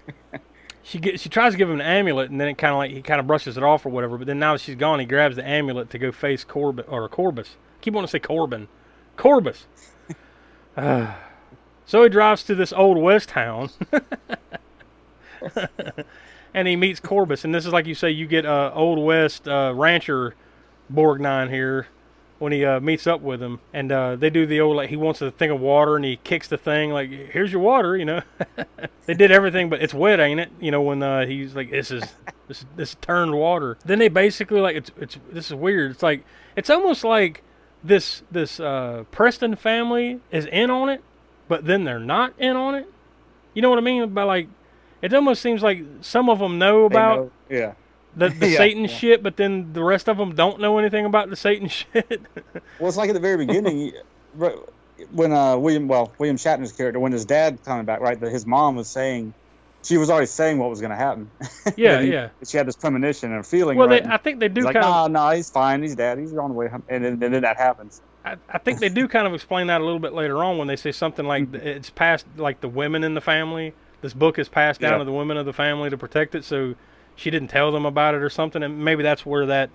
she 0.88 0.98
get, 0.98 1.20
she 1.20 1.28
tries 1.28 1.52
to 1.52 1.58
give 1.58 1.68
him 1.68 1.80
an 1.80 1.86
amulet, 1.86 2.30
and 2.30 2.40
then 2.40 2.48
it 2.48 2.56
kind 2.56 2.72
of 2.72 2.78
like 2.78 2.90
he 2.90 3.02
kind 3.02 3.20
of 3.20 3.26
brushes 3.26 3.58
it 3.58 3.62
off 3.62 3.84
or 3.84 3.90
whatever. 3.90 4.16
But 4.16 4.26
then 4.26 4.38
now 4.38 4.54
that 4.54 4.62
she's 4.62 4.74
gone, 4.74 5.00
he 5.00 5.04
grabs 5.04 5.36
the 5.36 5.46
amulet 5.46 5.90
to 5.90 5.98
go 5.98 6.10
face 6.10 6.44
Corbin 6.44 6.86
or 6.88 7.06
Corbis. 7.10 7.56
keep 7.82 7.92
wanting 7.92 8.06
to 8.06 8.10
say 8.10 8.18
Corbin, 8.18 8.68
Corbis. 9.16 9.66
Ah. 10.76 11.18
so 11.86 12.02
he 12.02 12.08
drives 12.08 12.42
to 12.44 12.54
this 12.54 12.72
old 12.72 12.96
west 12.96 13.28
town, 13.28 13.68
and 16.54 16.66
he 16.66 16.74
meets 16.74 17.00
Corbis. 17.00 17.44
And 17.44 17.54
this 17.54 17.66
is 17.66 17.72
like 17.72 17.86
you 17.86 17.94
say, 17.94 18.10
you 18.10 18.26
get 18.26 18.46
uh, 18.46 18.72
old 18.74 18.98
west 18.98 19.46
uh, 19.46 19.74
rancher 19.74 20.34
Borgnine 20.90 21.50
here 21.50 21.88
when 22.38 22.52
he 22.52 22.64
uh, 22.64 22.80
meets 22.80 23.06
up 23.06 23.20
with 23.20 23.42
him, 23.42 23.60
and 23.72 23.90
uh, 23.90 24.16
they 24.16 24.30
do 24.30 24.46
the 24.46 24.60
old 24.60 24.76
like 24.76 24.90
he 24.90 24.96
wants 24.96 25.20
a 25.20 25.30
thing 25.30 25.50
of 25.50 25.60
water, 25.60 25.96
and 25.96 26.04
he 26.04 26.16
kicks 26.16 26.48
the 26.48 26.56
thing 26.58 26.90
like, 26.90 27.10
"Here's 27.10 27.52
your 27.52 27.60
water," 27.60 27.96
you 27.96 28.04
know. 28.04 28.22
they 29.06 29.14
did 29.14 29.30
everything, 29.30 29.68
but 29.68 29.82
it's 29.82 29.94
wet, 29.94 30.20
ain't 30.20 30.40
it? 30.40 30.50
You 30.60 30.70
know 30.70 30.82
when 30.82 31.02
uh, 31.02 31.26
he's 31.26 31.54
like, 31.54 31.70
"This 31.70 31.90
is 31.90 32.04
this 32.46 32.64
this 32.76 32.94
turned 33.00 33.34
water." 33.34 33.76
Then 33.84 33.98
they 33.98 34.08
basically 34.08 34.60
like 34.60 34.76
it's 34.76 34.90
it's 35.00 35.18
this 35.30 35.46
is 35.46 35.54
weird. 35.54 35.92
It's 35.92 36.02
like 36.02 36.24
it's 36.56 36.70
almost 36.70 37.04
like 37.04 37.42
this 37.82 38.22
this 38.30 38.60
uh, 38.60 39.04
Preston 39.10 39.56
family 39.56 40.20
is 40.30 40.46
in 40.46 40.70
on 40.70 40.88
it, 40.88 41.02
but 41.48 41.64
then 41.64 41.84
they're 41.84 41.98
not 41.98 42.34
in 42.38 42.56
on 42.56 42.74
it. 42.74 42.88
You 43.54 43.62
know 43.62 43.70
what 43.70 43.78
I 43.78 43.82
mean? 43.82 44.08
By 44.10 44.22
like, 44.22 44.48
it 45.02 45.12
almost 45.12 45.42
seems 45.42 45.62
like 45.62 45.82
some 46.00 46.28
of 46.28 46.38
them 46.38 46.58
know 46.58 46.84
about 46.84 47.16
know- 47.16 47.30
yeah. 47.48 47.72
The, 48.18 48.28
the 48.28 48.48
Yeah, 48.50 48.56
Satan 48.58 48.82
yeah. 48.84 48.88
shit, 48.88 49.22
but 49.22 49.36
then 49.36 49.72
the 49.72 49.82
rest 49.82 50.08
of 50.08 50.16
them 50.18 50.34
don't 50.34 50.60
know 50.60 50.78
anything 50.78 51.04
about 51.06 51.30
the 51.30 51.36
Satan 51.36 51.68
shit. 51.68 52.20
Well, 52.78 52.88
it's 52.88 52.96
like 52.96 53.08
at 53.10 53.14
the 53.14 53.20
very 53.20 53.36
beginning 53.46 53.92
when 55.12 55.32
uh, 55.32 55.56
William, 55.56 55.88
well, 55.88 56.12
William 56.18 56.36
Shatner's 56.36 56.72
character, 56.72 56.98
when 57.00 57.12
his 57.12 57.24
dad 57.24 57.58
coming 57.64 57.84
back, 57.84 58.00
right, 58.00 58.18
that 58.20 58.30
his 58.32 58.46
mom 58.46 58.76
was 58.76 58.88
saying, 58.88 59.32
she 59.82 59.96
was 59.96 60.10
already 60.10 60.26
saying 60.26 60.58
what 60.58 60.70
was 60.70 60.80
going 60.80 60.90
to 60.90 60.96
happen. 60.96 61.30
Yeah, 61.76 62.00
he- 62.02 62.12
yeah. 62.12 62.28
She 62.44 62.56
had 62.56 62.66
this 62.66 62.76
premonition 62.76 63.32
and 63.32 63.46
feeling. 63.46 63.78
well, 63.78 63.88
right? 63.88 64.02
they, 64.02 64.10
I 64.10 64.16
think 64.16 64.40
they 64.40 64.48
do 64.48 64.60
He's 64.60 64.64
like, 64.66 64.74
kind 64.74 64.84
no, 64.84 65.04
of. 65.04 65.10
no, 65.12 65.30
he's 65.36 65.50
fine. 65.50 65.82
He's 65.82 65.94
dead. 65.94 66.18
He's 66.18 66.34
on 66.36 66.50
the 66.50 66.54
way. 66.56 66.68
home." 66.68 66.82
And 66.88 67.04
then, 67.04 67.12
and 67.22 67.34
then 67.34 67.42
that 67.42 67.56
happens. 67.56 68.02
I, 68.24 68.36
I 68.48 68.58
think 68.58 68.80
they 68.80 68.88
do 68.88 69.06
kind 69.06 69.26
of 69.26 69.34
explain 69.34 69.68
that 69.68 69.80
a 69.80 69.84
little 69.84 70.00
bit 70.00 70.12
later 70.12 70.42
on 70.42 70.58
when 70.58 70.66
they 70.66 70.74
say 70.76 70.90
something 70.90 71.24
like 71.24 71.44
Mm-hmm. 71.52 71.66
it's 71.66 71.90
passed 71.90 72.26
like 72.36 72.60
the 72.60 72.68
women 72.68 73.04
in 73.04 73.14
the 73.14 73.20
family. 73.20 73.72
This 74.02 74.12
book 74.14 74.38
is 74.38 74.48
passed 74.48 74.80
down 74.80 74.92
Yeah. 74.94 74.98
to 74.98 75.04
the 75.04 75.12
women 75.12 75.36
of 75.36 75.46
the 75.46 75.52
family 75.52 75.90
to 75.90 75.96
protect 75.96 76.34
it, 76.34 76.44
so 76.44 76.74
she 77.18 77.30
didn't 77.30 77.48
tell 77.48 77.70
them 77.72 77.84
about 77.84 78.14
it 78.14 78.22
or 78.22 78.30
something, 78.30 78.62
and 78.62 78.84
maybe 78.84 79.02
that's 79.02 79.26
where 79.26 79.46
that 79.46 79.70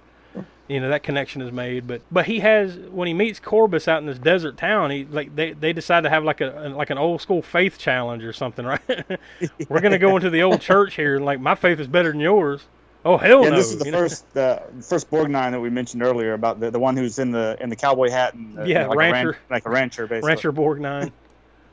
you 0.68 0.80
know 0.80 0.90
that 0.90 1.04
connection 1.04 1.42
is 1.42 1.52
made. 1.52 1.86
But 1.88 2.02
but 2.12 2.26
he 2.26 2.40
has 2.40 2.76
when 2.78 3.08
he 3.08 3.14
meets 3.14 3.40
Corbis 3.40 3.88
out 3.88 4.00
in 4.00 4.08
this 4.08 4.18
desert 4.18 4.58
town, 4.58 4.90
he 4.92 5.06
like 5.06 5.36
they 5.36 5.52
they 5.54 5.74
decide 5.74 6.02
to 6.02 6.10
have 6.10 6.24
like 6.24 6.42
a 6.42 6.74
like 6.76 6.90
an 6.90 6.98
old 6.98 7.22
school 7.22 7.42
faith 7.42 7.78
challenge 7.78 8.24
or 8.24 8.34
something, 8.34 8.66
right? 8.66 8.82
We're 9.70 9.82
gonna 9.82 10.00
go 10.00 10.16
into 10.16 10.30
the 10.30 10.44
old 10.44 10.62
church 10.72 10.96
here, 10.96 11.18
and 11.18 11.26
like 11.26 11.40
my 11.40 11.56
faith 11.56 11.80
is 11.80 11.88
better 11.88 12.12
than 12.12 12.22
yours. 12.22 12.62
Oh 13.06 13.18
hell 13.18 13.44
yeah, 13.44 13.50
no! 13.50 13.56
this 13.58 13.74
is 13.74 13.80
the 13.80 13.86
you 13.86 13.92
know? 13.92 13.98
first 14.00 14.34
the 14.34 14.64
first 14.82 15.12
Borgnine 15.12 15.52
that 15.52 15.60
we 15.60 15.70
mentioned 15.70 16.02
earlier 16.04 16.32
about 16.34 16.62
the, 16.62 16.72
the 16.72 16.80
one 16.80 16.96
who's 16.96 17.20
in 17.20 17.32
the 17.32 17.58
in 17.60 17.70
the 17.70 17.76
cowboy 17.76 18.10
hat 18.10 18.34
and 18.34 18.58
uh, 18.58 18.64
Yeah, 18.64 18.88
like 18.88 18.96
A 18.96 18.98
ran- 18.98 19.12
rancher. 19.12 19.38
like 19.50 19.66
a 19.66 19.70
rancher 19.70 20.08
basically. 20.08 20.28
Rancher 20.30 20.54
Borgnine. 20.54 21.12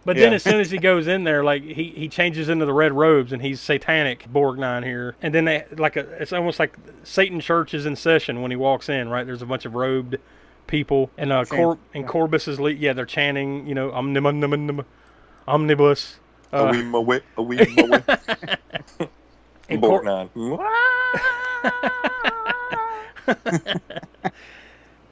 But 0.05 0.17
then 0.17 0.33
Yeah. 0.33 0.37
as 0.37 0.43
soon 0.43 0.61
as 0.61 0.71
he 0.71 0.79
goes 0.79 1.07
in 1.07 1.25
there, 1.25 1.45
like 1.45 1.63
he, 1.63 1.91
he 1.91 2.09
changes 2.09 2.49
into 2.49 2.65
the 2.65 2.73
red 2.73 2.93
robes 2.93 3.33
and 3.33 3.43
he's 3.43 3.61
satanic 3.61 4.27
Borgnine 4.33 4.85
here. 4.85 5.15
And 5.21 5.35
then 5.35 5.45
they 5.45 5.65
like 5.77 5.97
a 5.97 6.01
it's 6.23 6.33
almost 6.33 6.59
like 6.59 6.77
Satan 7.03 7.41
church 7.41 7.75
is 7.75 7.85
in 7.87 7.97
session 7.97 8.41
when 8.41 8.51
he 8.51 8.57
walks 8.57 8.89
in, 8.89 9.09
right? 9.11 9.27
There's 9.27 9.43
a 9.43 9.47
bunch 9.47 9.67
of 9.67 9.75
robed 9.75 10.17
people 10.67 11.11
and 11.19 11.33
uh 11.33 11.45
Cor- 11.45 11.79
and 11.93 12.09
Corbis 12.09 12.49
is 12.49 12.59
le- 12.59 12.71
yeah, 12.71 12.95
they're 12.95 13.05
chanting, 13.05 13.67
you 13.67 13.75
know, 13.75 13.91
omnibus 13.93 14.31
omnibus 14.33 14.87
omnibus. 15.47 16.21
A 16.53 16.71
wee 16.71 16.83
ma 16.83 17.01
wee, 17.01 17.21
a 17.37 17.43
wee 17.43 17.59
ma 17.77 17.99
wee. 17.99 19.07
And 19.69 19.83
Borgnine. 19.83 20.31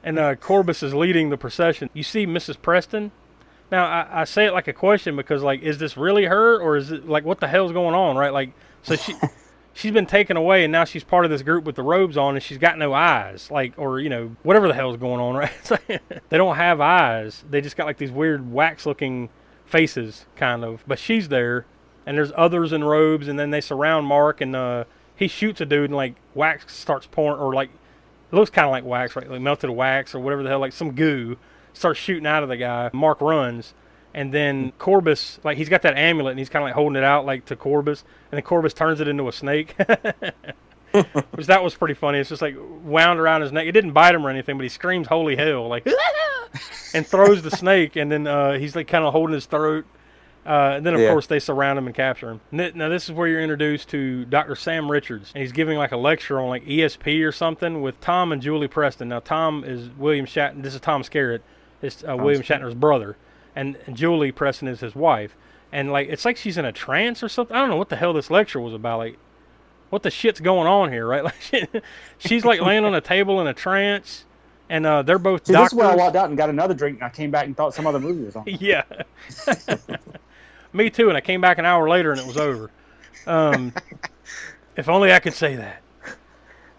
and 0.03 0.19
uh, 0.19 0.35
Corbis 0.35 0.83
is 0.83 0.93
leading 0.93 1.29
the 1.29 1.37
procession. 1.37 1.89
You 1.93 2.03
see 2.03 2.25
Mrs. 2.25 2.61
Preston. 2.61 3.11
Now 3.71 3.85
I, 3.85 4.21
I 4.21 4.23
say 4.23 4.45
it 4.45 4.53
like 4.53 4.67
a 4.67 4.73
question 4.73 5.15
because 5.15 5.43
like, 5.43 5.61
is 5.61 5.77
this 5.77 5.95
really 5.97 6.25
her 6.25 6.59
or 6.59 6.77
is 6.77 6.91
it 6.91 7.07
like 7.07 7.25
what 7.25 7.39
the 7.39 7.47
hell's 7.47 7.71
going 7.71 7.95
on, 7.95 8.17
right? 8.17 8.33
Like, 8.33 8.51
so 8.81 8.95
she 8.95 9.15
she's 9.73 9.91
been 9.91 10.05
taken 10.05 10.37
away 10.37 10.63
and 10.63 10.71
now 10.71 10.85
she's 10.85 11.03
part 11.03 11.25
of 11.25 11.31
this 11.31 11.41
group 11.41 11.65
with 11.65 11.75
the 11.75 11.83
robes 11.83 12.17
on 12.17 12.35
and 12.35 12.43
she's 12.43 12.57
got 12.57 12.77
no 12.77 12.93
eyes, 12.93 13.49
like 13.51 13.73
or 13.77 13.99
you 13.99 14.09
know 14.09 14.35
whatever 14.43 14.67
the 14.67 14.73
hell's 14.73 14.97
going 14.97 15.21
on, 15.21 15.35
right? 15.35 15.71
Like, 15.71 16.01
they 16.29 16.37
don't 16.37 16.55
have 16.55 16.81
eyes. 16.81 17.43
They 17.49 17.61
just 17.61 17.77
got 17.77 17.85
like 17.85 17.97
these 17.97 18.11
weird 18.11 18.51
wax-looking 18.51 19.29
faces, 19.65 20.25
kind 20.35 20.63
of. 20.63 20.83
But 20.87 20.97
she's 20.97 21.29
there, 21.29 21.65
and 22.05 22.17
there's 22.17 22.31
others 22.35 22.73
in 22.73 22.83
robes, 22.83 23.27
and 23.27 23.37
then 23.37 23.51
they 23.51 23.61
surround 23.61 24.07
Mark 24.07 24.41
and 24.41 24.55
uh, 24.55 24.85
he 25.15 25.27
shoots 25.27 25.61
a 25.61 25.65
dude 25.65 25.89
and 25.89 25.95
like 25.95 26.15
wax 26.33 26.73
starts 26.73 27.05
pouring 27.05 27.39
or 27.39 27.53
like 27.53 27.69
it 28.31 28.35
looks 28.35 28.49
kind 28.49 28.65
of 28.65 28.71
like 28.71 28.83
wax, 28.83 29.15
right? 29.15 29.29
Like 29.29 29.41
melted 29.41 29.69
wax 29.69 30.15
or 30.15 30.19
whatever 30.19 30.43
the 30.43 30.49
hell, 30.49 30.59
like 30.59 30.73
some 30.73 30.91
goo 30.91 31.37
starts 31.79 31.99
shooting 31.99 32.27
out 32.27 32.43
of 32.43 32.49
the 32.49 32.57
guy. 32.57 32.89
Mark 32.93 33.21
runs, 33.21 33.73
and 34.13 34.33
then 34.33 34.71
Corbis, 34.79 35.39
like 35.43 35.57
he's 35.57 35.69
got 35.69 35.81
that 35.83 35.97
amulet 35.97 36.31
and 36.31 36.39
he's 36.39 36.49
kind 36.49 36.61
of 36.63 36.67
like 36.67 36.75
holding 36.75 36.95
it 36.97 37.03
out 37.03 37.25
like 37.25 37.45
to 37.45 37.55
Corbis, 37.55 38.03
and 38.31 38.37
then 38.37 38.41
Corbis 38.43 38.73
turns 38.75 38.99
it 39.01 39.07
into 39.07 39.27
a 39.27 39.31
snake. 39.31 39.75
Which 41.31 41.45
that 41.45 41.63
was 41.63 41.75
pretty 41.75 41.93
funny. 41.93 42.17
It's 42.17 42.29
just 42.29 42.41
like 42.41 42.55
wound 42.83 43.19
around 43.19 43.41
his 43.41 43.51
neck. 43.51 43.67
It 43.67 43.73
didn't 43.73 43.91
bite 43.91 44.15
him 44.15 44.25
or 44.25 44.29
anything, 44.31 44.57
but 44.57 44.63
he 44.63 44.69
screams 44.69 45.07
"Holy 45.07 45.35
hell!" 45.35 45.67
like 45.67 45.87
and 46.95 47.05
throws 47.05 47.43
the 47.43 47.51
snake, 47.51 47.95
and 47.95 48.11
then 48.11 48.25
uh, 48.25 48.53
he's 48.57 48.75
like 48.75 48.87
kind 48.87 49.05
of 49.05 49.13
holding 49.13 49.35
his 49.35 49.45
throat. 49.45 49.85
Uh, 50.47 50.73
and 50.77 50.85
then 50.85 50.95
of 50.95 50.99
Yeah. 51.01 51.09
course 51.11 51.27
they 51.27 51.37
surround 51.37 51.77
him 51.77 51.85
and 51.85 51.95
capture 51.95 52.31
him. 52.31 52.41
N- 52.51 52.71
Now 52.73 52.89
this 52.89 53.03
is 53.05 53.11
where 53.11 53.27
you're 53.27 53.41
introduced 53.41 53.89
to 53.89 54.25
Dr. 54.25 54.55
Sam 54.55 54.89
Richards, 54.89 55.31
and 55.35 55.43
he's 55.43 55.51
giving 55.51 55.77
like 55.77 55.91
a 55.91 55.97
lecture 55.97 56.39
on 56.39 56.49
like 56.49 56.65
ESP 56.65 57.23
or 57.23 57.31
something 57.31 57.81
with 57.83 57.99
Tom 58.01 58.31
and 58.31 58.41
Julie 58.41 58.67
Preston. 58.67 59.09
Now 59.09 59.19
Tom 59.19 59.63
is 59.63 59.89
William 59.95 60.25
Shatner. 60.25 60.63
This 60.63 60.73
is 60.73 60.79
Tom 60.81 61.03
Skerritt, 61.03 61.41
is 61.81 62.03
uh, 62.07 62.15
William 62.15 62.41
Shatner's 62.41 62.75
brother, 62.75 63.15
and, 63.55 63.77
Julie 63.93 64.31
Preston 64.31 64.67
is 64.67 64.79
his 64.79 64.95
wife. 64.95 65.35
And 65.71 65.91
like 65.91 66.09
it's 66.09 66.25
like 66.25 66.37
she's 66.37 66.57
in 66.57 66.65
a 66.65 66.71
trance 66.71 67.21
or 67.21 67.29
something. 67.29 67.55
I 67.55 67.59
don't 67.59 67.69
know 67.69 67.77
what 67.77 67.89
the 67.89 67.95
hell 67.95 68.13
this 68.13 68.31
lecture 68.31 68.59
was 68.59 68.73
about. 68.73 68.97
Like 68.97 69.17
what 69.89 70.03
the 70.03 70.11
shit's 70.11 70.39
going 70.39 70.67
on 70.67 70.91
here, 70.91 71.05
right? 71.05 71.23
Like 71.29 71.35
she, 71.41 71.65
she's 72.17 72.45
like 72.45 72.61
laying 72.61 72.85
on 72.85 72.95
a 72.95 73.01
table 73.01 73.39
in 73.41 73.47
a 73.47 73.53
trance, 73.53 74.25
and 74.69 74.85
uh, 74.85 75.03
they're 75.03 75.19
both 75.19 75.45
See, 75.45 75.53
this 75.53 75.59
is 75.59 75.71
doctors. 75.71 75.77
where 75.77 75.87
I 75.87 75.95
walked 75.95 76.15
out 76.15 76.29
and 76.29 76.37
got 76.37 76.49
another 76.49 76.73
drink, 76.73 76.97
and 76.97 77.03
I 77.03 77.09
came 77.09 77.29
back 77.31 77.45
and 77.45 77.55
thought 77.55 77.73
some 77.73 77.85
other 77.85 77.99
movie 77.99 78.23
was 78.23 78.35
on. 78.35 78.43
yeah. 78.47 78.83
Me 80.73 80.89
too, 80.89 81.09
and 81.09 81.17
I 81.17 81.21
came 81.21 81.41
back 81.41 81.57
an 81.57 81.65
hour 81.65 81.89
later 81.89 82.11
and 82.11 82.19
it 82.19 82.27
was 82.27 82.37
over. 82.37 82.69
Um, 83.25 83.73
if 84.75 84.87
only 84.87 85.11
I 85.11 85.19
could 85.19 85.33
say 85.33 85.55
that. 85.55 85.81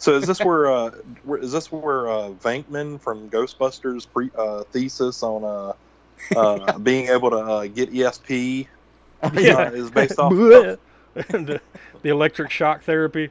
So 0.01 0.17
is 0.17 0.27
this 0.27 0.41
where 0.41 0.73
uh, 0.73 0.91
is 1.41 1.53
this 1.53 1.71
where 1.71 2.09
uh, 2.09 2.31
Venkman 2.31 2.99
from 2.99 3.29
Ghostbusters 3.29 4.07
pre, 4.11 4.31
uh, 4.35 4.65
thesis 4.65 5.23
on 5.23 5.45
uh, 5.45 5.75
uh, 6.35 6.79
being 6.83 7.09
able 7.09 7.29
to 7.29 7.37
uh, 7.37 7.67
get 7.67 7.93
ESP 7.93 8.67
uh, 9.23 9.31
is 9.75 9.91
based 9.91 10.19
off. 10.19 10.33
The, 11.13 11.61
the 12.03 12.09
electric 12.09 12.53
shock 12.53 12.85
therapy. 12.85 13.31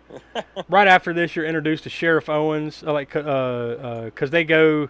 right 0.67 0.87
after 0.87 1.13
this, 1.13 1.33
you're 1.33 1.45
introduced 1.45 1.83
to 1.85 1.89
Sheriff 1.89 2.27
Owens, 2.27 2.83
like, 2.83 3.15
uh, 3.15 3.19
uh 3.19 4.09
'cause 4.09 4.31
they 4.31 4.43
go, 4.43 4.89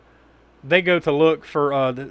they 0.64 0.82
go 0.82 0.98
to 0.98 1.12
look 1.12 1.46
for, 1.46 1.72
uh, 1.72 1.92
the, 1.92 2.10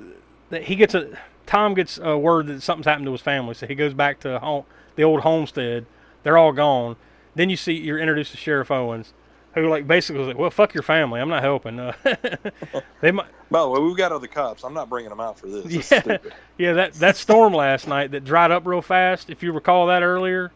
the, 0.51 0.61
he 0.61 0.77
gets 0.77 0.95
a, 0.95 1.19
Tom 1.47 1.75
gets 1.75 1.99
a 1.99 2.17
word 2.17 2.47
that 2.47 2.63
something's 2.63 2.87
happened 2.87 3.07
to 3.07 3.13
his 3.13 3.21
family, 3.21 3.55
so 3.55 3.67
he 3.67 3.75
goes 3.75 3.93
back 3.93 4.21
to 4.21 4.39
home, 4.39 4.67
the 4.95 5.03
old 5.03 5.23
homestead. 5.23 5.85
They're 6.23 6.39
all 6.39 6.53
gone. 6.53 6.95
Then 7.35 7.51
you 7.51 7.57
see, 7.57 7.73
you're 7.73 7.99
introduced 7.99 8.31
to 8.31 8.37
Sheriff 8.37 8.71
Owens, 8.71 9.15
who 9.63 9.69
like 9.69 9.87
basically 9.87 10.19
was 10.21 10.29
like, 10.29 10.39
well, 10.39 10.51
fuck 10.51 10.75
your 10.75 10.83
family, 10.83 11.21
I'm 11.21 11.29
not 11.29 11.43
helping. 11.43 11.79
Uh, 11.79 11.93
they 13.01 13.11
might, 13.11 13.27
By 13.51 13.61
the 13.63 13.69
way, 13.69 13.81
we've 13.81 13.97
got 13.97 14.13
other 14.13 14.27
cops. 14.27 14.65
I'm 14.65 14.75
not 14.75 14.89
bringing 14.89 15.11
them 15.11 15.21
out 15.21 15.39
for 15.39 15.47
this. 15.49 15.67
Yeah, 15.67 16.01
stupid. 16.01 16.33
yeah. 16.59 16.73
That 16.75 16.95
that 16.95 17.17
storm 17.17 17.53
last 17.55 17.87
night 17.89 18.11
that 18.13 18.25
dried 18.25 18.51
up 18.51 18.67
real 18.67 18.83
fast. 18.83 19.31
If 19.31 19.43
you 19.43 19.53
recall 19.53 19.87
that 19.89 20.03
earlier, 20.03 20.53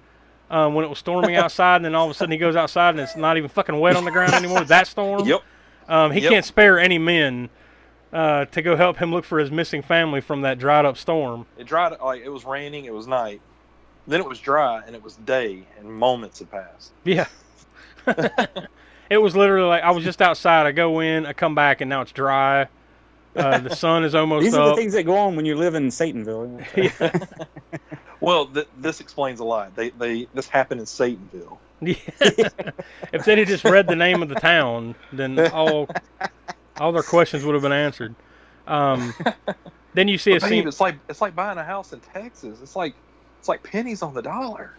um, 0.50 0.74
when 0.74 0.84
it 0.84 0.88
was 0.88 0.98
storming 0.98 1.36
outside, 1.36 1.76
and 1.76 1.84
then 1.84 1.94
all 1.94 2.04
of 2.06 2.10
a 2.10 2.14
sudden 2.14 2.32
he 2.32 2.38
goes 2.38 2.56
outside 2.56 2.90
and 2.90 3.00
it's 3.00 3.16
not 3.16 3.36
even 3.36 3.48
fucking 3.48 3.78
wet 3.78 3.96
on 3.96 4.04
the 4.04 4.10
ground 4.10 4.34
anymore. 4.34 4.64
That 4.64 4.86
storm. 4.86 5.26
Yep. 5.26 5.40
Um, 5.88 6.10
he 6.12 6.20
Yep. 6.20 6.30
can't 6.30 6.44
spare 6.44 6.78
any 6.78 6.98
men 6.98 7.50
uh, 8.12 8.44
to 8.46 8.62
go 8.62 8.76
help 8.76 8.98
him 8.98 9.10
look 9.10 9.24
for 9.24 9.38
his 9.38 9.50
missing 9.50 9.82
family 9.82 10.20
from 10.20 10.42
that 10.42 10.58
dried 10.58 10.84
up 10.84 10.96
storm. 10.96 11.46
It 11.56 11.66
dried 11.66 11.92
up. 11.92 12.02
like 12.02 12.22
it 12.22 12.28
was 12.28 12.44
raining. 12.44 12.84
It 12.84 12.94
was 12.94 13.06
night. 13.06 13.40
Then 14.06 14.20
it 14.20 14.28
was 14.28 14.40
dry, 14.40 14.82
and 14.86 14.96
it 14.96 15.02
was 15.02 15.14
day, 15.16 15.64
and 15.78 15.88
moments 15.92 16.40
had 16.40 16.50
passed. 16.50 16.92
Yeah. 17.04 17.26
It 19.12 19.20
was 19.20 19.36
literally 19.36 19.68
like 19.68 19.82
I 19.82 19.90
was 19.90 20.04
just 20.04 20.22
outside. 20.22 20.66
I 20.66 20.72
go 20.72 21.00
in, 21.00 21.26
I 21.26 21.32
come 21.32 21.54
back, 21.54 21.80
and 21.80 21.88
now 21.88 22.00
it's 22.00 22.12
dry. 22.12 22.68
Uh, 23.36 23.58
the 23.58 23.76
sun 23.76 24.04
is 24.04 24.14
almost 24.14 24.44
These 24.44 24.54
are 24.54 24.70
the 24.70 24.76
things 24.76 24.94
that 24.94 25.04
go 25.04 25.16
on 25.16 25.36
when 25.36 25.44
you 25.44 25.54
live 25.54 25.74
in 25.74 25.88
Satanville. 25.88 26.64
Well, 28.22 28.46
th- 28.46 28.68
this 28.78 29.00
explains 29.00 29.40
a 29.40 29.44
lot. 29.44 29.74
They 29.74 29.90
they 29.90 30.28
this 30.32 30.48
happened 30.48 30.80
in 30.80 30.86
Satanville. 30.86 31.58
Yeah. 31.80 31.96
if 33.12 33.24
they'd 33.24 33.38
have 33.38 33.48
just 33.48 33.64
read 33.64 33.88
the 33.88 33.96
name 33.96 34.22
of 34.22 34.28
the 34.28 34.36
town, 34.36 34.94
then 35.12 35.36
all 35.50 35.88
all 36.78 36.92
their 36.92 37.02
questions 37.02 37.44
would 37.44 37.54
have 37.54 37.62
been 37.62 37.72
answered. 37.72 38.14
Um, 38.68 39.12
then 39.94 40.06
you 40.06 40.18
see 40.18 40.36
a 40.36 40.40
babe, 40.40 40.48
scene. 40.48 40.68
it's 40.68 40.80
like 40.80 40.94
it's 41.08 41.20
like 41.20 41.34
buying 41.34 41.58
a 41.58 41.64
house 41.64 41.92
in 41.92 41.98
Texas. 41.98 42.60
It's 42.62 42.76
like 42.76 42.94
it's 43.42 43.48
like 43.48 43.64
pennies 43.64 44.02
on 44.02 44.14
the 44.14 44.22
dollar. 44.22 44.72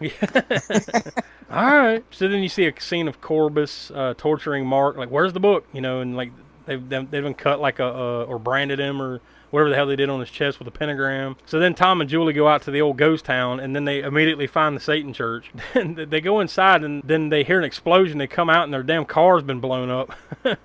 All 1.50 1.78
right. 1.78 2.02
So 2.10 2.26
then 2.28 2.42
you 2.42 2.48
see 2.48 2.66
a 2.66 2.80
scene 2.80 3.08
of 3.08 3.20
Corbis 3.20 3.94
uh, 3.94 4.14
torturing 4.16 4.64
Mark. 4.64 4.96
Like, 4.96 5.10
where's 5.10 5.34
the 5.34 5.40
book? 5.40 5.66
You 5.74 5.82
know, 5.82 6.00
and 6.00 6.16
like 6.16 6.32
they've 6.64 6.88
they've 6.88 7.10
been 7.10 7.34
cut 7.34 7.60
like 7.60 7.78
a 7.78 7.84
uh, 7.84 8.24
or 8.24 8.38
branded 8.38 8.78
him 8.78 9.02
or 9.02 9.20
whatever 9.50 9.68
the 9.68 9.76
hell 9.76 9.84
they 9.84 9.96
did 9.96 10.08
on 10.08 10.18
his 10.18 10.30
chest 10.30 10.58
with 10.58 10.66
a 10.66 10.70
pentagram. 10.70 11.36
So 11.44 11.60
then 11.60 11.74
Tom 11.74 12.00
and 12.00 12.08
Julie 12.08 12.32
go 12.32 12.48
out 12.48 12.62
to 12.62 12.70
the 12.70 12.80
old 12.80 12.96
ghost 12.96 13.26
town, 13.26 13.60
and 13.60 13.76
then 13.76 13.84
they 13.84 14.00
immediately 14.00 14.46
find 14.46 14.74
the 14.74 14.80
Satan 14.80 15.12
church. 15.12 15.52
They 15.74 16.22
go 16.22 16.40
inside, 16.40 16.82
and 16.84 17.02
then 17.04 17.28
they 17.28 17.44
hear 17.44 17.58
an 17.58 17.64
explosion. 17.64 18.16
They 18.16 18.26
come 18.26 18.48
out, 18.48 18.64
and 18.64 18.72
their 18.72 18.82
damn 18.82 19.04
car's 19.04 19.42
been 19.42 19.60
blown 19.60 19.90
up, 19.90 20.14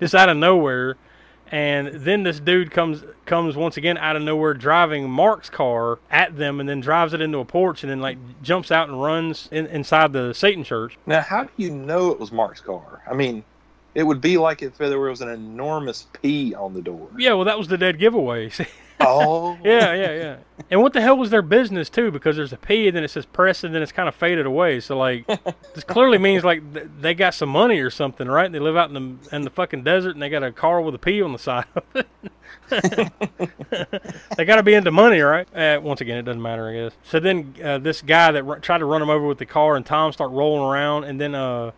just 0.00 0.14
out 0.14 0.28
of 0.28 0.36
nowhere. 0.36 0.96
And 1.50 1.88
then 1.88 2.22
this 2.22 2.38
dude 2.38 2.70
comes 2.70 3.02
comes 3.26 3.56
once 3.56 3.76
again 3.76 3.98
out 3.98 4.14
of 4.14 4.22
nowhere, 4.22 4.54
driving 4.54 5.10
Mark's 5.10 5.50
car 5.50 5.98
at 6.10 6.36
them, 6.36 6.60
and 6.60 6.68
then 6.68 6.80
drives 6.80 7.12
it 7.12 7.20
into 7.20 7.38
a 7.38 7.44
porch, 7.44 7.82
and 7.82 7.90
then 7.90 8.00
like 8.00 8.18
jumps 8.42 8.70
out 8.70 8.88
and 8.88 9.02
runs 9.02 9.48
in, 9.50 9.66
inside 9.66 10.12
the 10.12 10.32
Satan 10.32 10.62
church. 10.62 10.96
Now, 11.06 11.22
how 11.22 11.44
do 11.44 11.50
you 11.56 11.70
know 11.70 12.10
it 12.10 12.20
was 12.20 12.30
Mark's 12.30 12.60
car? 12.60 13.02
I 13.10 13.14
mean, 13.14 13.42
it 13.94 14.04
would 14.04 14.20
be 14.20 14.38
like 14.38 14.62
if 14.62 14.78
there 14.78 15.00
was 15.00 15.20
an 15.20 15.28
enormous 15.28 16.06
P 16.22 16.54
on 16.54 16.72
the 16.74 16.82
door. 16.82 17.08
Yeah, 17.18 17.32
well, 17.34 17.44
that 17.44 17.58
was 17.58 17.68
the 17.68 17.78
dead 17.78 17.98
giveaway. 17.98 18.50
Oh, 19.00 19.56
yeah, 19.64 19.94
yeah, 19.94 20.12
yeah. 20.12 20.36
And 20.70 20.82
what 20.82 20.92
the 20.92 21.00
hell 21.00 21.16
was 21.16 21.30
their 21.30 21.42
business 21.42 21.88
too? 21.88 22.10
Because 22.10 22.36
there's 22.36 22.52
a 22.52 22.56
P, 22.56 22.86
and 22.86 22.96
then 22.96 23.02
it 23.02 23.10
says 23.10 23.26
press, 23.26 23.64
and 23.64 23.74
then 23.74 23.82
it's 23.82 23.92
kind 23.92 24.08
of 24.08 24.14
faded 24.14 24.46
away. 24.46 24.80
So 24.80 24.96
like, 24.96 25.26
this 25.74 25.84
clearly 25.84 26.18
means 26.28 26.44
like 26.44 26.74
th- 26.74 26.86
they 27.00 27.14
got 27.14 27.34
some 27.34 27.48
money 27.48 27.80
or 27.80 27.90
something, 27.90 28.28
right? 28.28 28.50
They 28.50 28.58
live 28.58 28.76
out 28.76 28.94
in 28.94 29.18
the 29.20 29.36
in 29.36 29.42
the 29.42 29.50
fucking 29.50 29.84
desert, 29.84 30.10
and 30.10 30.22
they 30.22 30.28
got 30.28 30.42
a 30.42 30.52
car 30.52 30.80
with 30.80 30.94
a 30.94 30.98
P 30.98 31.22
on 31.22 31.32
the 31.32 31.38
side 31.38 31.64
of 31.74 31.84
it. 31.94 32.06
they 34.36 34.44
got 34.44 34.56
to 34.56 34.62
be 34.62 34.74
into 34.74 34.90
money, 34.90 35.20
right? 35.20 35.48
Uh, 35.54 35.80
once 35.82 36.00
again, 36.00 36.18
it 36.18 36.22
doesn't 36.22 36.42
matter, 36.42 36.68
I 36.68 36.72
guess. 36.74 36.92
So 37.02 37.18
then 37.18 37.54
uh, 37.62 37.78
this 37.78 38.02
guy 38.02 38.32
that 38.32 38.44
r- 38.46 38.60
tried 38.60 38.78
to 38.78 38.84
run 38.84 39.02
him 39.02 39.10
over 39.10 39.26
with 39.26 39.38
the 39.38 39.46
car, 39.46 39.76
and 39.76 39.84
Tom 39.84 40.12
start 40.12 40.30
rolling 40.30 40.62
around, 40.62 41.04
and 41.04 41.20
then 41.20 41.34
uh, 41.34 41.72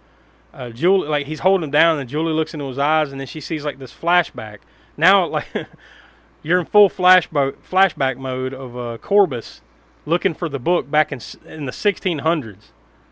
uh, 0.52 0.70
Julie, 0.70 1.08
like 1.08 1.26
he's 1.26 1.40
holding 1.40 1.64
him 1.64 1.70
down, 1.70 1.98
and 1.98 2.08
Julie 2.08 2.32
looks 2.32 2.52
into 2.52 2.66
his 2.66 2.78
eyes, 2.78 3.10
and 3.12 3.20
then 3.20 3.26
she 3.26 3.40
sees 3.40 3.64
like 3.64 3.78
this 3.78 3.92
flashback. 3.92 4.58
Now, 4.96 5.26
like 5.26 5.46
you're 6.42 6.60
in 6.60 6.66
full 6.66 6.90
flashback 6.90 7.54
flashback 7.68 8.16
mode 8.16 8.54
of 8.54 8.76
uh, 8.76 8.98
Corbis 8.98 9.60
looking 10.04 10.34
for 10.34 10.48
the 10.48 10.58
book 10.58 10.90
back 10.90 11.12
in 11.12 11.20
in 11.46 11.66
the 11.66 11.72
1600s, 11.72 12.70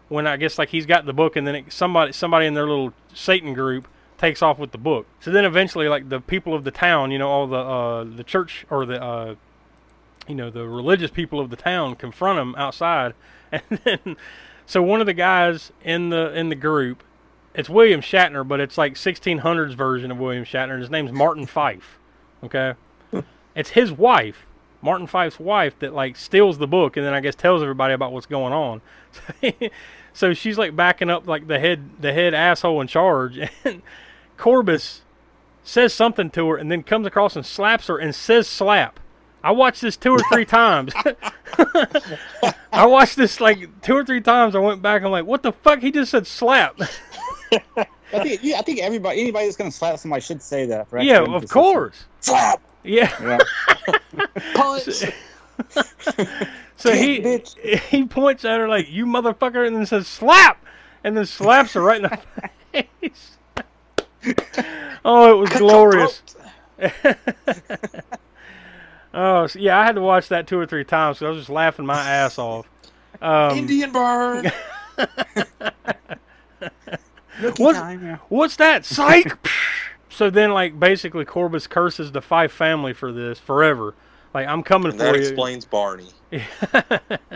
when 0.09 0.26
I 0.26 0.37
guess 0.37 0.59
like 0.59 0.70
he's 0.70 0.87
got 0.87 1.07
the 1.07 1.12
book, 1.12 1.37
and 1.37 1.47
then 1.47 1.55
it, 1.55 1.72
somebody 1.72 2.12
somebody 2.12 2.47
in 2.47 2.55
their 2.55 2.66
little 2.66 2.93
Satan 3.14 3.55
group 3.55 3.89
takes 4.18 4.43
off 4.43 4.59
with 4.59 4.72
the 4.72 4.78
book. 4.78 5.07
So 5.20 5.31
then 5.31 5.45
eventually, 5.45 5.89
like 5.89 6.09
the 6.09 6.20
people 6.20 6.55
of 6.55 6.64
the 6.64 6.70
town, 6.70 7.11
you 7.11 7.18
know, 7.18 7.28
all 7.28 7.47
the 7.47 7.57
uh, 7.57 8.05
the 8.05 8.24
church 8.24 8.66
or 8.70 8.85
the 8.85 9.03
uh, 9.03 9.35
you 10.28 10.35
know 10.35 10.51
the 10.51 10.66
religious 10.66 11.11
people 11.11 11.41
of 11.41 11.51
the 11.51 11.57
town 11.57 11.95
confront 11.97 12.39
him 12.39 12.55
outside, 12.57 13.14
and 13.53 13.62
then 13.85 14.16
so 14.66 14.83
one 14.83 15.01
of 15.01 15.07
the 15.07 15.14
guys 15.14 15.72
in 15.83 16.11
the 16.11 16.33
in 16.37 16.49
the 16.49 16.55
group, 16.55 17.03
it's 17.55 17.68
William 17.68 18.01
Shatner, 18.01 18.47
but 18.47 18.61
it's 18.61 18.78
like 18.78 18.95
1600s 18.95 19.74
version 19.74 20.11
of 20.11 20.18
William 20.18 20.45
Shatner. 20.45 20.74
and 20.74 20.81
His 20.81 20.91
name's 20.91 21.12
Martin 21.12 21.47
Fife. 21.47 21.99
Okay, 22.43 22.74
it's 23.55 23.71
his 23.71 23.93
wife, 23.93 24.47
Martin 24.83 25.07
Fife's 25.07 25.39
wife, 25.39 25.79
that 25.81 25.95
like 25.95 26.17
steals 26.17 26.59
the 26.59 26.67
book 26.67 26.97
and 26.97 27.05
then 27.05 27.15
I 27.15 27.21
guess 27.21 27.35
tells 27.35 27.63
everybody 27.63 27.95
about 27.95 28.13
what's 28.13 28.27
going 28.27 28.53
on. 28.53 28.81
so 30.13 30.33
she's 30.35 30.59
like 30.59 30.75
backing 30.77 31.11
up 31.11 31.27
like 31.27 31.47
the 31.47 31.59
head 31.59 31.91
the 32.01 32.13
head 32.13 32.35
asshole 32.35 32.81
in 32.81 32.87
charge, 32.87 33.39
and 33.65 33.83
Corbis 34.37 35.01
says 35.63 35.93
something 35.93 36.31
to 36.31 36.49
her 36.49 36.57
and 36.57 36.71
then 36.71 36.83
comes 36.83 37.07
across 37.07 37.37
and 37.37 37.45
slaps 37.45 37.89
her 37.89 37.99
and 37.99 38.15
says 38.15 38.49
slap. 38.49 38.99
I 39.43 39.53
watched 39.53 39.81
this 39.81 39.97
two 39.97 40.13
or 40.13 40.21
three 40.31 40.45
times. 40.47 40.93
I 42.73 42.87
watched 42.87 43.17
this 43.17 43.41
like 43.41 43.81
two 43.83 43.95
or 43.95 44.05
three 44.05 44.21
times. 44.21 44.55
I 44.55 44.59
went 44.59 44.83
back. 44.83 44.99
And 44.99 45.07
I'm 45.07 45.13
like, 45.13 45.25
what 45.25 45.43
the 45.43 45.53
fuck? 45.53 45.81
He 45.81 45.91
just 45.91 46.11
said 46.11 46.27
slap. 46.27 46.79
I 48.13 48.23
think, 48.23 48.41
yeah, 48.43 48.59
I 48.59 48.63
think 48.63 48.81
everybody, 48.81 49.21
anybody 49.21 49.47
that's 49.47 49.57
gonna 49.57 49.71
slap 49.71 49.99
somebody 49.99 50.21
should 50.21 50.43
say 50.43 50.67
that. 50.67 50.89
For 50.89 51.01
yeah, 51.01 51.23
of 51.23 51.49
course. 51.49 52.05
Slap. 52.21 52.61
Yeah. 52.83 53.12
Yeah. 53.22 54.26
punch. 54.55 55.05
So 56.81 56.93
he 56.95 57.43
he 57.91 58.07
points 58.07 58.45
at 58.45 58.59
her 58.59 58.68
like 58.68 58.91
you 58.91 59.05
motherfucker, 59.05 59.66
and 59.66 59.76
then 59.76 59.85
says 59.85 60.07
slap, 60.07 60.64
and 61.05 61.16
then 61.16 61.26
slaps 61.26 61.74
her 61.74 61.83
right 61.83 62.03
in 62.03 62.11
the 62.11 62.18
face. 63.03 63.37
oh, 65.05 65.31
it 65.31 65.37
was 65.37 65.51
glorious. 65.51 66.22
oh 69.12 69.47
so 69.47 69.59
yeah, 69.59 69.78
I 69.78 69.85
had 69.85 69.97
to 69.97 70.01
watch 70.01 70.28
that 70.28 70.47
two 70.47 70.59
or 70.59 70.64
three 70.64 70.85
times 70.85 71.18
because 71.18 71.26
I 71.26 71.31
was 71.31 71.39
just 71.41 71.51
laughing 71.51 71.85
my 71.85 72.01
ass 72.01 72.39
off. 72.39 72.66
Um, 73.20 73.59
Indian 73.59 73.93
bird. 73.93 74.51
What's, 77.59 77.78
what's 78.28 78.57
that? 78.57 78.85
Psych! 78.85 79.37
So 80.11 80.29
then, 80.29 80.53
like, 80.53 80.79
basically, 80.79 81.25
Corbis 81.25 81.69
curses 81.69 82.13
the 82.13 82.21
Fife 82.21 82.53
family 82.53 82.93
for 82.93 83.13
this 83.13 83.39
forever. 83.39 83.95
Like, 84.35 84.47
I'm 84.47 84.63
coming 84.63 84.91
And 84.91 84.99
for 84.99 85.05
that 85.07 85.15
you. 85.15 85.21
explains 85.23 85.65
Barney. 85.65 86.09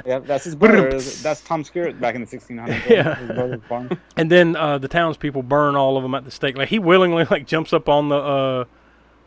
Yeah, 0.06 0.18
that's 0.18 0.44
his 0.44 0.54
brother. 0.54 0.90
That's 1.00 1.40
Tom 1.40 1.64
Skerritt 1.64 1.98
back 1.98 2.14
in 2.14 2.20
the 2.20 2.26
1600s. 2.26 2.86
Yeah. 2.90 3.56
Barney. 3.68 3.96
And 4.18 4.30
then 4.30 4.54
uh, 4.54 4.76
the 4.76 4.86
townspeople 4.88 5.42
burn 5.44 5.76
all 5.76 5.96
of 5.96 6.02
them 6.02 6.14
at 6.14 6.24
the 6.26 6.30
stake. 6.30 6.58
Like 6.58 6.68
he 6.68 6.78
willingly 6.78 7.24
like 7.30 7.46
jumps 7.46 7.72
up 7.72 7.88
on 7.88 8.10
the 8.10 8.16
uh, 8.16 8.64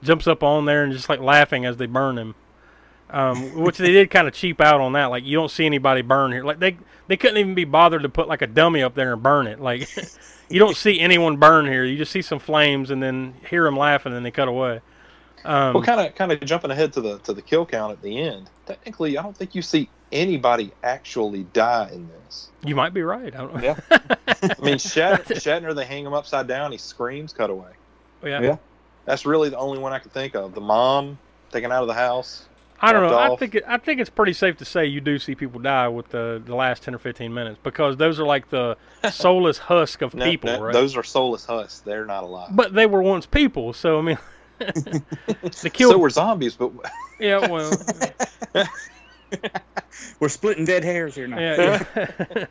jumps 0.04 0.28
up 0.28 0.44
on 0.44 0.66
there 0.66 0.84
and 0.84 0.94
just 0.94 1.10
like 1.10 1.20
laughing 1.20 1.66
as 1.66 1.78
they 1.78 1.88
burn 1.88 2.18
him. 2.18 2.36
Um, 3.10 3.62
which 3.62 3.78
they 3.78 3.92
did 3.92 4.10
kind 4.10 4.28
of 4.28 4.34
cheap 4.34 4.60
out 4.60 4.82
on 4.82 4.94
that. 4.94 5.06
Like 5.06 5.24
you 5.24 5.38
don't 5.38 5.50
see 5.50 5.66
anybody 5.66 6.02
burn 6.02 6.32
here. 6.32 6.44
Like 6.44 6.60
they 6.60 6.78
they 7.08 7.16
couldn't 7.16 7.38
even 7.38 7.56
be 7.56 7.64
bothered 7.64 8.04
to 8.04 8.10
put 8.10 8.28
like 8.28 8.42
a 8.42 8.48
dummy 8.48 8.84
up 8.84 8.96
there 8.96 9.14
and 9.14 9.24
burn 9.24 9.48
it. 9.48 9.62
Like 9.62 9.88
you 10.50 10.60
don't 10.60 10.76
see 10.76 11.00
anyone 11.00 11.38
burn 11.38 11.66
here. 11.66 11.86
You 11.86 11.98
just 11.98 12.12
see 12.12 12.22
some 12.22 12.40
flames 12.40 12.92
and 12.92 13.02
then 13.02 13.34
hear 13.50 13.64
them 13.64 13.78
laughing 13.78 14.14
and 14.14 14.26
they 14.26 14.32
cut 14.32 14.48
away. 14.50 14.82
Um, 15.46 15.74
well, 15.74 15.84
kind 15.84 16.02
of, 16.02 16.16
kind 16.16 16.32
of 16.34 16.42
jumping 16.42 16.72
ahead 16.72 16.92
to 16.94 17.02
the 17.02 17.20
to 17.20 17.34
the 17.34 17.42
kill 17.42 17.66
count 17.66 17.94
at 17.94 18.02
the 18.02 18.20
end. 18.20 18.50
Technically, 18.66 19.18
I 19.18 19.24
don't 19.24 19.38
think 19.38 19.56
you 19.56 19.62
see 19.62 19.90
anybody 20.12 20.72
actually 20.84 21.44
die 21.54 21.90
in 21.94 22.10
this. 22.10 22.50
you 22.64 22.76
might 22.76 22.94
be 22.94 23.04
right. 23.04 23.34
I 23.34 23.38
don't 23.38 23.56
know. 23.56 23.62
Yeah. 23.62 23.78
I 23.90 24.62
mean, 24.62 24.76
Shatner, 24.78 25.24
Shatner 25.26 25.74
they 25.74 25.86
hang 25.86 26.06
him 26.06 26.14
upside 26.14 26.48
down. 26.48 26.74
He 26.74 26.78
screams, 26.78 27.32
cut 27.32 27.50
away. 27.50 27.72
yeah. 28.24 28.42
Yeah. 28.42 28.58
That's 29.06 29.26
really 29.26 29.48
the 29.48 29.58
only 29.58 29.80
one 29.80 29.94
I 29.94 30.00
could 30.00 30.12
think 30.12 30.36
of. 30.36 30.54
The 30.54 30.60
mom 30.60 31.18
taken 31.52 31.72
out 31.72 31.82
of 31.82 31.88
the 31.88 31.94
house. 31.94 32.46
I 32.80 32.94
don't 32.94 33.04
know. 33.04 33.10
Dropped 33.10 33.34
I 33.34 33.36
think 33.38 33.56
it, 33.56 33.64
I 33.68 33.78
think 33.78 34.00
it's 34.00 34.10
pretty 34.10 34.34
safe 34.34 34.58
to 34.58 34.66
say 34.66 34.86
you 34.86 35.02
do 35.02 35.18
see 35.18 35.36
people 35.36 35.60
die 35.60 35.88
with 35.88 36.10
the 36.10 36.42
the 36.46 36.56
last 36.56 36.84
ten 36.84 36.94
or 36.94 37.00
fifteen 37.00 37.34
minutes 37.34 37.60
because 37.64 37.98
those 37.98 38.20
are 38.20 38.26
like 38.26 38.50
the 38.50 38.78
soulless 39.12 39.58
husk 39.58 40.02
of 40.02 40.14
No, 40.14 40.26
people, 40.26 40.52
no, 40.52 40.62
right? 40.62 40.74
Those 40.74 40.96
are 40.96 41.04
soulless 41.04 41.46
husks. 41.46 41.80
They're 41.80 42.06
not 42.06 42.24
alive. 42.24 42.50
But 42.52 42.74
they 42.74 42.86
were 42.86 43.02
once 43.02 43.26
people, 43.26 43.74
so 43.74 43.98
I 43.98 44.02
mean, 44.02 44.18
the 44.60 45.72
kill. 45.74 45.92
so 45.92 45.98
we're 45.98 46.10
zombies, 46.10 46.56
but 46.56 46.72
yeah, 47.20 47.48
well, 47.48 47.72
We're 50.20 50.30
splitting 50.30 50.66
dead 50.66 50.84
hairs 50.84 51.16
here 51.16 51.28
now. 51.28 51.40
Yeah. 51.40 51.84
yeah. 51.96 52.46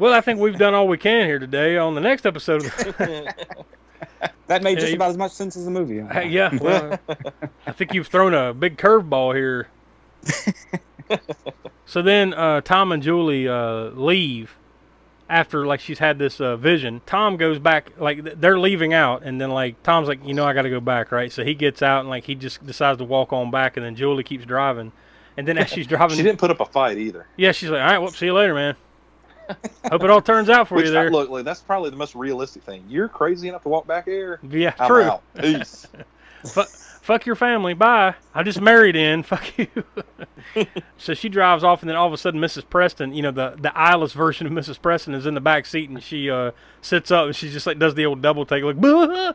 Well, 0.00 0.12
I 0.14 0.20
think 0.20 0.40
we've 0.40 0.58
done 0.58 0.74
all 0.74 0.88
we 0.88 0.98
can 0.98 1.26
here 1.26 1.38
today. 1.38 1.76
On 1.76 1.94
the 1.94 2.00
next 2.00 2.26
episode, 2.26 2.64
of 2.64 2.74
the, 2.76 3.34
That 4.48 4.62
made 4.62 4.78
just 4.78 4.88
Yeah, 4.90 4.96
about 4.96 5.10
as 5.10 5.16
much 5.16 5.32
sense 5.32 5.56
as 5.56 5.64
the 5.64 5.70
movie. 5.70 6.00
Hey, 6.00 6.28
yeah, 6.28 6.56
well, 6.60 6.98
I 7.66 7.72
think 7.72 7.94
you've 7.94 8.08
thrown 8.08 8.34
a 8.34 8.52
big 8.52 8.76
curveball 8.78 9.34
here. 9.36 9.68
so 11.86 12.02
then 12.02 12.34
uh, 12.34 12.60
Tom 12.62 12.92
and 12.92 13.02
Julie 13.02 13.46
uh, 13.48 13.90
leave 13.90 14.56
after 15.28 15.66
like 15.66 15.80
she's 15.80 15.98
had 15.98 16.18
this 16.18 16.40
uh, 16.40 16.56
vision. 16.56 17.00
Tom 17.06 17.36
goes 17.36 17.58
back 17.58 17.92
like 17.98 18.40
they're 18.40 18.58
leaving 18.58 18.92
out, 18.92 19.22
and 19.22 19.40
then 19.40 19.50
like 19.50 19.80
Tom's 19.82 20.08
like, 20.08 20.24
you 20.26 20.34
know, 20.34 20.44
I 20.46 20.52
got 20.52 20.62
to 20.62 20.70
go 20.70 20.80
back, 20.80 21.12
right? 21.12 21.30
So 21.30 21.44
he 21.44 21.54
gets 21.54 21.82
out 21.82 22.00
and 22.00 22.08
like 22.08 22.24
he 22.24 22.34
just 22.34 22.66
decides 22.66 22.98
to 22.98 23.04
walk 23.04 23.32
on 23.32 23.50
back, 23.50 23.76
and 23.76 23.84
then 23.86 23.94
Julie 23.94 24.24
keeps 24.24 24.44
driving. 24.44 24.92
And 25.36 25.46
then 25.46 25.58
as 25.58 25.68
she's 25.68 25.86
driving, 25.86 26.16
She 26.16 26.22
didn't 26.22 26.38
put 26.40 26.50
up 26.50 26.60
a 26.60 26.66
fight 26.66 26.98
either. 26.98 27.26
yeah, 27.36 27.52
she's 27.52 27.70
like, 27.70 27.80
all 27.80 27.86
right, 27.86 27.98
well, 27.98 28.10
see 28.10 28.26
you 28.26 28.34
later, 28.34 28.54
man. 28.54 28.74
Hope 29.90 30.02
it 30.04 30.10
all 30.10 30.20
turns 30.20 30.48
out 30.48 30.68
for 30.68 30.76
Which, 30.76 30.86
you 30.86 30.92
there. 30.92 31.10
look, 31.10 31.30
look, 31.30 31.44
that's 31.44 31.60
probably 31.60 31.90
the 31.90 31.96
most 31.96 32.14
realistic 32.14 32.62
thing. 32.62 32.84
You're 32.88 33.08
crazy 33.08 33.48
enough 33.48 33.62
to 33.62 33.68
walk 33.68 33.86
back 33.86 34.04
here. 34.04 34.40
yeah, 34.48 34.74
I'm 34.78 34.88
true. 34.88 35.02
out. 35.02 35.22
Peace. 35.38 35.86
Fu 36.46 36.62
fuck 37.02 37.26
your 37.26 37.34
family. 37.36 37.74
Bye. 37.74 38.14
I 38.34 38.42
just 38.42 38.60
married 38.60 38.96
in. 38.96 39.22
Fuck 39.24 39.58
you. 39.58 39.66
so 40.96 41.12
she 41.12 41.28
drives 41.28 41.62
off, 41.64 41.82
and 41.82 41.88
then 41.90 41.96
all 41.96 42.06
of 42.06 42.12
a 42.14 42.16
sudden, 42.16 42.40
Mrs. 42.40 42.68
Preston, 42.68 43.12
you 43.12 43.20
know, 43.22 43.30
the 43.30 43.56
the 43.60 43.76
eyeless 43.76 44.12
version 44.14 44.46
of 44.46 44.52
Mrs. 44.52 44.80
Preston 44.80 45.14
is 45.14 45.26
in 45.26 45.34
the 45.34 45.40
back 45.40 45.66
seat, 45.66 45.90
and 45.90 46.02
she 46.02 46.30
uh, 46.30 46.52
sits 46.80 47.10
up, 47.10 47.26
and 47.26 47.36
she 47.36 47.50
just 47.50 47.66
like 47.66 47.78
does 47.78 47.94
the 47.94 48.06
old 48.06 48.22
double 48.22 48.46
take, 48.46 48.64
like, 48.64 48.80
"Bah!" 48.80 49.34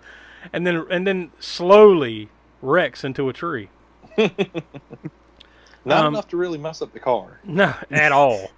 and 0.52 0.66
then 0.66 0.86
and 0.90 1.06
then 1.06 1.32
slowly 1.40 2.30
wrecks 2.62 3.04
into 3.04 3.30
a 3.30 3.34
tree. 3.34 3.70
Not 4.18 6.06
Um, 6.06 6.14
enough 6.16 6.28
to 6.30 6.38
really 6.38 6.58
mess 6.58 6.82
up 6.82 6.92
the 6.94 7.00
car. 7.00 7.40
No, 7.44 7.72
at 7.92 8.12
all. 8.12 8.50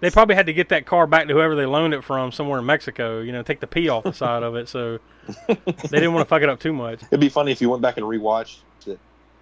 They 0.00 0.10
probably 0.10 0.34
had 0.34 0.46
to 0.46 0.52
get 0.52 0.68
that 0.70 0.86
car 0.86 1.06
back 1.06 1.28
to 1.28 1.34
whoever 1.34 1.54
they 1.56 1.66
loaned 1.66 1.94
it 1.94 2.04
from 2.04 2.32
somewhere 2.32 2.58
in 2.58 2.66
Mexico. 2.66 3.20
You 3.20 3.32
know, 3.32 3.42
take 3.42 3.60
the 3.60 3.66
pee 3.66 3.88
off 3.88 4.04
the 4.04 4.12
side 4.14 4.42
of 4.42 4.54
it, 4.56 4.68
so 4.68 4.98
they 5.48 5.54
didn't 5.90 6.12
want 6.12 6.26
to 6.26 6.28
fuck 6.28 6.42
it 6.42 6.48
up 6.48 6.60
too 6.60 6.72
much. 6.72 7.02
It'd 7.04 7.20
be 7.20 7.28
funny 7.28 7.52
if 7.52 7.60
you 7.60 7.70
went 7.70 7.82
back 7.82 7.96
and 7.96 8.06
rewatched 8.06 8.58
it. 8.86 8.98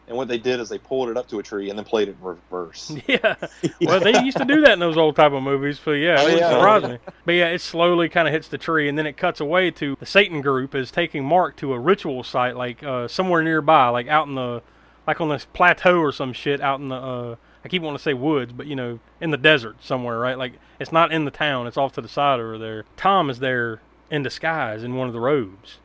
And 0.08 0.16
what 0.16 0.26
they 0.28 0.36
did 0.38 0.58
is 0.60 0.68
they 0.68 0.78
pulled 0.78 1.08
it 1.10 1.16
up 1.16 1.28
to 1.28 1.38
a 1.38 1.42
tree 1.44 1.70
and 1.70 1.78
then 1.78 1.84
played 1.86 2.08
it 2.08 2.16
in 2.20 2.24
reverse. 2.26 2.92
Yeah. 3.06 3.36
Well, 3.80 4.00
they 4.00 4.20
used 4.22 4.36
to 4.36 4.44
do 4.44 4.60
that 4.62 4.72
in 4.72 4.78
those 4.80 4.96
old 4.96 5.14
type 5.16 5.32
of 5.32 5.42
movies, 5.42 5.80
so 5.82 5.92
yeah, 5.92 6.20
it 6.20 6.34
Oh, 6.34 6.36
yeah. 6.36 6.50
surprise 6.50 6.82
me. 6.82 6.98
But 7.24 7.32
yeah, 7.32 7.46
it 7.48 7.60
slowly 7.60 8.08
kind 8.08 8.26
of 8.26 8.34
hits 8.34 8.48
the 8.48 8.58
tree, 8.58 8.88
and 8.88 8.98
then 8.98 9.06
it 9.06 9.16
cuts 9.16 9.40
away 9.40 9.70
to 9.70 9.96
the 10.00 10.06
Satan 10.06 10.40
group 10.40 10.74
is 10.74 10.90
taking 10.90 11.24
Mark 11.24 11.56
to 11.58 11.72
a 11.72 11.78
ritual 11.78 12.24
site, 12.24 12.56
like 12.56 12.82
uh, 12.82 13.06
somewhere 13.08 13.42
nearby, 13.42 13.88
like 13.88 14.08
out 14.08 14.26
in 14.26 14.34
the, 14.34 14.62
like 15.06 15.20
on 15.20 15.28
this 15.28 15.46
plateau 15.52 15.98
or 15.98 16.12
some 16.12 16.32
shit 16.32 16.60
out 16.60 16.80
in 16.80 16.88
the. 16.88 16.96
Uh, 16.96 17.36
I 17.64 17.68
keep 17.68 17.82
wanting 17.82 17.98
to 17.98 18.02
say 18.02 18.14
woods, 18.14 18.52
but 18.52 18.66
you 18.66 18.76
know, 18.76 18.98
in 19.20 19.30
the 19.30 19.36
desert 19.36 19.76
somewhere, 19.82 20.18
right? 20.18 20.36
Like 20.36 20.54
it's 20.80 20.92
not 20.92 21.12
in 21.12 21.24
the 21.24 21.30
town; 21.30 21.66
it's 21.66 21.76
off 21.76 21.92
to 21.92 22.00
the 22.00 22.08
side 22.08 22.40
over 22.40 22.58
there. 22.58 22.84
Tom 22.96 23.30
is 23.30 23.38
there 23.38 23.80
in 24.10 24.22
disguise 24.22 24.82
in 24.82 24.96
one 24.96 25.06
of 25.06 25.14
the 25.14 25.20
robes. 25.20 25.78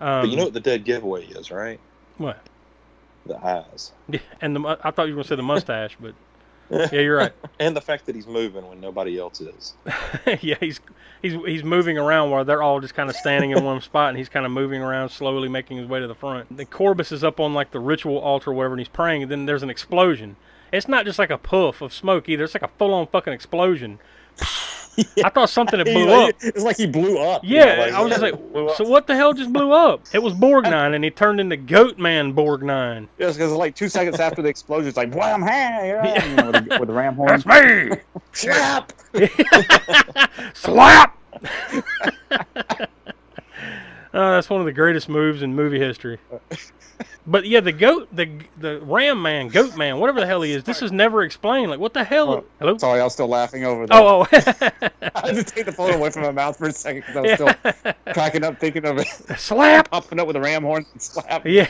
Um, 0.00 0.22
but 0.22 0.28
you 0.28 0.36
know 0.36 0.44
what 0.44 0.54
the 0.54 0.60
dead 0.60 0.84
giveaway 0.84 1.26
is, 1.26 1.50
right? 1.50 1.80
what? 2.18 2.40
The 3.26 3.36
eyes. 3.44 3.92
Yeah, 4.08 4.20
and 4.40 4.56
the 4.56 4.78
I 4.82 4.90
thought 4.90 5.08
you 5.08 5.14
were 5.14 5.22
gonna 5.22 5.28
say 5.28 5.36
the 5.36 5.42
mustache, 5.54 5.96
but 6.00 6.14
yeah, 6.70 7.00
you're 7.00 7.16
right. 7.16 7.32
and 7.58 7.74
the 7.74 7.80
fact 7.80 8.06
that 8.06 8.14
he's 8.14 8.26
moving 8.26 8.66
when 8.68 8.80
nobody 8.80 9.18
else 9.18 9.40
is. 9.40 9.74
yeah, 10.40 10.56
he's 10.60 10.80
he's 11.22 11.34
he's 11.46 11.64
moving 11.64 11.98
around 11.98 12.30
while 12.30 12.44
they're 12.44 12.62
all 12.62 12.80
just 12.80 12.94
kind 12.94 13.08
of 13.08 13.16
standing 13.16 13.50
in 13.50 13.64
one 13.64 13.80
spot, 13.80 14.10
and 14.10 14.18
he's 14.18 14.28
kind 14.28 14.44
of 14.44 14.52
moving 14.52 14.82
around 14.82 15.08
slowly, 15.08 15.48
making 15.48 15.78
his 15.78 15.88
way 15.88 16.00
to 16.00 16.06
the 16.06 16.14
front. 16.14 16.54
The 16.54 16.66
Corbis 16.66 17.12
is 17.12 17.24
up 17.24 17.40
on 17.40 17.54
like 17.54 17.70
the 17.70 17.80
ritual 17.80 18.18
altar, 18.18 18.50
or 18.50 18.54
whatever, 18.54 18.74
and 18.74 18.80
he's 18.80 18.88
praying. 18.88 19.22
And 19.22 19.32
then 19.32 19.46
there's 19.46 19.62
an 19.62 19.70
explosion. 19.70 20.36
It's 20.72 20.88
not 20.88 21.04
just 21.04 21.18
like 21.18 21.30
a 21.30 21.38
puff 21.38 21.80
of 21.82 21.92
smoke 21.92 22.28
either. 22.28 22.44
It's 22.44 22.54
like 22.54 22.62
a 22.62 22.70
full-on 22.78 23.06
fucking 23.08 23.32
explosion. 23.32 23.98
I 25.24 25.30
thought 25.30 25.48
something 25.48 25.78
had 25.78 25.86
blew 25.94 26.08
up. 26.10 26.34
It's 26.40 26.64
like 26.64 26.76
he 26.76 26.86
blew 26.86 27.18
up. 27.18 27.44
you 27.44 27.56
Yeah, 27.56 27.76
know, 27.76 27.82
like- 27.82 27.92
I 27.94 28.00
was 28.00 28.10
just 28.10 28.22
like, 28.22 28.34
so 28.76 28.84
what 28.88 29.06
the 29.06 29.14
hell 29.14 29.32
just 29.32 29.52
blew 29.52 29.70
up? 29.70 30.02
It 30.12 30.20
was 30.20 30.34
Borgnine, 30.34 30.94
and 30.94 31.04
he 31.04 31.10
turned 31.10 31.38
into 31.40 31.56
Goatman 31.56 32.34
Borgnine. 32.34 33.06
Yes, 33.16 33.34
because 33.36 33.52
like 33.52 33.76
two 33.76 33.88
seconds 33.88 34.18
after 34.18 34.42
the 34.42 34.48
explosion, 34.48 34.88
it's 34.88 34.96
like 34.96 35.14
wham, 35.14 35.42
hey, 35.42 35.48
yeah, 36.04 36.24
you 36.26 36.34
know, 36.36 36.50
with, 36.50 36.68
the, 36.68 36.78
with 36.80 36.88
the 36.88 36.94
ram 36.94 37.14
horn. 37.14 37.28
That's 37.28 37.46
me. 37.46 37.96
Slap. 38.32 38.92
Slap. 40.54 41.16
Oh, 44.14 44.32
that's 44.32 44.48
one 44.48 44.58
of 44.60 44.66
the 44.66 44.72
greatest 44.72 45.08
moves 45.08 45.42
in 45.42 45.54
movie 45.54 45.78
history. 45.78 46.18
But 47.26 47.46
yeah, 47.46 47.60
the 47.60 47.72
goat, 47.72 48.08
the 48.12 48.28
the 48.56 48.80
ram 48.80 49.20
man, 49.20 49.48
goat 49.48 49.76
man, 49.76 49.98
whatever 49.98 50.20
the 50.20 50.26
hell 50.26 50.42
he 50.42 50.52
is, 50.52 50.64
this 50.64 50.80
is 50.82 50.90
never 50.92 51.22
explained. 51.22 51.70
Like, 51.70 51.78
what 51.78 51.92
the 51.92 52.02
hell? 52.02 52.30
Oh, 52.30 52.44
Hello. 52.58 52.78
Sorry, 52.78 53.00
I 53.00 53.04
was 53.04 53.12
still 53.12 53.28
laughing 53.28 53.64
over 53.64 53.86
that. 53.86 53.94
Oh, 53.94 54.26
oh. 54.32 54.90
I 55.14 55.26
had 55.26 55.36
to 55.36 55.44
take 55.44 55.66
the 55.66 55.72
phone 55.72 55.92
away 55.92 56.10
from 56.10 56.22
my 56.22 56.30
mouth 56.30 56.56
for 56.56 56.68
a 56.68 56.72
second 56.72 57.02
because 57.06 57.16
I 57.16 57.20
was 57.20 57.32
still 57.34 58.14
cracking 58.14 58.44
up 58.44 58.58
thinking 58.58 58.84
of 58.86 58.98
it. 58.98 59.06
Slap. 59.38 59.90
Popping 59.90 60.20
up 60.20 60.26
with 60.26 60.36
a 60.36 60.40
ram 60.40 60.62
horn 60.62 60.86
and 60.92 61.02
slap. 61.02 61.46
yeah. 61.46 61.68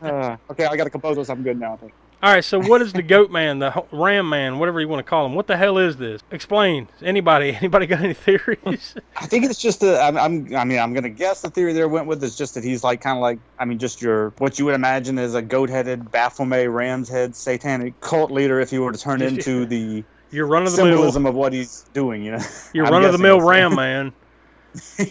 Uh, 0.00 0.36
okay, 0.50 0.64
I 0.66 0.76
got 0.76 0.84
to 0.84 0.90
compose 0.90 1.16
this. 1.16 1.28
I'm 1.28 1.42
good 1.42 1.60
now. 1.60 1.74
I 1.74 1.76
think. 1.76 1.92
All 2.22 2.32
right. 2.32 2.44
So, 2.44 2.58
what 2.58 2.80
is 2.80 2.94
the 2.94 3.02
goat 3.02 3.30
man, 3.30 3.58
the 3.58 3.84
ram 3.92 4.28
man, 4.28 4.58
whatever 4.58 4.80
you 4.80 4.88
want 4.88 5.04
to 5.04 5.08
call 5.08 5.26
him? 5.26 5.34
What 5.34 5.46
the 5.46 5.56
hell 5.56 5.76
is 5.76 5.98
this? 5.98 6.22
Explain. 6.30 6.88
Anybody? 7.02 7.54
Anybody 7.60 7.86
got 7.86 8.00
any 8.00 8.14
theories? 8.14 8.94
I 9.16 9.26
think 9.26 9.44
it's 9.44 9.58
just 9.60 9.82
a. 9.82 10.00
I'm, 10.00 10.16
I'm. 10.16 10.54
I 10.56 10.64
mean, 10.64 10.78
I'm 10.78 10.94
gonna 10.94 11.10
guess 11.10 11.42
the 11.42 11.50
theory 11.50 11.74
there 11.74 11.88
went 11.88 12.06
with 12.06 12.24
is 12.24 12.36
just 12.36 12.54
that 12.54 12.64
he's 12.64 12.82
like 12.82 13.02
kind 13.02 13.18
of 13.18 13.22
like. 13.22 13.38
I 13.58 13.66
mean, 13.66 13.78
just 13.78 14.00
your 14.00 14.30
what 14.38 14.58
you 14.58 14.64
would 14.64 14.74
imagine 14.74 15.18
is 15.18 15.34
a 15.34 15.42
goat-headed 15.42 16.10
Baphomet, 16.10 16.70
ram's 16.70 17.08
head, 17.08 17.36
satanic 17.36 18.00
cult 18.00 18.30
leader 18.30 18.60
if 18.60 18.70
he 18.70 18.78
were 18.78 18.92
to 18.92 18.98
turn 18.98 19.20
into 19.22 19.66
the 19.66 20.02
You're 20.30 20.46
run 20.46 20.66
of 20.66 20.74
the 20.74 20.84
mill. 20.84 20.92
symbolism 20.94 21.26
of 21.26 21.34
what 21.34 21.52
he's 21.52 21.84
doing. 21.92 22.24
You 22.24 22.32
know, 22.32 22.40
You're 22.72 22.86
I'm 22.86 22.92
run 22.92 23.04
of 23.04 23.12
the 23.12 23.18
mill 23.18 23.42
ram 23.42 23.74
man. 23.74 24.14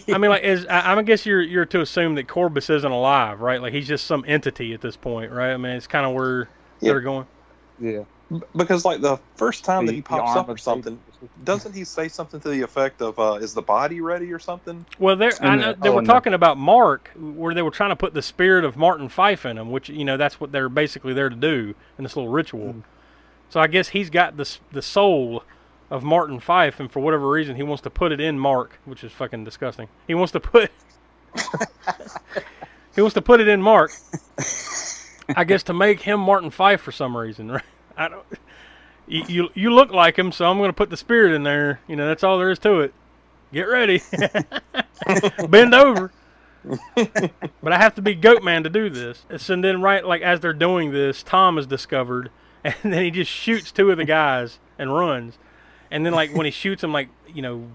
I 0.08 0.18
mean, 0.18 0.30
like, 0.30 0.42
is 0.42 0.66
I, 0.66 0.94
I 0.94 1.02
guess 1.02 1.24
you're 1.24 1.42
you're 1.42 1.66
to 1.66 1.80
assume 1.80 2.16
that 2.16 2.26
Corbis 2.26 2.68
isn't 2.68 2.90
alive, 2.90 3.40
right? 3.40 3.60
Like, 3.62 3.72
he's 3.72 3.88
just 3.88 4.06
some 4.06 4.24
entity 4.26 4.74
at 4.74 4.80
this 4.80 4.96
point, 4.96 5.32
right? 5.32 5.52
I 5.52 5.56
mean, 5.56 5.72
it's 5.72 5.86
kind 5.86 6.04
of 6.06 6.12
where 6.12 6.48
Yeah. 6.80 6.92
they're 6.92 7.00
going. 7.00 7.26
Yeah. 7.80 8.04
Because 8.56 8.84
like 8.84 9.00
the 9.00 9.18
first 9.36 9.64
time 9.64 9.86
that 9.86 9.94
he 9.94 10.02
pops 10.02 10.36
up 10.36 10.48
or 10.48 10.52
of 10.52 10.60
something, 10.60 10.98
doesn't 11.44 11.74
he 11.74 11.84
say 11.84 12.08
something 12.08 12.40
to 12.40 12.48
the 12.48 12.60
effect 12.62 13.00
of 13.00 13.16
uh, 13.20 13.34
"Is 13.34 13.54
the 13.54 13.62
body 13.62 14.00
ready?" 14.00 14.32
or 14.32 14.40
something? 14.40 14.84
Well, 14.98 15.14
they 15.14 15.30
I 15.40 15.54
know 15.54 15.74
they 15.74 15.88
oh, 15.88 15.92
were 15.92 15.98
and 15.98 16.08
the- 16.08 16.12
talking 16.12 16.34
about 16.34 16.58
Mark, 16.58 17.12
where 17.14 17.54
they 17.54 17.62
were 17.62 17.70
trying 17.70 17.90
to 17.90 17.96
put 17.96 18.14
the 18.14 18.22
spirit 18.22 18.64
of 18.64 18.76
Martin 18.76 19.08
Fife 19.08 19.46
in 19.46 19.56
him, 19.56 19.70
which 19.70 19.88
you 19.88 20.04
know 20.04 20.16
that's 20.16 20.40
what 20.40 20.50
they're 20.50 20.68
basically 20.68 21.14
there 21.14 21.28
to 21.28 21.36
do 21.36 21.76
in 21.98 22.02
this 22.02 22.16
little 22.16 22.30
ritual. 22.30 22.74
Mm. 22.74 22.82
So 23.48 23.60
I 23.60 23.68
guess 23.68 23.90
he's 23.90 24.10
got 24.10 24.36
the 24.36 24.58
the 24.72 24.82
soul 24.82 25.44
of 25.88 26.02
Martin 26.02 26.40
Fife, 26.40 26.80
and 26.80 26.90
for 26.90 26.98
whatever 26.98 27.28
reason, 27.28 27.54
he 27.54 27.62
wants 27.62 27.82
to 27.82 27.90
put 27.90 28.10
it 28.10 28.20
in 28.20 28.40
Mark, 28.40 28.80
which 28.86 29.04
is 29.04 29.12
fucking 29.12 29.44
disgusting. 29.44 29.88
He 30.08 30.14
wants 30.14 30.32
to 30.32 30.40
put 30.40 30.72
he 32.96 33.00
wants 33.00 33.14
to 33.14 33.22
put 33.22 33.40
it 33.40 33.46
in 33.46 33.62
Mark. 33.62 33.92
I 35.34 35.44
guess 35.44 35.62
to 35.64 35.72
make 35.72 36.02
him 36.02 36.20
Martin 36.20 36.50
Fife 36.50 36.80
for 36.80 36.92
some 36.92 37.16
reason, 37.16 37.50
right? 37.52 37.62
I 37.96 38.08
don't. 38.08 38.26
You, 39.08 39.50
you 39.54 39.72
look 39.72 39.92
like 39.92 40.18
him, 40.18 40.32
so 40.32 40.50
I'm 40.50 40.58
going 40.58 40.68
to 40.68 40.74
put 40.74 40.90
the 40.90 40.96
spirit 40.96 41.32
in 41.32 41.44
there. 41.44 41.80
You 41.86 41.94
know, 41.94 42.08
that's 42.08 42.24
all 42.24 42.38
there 42.38 42.50
is 42.50 42.58
to 42.60 42.80
it. 42.80 42.92
Get 43.52 43.62
ready. 43.62 44.02
Bend 45.48 45.74
over. 45.74 46.10
but 47.62 47.72
I 47.72 47.78
have 47.78 47.94
to 47.94 48.02
be 48.02 48.16
goat 48.16 48.42
man 48.42 48.64
to 48.64 48.70
do 48.70 48.90
this. 48.90 49.24
And 49.48 49.62
then 49.62 49.80
right 49.80 50.04
like 50.04 50.22
as 50.22 50.40
they're 50.40 50.52
doing 50.52 50.90
this, 50.90 51.22
Tom 51.22 51.56
is 51.56 51.66
discovered 51.66 52.30
and 52.64 52.92
then 52.92 53.04
he 53.04 53.10
just 53.10 53.30
shoots 53.30 53.70
two 53.70 53.90
of 53.90 53.96
the 53.96 54.04
guys 54.04 54.58
and 54.78 54.94
runs. 54.94 55.38
And 55.90 56.04
then 56.04 56.12
like 56.12 56.34
when 56.34 56.46
he 56.46 56.50
shoots 56.50 56.80
them 56.80 56.92
like, 56.92 57.08
you 57.32 57.42
know, 57.42 57.70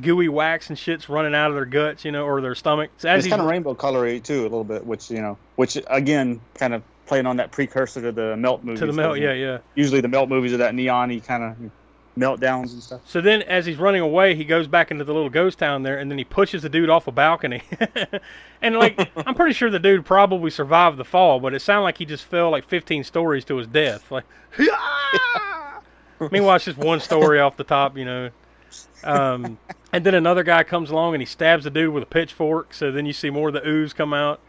gooey 0.00 0.28
wax 0.28 0.68
and 0.68 0.78
shit's 0.78 1.08
running 1.08 1.34
out 1.34 1.50
of 1.50 1.54
their 1.54 1.64
guts, 1.64 2.04
you 2.04 2.12
know, 2.12 2.24
or 2.24 2.40
their 2.40 2.54
stomach. 2.54 2.90
So 2.98 3.08
as 3.08 3.18
It's 3.18 3.26
he's 3.26 3.30
kind 3.30 3.42
of 3.42 3.48
rainbow 3.48 3.74
colory 3.74 4.22
too, 4.22 4.42
a 4.42 4.42
little 4.42 4.64
bit, 4.64 4.84
which 4.86 5.10
you 5.10 5.20
know, 5.20 5.38
which 5.56 5.78
again, 5.88 6.40
kind 6.54 6.74
of 6.74 6.82
playing 7.06 7.26
on 7.26 7.36
that 7.36 7.52
precursor 7.52 8.02
to 8.02 8.12
the 8.12 8.36
melt 8.36 8.64
movies. 8.64 8.80
to 8.80 8.86
the 8.86 8.92
melt, 8.92 9.18
yeah, 9.18 9.32
yeah. 9.32 9.58
Usually 9.74 10.00
the 10.00 10.08
melt 10.08 10.28
movies 10.28 10.52
are 10.52 10.58
that 10.58 10.74
neon-y 10.74 11.20
kind 11.20 11.42
of 11.44 11.70
meltdowns 12.18 12.72
and 12.72 12.82
stuff. 12.82 13.00
So 13.04 13.20
then, 13.20 13.42
as 13.42 13.66
he's 13.66 13.76
running 13.76 14.00
away, 14.00 14.34
he 14.34 14.44
goes 14.44 14.66
back 14.66 14.90
into 14.90 15.04
the 15.04 15.12
little 15.12 15.30
ghost 15.30 15.58
town 15.58 15.82
there, 15.82 15.98
and 15.98 16.10
then 16.10 16.18
he 16.18 16.24
pushes 16.24 16.62
the 16.62 16.68
dude 16.68 16.90
off 16.90 17.06
a 17.06 17.12
balcony. 17.12 17.62
and 18.62 18.76
like, 18.76 19.10
I'm 19.16 19.34
pretty 19.34 19.52
sure 19.52 19.70
the 19.70 19.78
dude 19.78 20.04
probably 20.04 20.50
survived 20.50 20.96
the 20.96 21.04
fall, 21.04 21.40
but 21.40 21.54
it 21.54 21.60
sounded 21.60 21.82
like 21.82 21.98
he 21.98 22.04
just 22.04 22.24
fell 22.24 22.50
like 22.50 22.66
15 22.66 23.04
stories 23.04 23.44
to 23.46 23.56
his 23.56 23.66
death. 23.66 24.10
Like, 24.10 24.24
meanwhile, 26.30 26.56
it's 26.56 26.64
just 26.64 26.78
one 26.78 27.00
story 27.00 27.40
off 27.40 27.56
the 27.56 27.64
top, 27.64 27.96
you 27.96 28.04
know. 28.04 28.30
Um, 29.04 29.58
and 29.96 30.04
then 30.04 30.14
another 30.14 30.42
guy 30.42 30.62
comes 30.62 30.90
along 30.90 31.14
and 31.14 31.22
he 31.22 31.26
stabs 31.26 31.64
the 31.64 31.70
dude 31.70 31.94
with 31.94 32.02
a 32.02 32.06
pitchfork. 32.06 32.74
So 32.74 32.92
then 32.92 33.06
you 33.06 33.14
see 33.14 33.30
more 33.30 33.48
of 33.48 33.54
the 33.54 33.66
ooze 33.66 33.94
come 33.94 34.12
out, 34.12 34.40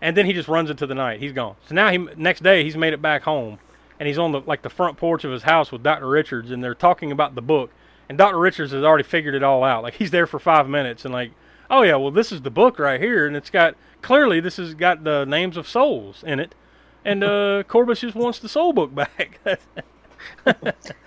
and 0.00 0.16
then 0.16 0.24
he 0.24 0.32
just 0.32 0.48
runs 0.48 0.70
into 0.70 0.86
the 0.86 0.94
night. 0.94 1.20
He's 1.20 1.32
gone. 1.32 1.56
So 1.68 1.74
now 1.74 1.90
he 1.90 1.98
next 2.16 2.42
day 2.42 2.64
he's 2.64 2.74
made 2.74 2.94
it 2.94 3.02
back 3.02 3.24
home, 3.24 3.58
and 4.00 4.06
he's 4.06 4.16
on 4.16 4.32
the 4.32 4.40
like 4.40 4.62
the 4.62 4.70
front 4.70 4.96
porch 4.96 5.22
of 5.24 5.30
his 5.30 5.42
house 5.42 5.70
with 5.70 5.82
Doctor 5.82 6.08
Richards, 6.08 6.50
and 6.50 6.64
they're 6.64 6.74
talking 6.74 7.12
about 7.12 7.34
the 7.34 7.42
book. 7.42 7.70
And 8.08 8.16
Doctor 8.16 8.38
Richards 8.38 8.72
has 8.72 8.82
already 8.82 9.04
figured 9.04 9.34
it 9.34 9.42
all 9.42 9.62
out. 9.62 9.82
Like 9.82 9.94
he's 9.94 10.10
there 10.10 10.26
for 10.26 10.38
five 10.38 10.70
minutes, 10.70 11.04
and 11.04 11.12
like, 11.12 11.32
oh 11.68 11.82
yeah, 11.82 11.96
well 11.96 12.10
this 12.10 12.32
is 12.32 12.40
the 12.40 12.50
book 12.50 12.78
right 12.78 12.98
here, 12.98 13.26
and 13.26 13.36
it's 13.36 13.50
got 13.50 13.76
clearly 14.00 14.40
this 14.40 14.56
has 14.56 14.72
got 14.72 15.04
the 15.04 15.26
names 15.26 15.58
of 15.58 15.68
souls 15.68 16.24
in 16.26 16.40
it. 16.40 16.54
and 17.04 17.22
uh, 17.22 17.62
Corbis 17.68 18.00
just 18.00 18.14
wants 18.16 18.38
the 18.38 18.48
soul 18.48 18.72
book 18.72 18.94
back. 18.94 19.38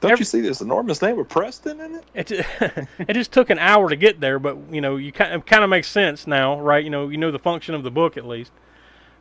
Don't 0.00 0.18
you 0.18 0.24
see 0.24 0.40
this 0.40 0.60
enormous 0.60 1.02
name 1.02 1.18
of 1.18 1.28
Preston 1.28 1.80
in 1.80 1.94
it? 1.96 2.04
It 2.14 2.26
just, 2.26 2.48
it 2.98 3.14
just 3.14 3.32
took 3.32 3.50
an 3.50 3.58
hour 3.58 3.88
to 3.90 3.96
get 3.96 4.20
there, 4.20 4.38
but 4.38 4.56
you 4.70 4.80
know, 4.80 4.96
you 4.96 5.12
kind 5.12 5.34
of, 5.34 5.44
kind 5.44 5.62
of 5.62 5.70
makes 5.70 5.88
sense 5.88 6.26
now, 6.26 6.58
right? 6.60 6.82
You 6.82 6.90
know, 6.90 7.08
you 7.08 7.18
know 7.18 7.30
the 7.30 7.38
function 7.38 7.74
of 7.74 7.82
the 7.82 7.90
book 7.90 8.16
at 8.16 8.26
least. 8.26 8.52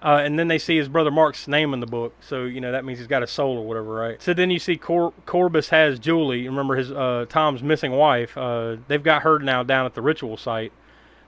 Uh, 0.02 0.22
and 0.24 0.40
then 0.40 0.48
they 0.48 0.58
see 0.58 0.78
his 0.78 0.88
brother 0.88 1.12
Mark's 1.12 1.46
name 1.46 1.74
in 1.74 1.82
the 1.82 1.86
book, 1.86 2.16
so 2.22 2.46
you 2.46 2.62
know 2.62 2.72
that 2.72 2.86
means 2.86 3.00
he's 3.00 3.08
got 3.08 3.22
a 3.22 3.28
soul 3.28 3.58
or 3.58 3.68
whatever, 3.68 3.94
right? 3.94 4.22
So 4.22 4.34
then 4.34 4.50
you 4.50 4.58
see 4.58 4.78
Cor- 4.78 5.14
Corbis 5.26 5.70
has 5.70 6.00
Julie. 6.00 6.48
Remember 6.48 6.78
his 6.78 6.90
uh, 6.90 7.26
Tom's 7.28 7.62
missing 7.62 7.92
wife. 7.92 8.38
Uh, 8.38 8.78
they've 8.88 9.04
got 9.04 9.24
her 9.24 9.40
now 9.40 9.62
down 9.62 9.86
at 9.86 9.96
the 9.96 10.02
ritual 10.02 10.38
site, 10.38 10.72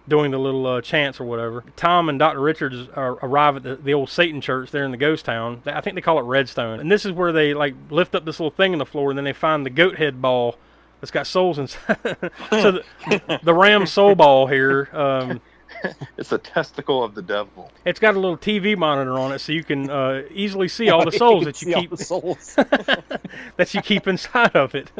doing 0.07 0.31
the 0.31 0.39
little 0.39 0.65
uh, 0.65 0.81
chants 0.81 1.19
or 1.19 1.25
whatever. 1.25 1.63
Tom 1.75 2.09
and 2.09 2.17
Doctor 2.19 2.39
Richards 2.39 2.89
are, 2.95 3.13
arrive 3.23 3.57
at 3.57 3.63
the, 3.63 3.75
the 3.75 3.93
old 3.93 4.09
Satan 4.09 4.41
church 4.41 4.71
there 4.71 4.83
in 4.83 4.91
the 4.91 4.97
ghost 4.97 5.25
town. 5.25 5.61
I 5.65 5.81
think 5.81 5.95
they 5.95 6.01
call 6.01 6.19
it 6.19 6.23
Redstone, 6.23 6.79
and 6.79 6.91
this 6.91 7.05
is 7.05 7.11
where 7.11 7.31
they 7.31 7.53
like 7.53 7.75
lift 7.89 8.15
up 8.15 8.25
this 8.25 8.39
little 8.39 8.51
thing 8.51 8.73
on 8.73 8.79
the 8.79 8.85
floor, 8.85 9.11
and 9.11 9.17
then 9.17 9.25
they 9.25 9.33
find 9.33 9.65
the 9.65 9.69
goat 9.69 9.95
head 9.95 10.21
ball 10.21 10.57
that's 10.99 11.11
got 11.11 11.27
souls 11.27 11.59
inside. 11.59 11.97
so 12.49 12.71
the, 12.71 13.39
the 13.43 13.53
ram 13.53 13.85
soul 13.85 14.15
ball 14.15 14.47
here. 14.47 14.89
Um, 14.93 15.41
it's 16.17 16.31
a 16.31 16.37
testicle 16.37 17.03
of 17.03 17.15
the 17.15 17.21
devil. 17.21 17.71
It's 17.85 17.99
got 17.99 18.15
a 18.15 18.19
little 18.19 18.37
TV 18.37 18.77
monitor 18.77 19.17
on 19.17 19.31
it, 19.31 19.39
so 19.39 19.51
you 19.51 19.63
can 19.63 19.89
uh, 19.89 20.23
easily 20.31 20.67
see 20.67 20.89
all 20.89 21.05
the 21.05 21.11
souls 21.11 21.45
that 21.45 21.61
you 21.61 21.73
keep 21.73 21.97
souls. 21.97 22.55
that 22.55 23.73
you 23.73 23.81
keep 23.81 24.07
inside 24.07 24.55
of 24.55 24.75
it. 24.75 24.91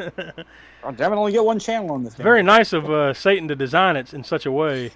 I'm 0.84 0.94
definitely 0.94 1.32
get 1.32 1.44
one 1.44 1.58
channel 1.58 1.92
on 1.92 2.02
this. 2.02 2.14
Thing. 2.14 2.24
Very 2.24 2.42
nice 2.42 2.72
of 2.72 2.90
uh, 2.90 3.14
Satan 3.14 3.48
to 3.48 3.54
design 3.54 3.96
it 3.96 4.12
in 4.12 4.24
such 4.24 4.46
a 4.46 4.52
way 4.52 4.88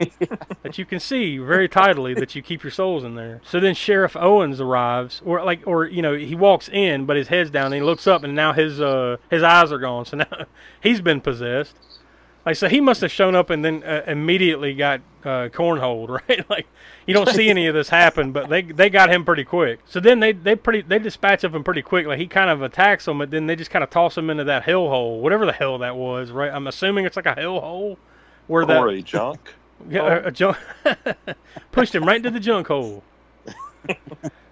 that 0.62 0.78
you 0.78 0.84
can 0.84 0.98
see 0.98 1.38
very 1.38 1.68
tidily 1.68 2.14
that 2.14 2.34
you 2.34 2.42
keep 2.42 2.64
your 2.64 2.72
souls 2.72 3.04
in 3.04 3.14
there. 3.14 3.40
So 3.44 3.60
then 3.60 3.74
Sheriff 3.74 4.16
Owens 4.16 4.60
arrives, 4.60 5.22
or 5.24 5.44
like, 5.44 5.62
or 5.66 5.86
you 5.86 6.02
know, 6.02 6.14
he 6.14 6.34
walks 6.34 6.68
in, 6.68 7.06
but 7.06 7.16
his 7.16 7.28
head's 7.28 7.50
down, 7.50 7.66
and 7.66 7.76
he 7.76 7.82
looks 7.82 8.06
up, 8.06 8.24
and 8.24 8.34
now 8.34 8.52
his 8.52 8.80
uh, 8.80 9.16
his 9.30 9.42
eyes 9.42 9.70
are 9.70 9.78
gone. 9.78 10.06
So 10.06 10.16
now 10.18 10.46
he's 10.80 11.00
been 11.00 11.20
possessed. 11.20 11.76
Like 12.46 12.54
so, 12.54 12.68
he 12.68 12.80
must 12.80 13.00
have 13.00 13.10
shown 13.10 13.34
up 13.34 13.50
and 13.50 13.64
then 13.64 13.82
uh, 13.82 14.02
immediately 14.06 14.72
got 14.72 15.00
uh, 15.24 15.48
cornholed, 15.52 16.08
right? 16.28 16.48
like 16.48 16.68
you 17.04 17.12
don't 17.12 17.28
see 17.28 17.50
any 17.50 17.66
of 17.66 17.74
this 17.74 17.88
happen, 17.88 18.30
but 18.30 18.48
they 18.48 18.62
they 18.62 18.88
got 18.88 19.10
him 19.10 19.24
pretty 19.24 19.42
quick. 19.42 19.80
So 19.84 19.98
then 19.98 20.20
they 20.20 20.30
they 20.30 20.54
pretty 20.54 20.82
they 20.82 21.00
dispatch 21.00 21.42
of 21.42 21.52
him 21.52 21.64
pretty 21.64 21.82
quick. 21.82 22.06
Like 22.06 22.20
he 22.20 22.28
kind 22.28 22.48
of 22.48 22.62
attacks 22.62 23.04
them, 23.04 23.18
but 23.18 23.32
then 23.32 23.48
they 23.48 23.56
just 23.56 23.72
kind 23.72 23.82
of 23.82 23.90
toss 23.90 24.16
him 24.16 24.30
into 24.30 24.44
that 24.44 24.62
hell 24.62 24.88
hole, 24.88 25.20
whatever 25.20 25.44
the 25.44 25.52
hell 25.52 25.78
that 25.78 25.96
was, 25.96 26.30
right? 26.30 26.52
I'm 26.52 26.68
assuming 26.68 27.04
it's 27.04 27.16
like 27.16 27.26
a 27.26 27.34
hell 27.34 27.60
hole 27.60 27.98
where 28.46 28.64
that 28.64 28.78
or 28.78 28.88
a 28.90 29.02
junk. 29.02 29.54
yeah, 29.90 30.02
a, 30.02 30.28
a 30.28 30.30
junk 30.30 30.56
pushed 31.72 31.96
him 31.96 32.04
right 32.04 32.18
into 32.18 32.30
the 32.30 32.40
junk 32.40 32.68
hole. 32.68 33.02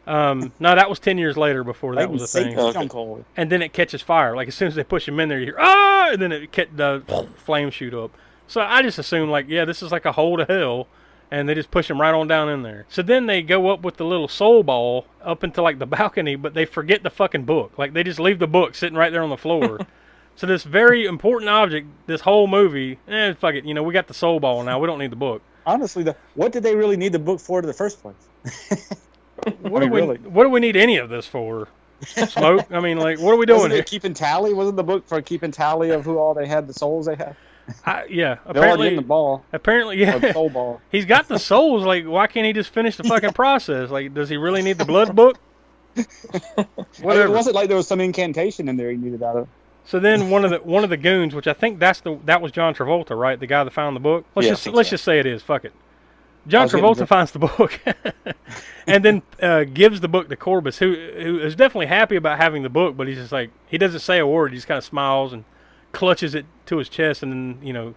Um, 0.07 0.53
no, 0.61 0.75
that 0.75 0.91
was 0.91 0.99
ten 0.99 1.19
years 1.19 1.37
later 1.37 1.65
before 1.65 1.95
that 1.95 2.11
was 2.11 2.35
a 2.35 2.45
thing. 2.45 2.55
junk. 2.55 3.25
And 3.37 3.51
then 3.51 3.63
it 3.63 3.73
catches 3.73 4.03
fire. 4.03 4.37
Like 4.37 4.49
as 4.49 4.55
soon 4.55 4.69
as 4.69 4.75
they 4.75 4.85
push 4.85 5.09
him 5.09 5.19
in 5.21 5.29
there, 5.29 5.39
you 5.39 5.47
hear 5.47 5.59
ah, 5.59 6.11
and 6.13 6.21
then 6.21 6.33
it 6.33 6.53
get 6.53 6.77
the 6.77 7.27
flames 7.37 7.75
shoot 7.75 7.95
up. 7.95 8.11
So 8.47 8.61
I 8.61 8.83
just 8.83 8.99
assumed 8.99 9.31
like, 9.31 9.47
yeah, 9.49 9.65
this 9.65 9.83
is 9.83 9.91
like 9.91 10.05
a 10.05 10.13
hole 10.13 10.37
to 10.37 10.45
hell, 10.45 10.89
and 11.31 11.49
they 11.49 11.55
just 11.55 11.71
push 11.71 11.91
him 11.91 12.01
right 12.01 12.13
on 12.13 12.29
down 12.29 12.49
in 12.49 12.63
there. 12.63 12.87
So 12.89 13.03
then 13.03 13.27
they 13.27 13.43
go 13.43 13.71
up 13.71 13.83
with 13.83 13.97
the 13.97 14.05
little 14.05 14.29
soul 14.29 14.63
ball 14.63 15.07
up 15.23 15.43
into 15.43 15.63
like 15.63 15.79
the 15.79 15.87
balcony, 15.99 16.37
but 16.37 16.55
they 16.55 16.65
forget 16.65 17.03
the 17.03 17.11
fucking 17.11 17.45
book. 17.45 17.79
Like 17.79 17.95
they 17.95 18.03
just 18.03 18.21
leave 18.21 18.39
the 18.39 18.47
book 18.47 18.75
sitting 18.75 18.97
right 18.97 19.13
there 19.13 19.23
on 19.23 19.31
the 19.31 19.37
floor. 19.37 19.81
so 20.37 20.47
this 20.47 20.65
very 20.65 21.07
important 21.07 21.49
object, 21.49 21.87
this 22.07 22.21
whole 22.21 22.47
movie, 22.47 22.99
eh, 23.09 23.33
fuck 23.35 23.55
it, 23.55 23.65
you 23.65 23.75
know, 23.75 23.83
we 23.83 23.93
got 23.93 24.09
the 24.09 24.15
soul 24.15 24.41
ball 24.41 24.63
now. 24.63 24.79
We 24.79 24.87
don't 24.87 24.99
need 24.99 25.13
the 25.13 25.17
book. 25.17 25.43
Honestly, 25.67 26.03
the, 26.03 26.15
what 26.35 26.53
did 26.53 26.63
they 26.63 26.77
really 26.77 26.99
need 26.99 27.13
the 27.13 27.19
book 27.19 27.41
for 27.41 27.61
in 27.61 27.67
the 27.67 27.73
first 27.73 28.03
place? 28.03 28.15
What 29.61 29.83
I 29.83 29.87
do 29.87 29.93
we 29.93 30.01
really. 30.01 30.17
What 30.19 30.45
do 30.45 30.51
we 30.51 30.61
need 30.61 30.77
any 30.77 30.97
of 30.99 31.09
this 31.09 31.27
for? 31.27 31.69
Smoke? 32.05 32.67
I 32.71 32.81
mean, 32.81 32.99
like, 32.99 33.19
what 33.19 33.33
are 33.33 33.37
we 33.37 33.47
doing 33.47 33.59
Wasn't 33.59 33.75
here? 33.75 33.83
keeping 33.83 34.15
tally? 34.15 34.53
Wasn't 34.53 34.77
the 34.77 34.83
book 34.83 35.07
for 35.07 35.23
keeping 35.23 35.51
tally 35.53 35.91
of 35.91 36.05
who 36.05 36.19
all 36.19 36.35
they 36.35 36.47
had, 36.47 36.67
the 36.67 36.75
souls 36.75 37.07
they 37.07 37.15
had? 37.15 37.37
I, 37.87 38.05
yeah, 38.11 38.37
They're 38.53 38.57
already 38.57 38.59
apparently, 38.59 38.89
in 38.89 38.97
the 38.97 39.03
ball. 39.03 39.45
apparently, 39.53 40.03
Or 40.05 40.19
the 40.19 40.27
yeah. 40.29 40.33
soul 40.35 40.51
ball. 40.51 40.81
He's 40.93 41.07
got 41.07 41.29
the 41.29 41.39
souls. 41.39 41.85
Like, 41.85 42.05
why 42.05 42.27
can't 42.27 42.45
he 42.47 42.53
just 42.53 42.71
finish 42.71 42.97
the 42.97 43.05
fucking 43.05 43.33
process? 43.33 43.91
Like, 43.91 44.13
does 44.13 44.29
he 44.29 44.37
really 44.37 44.61
need 44.63 44.77
the 44.79 44.85
blood 44.85 45.15
book? 45.17 45.39
It 45.97 46.67
Whatever. 47.03 47.33
wasn't 47.33 47.55
like 47.57 47.69
there 47.69 47.77
was 47.77 47.87
some 47.89 48.01
incantation 48.01 48.69
in 48.69 48.77
there 48.77 48.91
he 48.91 48.97
needed 48.97 49.23
out 49.23 49.37
of. 49.37 49.49
So 49.85 49.99
then 50.01 50.31
one 50.31 50.45
of 50.45 50.51
the 50.51 50.59
one 50.59 50.83
of 50.85 50.91
the 50.91 50.97
goons, 50.97 51.35
which 51.35 51.47
I 51.47 51.53
think 51.53 51.79
that's 51.79 52.01
the 52.01 52.19
that 52.25 52.41
was 52.41 52.53
John 52.53 52.75
Travolta, 52.75 53.17
right? 53.19 53.39
The 53.39 53.47
guy 53.47 53.63
that 53.65 53.71
found 53.73 53.95
the 53.97 54.01
book. 54.01 54.25
Let's 54.35 54.47
Yeah, 54.47 54.53
just 54.53 54.67
let's 54.69 54.89
so. 54.89 54.95
just 54.95 55.05
say 55.05 55.19
it 55.19 55.27
is. 55.27 55.43
Fuck 55.43 55.65
it. 55.65 55.73
John 56.47 56.69
Travolta 56.69 57.07
finds 57.07 57.33
the 57.33 57.39
book, 57.39 57.81
and 58.87 59.05
then 59.05 59.23
uh, 59.41 59.65
gives 59.65 60.01
the 60.01 60.09
book 60.09 60.29
to 60.29 60.37
Corbis, 60.37 60.79
who 60.79 60.95
who 60.95 61.39
is 61.39 61.57
definitely 61.57 61.87
happy 61.87 62.17
about 62.17 62.39
having 62.39 62.63
the 62.63 62.69
book, 62.69 62.97
but 62.97 63.09
he's 63.09 63.17
just 63.17 63.33
like 63.33 63.51
he 63.67 63.79
doesn't 63.79 64.01
say 64.01 64.19
a 64.19 64.27
word. 64.27 64.53
He 64.53 64.59
just 64.59 64.69
kind 64.69 64.79
of 64.79 64.85
smiles 64.85 65.33
and 65.33 65.45
clutches 65.93 66.35
it 66.35 66.47
to 66.67 66.79
his 66.79 66.89
chest, 66.89 67.23
and 67.23 67.33
then 67.33 67.67
you 67.67 67.73
know. 67.73 67.95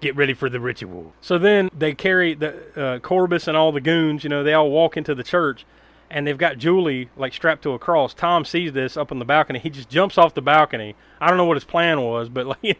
Get 0.00 0.16
ready 0.16 0.34
for 0.34 0.50
the 0.50 0.58
ritual. 0.58 1.12
So 1.20 1.38
then 1.38 1.70
they 1.72 1.94
carry 1.94 2.34
the 2.34 2.56
uh, 2.74 2.98
Corbis 2.98 3.46
and 3.46 3.56
all 3.56 3.70
the 3.70 3.80
goons. 3.80 4.24
You 4.24 4.30
know, 4.30 4.42
they 4.42 4.52
all 4.52 4.68
walk 4.68 4.96
into 4.96 5.14
the 5.14 5.22
church, 5.22 5.64
and 6.10 6.26
they've 6.26 6.36
got 6.36 6.58
Julie 6.58 7.08
like 7.16 7.32
strapped 7.32 7.62
to 7.62 7.70
a 7.70 7.78
cross. 7.78 8.12
Tom 8.12 8.44
sees 8.44 8.72
this 8.72 8.96
up 8.96 9.12
on 9.12 9.20
the 9.20 9.24
balcony. 9.24 9.60
He 9.60 9.70
just 9.70 9.88
jumps 9.88 10.18
off 10.18 10.34
the 10.34 10.42
balcony. 10.42 10.96
I 11.20 11.28
don't 11.28 11.36
know 11.36 11.44
what 11.44 11.56
his 11.56 11.62
plan 11.62 12.02
was, 12.02 12.28
but 12.28 12.46
like, 12.64 12.78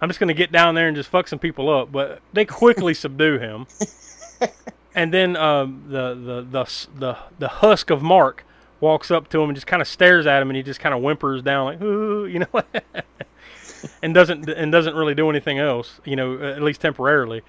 I'm 0.00 0.08
just 0.08 0.18
gonna 0.18 0.32
get 0.32 0.50
down 0.50 0.74
there 0.74 0.88
and 0.88 0.96
just 0.96 1.10
fuck 1.10 1.28
some 1.28 1.38
people 1.38 1.68
up. 1.68 1.92
But 1.92 2.20
they 2.32 2.46
quickly 2.46 2.94
subdue 2.94 3.38
him. 3.38 3.66
And 4.96 5.12
then 5.12 5.36
um, 5.36 5.84
the, 5.88 6.14
the 6.14 6.42
the 6.42 6.88
the 6.98 7.18
the 7.38 7.48
husk 7.48 7.90
of 7.90 8.00
Mark 8.00 8.44
walks 8.80 9.10
up 9.10 9.28
to 9.28 9.42
him 9.42 9.50
and 9.50 9.56
just 9.56 9.66
kind 9.66 9.82
of 9.82 9.86
stares 9.86 10.26
at 10.26 10.40
him, 10.40 10.48
and 10.48 10.56
he 10.56 10.62
just 10.62 10.80
kind 10.80 10.94
of 10.94 11.02
whimpers 11.02 11.42
down 11.42 11.66
like, 11.66 11.82
Ooh, 11.82 12.24
you 12.26 12.38
know, 12.38 12.62
and 14.02 14.14
doesn't 14.14 14.48
and 14.48 14.72
doesn't 14.72 14.94
really 14.94 15.14
do 15.14 15.28
anything 15.28 15.58
else, 15.58 16.00
you 16.06 16.16
know, 16.16 16.38
at 16.42 16.62
least 16.62 16.80
temporarily. 16.80 17.42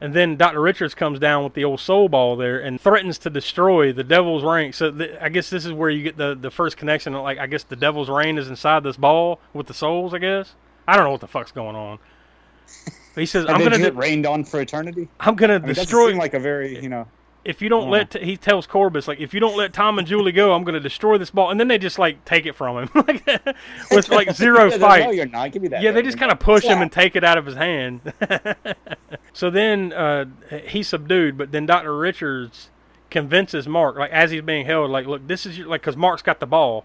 And 0.00 0.12
then 0.12 0.36
Dr. 0.36 0.60
Richards 0.60 0.94
comes 0.94 1.18
down 1.18 1.44
with 1.44 1.54
the 1.54 1.64
old 1.64 1.80
soul 1.80 2.08
ball 2.08 2.36
there 2.36 2.58
and 2.58 2.80
threatens 2.80 3.16
to 3.18 3.30
destroy 3.30 3.92
the 3.92 4.04
devil's 4.04 4.42
rain. 4.42 4.72
So 4.72 4.90
th- 4.90 5.16
I 5.20 5.28
guess 5.28 5.50
this 5.50 5.64
is 5.64 5.72
where 5.72 5.88
you 5.88 6.02
get 6.02 6.16
the, 6.16 6.34
the 6.34 6.50
first 6.50 6.76
connection. 6.76 7.12
Like 7.12 7.38
I 7.38 7.46
guess 7.46 7.64
the 7.64 7.76
devil's 7.76 8.08
rain 8.10 8.36
is 8.36 8.48
inside 8.48 8.82
this 8.82 8.96
ball 8.96 9.40
with 9.52 9.66
the 9.66 9.74
souls. 9.74 10.12
I 10.12 10.18
guess 10.18 10.54
I 10.88 10.96
don't 10.96 11.04
know 11.04 11.10
what 11.12 11.20
the 11.20 11.28
fuck's 11.28 11.52
going 11.52 11.76
on. 11.76 11.98
But 13.14 13.20
he 13.20 13.26
says 13.26 13.44
And 13.44 13.54
I'm 13.54 13.62
gonna 13.62 13.78
get 13.78 13.92
de- 13.94 13.98
rained 13.98 14.26
on 14.26 14.44
for 14.44 14.60
eternity. 14.60 15.08
I'm 15.20 15.34
gonna 15.36 15.54
I 15.54 15.58
mean, 15.58 15.68
destroy 15.74 16.00
Doesn't 16.06 16.12
seem 16.14 16.18
like 16.18 16.34
a 16.34 16.40
very 16.40 16.82
you 16.82 16.88
know. 16.88 17.06
if 17.44 17.62
you 17.62 17.68
don't 17.68 17.84
Yeah. 17.84 17.90
let 17.90 18.12
he 18.14 18.36
tells 18.36 18.66
Corbis 18.66 19.06
like 19.06 19.20
if 19.20 19.32
you 19.32 19.40
don't 19.40 19.56
let 19.56 19.72
Tom 19.72 19.98
and 19.98 20.06
Julie 20.08 20.32
go, 20.32 20.52
I'm 20.52 20.64
gonna 20.64 20.80
destroy 20.80 21.16
this 21.18 21.30
ball. 21.30 21.50
And 21.50 21.60
then 21.60 21.68
they 21.68 21.78
just 21.78 21.98
like 21.98 22.24
take 22.24 22.44
it 22.46 22.54
from 22.56 22.76
him 22.84 22.90
like 23.06 23.24
with 23.90 24.08
like 24.08 24.32
zero 24.34 24.70
Yeah, 24.70 24.78
fight. 24.78 25.04
No, 25.04 25.10
you're 25.10 25.26
not. 25.26 25.52
Give 25.52 25.62
me 25.62 25.68
that. 25.68 25.82
Yeah, 25.82 25.92
they 25.92 26.02
just 26.02 26.18
kind 26.18 26.32
of 26.32 26.38
push 26.40 26.64
him 26.64 26.82
and 26.82 26.90
take 26.90 27.14
it 27.16 27.22
out 27.24 27.38
of 27.38 27.46
his 27.46 27.54
hand. 27.54 28.00
so 29.32 29.50
then 29.50 29.92
uh, 29.92 30.24
he's 30.66 30.88
subdued, 30.88 31.36
but 31.38 31.52
then 31.52 31.66
Dr. 31.66 31.96
Richards 31.96 32.70
convinces 33.10 33.68
Mark, 33.68 33.96
like 33.96 34.10
as 34.10 34.30
he's 34.32 34.42
being 34.42 34.66
held, 34.66 34.90
like, 34.90 35.06
look, 35.06 35.26
this 35.28 35.46
is 35.46 35.56
your, 35.58 35.68
like, 35.68 35.80
because 35.82 35.96
Mark's 35.96 36.22
got 36.22 36.40
the 36.40 36.46
ball. 36.46 36.84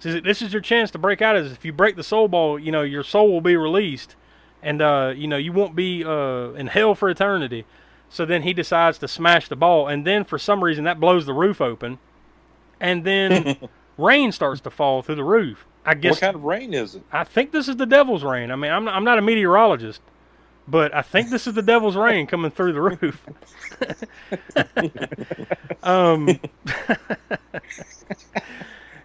Says, 0.00 0.22
this 0.22 0.42
is 0.42 0.52
your 0.52 0.62
chance 0.62 0.90
to 0.92 0.98
break 0.98 1.20
out. 1.22 1.36
Is 1.36 1.50
if 1.52 1.64
you 1.64 1.72
break 1.72 1.96
the 1.96 2.04
soul 2.04 2.28
ball, 2.28 2.58
you 2.58 2.70
know, 2.72 2.82
your 2.82 3.02
soul 3.02 3.30
will 3.32 3.40
be 3.40 3.56
released, 3.56 4.14
and 4.62 4.82
uh, 4.82 5.12
you 5.16 5.26
know, 5.26 5.36
you 5.36 5.52
won't 5.52 5.74
be 5.74 6.04
uh, 6.04 6.52
in 6.52 6.68
hell 6.68 6.94
for 6.94 7.08
eternity. 7.08 7.64
So 8.10 8.24
then 8.24 8.42
he 8.42 8.52
decides 8.52 8.98
to 8.98 9.08
smash 9.08 9.48
the 9.48 9.56
ball, 9.56 9.86
and 9.86 10.06
then 10.06 10.24
for 10.24 10.38
some 10.38 10.64
reason 10.64 10.84
that 10.84 10.98
blows 10.98 11.26
the 11.26 11.34
roof 11.34 11.60
open, 11.60 11.98
and 12.80 13.04
then 13.04 13.56
rain 13.98 14.32
starts 14.32 14.60
to 14.62 14.70
fall 14.70 15.02
through 15.02 15.16
the 15.16 15.24
roof. 15.24 15.66
I 15.84 15.94
guess 15.94 16.12
What 16.12 16.20
kind 16.20 16.36
of 16.36 16.44
rain 16.44 16.74
is 16.74 16.94
it? 16.96 17.02
I 17.12 17.24
think 17.24 17.52
this 17.52 17.68
is 17.68 17.76
the 17.76 17.86
devil's 17.86 18.22
rain. 18.24 18.50
I 18.50 18.56
mean, 18.56 18.70
I'm 18.70 18.84
not, 18.84 18.94
I'm 18.94 19.04
not 19.04 19.18
a 19.18 19.22
meteorologist, 19.22 20.00
but 20.66 20.94
I 20.94 21.02
think 21.02 21.30
this 21.30 21.46
is 21.46 21.54
the 21.54 21.62
devil's 21.62 21.96
rain 21.96 22.26
coming 22.26 22.50
through 22.50 22.72
the 22.72 22.80
roof. 22.82 23.24
um, 25.82 26.28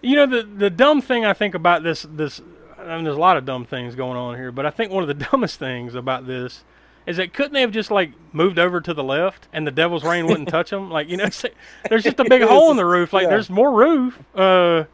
you 0.02 0.16
know, 0.16 0.26
the 0.26 0.44
the 0.44 0.70
dumb 0.70 1.02
thing 1.02 1.26
I 1.26 1.34
think 1.34 1.56
about 1.56 1.84
this 1.84 2.06
this 2.10 2.42
I 2.84 2.95
mean, 2.95 3.03
there's 3.03 3.15
a 3.18 3.19
lot 3.19 3.38
of 3.38 3.45
dumb 3.45 3.65
things 3.65 3.95
going 3.95 4.18
on 4.18 4.35
here, 4.35 4.51
but 4.51 4.65
I 4.65 4.69
think 4.69 4.91
one 4.91 5.03
of 5.03 5.07
the 5.07 5.26
dumbest 5.31 5.60
things 5.60 5.95
about 5.95 6.27
this 6.27 6.64
is 7.05 7.18
that 7.18 7.34
couldn't 7.34 7.51
they 7.53 7.61
have 7.61 7.72
just 7.72 7.91
like 7.91 8.11
moved 8.31 8.57
over 8.57 8.80
to 8.80 8.93
the 8.93 9.03
left 9.03 9.47
and 9.51 9.68
the 9.68 9.72
devil's 9.72 10.03
rain 10.05 10.26
wouldn't 10.26 10.47
touch 10.49 10.69
them? 10.69 10.89
Like, 10.89 11.10
you 11.10 11.18
know, 11.18 11.27
there's 11.89 12.03
just 12.03 12.19
a 12.19 12.23
big 12.30 12.41
hole 12.47 12.72
in 12.72 12.77
the 12.77 12.85
roof. 12.85 13.11
Like, 13.14 13.23
Yeah. 13.23 13.30
there's 13.30 13.49
more 13.49 13.72
roof. 13.73 14.19
Uh, 14.34 14.85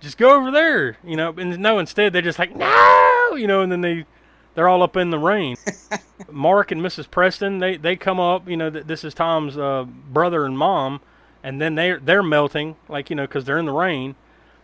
just 0.00 0.16
go 0.18 0.36
over 0.36 0.50
there, 0.50 0.96
you 1.04 1.16
know. 1.16 1.32
And 1.36 1.58
no, 1.58 1.78
instead 1.78 2.12
they're 2.12 2.22
just 2.22 2.38
like, 2.38 2.54
no, 2.54 3.34
you 3.36 3.46
know, 3.46 3.62
and 3.62 3.70
then 3.72 3.80
they 3.80 4.04
they're 4.54 4.68
all 4.68 4.82
up 4.82 4.96
in 4.96 5.10
the 5.10 5.18
rain. 5.18 5.56
Mark 6.30 6.70
and 6.70 6.80
Mrs. 6.80 7.10
Preston, 7.10 7.58
they 7.58 7.76
they 7.76 7.96
come 7.96 8.20
up, 8.20 8.48
you 8.48 8.56
know. 8.56 8.70
Th- 8.70 8.84
this 8.84 9.04
is 9.04 9.14
Tom's 9.14 9.56
uh, 9.58 9.84
brother 9.84 10.44
and 10.44 10.56
mom, 10.56 11.00
and 11.42 11.60
then 11.60 11.74
they 11.74 11.92
they're 11.94 12.22
melting, 12.22 12.76
like 12.88 13.10
you 13.10 13.16
know, 13.16 13.24
because 13.26 13.44
they're 13.44 13.58
in 13.58 13.66
the 13.66 13.72
rain. 13.72 14.14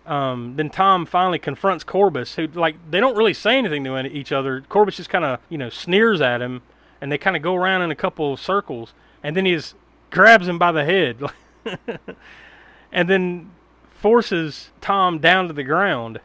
Um, 0.07 0.55
then 0.57 0.71
Tom 0.71 1.07
finally 1.07 1.39
confronts 1.39 1.85
Corbis, 1.85 2.35
who 2.37 2.47
like 2.49 2.77
they 2.91 3.01
don't 3.01 3.17
really 3.17 3.35
say 3.35 3.59
anything 3.59 3.85
to 3.85 4.07
each 4.07 4.33
other. 4.33 4.63
Corbis 4.69 4.97
just 4.97 5.11
kind 5.11 5.25
of 5.25 5.41
you 5.49 5.59
know 5.59 5.69
sneers 5.69 6.21
at 6.21 6.41
him, 6.41 6.63
and 7.01 7.11
they 7.11 7.19
kind 7.19 7.37
of 7.37 7.43
go 7.43 7.55
around 7.55 7.83
in 7.83 7.91
a 7.91 7.97
couple 7.97 8.33
of 8.33 8.41
circles, 8.41 8.95
and 9.23 9.37
then 9.37 9.45
he 9.45 9.53
just 9.55 9.75
grabs 10.11 10.49
him 10.49 10.59
by 10.59 10.73
the 10.73 10.85
head, 10.85 11.19
and 11.65 11.99
and 12.93 13.11
then 13.11 13.51
forces 13.91 14.71
Tom 14.81 15.19
down 15.19 15.49
to 15.49 15.53
the 15.53 15.65
ground 15.65 16.21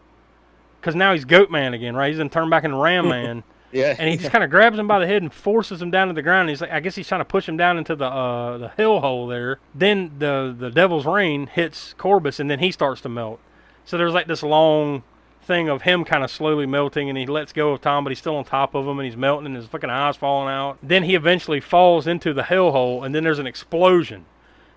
because 0.79 0.95
now 0.95 1.13
he's 1.13 1.25
Goat 1.25 1.49
Man 1.51 1.73
again, 1.73 1.95
right? 1.95 2.09
He's 2.09 2.17
then 2.17 2.29
turned 2.29 2.49
back 2.49 2.63
into 2.63 2.77
Ram 2.77 3.07
Man. 3.09 3.43
Yeah. 3.73 3.95
and 3.97 4.09
he 4.09 4.17
just 4.17 4.31
kind 4.31 4.43
of 4.43 4.49
grabs 4.49 4.77
him 4.77 4.85
by 4.87 4.99
the 4.99 5.07
head 5.07 5.21
and 5.21 5.31
forces 5.31 5.81
him 5.81 5.91
down 5.91 6.09
to 6.09 6.13
the 6.13 6.21
ground. 6.21 6.41
And 6.41 6.49
he's 6.49 6.59
like, 6.59 6.71
I 6.71 6.81
guess 6.81 6.93
he's 6.95 7.07
trying 7.07 7.21
to 7.21 7.25
push 7.25 7.47
him 7.47 7.55
down 7.55 7.77
into 7.77 7.95
the 7.95 8.05
uh, 8.05 8.57
the 8.57 8.69
hill 8.75 8.99
hole 8.99 9.27
there. 9.27 9.59
Then 9.73 10.11
the 10.19 10.53
the 10.57 10.69
Devil's 10.69 11.05
Rain 11.05 11.47
hits 11.47 11.95
Corbis, 11.97 12.39
and 12.39 12.49
then 12.49 12.59
he 12.59 12.71
starts 12.71 12.99
to 13.01 13.09
melt. 13.09 13.39
So 13.85 13.97
there's 13.97 14.13
like 14.13 14.27
this 14.27 14.43
long 14.43 15.03
thing 15.43 15.69
of 15.69 15.81
him 15.81 16.05
kind 16.05 16.23
of 16.23 16.31
slowly 16.31 16.65
melting, 16.65 17.09
and 17.09 17.17
he 17.17 17.25
lets 17.25 17.51
go 17.51 17.71
of 17.71 17.81
Tom, 17.81 18.03
but 18.03 18.11
he's 18.11 18.19
still 18.19 18.35
on 18.35 18.45
top 18.45 18.75
of 18.75 18.85
him, 18.85 18.99
and 18.99 19.05
he's 19.05 19.17
melting, 19.17 19.47
and 19.47 19.55
his 19.55 19.65
fucking 19.65 19.89
eyes 19.89 20.15
falling 20.15 20.49
out. 20.53 20.77
Then 20.81 21.03
he 21.03 21.15
eventually 21.15 21.59
falls 21.59 22.07
into 22.07 22.33
the 22.33 22.43
hill 22.43 22.71
hole, 22.71 23.03
and 23.03 23.13
then 23.13 23.23
there's 23.23 23.39
an 23.39 23.47
explosion. 23.47 24.25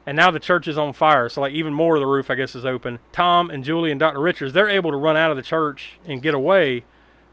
And 0.07 0.17
now 0.17 0.31
the 0.31 0.41
church 0.41 0.69
is 0.69 0.77
on 0.77 0.93
fire, 0.93 1.29
so 1.29 1.41
like 1.41 1.53
even 1.53 1.73
more 1.73 1.97
of 1.97 2.01
the 2.01 2.07
roof, 2.07 2.31
I 2.31 2.35
guess, 2.35 2.55
is 2.55 2.65
open. 2.65 2.99
Tom 3.13 3.51
and 3.51 3.65
Julie 3.65 3.91
and 3.91 3.99
Dr. 3.99 4.21
Richards, 4.21 4.53
they're 4.53 4.69
able 4.69 4.91
to 4.91 4.97
run 4.97 5.17
out 5.17 5.31
of 5.31 5.37
the 5.37 5.43
church 5.43 5.99
and 6.05 6.21
get 6.21 6.35
away, 6.35 6.85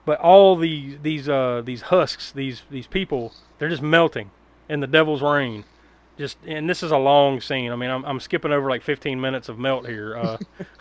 but 0.05 0.19
all 0.19 0.55
these 0.55 0.97
these 1.01 1.27
uh 1.27 1.61
these 1.65 1.83
husks, 1.83 2.31
these 2.31 2.61
these 2.69 2.87
people, 2.87 3.33
they're 3.59 3.69
just 3.69 3.81
melting 3.81 4.31
in 4.69 4.79
the 4.79 4.87
devil's 4.87 5.21
rain. 5.21 5.65
Just 6.17 6.37
and 6.45 6.69
this 6.69 6.81
is 6.81 6.91
a 6.91 6.97
long 6.97 7.41
scene. 7.41 7.71
I 7.71 7.75
mean, 7.75 7.89
I'm 7.89 8.05
I'm 8.05 8.19
skipping 8.21 8.53
over 8.53 8.69
like 8.69 8.83
15 8.83 9.19
minutes 9.19 9.49
of 9.49 9.59
melt 9.59 9.87
here. 9.87 10.17
Uh, 10.17 10.37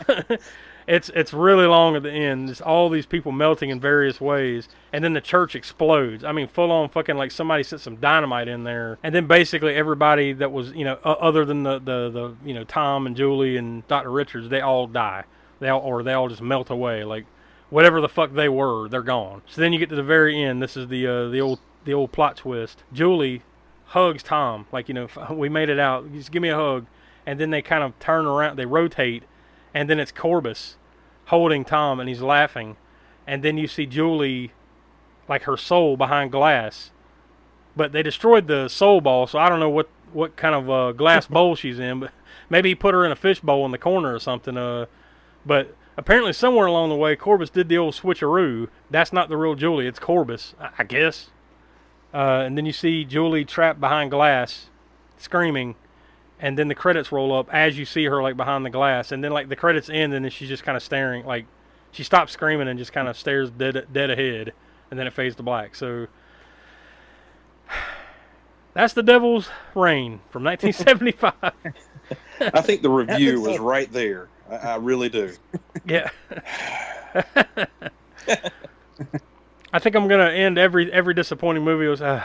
it's 0.91 1.09
it's 1.15 1.33
really 1.33 1.67
long 1.67 1.95
at 1.95 2.03
the 2.03 2.11
end. 2.11 2.51
It's 2.51 2.61
all 2.61 2.89
these 2.89 3.07
people 3.07 3.31
melting 3.31 3.71
in 3.71 3.79
various 3.79 4.21
ways, 4.21 4.69
and 4.93 5.05
then 5.05 5.12
the 5.12 5.21
church 5.21 5.55
explodes. 5.55 6.25
I 6.25 6.33
mean, 6.33 6.49
full 6.49 6.73
on 6.73 6.89
fucking 6.89 7.17
like 7.17 7.31
somebody 7.31 7.62
set 7.62 7.79
some 7.79 7.97
dynamite 7.97 8.49
in 8.49 8.65
there, 8.65 8.99
and 9.05 9.15
then 9.15 9.29
basically 9.29 9.77
everybody 9.77 10.33
that 10.33 10.51
was 10.51 10.73
you 10.73 10.85
know 10.85 10.99
uh, 11.05 11.12
other 11.12 11.45
than 11.45 11.62
the, 11.62 11.79
the 11.79 12.11
the 12.11 12.37
you 12.45 12.55
know 12.55 12.65
Tom 12.65 13.07
and 13.07 13.17
Julie 13.17 13.57
and 13.57 13.87
Dr. 13.87 14.11
Richards, 14.11 14.49
they 14.49 14.61
all 14.61 14.89
die. 14.89 15.23
They 15.61 15.69
all 15.69 15.81
or 15.81 16.03
they 16.03 16.12
all 16.12 16.29
just 16.29 16.43
melt 16.43 16.71
away. 16.71 17.05
Like 17.05 17.25
whatever 17.69 18.01
the 18.01 18.09
fuck 18.09 18.35
they 18.35 18.49
were, 18.49 18.89
they're 18.89 19.03
gone. 19.03 19.43
So 19.47 19.61
then 19.61 19.73
you 19.73 19.79
get 19.79 19.91
to 19.91 19.97
the 19.97 20.03
very 20.03 20.43
end. 20.43 20.61
This 20.61 20.77
is 20.77 20.89
the 20.89 21.07
uh, 21.07 21.29
the 21.29 21.41
old 21.41 21.61
the 21.85 21.95
old 21.95 22.11
plot 22.11 22.37
twist. 22.37 22.83
Julie 22.93 23.43
hugs 23.85 24.25
Tom 24.25 24.67
like 24.73 24.89
you 24.89 24.95
know 24.95 25.09
we 25.31 25.49
made 25.49 25.69
it 25.69 25.79
out. 25.79 26.12
Just 26.12 26.33
give 26.33 26.43
me 26.43 26.49
a 26.49 26.57
hug, 26.57 26.87
and 27.27 27.39
then 27.39 27.51
they 27.51 27.62
kind 27.62 27.85
of 27.85 27.97
turn 28.01 28.27
around. 28.27 28.57
They 28.59 28.67
rotate, 28.67 29.23
and 29.73 29.89
then 29.89 30.01
it's 30.01 30.11
Corbis 30.11 30.75
holding 31.31 31.65
Tom, 31.65 32.01
and 32.01 32.09
he's 32.09 32.20
laughing, 32.20 32.77
and 33.27 33.43
then 33.43 33.57
you 33.57 33.66
see 33.66 33.86
Julie 33.86 34.52
like 35.28 35.44
her 35.44 35.57
soul 35.57 35.97
behind 35.97 36.32
glass. 36.32 36.90
But 37.77 37.93
they 37.93 38.02
destroyed 38.02 38.48
the 38.48 38.69
soul 38.69 39.01
ball, 39.01 39.27
so 39.27 39.39
I 39.39 39.48
don't 39.48 39.61
know 39.61 39.70
what 39.70 39.89
what 40.12 40.36
kind 40.36 40.55
of 40.57 40.69
uh, 40.69 40.93
glass 40.93 41.27
bowl 41.36 41.55
she's 41.55 41.78
in, 41.78 42.01
but 42.01 42.11
maybe 42.48 42.70
he 42.70 42.74
put 42.74 42.94
her 42.94 43.07
in 43.07 43.12
a 43.12 43.16
fish 43.16 43.40
bowl 43.40 43.65
in 43.65 43.70
the 43.70 43.78
corner 43.78 44.12
or 44.12 44.19
something. 44.19 44.57
Uh, 44.57 44.86
but 45.47 45.74
apparently 45.97 46.32
somewhere 46.32 46.66
along 46.66 46.89
the 46.89 46.97
way, 46.97 47.15
Corbis 47.15 47.51
did 47.51 47.69
the 47.69 47.78
old 47.78 47.94
switcheroo. 47.94 48.69
That's 48.90 49.12
not 49.12 49.28
the 49.28 49.36
real 49.36 49.55
Julie; 49.55 49.86
it's 49.86 50.01
Corbis, 50.01 50.55
I, 50.61 50.70
I 50.78 50.85
guess. 50.85 51.31
Uh, 52.12 52.43
and 52.44 52.59
then 52.59 52.66
you 52.66 52.73
see 52.73 53.05
Julie 53.05 53.44
trapped 53.44 53.81
behind 53.81 54.11
glass, 54.11 54.66
screaming, 55.16 55.77
and 56.41 56.59
then 56.59 56.69
the 56.69 56.75
credits 56.75 57.12
roll 57.12 57.33
up 57.33 57.53
as 57.53 57.79
you 57.79 57.85
see 57.85 58.05
her 58.05 58.23
like 58.23 58.37
behind 58.37 58.65
the 58.65 58.71
glass, 58.71 59.12
and 59.12 59.23
then 59.23 59.33
like 59.33 59.49
the 59.49 59.57
credits 59.57 59.89
end, 59.89 60.12
and 60.15 60.25
then 60.25 60.31
she's 60.31 60.49
just 60.49 60.65
kind 60.65 60.77
of 60.77 60.83
staring, 60.83 61.25
like 61.25 61.47
she 61.93 62.03
stops 62.03 62.33
screaming 62.33 62.69
and 62.69 62.79
just 62.79 62.93
kind 62.93 63.09
of 63.09 63.17
stares 63.17 63.51
dead 63.51 63.87
dead 63.93 64.11
ahead, 64.11 64.53
and 64.91 64.99
then 64.99 65.07
it 65.07 65.12
fades 65.12 65.37
to 65.37 65.43
black. 65.43 65.75
So. 65.75 66.07
That's 68.73 68.93
the 68.95 69.03
Devil's 69.03 69.49
Rain 69.75 70.21
from 70.31 70.45
1975. 70.45 71.35
I 72.41 72.61
think 72.61 72.83
the 72.83 72.89
review 72.89 73.41
was 73.41 73.59
right 73.59 73.93
there. 73.93 74.29
I, 74.49 74.57
I 74.57 74.77
really 74.77 75.09
do. 75.09 75.33
Yeah. 75.85 76.09
I 79.73 79.79
think 79.79 79.97
I'm 79.97 80.09
gonna 80.09 80.31
end 80.31 80.59
every 80.59 80.93
every 80.93 81.15
disappointing 81.15 81.65
movie 81.65 81.87
was 81.87 82.03
uh, 82.03 82.25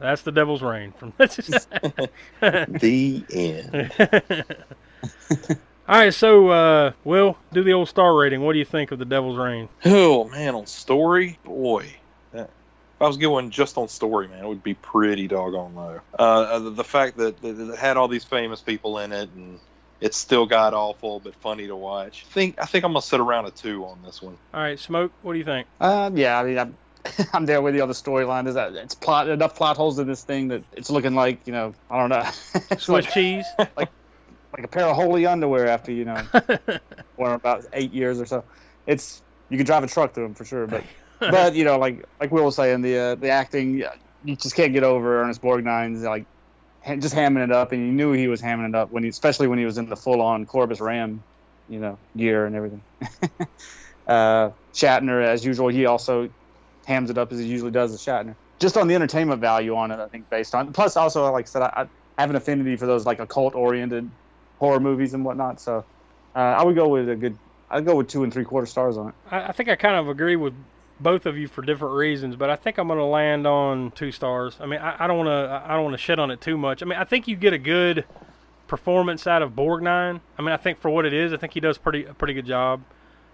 that's 0.00 0.22
the 0.22 0.32
Devil's 0.32 0.62
Rain 0.62 0.92
from 0.98 1.12
the 1.18 3.24
end. 3.32 4.44
All 5.88 5.98
right, 5.98 6.12
so 6.12 6.48
uh, 6.48 6.92
Will 7.04 7.38
do 7.52 7.62
the 7.64 7.72
old 7.72 7.88
star 7.88 8.14
rating. 8.14 8.42
What 8.42 8.52
do 8.52 8.58
you 8.58 8.64
think 8.66 8.92
of 8.92 8.98
the 8.98 9.06
Devil's 9.06 9.38
Rain? 9.38 9.70
Oh 9.86 10.28
man, 10.28 10.54
on 10.54 10.66
story, 10.66 11.38
boy. 11.44 11.86
that- 12.32 12.50
If 12.96 13.02
I 13.02 13.06
was 13.06 13.16
going 13.16 13.48
just 13.50 13.78
on 13.78 13.88
story, 13.88 14.28
man, 14.28 14.44
it 14.44 14.48
would 14.48 14.62
be 14.62 14.74
pretty 14.74 15.26
doggone 15.28 15.74
low. 15.74 16.00
Uh, 16.18 16.58
the, 16.58 16.70
the 16.70 16.84
fact 16.84 17.16
that, 17.16 17.40
that 17.40 17.58
it 17.72 17.78
had 17.78 17.96
all 17.96 18.06
these 18.08 18.24
famous 18.24 18.60
people 18.60 18.98
in 18.98 19.12
it, 19.12 19.30
and 19.34 19.58
it's 20.02 20.18
still 20.18 20.44
god 20.44 20.74
awful 20.74 21.20
but 21.20 21.34
funny 21.36 21.66
to 21.68 21.76
watch. 21.76 22.26
I 22.28 22.32
think 22.34 22.60
I 22.60 22.66
think 22.66 22.84
I'm 22.84 22.92
gonna 22.92 23.00
sit 23.00 23.20
around 23.20 23.46
a 23.46 23.50
two 23.50 23.86
on 23.86 23.98
this 24.04 24.20
one. 24.20 24.36
All 24.52 24.60
right, 24.60 24.78
Smoke. 24.78 25.10
What 25.22 25.32
do 25.32 25.38
you 25.38 25.44
think? 25.46 25.66
Um, 25.80 26.18
yeah, 26.18 26.38
I 26.38 26.44
mean, 26.44 26.58
I'm, 26.58 26.76
I'm 27.32 27.46
there 27.46 27.62
with 27.62 27.74
you 27.74 27.82
on 27.82 27.88
the 27.88 27.94
storyline. 27.94 28.46
Is 28.46 28.54
that 28.54 28.74
it's 28.74 28.94
plot 28.94 29.28
enough 29.28 29.56
plot 29.56 29.76
holes 29.76 29.98
in 29.98 30.06
this 30.06 30.22
thing 30.24 30.48
that 30.48 30.64
it's 30.72 30.90
looking 30.90 31.14
like 31.14 31.46
you 31.46 31.52
know 31.52 31.74
I 31.90 31.98
don't 31.98 32.10
know. 32.10 32.22
Swiss 32.78 32.88
like, 32.88 33.10
cheese. 33.10 33.44
like 33.76 33.90
like 34.56 34.64
a 34.64 34.68
pair 34.68 34.86
of 34.86 34.96
holy 34.96 35.26
underwear 35.26 35.66
after 35.68 35.92
you 35.92 36.04
know, 36.04 36.22
or 37.16 37.34
about 37.34 37.64
eight 37.72 37.92
years 37.92 38.20
or 38.20 38.26
so. 38.26 38.44
It's 38.86 39.22
you 39.50 39.56
can 39.56 39.66
drive 39.66 39.84
a 39.84 39.86
truck 39.86 40.14
through 40.14 40.24
them 40.24 40.34
for 40.34 40.44
sure, 40.44 40.66
but 40.66 40.84
but 41.20 41.54
you 41.54 41.64
know, 41.64 41.78
like 41.78 42.04
like 42.20 42.30
we 42.30 42.40
Will 42.40 42.46
was 42.46 42.56
saying, 42.56 42.82
the 42.82 42.98
uh, 42.98 43.14
the 43.14 43.30
acting 43.30 43.82
you 44.24 44.36
just 44.36 44.54
can't 44.54 44.72
get 44.72 44.82
over 44.82 45.22
Ernest 45.22 45.40
Borgnine's 45.40 46.02
like 46.02 46.26
just 46.98 47.14
hamming 47.14 47.44
it 47.44 47.52
up, 47.52 47.72
and 47.72 47.84
you 47.84 47.92
knew 47.92 48.12
he 48.12 48.28
was 48.28 48.40
hamming 48.40 48.68
it 48.68 48.74
up 48.74 48.90
when 48.90 49.02
he, 49.02 49.08
especially 49.08 49.48
when 49.48 49.58
he 49.58 49.64
was 49.64 49.78
in 49.78 49.88
the 49.88 49.96
full 49.96 50.22
on 50.22 50.46
Corbis 50.46 50.80
Ram, 50.80 51.22
you 51.68 51.80
know, 51.80 51.98
gear 52.16 52.46
and 52.46 52.56
everything. 52.56 52.82
uh, 54.06 54.50
Shatner, 54.74 55.24
as 55.24 55.44
usual, 55.44 55.68
he 55.68 55.86
also 55.86 56.30
hams 56.88 57.10
it 57.10 57.18
up 57.18 57.30
as 57.32 57.38
he 57.38 57.44
usually 57.44 57.70
does 57.70 57.92
as 57.92 58.00
Shatner. 58.00 58.34
Just 58.58 58.76
on 58.76 58.88
the 58.88 58.94
entertainment 58.94 59.40
value 59.40 59.76
on 59.76 59.92
it, 59.92 60.00
I 60.00 60.08
think 60.08 60.28
based 60.30 60.54
on 60.54 60.72
plus 60.72 60.96
also 60.96 61.30
like 61.30 61.44
I 61.44 61.48
said, 61.48 61.62
I, 61.62 61.86
I 62.16 62.20
have 62.22 62.30
an 62.30 62.36
affinity 62.36 62.74
for 62.76 62.86
those 62.86 63.06
like 63.06 63.20
occult 63.20 63.54
oriented 63.54 64.10
horror 64.58 64.80
movies 64.80 65.14
and 65.14 65.24
whatnot. 65.24 65.60
So 65.60 65.84
uh, 66.34 66.38
I 66.38 66.64
would 66.64 66.74
go 66.74 66.88
with 66.88 67.08
a 67.08 67.14
good. 67.14 67.38
I'd 67.70 67.84
go 67.84 67.94
with 67.94 68.08
two 68.08 68.24
and 68.24 68.32
three 68.32 68.44
quarter 68.44 68.66
stars 68.66 68.96
on 68.96 69.08
it. 69.08 69.14
I, 69.30 69.48
I 69.48 69.52
think 69.52 69.68
I 69.68 69.76
kind 69.76 69.96
of 69.96 70.08
agree 70.08 70.36
with 70.36 70.54
both 70.98 71.26
of 71.26 71.36
you 71.36 71.46
for 71.46 71.62
different 71.62 71.94
reasons, 71.94 72.34
but 72.34 72.50
I 72.50 72.56
think 72.56 72.78
I'm 72.78 72.88
going 72.88 72.98
to 72.98 73.04
land 73.04 73.46
on 73.46 73.92
two 73.92 74.10
stars. 74.10 74.56
I 74.58 74.66
mean, 74.66 74.80
I, 74.80 75.04
I 75.04 75.06
don't 75.06 75.18
want 75.18 75.28
to 75.28 75.62
I 75.66 75.74
don't 75.74 75.84
want 75.84 75.94
to 75.94 76.02
shit 76.02 76.18
on 76.18 76.30
it 76.30 76.40
too 76.40 76.56
much. 76.56 76.82
I 76.82 76.86
mean, 76.86 76.98
I 76.98 77.04
think 77.04 77.28
you 77.28 77.36
get 77.36 77.52
a 77.52 77.58
good 77.58 78.04
performance 78.66 79.26
out 79.26 79.42
of 79.42 79.52
Borgnine. 79.52 80.20
I 80.38 80.42
mean, 80.42 80.52
I 80.52 80.56
think 80.56 80.80
for 80.80 80.90
what 80.90 81.04
it 81.04 81.12
is, 81.12 81.32
I 81.32 81.36
think 81.36 81.52
he 81.52 81.60
does 81.60 81.78
pretty 81.78 82.06
a 82.06 82.14
pretty 82.14 82.34
good 82.34 82.46
job. 82.46 82.80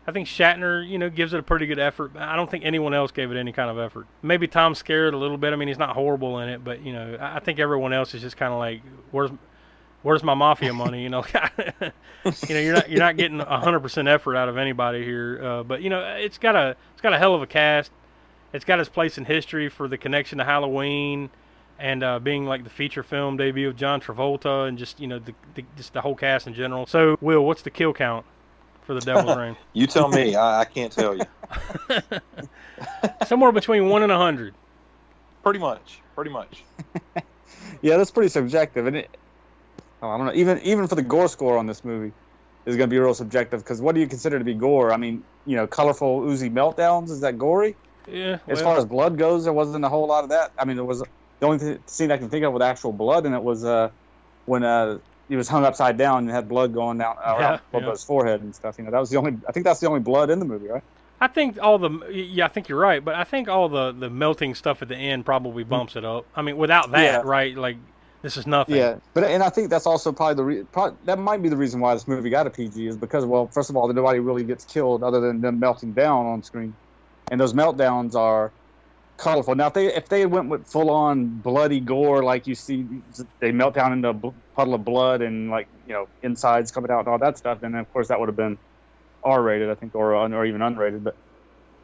I 0.07 0.13
think 0.13 0.29
Shatner, 0.29 0.87
you 0.87 0.99
know, 0.99 1.09
gives 1.09 1.33
it 1.33 1.41
a 1.41 1.43
pretty 1.43 1.67
good 1.67 1.79
effort. 1.79 2.13
I 2.17 2.37
don't 2.37 2.51
think 2.51 2.65
anyone 2.65 2.93
else 2.93 3.11
gave 3.11 3.31
it 3.31 3.39
any 3.39 3.53
kind 3.53 3.71
of 3.71 3.79
effort. 3.79 4.07
Maybe 4.23 4.47
Tom 4.47 4.75
Skerritt 4.75 5.15
a 5.15 5.17
little 5.17 5.39
bit. 5.39 5.53
I 5.53 5.57
mean, 5.57 5.69
he's 5.69 5.79
not 5.79 5.91
horrible 5.91 6.41
in 6.41 6.51
it, 6.51 6.63
but 6.63 6.83
you 6.85 6.93
know, 6.93 7.17
I 7.21 7.41
think 7.41 7.59
everyone 7.59 7.93
else 7.95 8.15
is 8.15 8.21
just 8.21 8.37
kind 8.37 8.53
of 8.53 8.59
like, 8.59 8.83
where's 9.13 9.31
where's 10.03 10.23
my 10.23 10.35
mafia 10.35 10.75
money? 10.75 11.03
You 11.03 11.09
know, 11.09 11.25
you 11.83 11.93
know, 12.55 12.61
you're 12.61 12.75
not 12.75 12.91
you're 12.91 13.01
not 13.01 13.17
getting 13.17 13.39
hundred 13.41 13.81
percent 13.81 14.07
effort 14.07 14.37
out 14.37 14.51
of 14.51 14.59
anybody 14.59 15.05
here. 15.05 15.43
Uh, 15.43 15.63
but 15.63 15.81
you 15.81 15.89
know, 15.89 16.01
it's 16.01 16.37
got 16.37 16.55
a 16.55 16.77
it's 16.93 17.01
got 17.01 17.15
a 17.15 17.19
hell 17.19 17.35
of 17.35 17.41
a 17.41 17.47
cast. 17.47 17.91
It's 18.53 18.65
got 18.65 18.79
its 18.79 18.91
place 18.91 19.17
in 19.17 19.25
history 19.25 19.69
for 19.71 19.89
the 19.89 19.97
connection 19.97 20.39
to 20.39 20.45
Halloween, 20.45 21.31
and 21.79 22.05
uh, 22.05 22.19
being 22.21 22.45
like 22.45 22.63
the 22.63 22.71
feature 22.71 23.03
film 23.03 23.39
debut 23.39 23.69
of 23.69 23.77
John 23.77 24.03
Travolta, 24.03 24.69
and 24.69 24.77
just 24.77 25.01
you 25.01 25.07
know 25.07 25.19
the, 25.19 25.35
the 25.55 25.65
just 25.77 25.95
the 25.95 26.03
whole 26.03 26.15
cast 26.15 26.47
in 26.47 26.53
general. 26.53 26.87
So, 26.87 27.17
Will, 27.23 27.45
what's 27.45 27.63
the 27.63 27.71
kill 27.71 27.95
count 27.95 28.27
for 28.85 28.95
the 28.95 29.01
Devil's 29.01 29.37
Rain? 29.39 29.57
You 29.73 29.87
tell 29.87 30.09
me. 30.09 30.35
I, 30.37 30.61
I 30.61 30.65
can't 30.65 30.93
tell 30.93 31.17
you. 31.17 31.23
Somewhere 33.27 33.53
between 33.53 33.89
one 33.89 34.03
and 34.03 34.13
a 34.13 34.19
hundred. 34.19 34.55
Pretty 35.43 35.59
much. 35.59 36.01
Pretty 36.15 36.31
much. 36.31 36.65
Yeah, 37.83 37.99
that's 37.99 38.11
pretty 38.11 38.31
subjective, 38.31 38.87
and 38.87 38.97
it. 38.97 39.15
oh, 40.03 40.09
I 40.09 40.17
don't 40.17 40.27
know. 40.27 40.33
Even 40.33 40.59
even 40.61 40.87
for 40.87 40.95
the 40.95 41.03
gore 41.03 41.29
score 41.29 41.59
on 41.59 41.67
this 41.67 41.85
movie 41.85 42.13
is 42.65 42.77
going 42.77 42.89
to 42.89 42.95
be 42.95 42.99
real 42.99 43.13
subjective 43.13 43.61
because 43.63 43.83
what 43.83 43.95
do 43.95 44.01
you 44.01 44.07
consider 44.07 44.39
to 44.39 44.45
be 44.45 44.55
gore? 44.55 44.91
I 44.91 44.97
mean, 44.97 45.23
you 45.45 45.55
know, 45.57 45.67
colorful, 45.67 46.23
oozy 46.27 46.49
meltdowns 46.49 47.11
is 47.11 47.21
that 47.21 47.37
gory? 47.37 47.77
Yeah. 48.11 48.39
As 48.49 48.63
far 48.63 48.79
as 48.79 48.87
blood 48.87 49.19
goes, 49.19 49.45
there 49.45 49.53
wasn't 49.53 49.85
a 49.85 49.89
whole 49.91 50.07
lot 50.07 50.25
of 50.25 50.31
that. 50.31 50.53
I 50.59 50.65
mean, 50.65 50.77
there 50.77 50.85
was 50.85 51.01
the 51.41 51.47
only 51.47 51.59
th- 51.59 51.81
scene 51.87 52.11
I 52.11 52.17
can 52.17 52.31
think 52.31 52.45
of 52.45 52.55
with 52.55 52.63
actual 52.63 52.93
blood, 52.93 53.27
and 53.27 53.35
it 53.35 53.43
was 53.43 53.65
uh, 53.65 53.91
when 54.47 54.65
uh, 54.65 54.99
he 55.29 55.37
was 55.37 55.49
hung 55.49 55.65
upside 55.65 55.97
down 55.97 56.19
and 56.25 56.31
had 56.31 56.49
blood 56.49 56.73
going 56.75 56.99
down 56.99 57.17
uh, 57.25 57.37
Yeah, 57.39 57.59
yeah. 57.81 57.91
his 57.91 58.05
forehead 58.05 58.43
and 58.43 58.55
stuff. 58.55 58.77
You 58.79 58.85
know, 58.85 58.91
that 58.91 59.01
was 59.01 59.11
the 59.11 59.17
only. 59.17 59.37
I 59.49 59.53
think 59.53 59.65
that's 59.65 59.81
the 59.81 59.89
only 59.89 60.01
blood 60.01 60.31
in 60.31 60.39
the 60.39 60.45
movie, 60.45 60.69
right? 60.69 60.83
I 61.21 61.29
think 61.29 61.59
all 61.63 61.79
the 61.79 61.91
yeah, 62.11 62.45
I 62.45 62.49
think 62.49 62.69
you're 62.69 62.79
right, 62.79 63.03
but 63.03 63.15
I 63.15 63.25
think 63.25 63.49
all 63.49 63.69
the 63.69 63.93
the 63.93 64.11
melting 64.11 64.55
stuff 64.55 64.83
at 64.83 64.89
the 64.89 64.97
end 64.97 65.25
probably 65.25 65.65
bumps 65.65 65.97
it 65.97 66.05
up. 66.05 66.27
I 66.35 66.43
mean, 66.43 66.57
without 66.57 66.91
that, 66.93 67.03
Yeah. 67.03 67.23
right? 67.25 67.57
Like 67.57 67.77
this 68.21 68.37
is 68.37 68.47
nothing. 68.47 68.77
Yeah, 68.77 68.97
but 69.15 69.25
and 69.25 69.43
I 69.43 69.49
think 69.49 69.71
that's 69.71 69.87
also 69.87 70.13
probably 70.13 70.35
the 70.35 70.45
re- 70.45 70.65
probably, 70.73 70.97
that 71.05 71.19
might 71.19 71.41
be 71.43 71.49
the 71.49 71.57
reason 71.57 71.81
why 71.81 71.95
this 71.95 72.09
movie 72.09 72.31
got 72.31 72.47
a 72.47 72.51
PG 72.51 72.87
is 72.87 72.97
because 72.97 73.25
well, 73.25 73.47
first 73.47 73.71
of 73.71 73.77
all, 73.77 73.91
nobody 73.91 74.19
really 74.19 74.45
gets 74.45 74.65
killed 74.65 75.03
other 75.03 75.21
than 75.21 75.41
them 75.41 75.59
melting 75.61 75.93
down 75.93 76.27
on 76.27 76.43
screen, 76.43 76.75
and 77.31 77.41
those 77.41 77.55
meltdowns 77.55 78.15
are 78.15 78.51
colorful. 79.19 79.55
Now, 79.55 79.69
if 79.69 79.75
they 79.75 79.95
if 79.95 80.09
they 80.09 80.27
went 80.27 80.49
with 80.49 80.69
full 80.69 80.91
on 80.91 81.41
bloody 81.41 81.81
gore, 81.81 82.23
like 82.23 82.47
you 82.47 82.55
see, 82.55 83.03
they 83.41 83.53
melt 83.53 83.75
down 83.75 83.93
into 83.93 84.09
a 84.11 84.15
puddle 84.55 84.75
of 84.75 84.85
blood 84.85 85.23
and 85.23 85.51
like 85.51 85.69
you 85.85 85.93
know 85.93 86.07
insides 86.23 86.71
coming 86.71 86.91
out 86.91 87.01
and 87.01 87.09
all 87.09 87.19
that 87.19 87.39
stuff, 87.39 87.61
then 87.61 87.75
of 87.75 87.89
course 87.91 88.09
that 88.09 88.21
would 88.21 88.29
have 88.29 88.37
been 88.37 88.59
R 89.23 89.43
rated, 89.43 89.71
I 89.71 89.75
think, 89.75 89.95
or 89.95 90.15
or 90.15 90.45
even 90.47 90.61
unrated. 90.61 91.03
But 91.05 91.15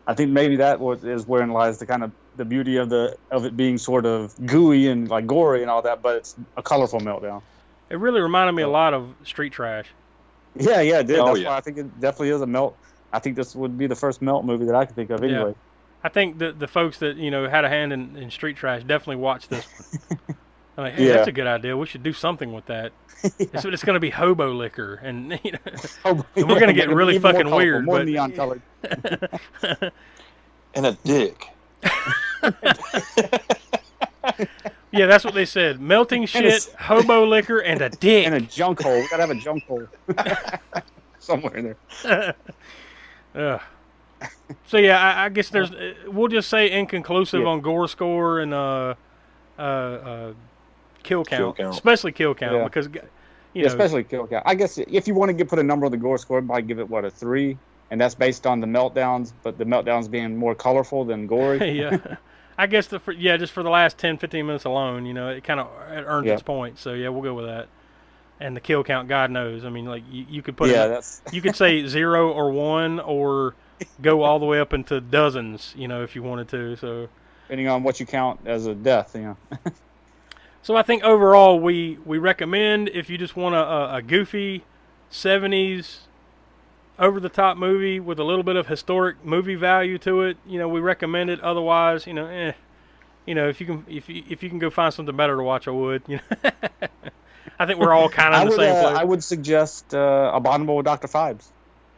I 0.06 0.14
think 0.14 0.30
maybe 0.30 0.56
that 0.56 0.80
was 0.80 1.04
is 1.04 1.26
wherein 1.26 1.50
lies 1.50 1.78
the 1.78 1.86
kind 1.86 2.02
of 2.04 2.12
the 2.34 2.44
beauty 2.44 2.76
of 2.76 2.90
the 2.90 3.16
of 3.30 3.44
it 3.44 3.56
being 3.56 3.78
sort 3.78 4.06
of 4.06 4.32
gooey 4.46 4.88
and 4.88 5.08
like 5.08 5.26
gory 5.26 5.62
and 5.62 5.70
all 5.70 5.82
that, 5.82 6.02
but 6.02 6.16
it's 6.16 6.34
a 6.56 6.62
colorful 6.62 7.00
meltdown. 7.00 7.42
It 7.90 7.98
really 7.98 8.20
reminded 8.20 8.52
me 8.52 8.62
a 8.62 8.68
lot 8.68 8.94
of 8.94 9.14
Street 9.24 9.52
Trash. 9.52 9.88
Yeah, 10.54 10.80
yeah, 10.80 11.00
it 11.00 11.06
did. 11.06 11.18
Oh, 11.18 11.26
That's 11.26 11.40
yeah. 11.40 11.48
why 11.50 11.56
I 11.56 11.60
think 11.60 11.78
it 11.78 12.00
definitely 12.00 12.30
is 12.30 12.40
a 12.40 12.46
melt. 12.46 12.78
I 13.12 13.18
think 13.18 13.36
this 13.36 13.54
would 13.54 13.76
be 13.76 13.86
the 13.86 13.96
first 13.96 14.22
melt 14.22 14.44
movie 14.44 14.66
that 14.66 14.74
I 14.74 14.84
could 14.84 14.96
think 14.96 15.10
of 15.10 15.22
Yeah. 15.24 15.52
Anyway. 16.00 16.04
I 16.04 16.08
think 16.08 16.38
the 16.38 16.52
the 16.52 16.68
folks 16.68 16.98
that 16.98 17.16
you 17.16 17.30
know 17.30 17.48
had 17.48 17.64
a 17.64 17.68
hand 17.68 17.92
in, 17.92 18.16
in 18.16 18.30
Street 18.30 18.56
Trash 18.56 18.82
definitely 18.84 19.16
watched 19.16 19.50
this 19.50 19.66
one. 20.08 20.18
I'm 20.78 20.84
like, 20.84 20.94
hey, 20.94 21.08
Yeah. 21.08 21.12
that's 21.14 21.28
a 21.28 21.32
good 21.32 21.46
idea. 21.46 21.76
We 21.76 21.86
should 21.86 22.02
do 22.02 22.12
something 22.12 22.52
with 22.52 22.66
that. 22.66 22.92
It's, 23.38 23.66
it's 23.66 23.84
going 23.84 23.94
to 23.96 24.00
be 24.00 24.08
hobo 24.08 24.50
liquor, 24.54 24.94
and 25.02 25.32
you 25.44 25.52
know, 25.52 25.58
Oh, 26.06 26.24
And 26.36 26.48
we're 26.48 26.58
gonna 26.58 26.72
get 26.72 26.84
Even 26.84 26.96
really 26.96 27.18
more 27.18 27.32
fucking 27.32 27.42
colorful, 27.48 27.56
weird, 27.58 27.84
more 27.84 27.98
but- 27.98 28.06
neon 28.06 28.32
colored. 28.32 28.62
And 30.74 30.86
a 30.86 30.92
dick. 31.04 31.44
yeah, 34.92 35.06
that's 35.06 35.24
what 35.24 35.34
they 35.34 35.44
said. 35.44 35.80
Melting 35.80 36.24
shit, 36.26 36.74
hobo 36.78 37.26
liquor, 37.26 37.58
and 37.58 37.80
a 37.82 37.90
dick. 37.90 38.24
And 38.26 38.34
a 38.34 38.40
junk 38.40 38.80
hole. 38.82 38.94
We 39.00 39.08
gotta 39.08 39.26
have 39.26 39.30
a 39.30 39.34
junk 39.40 39.64
hole 39.66 39.86
somewhere 41.18 41.56
in 41.56 41.76
there. 42.04 42.34
Ugh. 43.34 43.60
So 44.64 44.76
yeah, 44.78 44.98
I, 45.00 45.26
I 45.26 45.28
guess 45.28 45.50
there's. 45.50 45.70
uh, 45.72 45.94
We'll 46.06 46.28
just 46.28 46.48
say 46.48 46.70
inconclusive 46.70 47.44
Yeah. 47.44 47.46
on 47.46 47.60
gore 47.60 47.88
score 47.88 48.40
and 48.40 48.54
uh, 48.54 48.94
uh, 49.58 49.62
uh, 49.62 50.34
kill 51.02 51.24
count, 51.24 51.52
Kill 51.52 51.52
count. 51.54 51.84
especially 51.84 52.12
kill 52.12 52.34
count 52.34 52.62
Yeah. 52.62 52.64
because 52.64 52.88
you 53.54 53.62
Yeah, 53.62 53.66
know 53.66 53.74
especially 53.74 54.04
kill 54.04 54.26
count. 54.26 54.44
I 54.46 54.54
guess 54.54 54.78
if 54.78 55.08
you 55.08 55.14
want 55.14 55.30
to 55.30 55.34
get, 55.34 55.48
put 55.48 55.58
a 55.58 55.62
number 55.62 55.86
on 55.86 55.92
the 55.92 55.98
gore 55.98 56.18
score, 56.18 56.44
I'd 56.52 56.68
give 56.68 56.78
it 56.78 56.88
what 56.88 57.04
a 57.04 57.10
three, 57.10 57.60
and 57.90 58.00
that's 58.00 58.14
based 58.14 58.46
on 58.46 58.60
the 58.60 58.66
meltdowns, 58.66 59.32
but 59.42 59.58
the 59.58 59.64
meltdowns 59.64 60.10
being 60.10 60.36
more 60.36 60.54
colorful 60.54 61.04
than 61.04 61.26
gory. 61.26 61.66
yeah. 61.78 62.16
I 62.58 62.66
guess 62.66 62.86
the 62.88 62.98
for, 63.00 63.12
yeah, 63.12 63.36
just 63.36 63.52
for 63.52 63.62
the 63.62 63.70
last 63.70 63.98
10, 63.98 64.18
15 64.18 64.46
minutes 64.46 64.64
alone, 64.64 65.06
you 65.06 65.14
know, 65.14 65.28
it 65.30 65.44
kind 65.44 65.60
of 65.60 65.68
it 65.90 66.04
earned 66.06 66.28
Yeah. 66.28 66.30
its 66.30 66.42
point. 66.42 66.78
So 66.78 66.92
yeah, 66.94 67.08
we'll 67.08 67.22
go 67.22 67.34
with 67.34 67.46
that. 67.46 67.68
And 68.40 68.56
the 68.56 68.60
kill 68.60 68.84
count, 68.84 69.08
God 69.08 69.30
knows. 69.30 69.64
I 69.64 69.70
mean, 69.70 69.86
like 69.86 70.04
you, 70.06 70.26
you 70.28 70.42
could 70.42 70.56
put 70.56 70.70
yeah, 70.70 70.72
it, 70.72 70.88
that's 70.88 71.22
you 71.30 71.42
could 71.42 71.56
say 71.56 71.86
zero 71.86 72.32
or 72.32 72.52
one 72.52 73.00
or 73.00 73.56
go 74.02 74.22
all 74.22 74.38
the 74.38 74.46
way 74.46 74.60
up 74.60 74.72
into 74.72 75.00
dozens, 75.00 75.74
you 75.76 75.88
know, 75.88 76.02
if 76.02 76.14
you 76.14 76.22
wanted 76.22 76.48
to. 76.48 76.76
So 76.76 77.08
depending 77.44 77.68
on 77.68 77.82
what 77.82 77.98
you 77.98 78.06
count 78.06 78.40
as 78.46 78.66
a 78.66 78.74
death. 78.74 79.14
You 79.14 79.22
know. 79.54 79.72
So 80.62 80.76
I 80.76 80.82
think 80.82 81.02
overall 81.02 81.58
we 81.58 81.98
we 82.04 82.18
recommend 82.18 82.90
if 82.90 83.08
you 83.08 83.18
just 83.18 83.34
want 83.34 83.54
a, 83.54 83.96
a, 83.96 84.02
goofy 84.02 84.62
'70s 85.10 86.00
over 86.98 87.18
the 87.18 87.30
top 87.30 87.56
movie 87.56 87.98
with 87.98 88.18
a 88.18 88.24
little 88.24 88.42
bit 88.42 88.56
of 88.56 88.66
historic 88.66 89.24
movie 89.24 89.54
value 89.54 89.96
to 89.98 90.20
it, 90.22 90.36
you 90.46 90.58
know, 90.58 90.68
we 90.68 90.80
recommend 90.80 91.30
it. 91.30 91.40
Otherwise, 91.40 92.06
you 92.06 92.12
know, 92.12 92.26
eh, 92.26 92.52
you 93.26 93.34
know, 93.34 93.48
if 93.48 93.60
you 93.60 93.66
can 93.66 93.86
if 93.88 94.08
you 94.08 94.22
if 94.28 94.42
you 94.42 94.50
can 94.50 94.58
go 94.58 94.70
find 94.70 94.92
something 94.92 95.16
better 95.16 95.36
to 95.36 95.42
watch, 95.42 95.66
I 95.66 95.72
would. 95.72 96.02
You 96.06 96.16
know, 96.16 96.50
I 97.58 97.66
think 97.66 97.80
we're 97.80 97.92
all 97.92 98.08
kind 98.08 98.34
of 98.34 98.42
in 98.42 98.48
the 98.48 98.56
would, 98.56 98.60
same 98.60 98.76
uh, 98.76 98.82
place. 98.82 98.96
I 98.96 99.04
would 99.04 99.24
suggest 99.24 99.94
uh, 99.94 100.30
Abominable 100.34 100.76
with 100.76 100.86
Dr. 100.86 101.08
Phibes. 101.08 101.48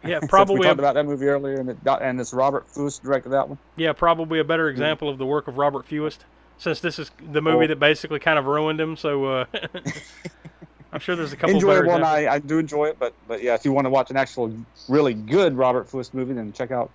yeah, 0.06 0.20
probably 0.28 0.60
we 0.60 0.66
a, 0.66 0.68
talked 0.70 0.78
about 0.78 0.94
that 0.94 1.06
movie 1.06 1.26
earlier, 1.26 1.56
and, 1.60 1.70
it, 1.70 1.78
and 1.86 2.20
it's 2.20 2.32
Robert 2.32 2.66
Fuest 2.68 3.02
directed 3.02 3.30
that 3.30 3.48
one. 3.48 3.58
yeah, 3.76 3.92
probably 3.92 4.38
a 4.38 4.44
better 4.44 4.68
example 4.68 5.08
of 5.08 5.18
the 5.18 5.26
work 5.26 5.48
of 5.48 5.58
Robert 5.58 5.86
Fuest, 5.88 6.18
since 6.58 6.80
this 6.80 6.98
is 6.98 7.10
the 7.32 7.40
movie 7.40 7.64
Oh. 7.64 7.68
that 7.68 7.80
basically 7.80 8.18
kind 8.18 8.38
of 8.38 8.46
ruined 8.46 8.80
him. 8.80 8.96
So 8.96 9.24
uh, 9.26 9.44
I'm 10.92 11.00
sure 11.00 11.16
there's 11.16 11.32
a 11.32 11.36
couple 11.36 11.54
better 11.54 11.84
Enjoyable, 11.84 11.94
and. 11.94 12.04
I, 12.04 12.34
I 12.34 12.38
do 12.38 12.58
enjoy 12.58 12.86
it, 12.86 12.98
but 12.98 13.14
but 13.26 13.42
yeah, 13.42 13.54
if 13.54 13.64
you 13.64 13.72
want 13.72 13.86
to 13.86 13.90
watch 13.90 14.10
an 14.10 14.16
actual 14.16 14.52
really 14.88 15.14
good 15.14 15.56
Robert 15.56 15.88
Fuest 15.88 16.12
movie, 16.14 16.34
then 16.34 16.52
check 16.52 16.70
out 16.70 16.90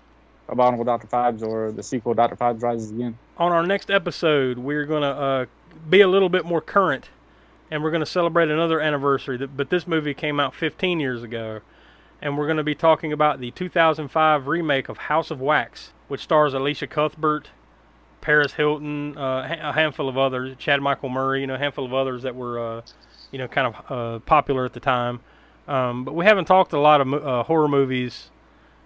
Abominable 0.49 0.85
Dr. 0.85 1.07
Phibes 1.07 1.41
or 1.41 1.71
the 1.71 1.83
sequel 1.83 2.13
Dr. 2.13 2.35
Phibes 2.35 2.61
Rises 2.61 2.91
Again. 2.91 3.17
on 3.37 3.51
our 3.51 3.65
next 3.65 3.89
episode, 3.89 4.57
we're 4.57 4.85
going 4.85 5.01
to 5.01 5.07
uh, 5.07 5.45
be 5.89 6.01
a 6.01 6.07
little 6.07 6.29
bit 6.29 6.45
more 6.45 6.61
current, 6.61 7.09
and 7.71 7.83
we're 7.83 7.91
going 7.91 8.01
to 8.01 8.05
celebrate 8.05 8.49
another 8.49 8.79
anniversary. 8.79 9.37
That, 9.37 9.57
but 9.57 9.69
this 9.69 9.87
movie 9.87 10.13
came 10.13 10.39
out 10.39 10.55
15 10.55 10.99
years 10.99 11.23
ago, 11.23 11.61
and 12.21 12.37
we're 12.37 12.45
going 12.45 12.57
to 12.57 12.63
be 12.63 12.75
talking 12.75 13.13
about 13.13 13.39
the 13.39 13.51
2005 13.51 14.47
remake 14.47 14.89
of 14.89 14.97
House 14.97 15.31
of 15.31 15.39
Wax, 15.39 15.93
which 16.07 16.21
stars 16.21 16.55
Elisha 16.55 16.87
Cuthbert, 16.87 17.49
Paris 18.21 18.53
Hilton, 18.53 19.17
uh, 19.17 19.47
a 19.61 19.73
handful 19.73 20.09
of 20.09 20.17
others, 20.17 20.55
Chad 20.57 20.81
Michael 20.81 21.09
Murray, 21.09 21.41
you 21.41 21.47
know, 21.47 21.55
a 21.55 21.59
handful 21.59 21.85
of 21.85 21.93
others 21.93 22.23
that 22.23 22.35
were, 22.35 22.77
uh, 22.77 22.81
you 23.31 23.37
know, 23.37 23.47
kind 23.47 23.67
of 23.67 23.91
uh, 23.91 24.19
popular 24.19 24.65
at 24.65 24.73
the 24.73 24.79
time. 24.79 25.19
Um, 25.67 26.05
but 26.05 26.15
we 26.15 26.25
haven't 26.25 26.45
talked 26.45 26.73
a 26.73 26.79
lot 26.79 27.01
of 27.01 27.13
uh, 27.13 27.43
horror 27.43 27.67
movies 27.67 28.31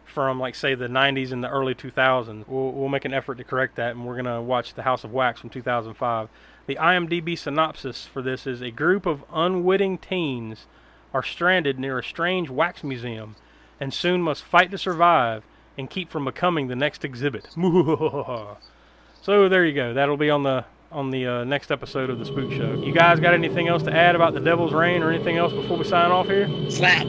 from 0.06 0.40
like 0.40 0.56
say 0.56 0.76
the 0.76 0.88
90s 0.88 1.32
and 1.32 1.44
the 1.44 1.50
early 1.50 1.74
2000s. 1.74 2.48
We'll, 2.48 2.72
we'll 2.72 2.90
make 2.90 3.06
an 3.06 3.14
effort 3.14 3.36
to 3.36 3.44
correct 3.44 3.78
that, 3.78 3.92
and 3.92 4.06
we're 4.06 4.18
gonna 4.18 4.42
watch 4.42 4.74
The 4.74 4.84
House 4.84 5.04
of 5.04 5.14
Wax 5.14 5.40
from 5.40 5.50
2005. 5.50 6.28
The 6.68 6.76
IMDb 6.76 7.38
synopsis 7.38 8.06
for 8.06 8.22
this 8.22 8.46
is 8.46 8.62
a 8.62 8.72
group 8.72 9.06
of 9.06 9.24
unwitting 9.32 9.98
teens 9.98 10.68
are 11.14 11.24
stranded 11.24 11.80
near 11.80 12.00
a 12.00 12.04
strange 12.04 12.50
wax 12.50 12.84
museum, 12.84 13.36
and 13.80 13.94
soon 13.94 14.22
must 14.22 14.44
fight 14.44 14.72
to 14.72 14.78
survive 14.78 15.44
and 15.78 15.90
keep 15.90 16.10
from 16.10 16.26
becoming 16.26 16.68
the 16.68 16.76
next 16.76 17.06
exhibit. 17.06 17.48
so 19.22 19.50
there 19.50 19.66
you 19.66 19.74
go. 19.74 19.94
That'll 19.94 20.18
be 20.18 20.30
on 20.30 20.44
the 20.44 20.66
on 20.92 21.10
the 21.10 21.26
uh, 21.26 21.44
next 21.46 21.72
episode 21.72 22.10
of 22.10 22.20
the 22.20 22.26
Spook 22.26 22.52
Show. 22.52 22.74
You 22.74 22.94
guys 22.94 23.20
got 23.20 23.34
anything 23.34 23.70
else 23.70 23.84
to 23.84 23.96
add 23.96 24.16
about 24.16 24.34
the 24.34 24.42
Devil's 24.42 24.74
Rain 24.74 25.04
or 25.04 25.12
anything 25.12 25.38
else 25.38 25.54
before 25.54 25.78
we 25.78 25.86
sign 25.86 26.12
off 26.12 26.28
here? 26.28 26.50
Slap. 26.70 27.08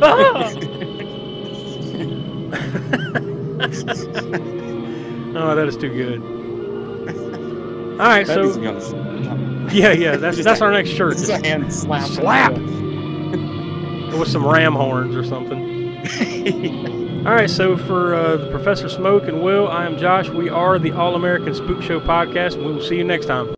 Ah! 0.00 0.52
oh, 5.36 5.56
that 5.56 5.66
is 5.66 5.76
too 5.76 5.88
good. 5.88 6.43
All 7.94 8.06
right, 8.06 8.26
so 8.26 8.52
to 8.52 8.60
be 8.60 8.66
on 8.66 8.78
the- 8.78 9.70
yeah, 9.72 9.92
yeah, 9.92 10.16
that's 10.16 10.42
that's 10.44 10.60
our 10.60 10.70
next 10.72 10.90
shirt. 10.90 11.12
Just 11.16 11.30
a 11.30 11.38
hand 11.38 11.72
slap. 11.72 12.06
Slap. 12.08 12.52
with 12.52 14.28
some 14.28 14.46
ram 14.46 14.74
horns 14.74 15.16
or 15.16 15.24
something. 15.24 15.96
All 17.26 17.32
right, 17.32 17.48
so 17.48 17.76
for 17.76 18.14
uh, 18.14 18.36
the 18.36 18.50
Professor 18.50 18.88
Smoke 18.88 19.28
and 19.28 19.42
Will, 19.42 19.66
I 19.68 19.86
am 19.86 19.96
Josh. 19.96 20.28
We 20.28 20.50
are 20.50 20.78
the 20.78 20.92
All 20.92 21.14
American 21.14 21.54
Spook 21.54 21.82
Show 21.82 21.98
podcast, 22.00 22.54
and 22.56 22.66
we 22.66 22.72
will 22.72 22.82
see 22.82 22.96
you 22.96 23.04
next 23.04 23.26
time. 23.26 23.53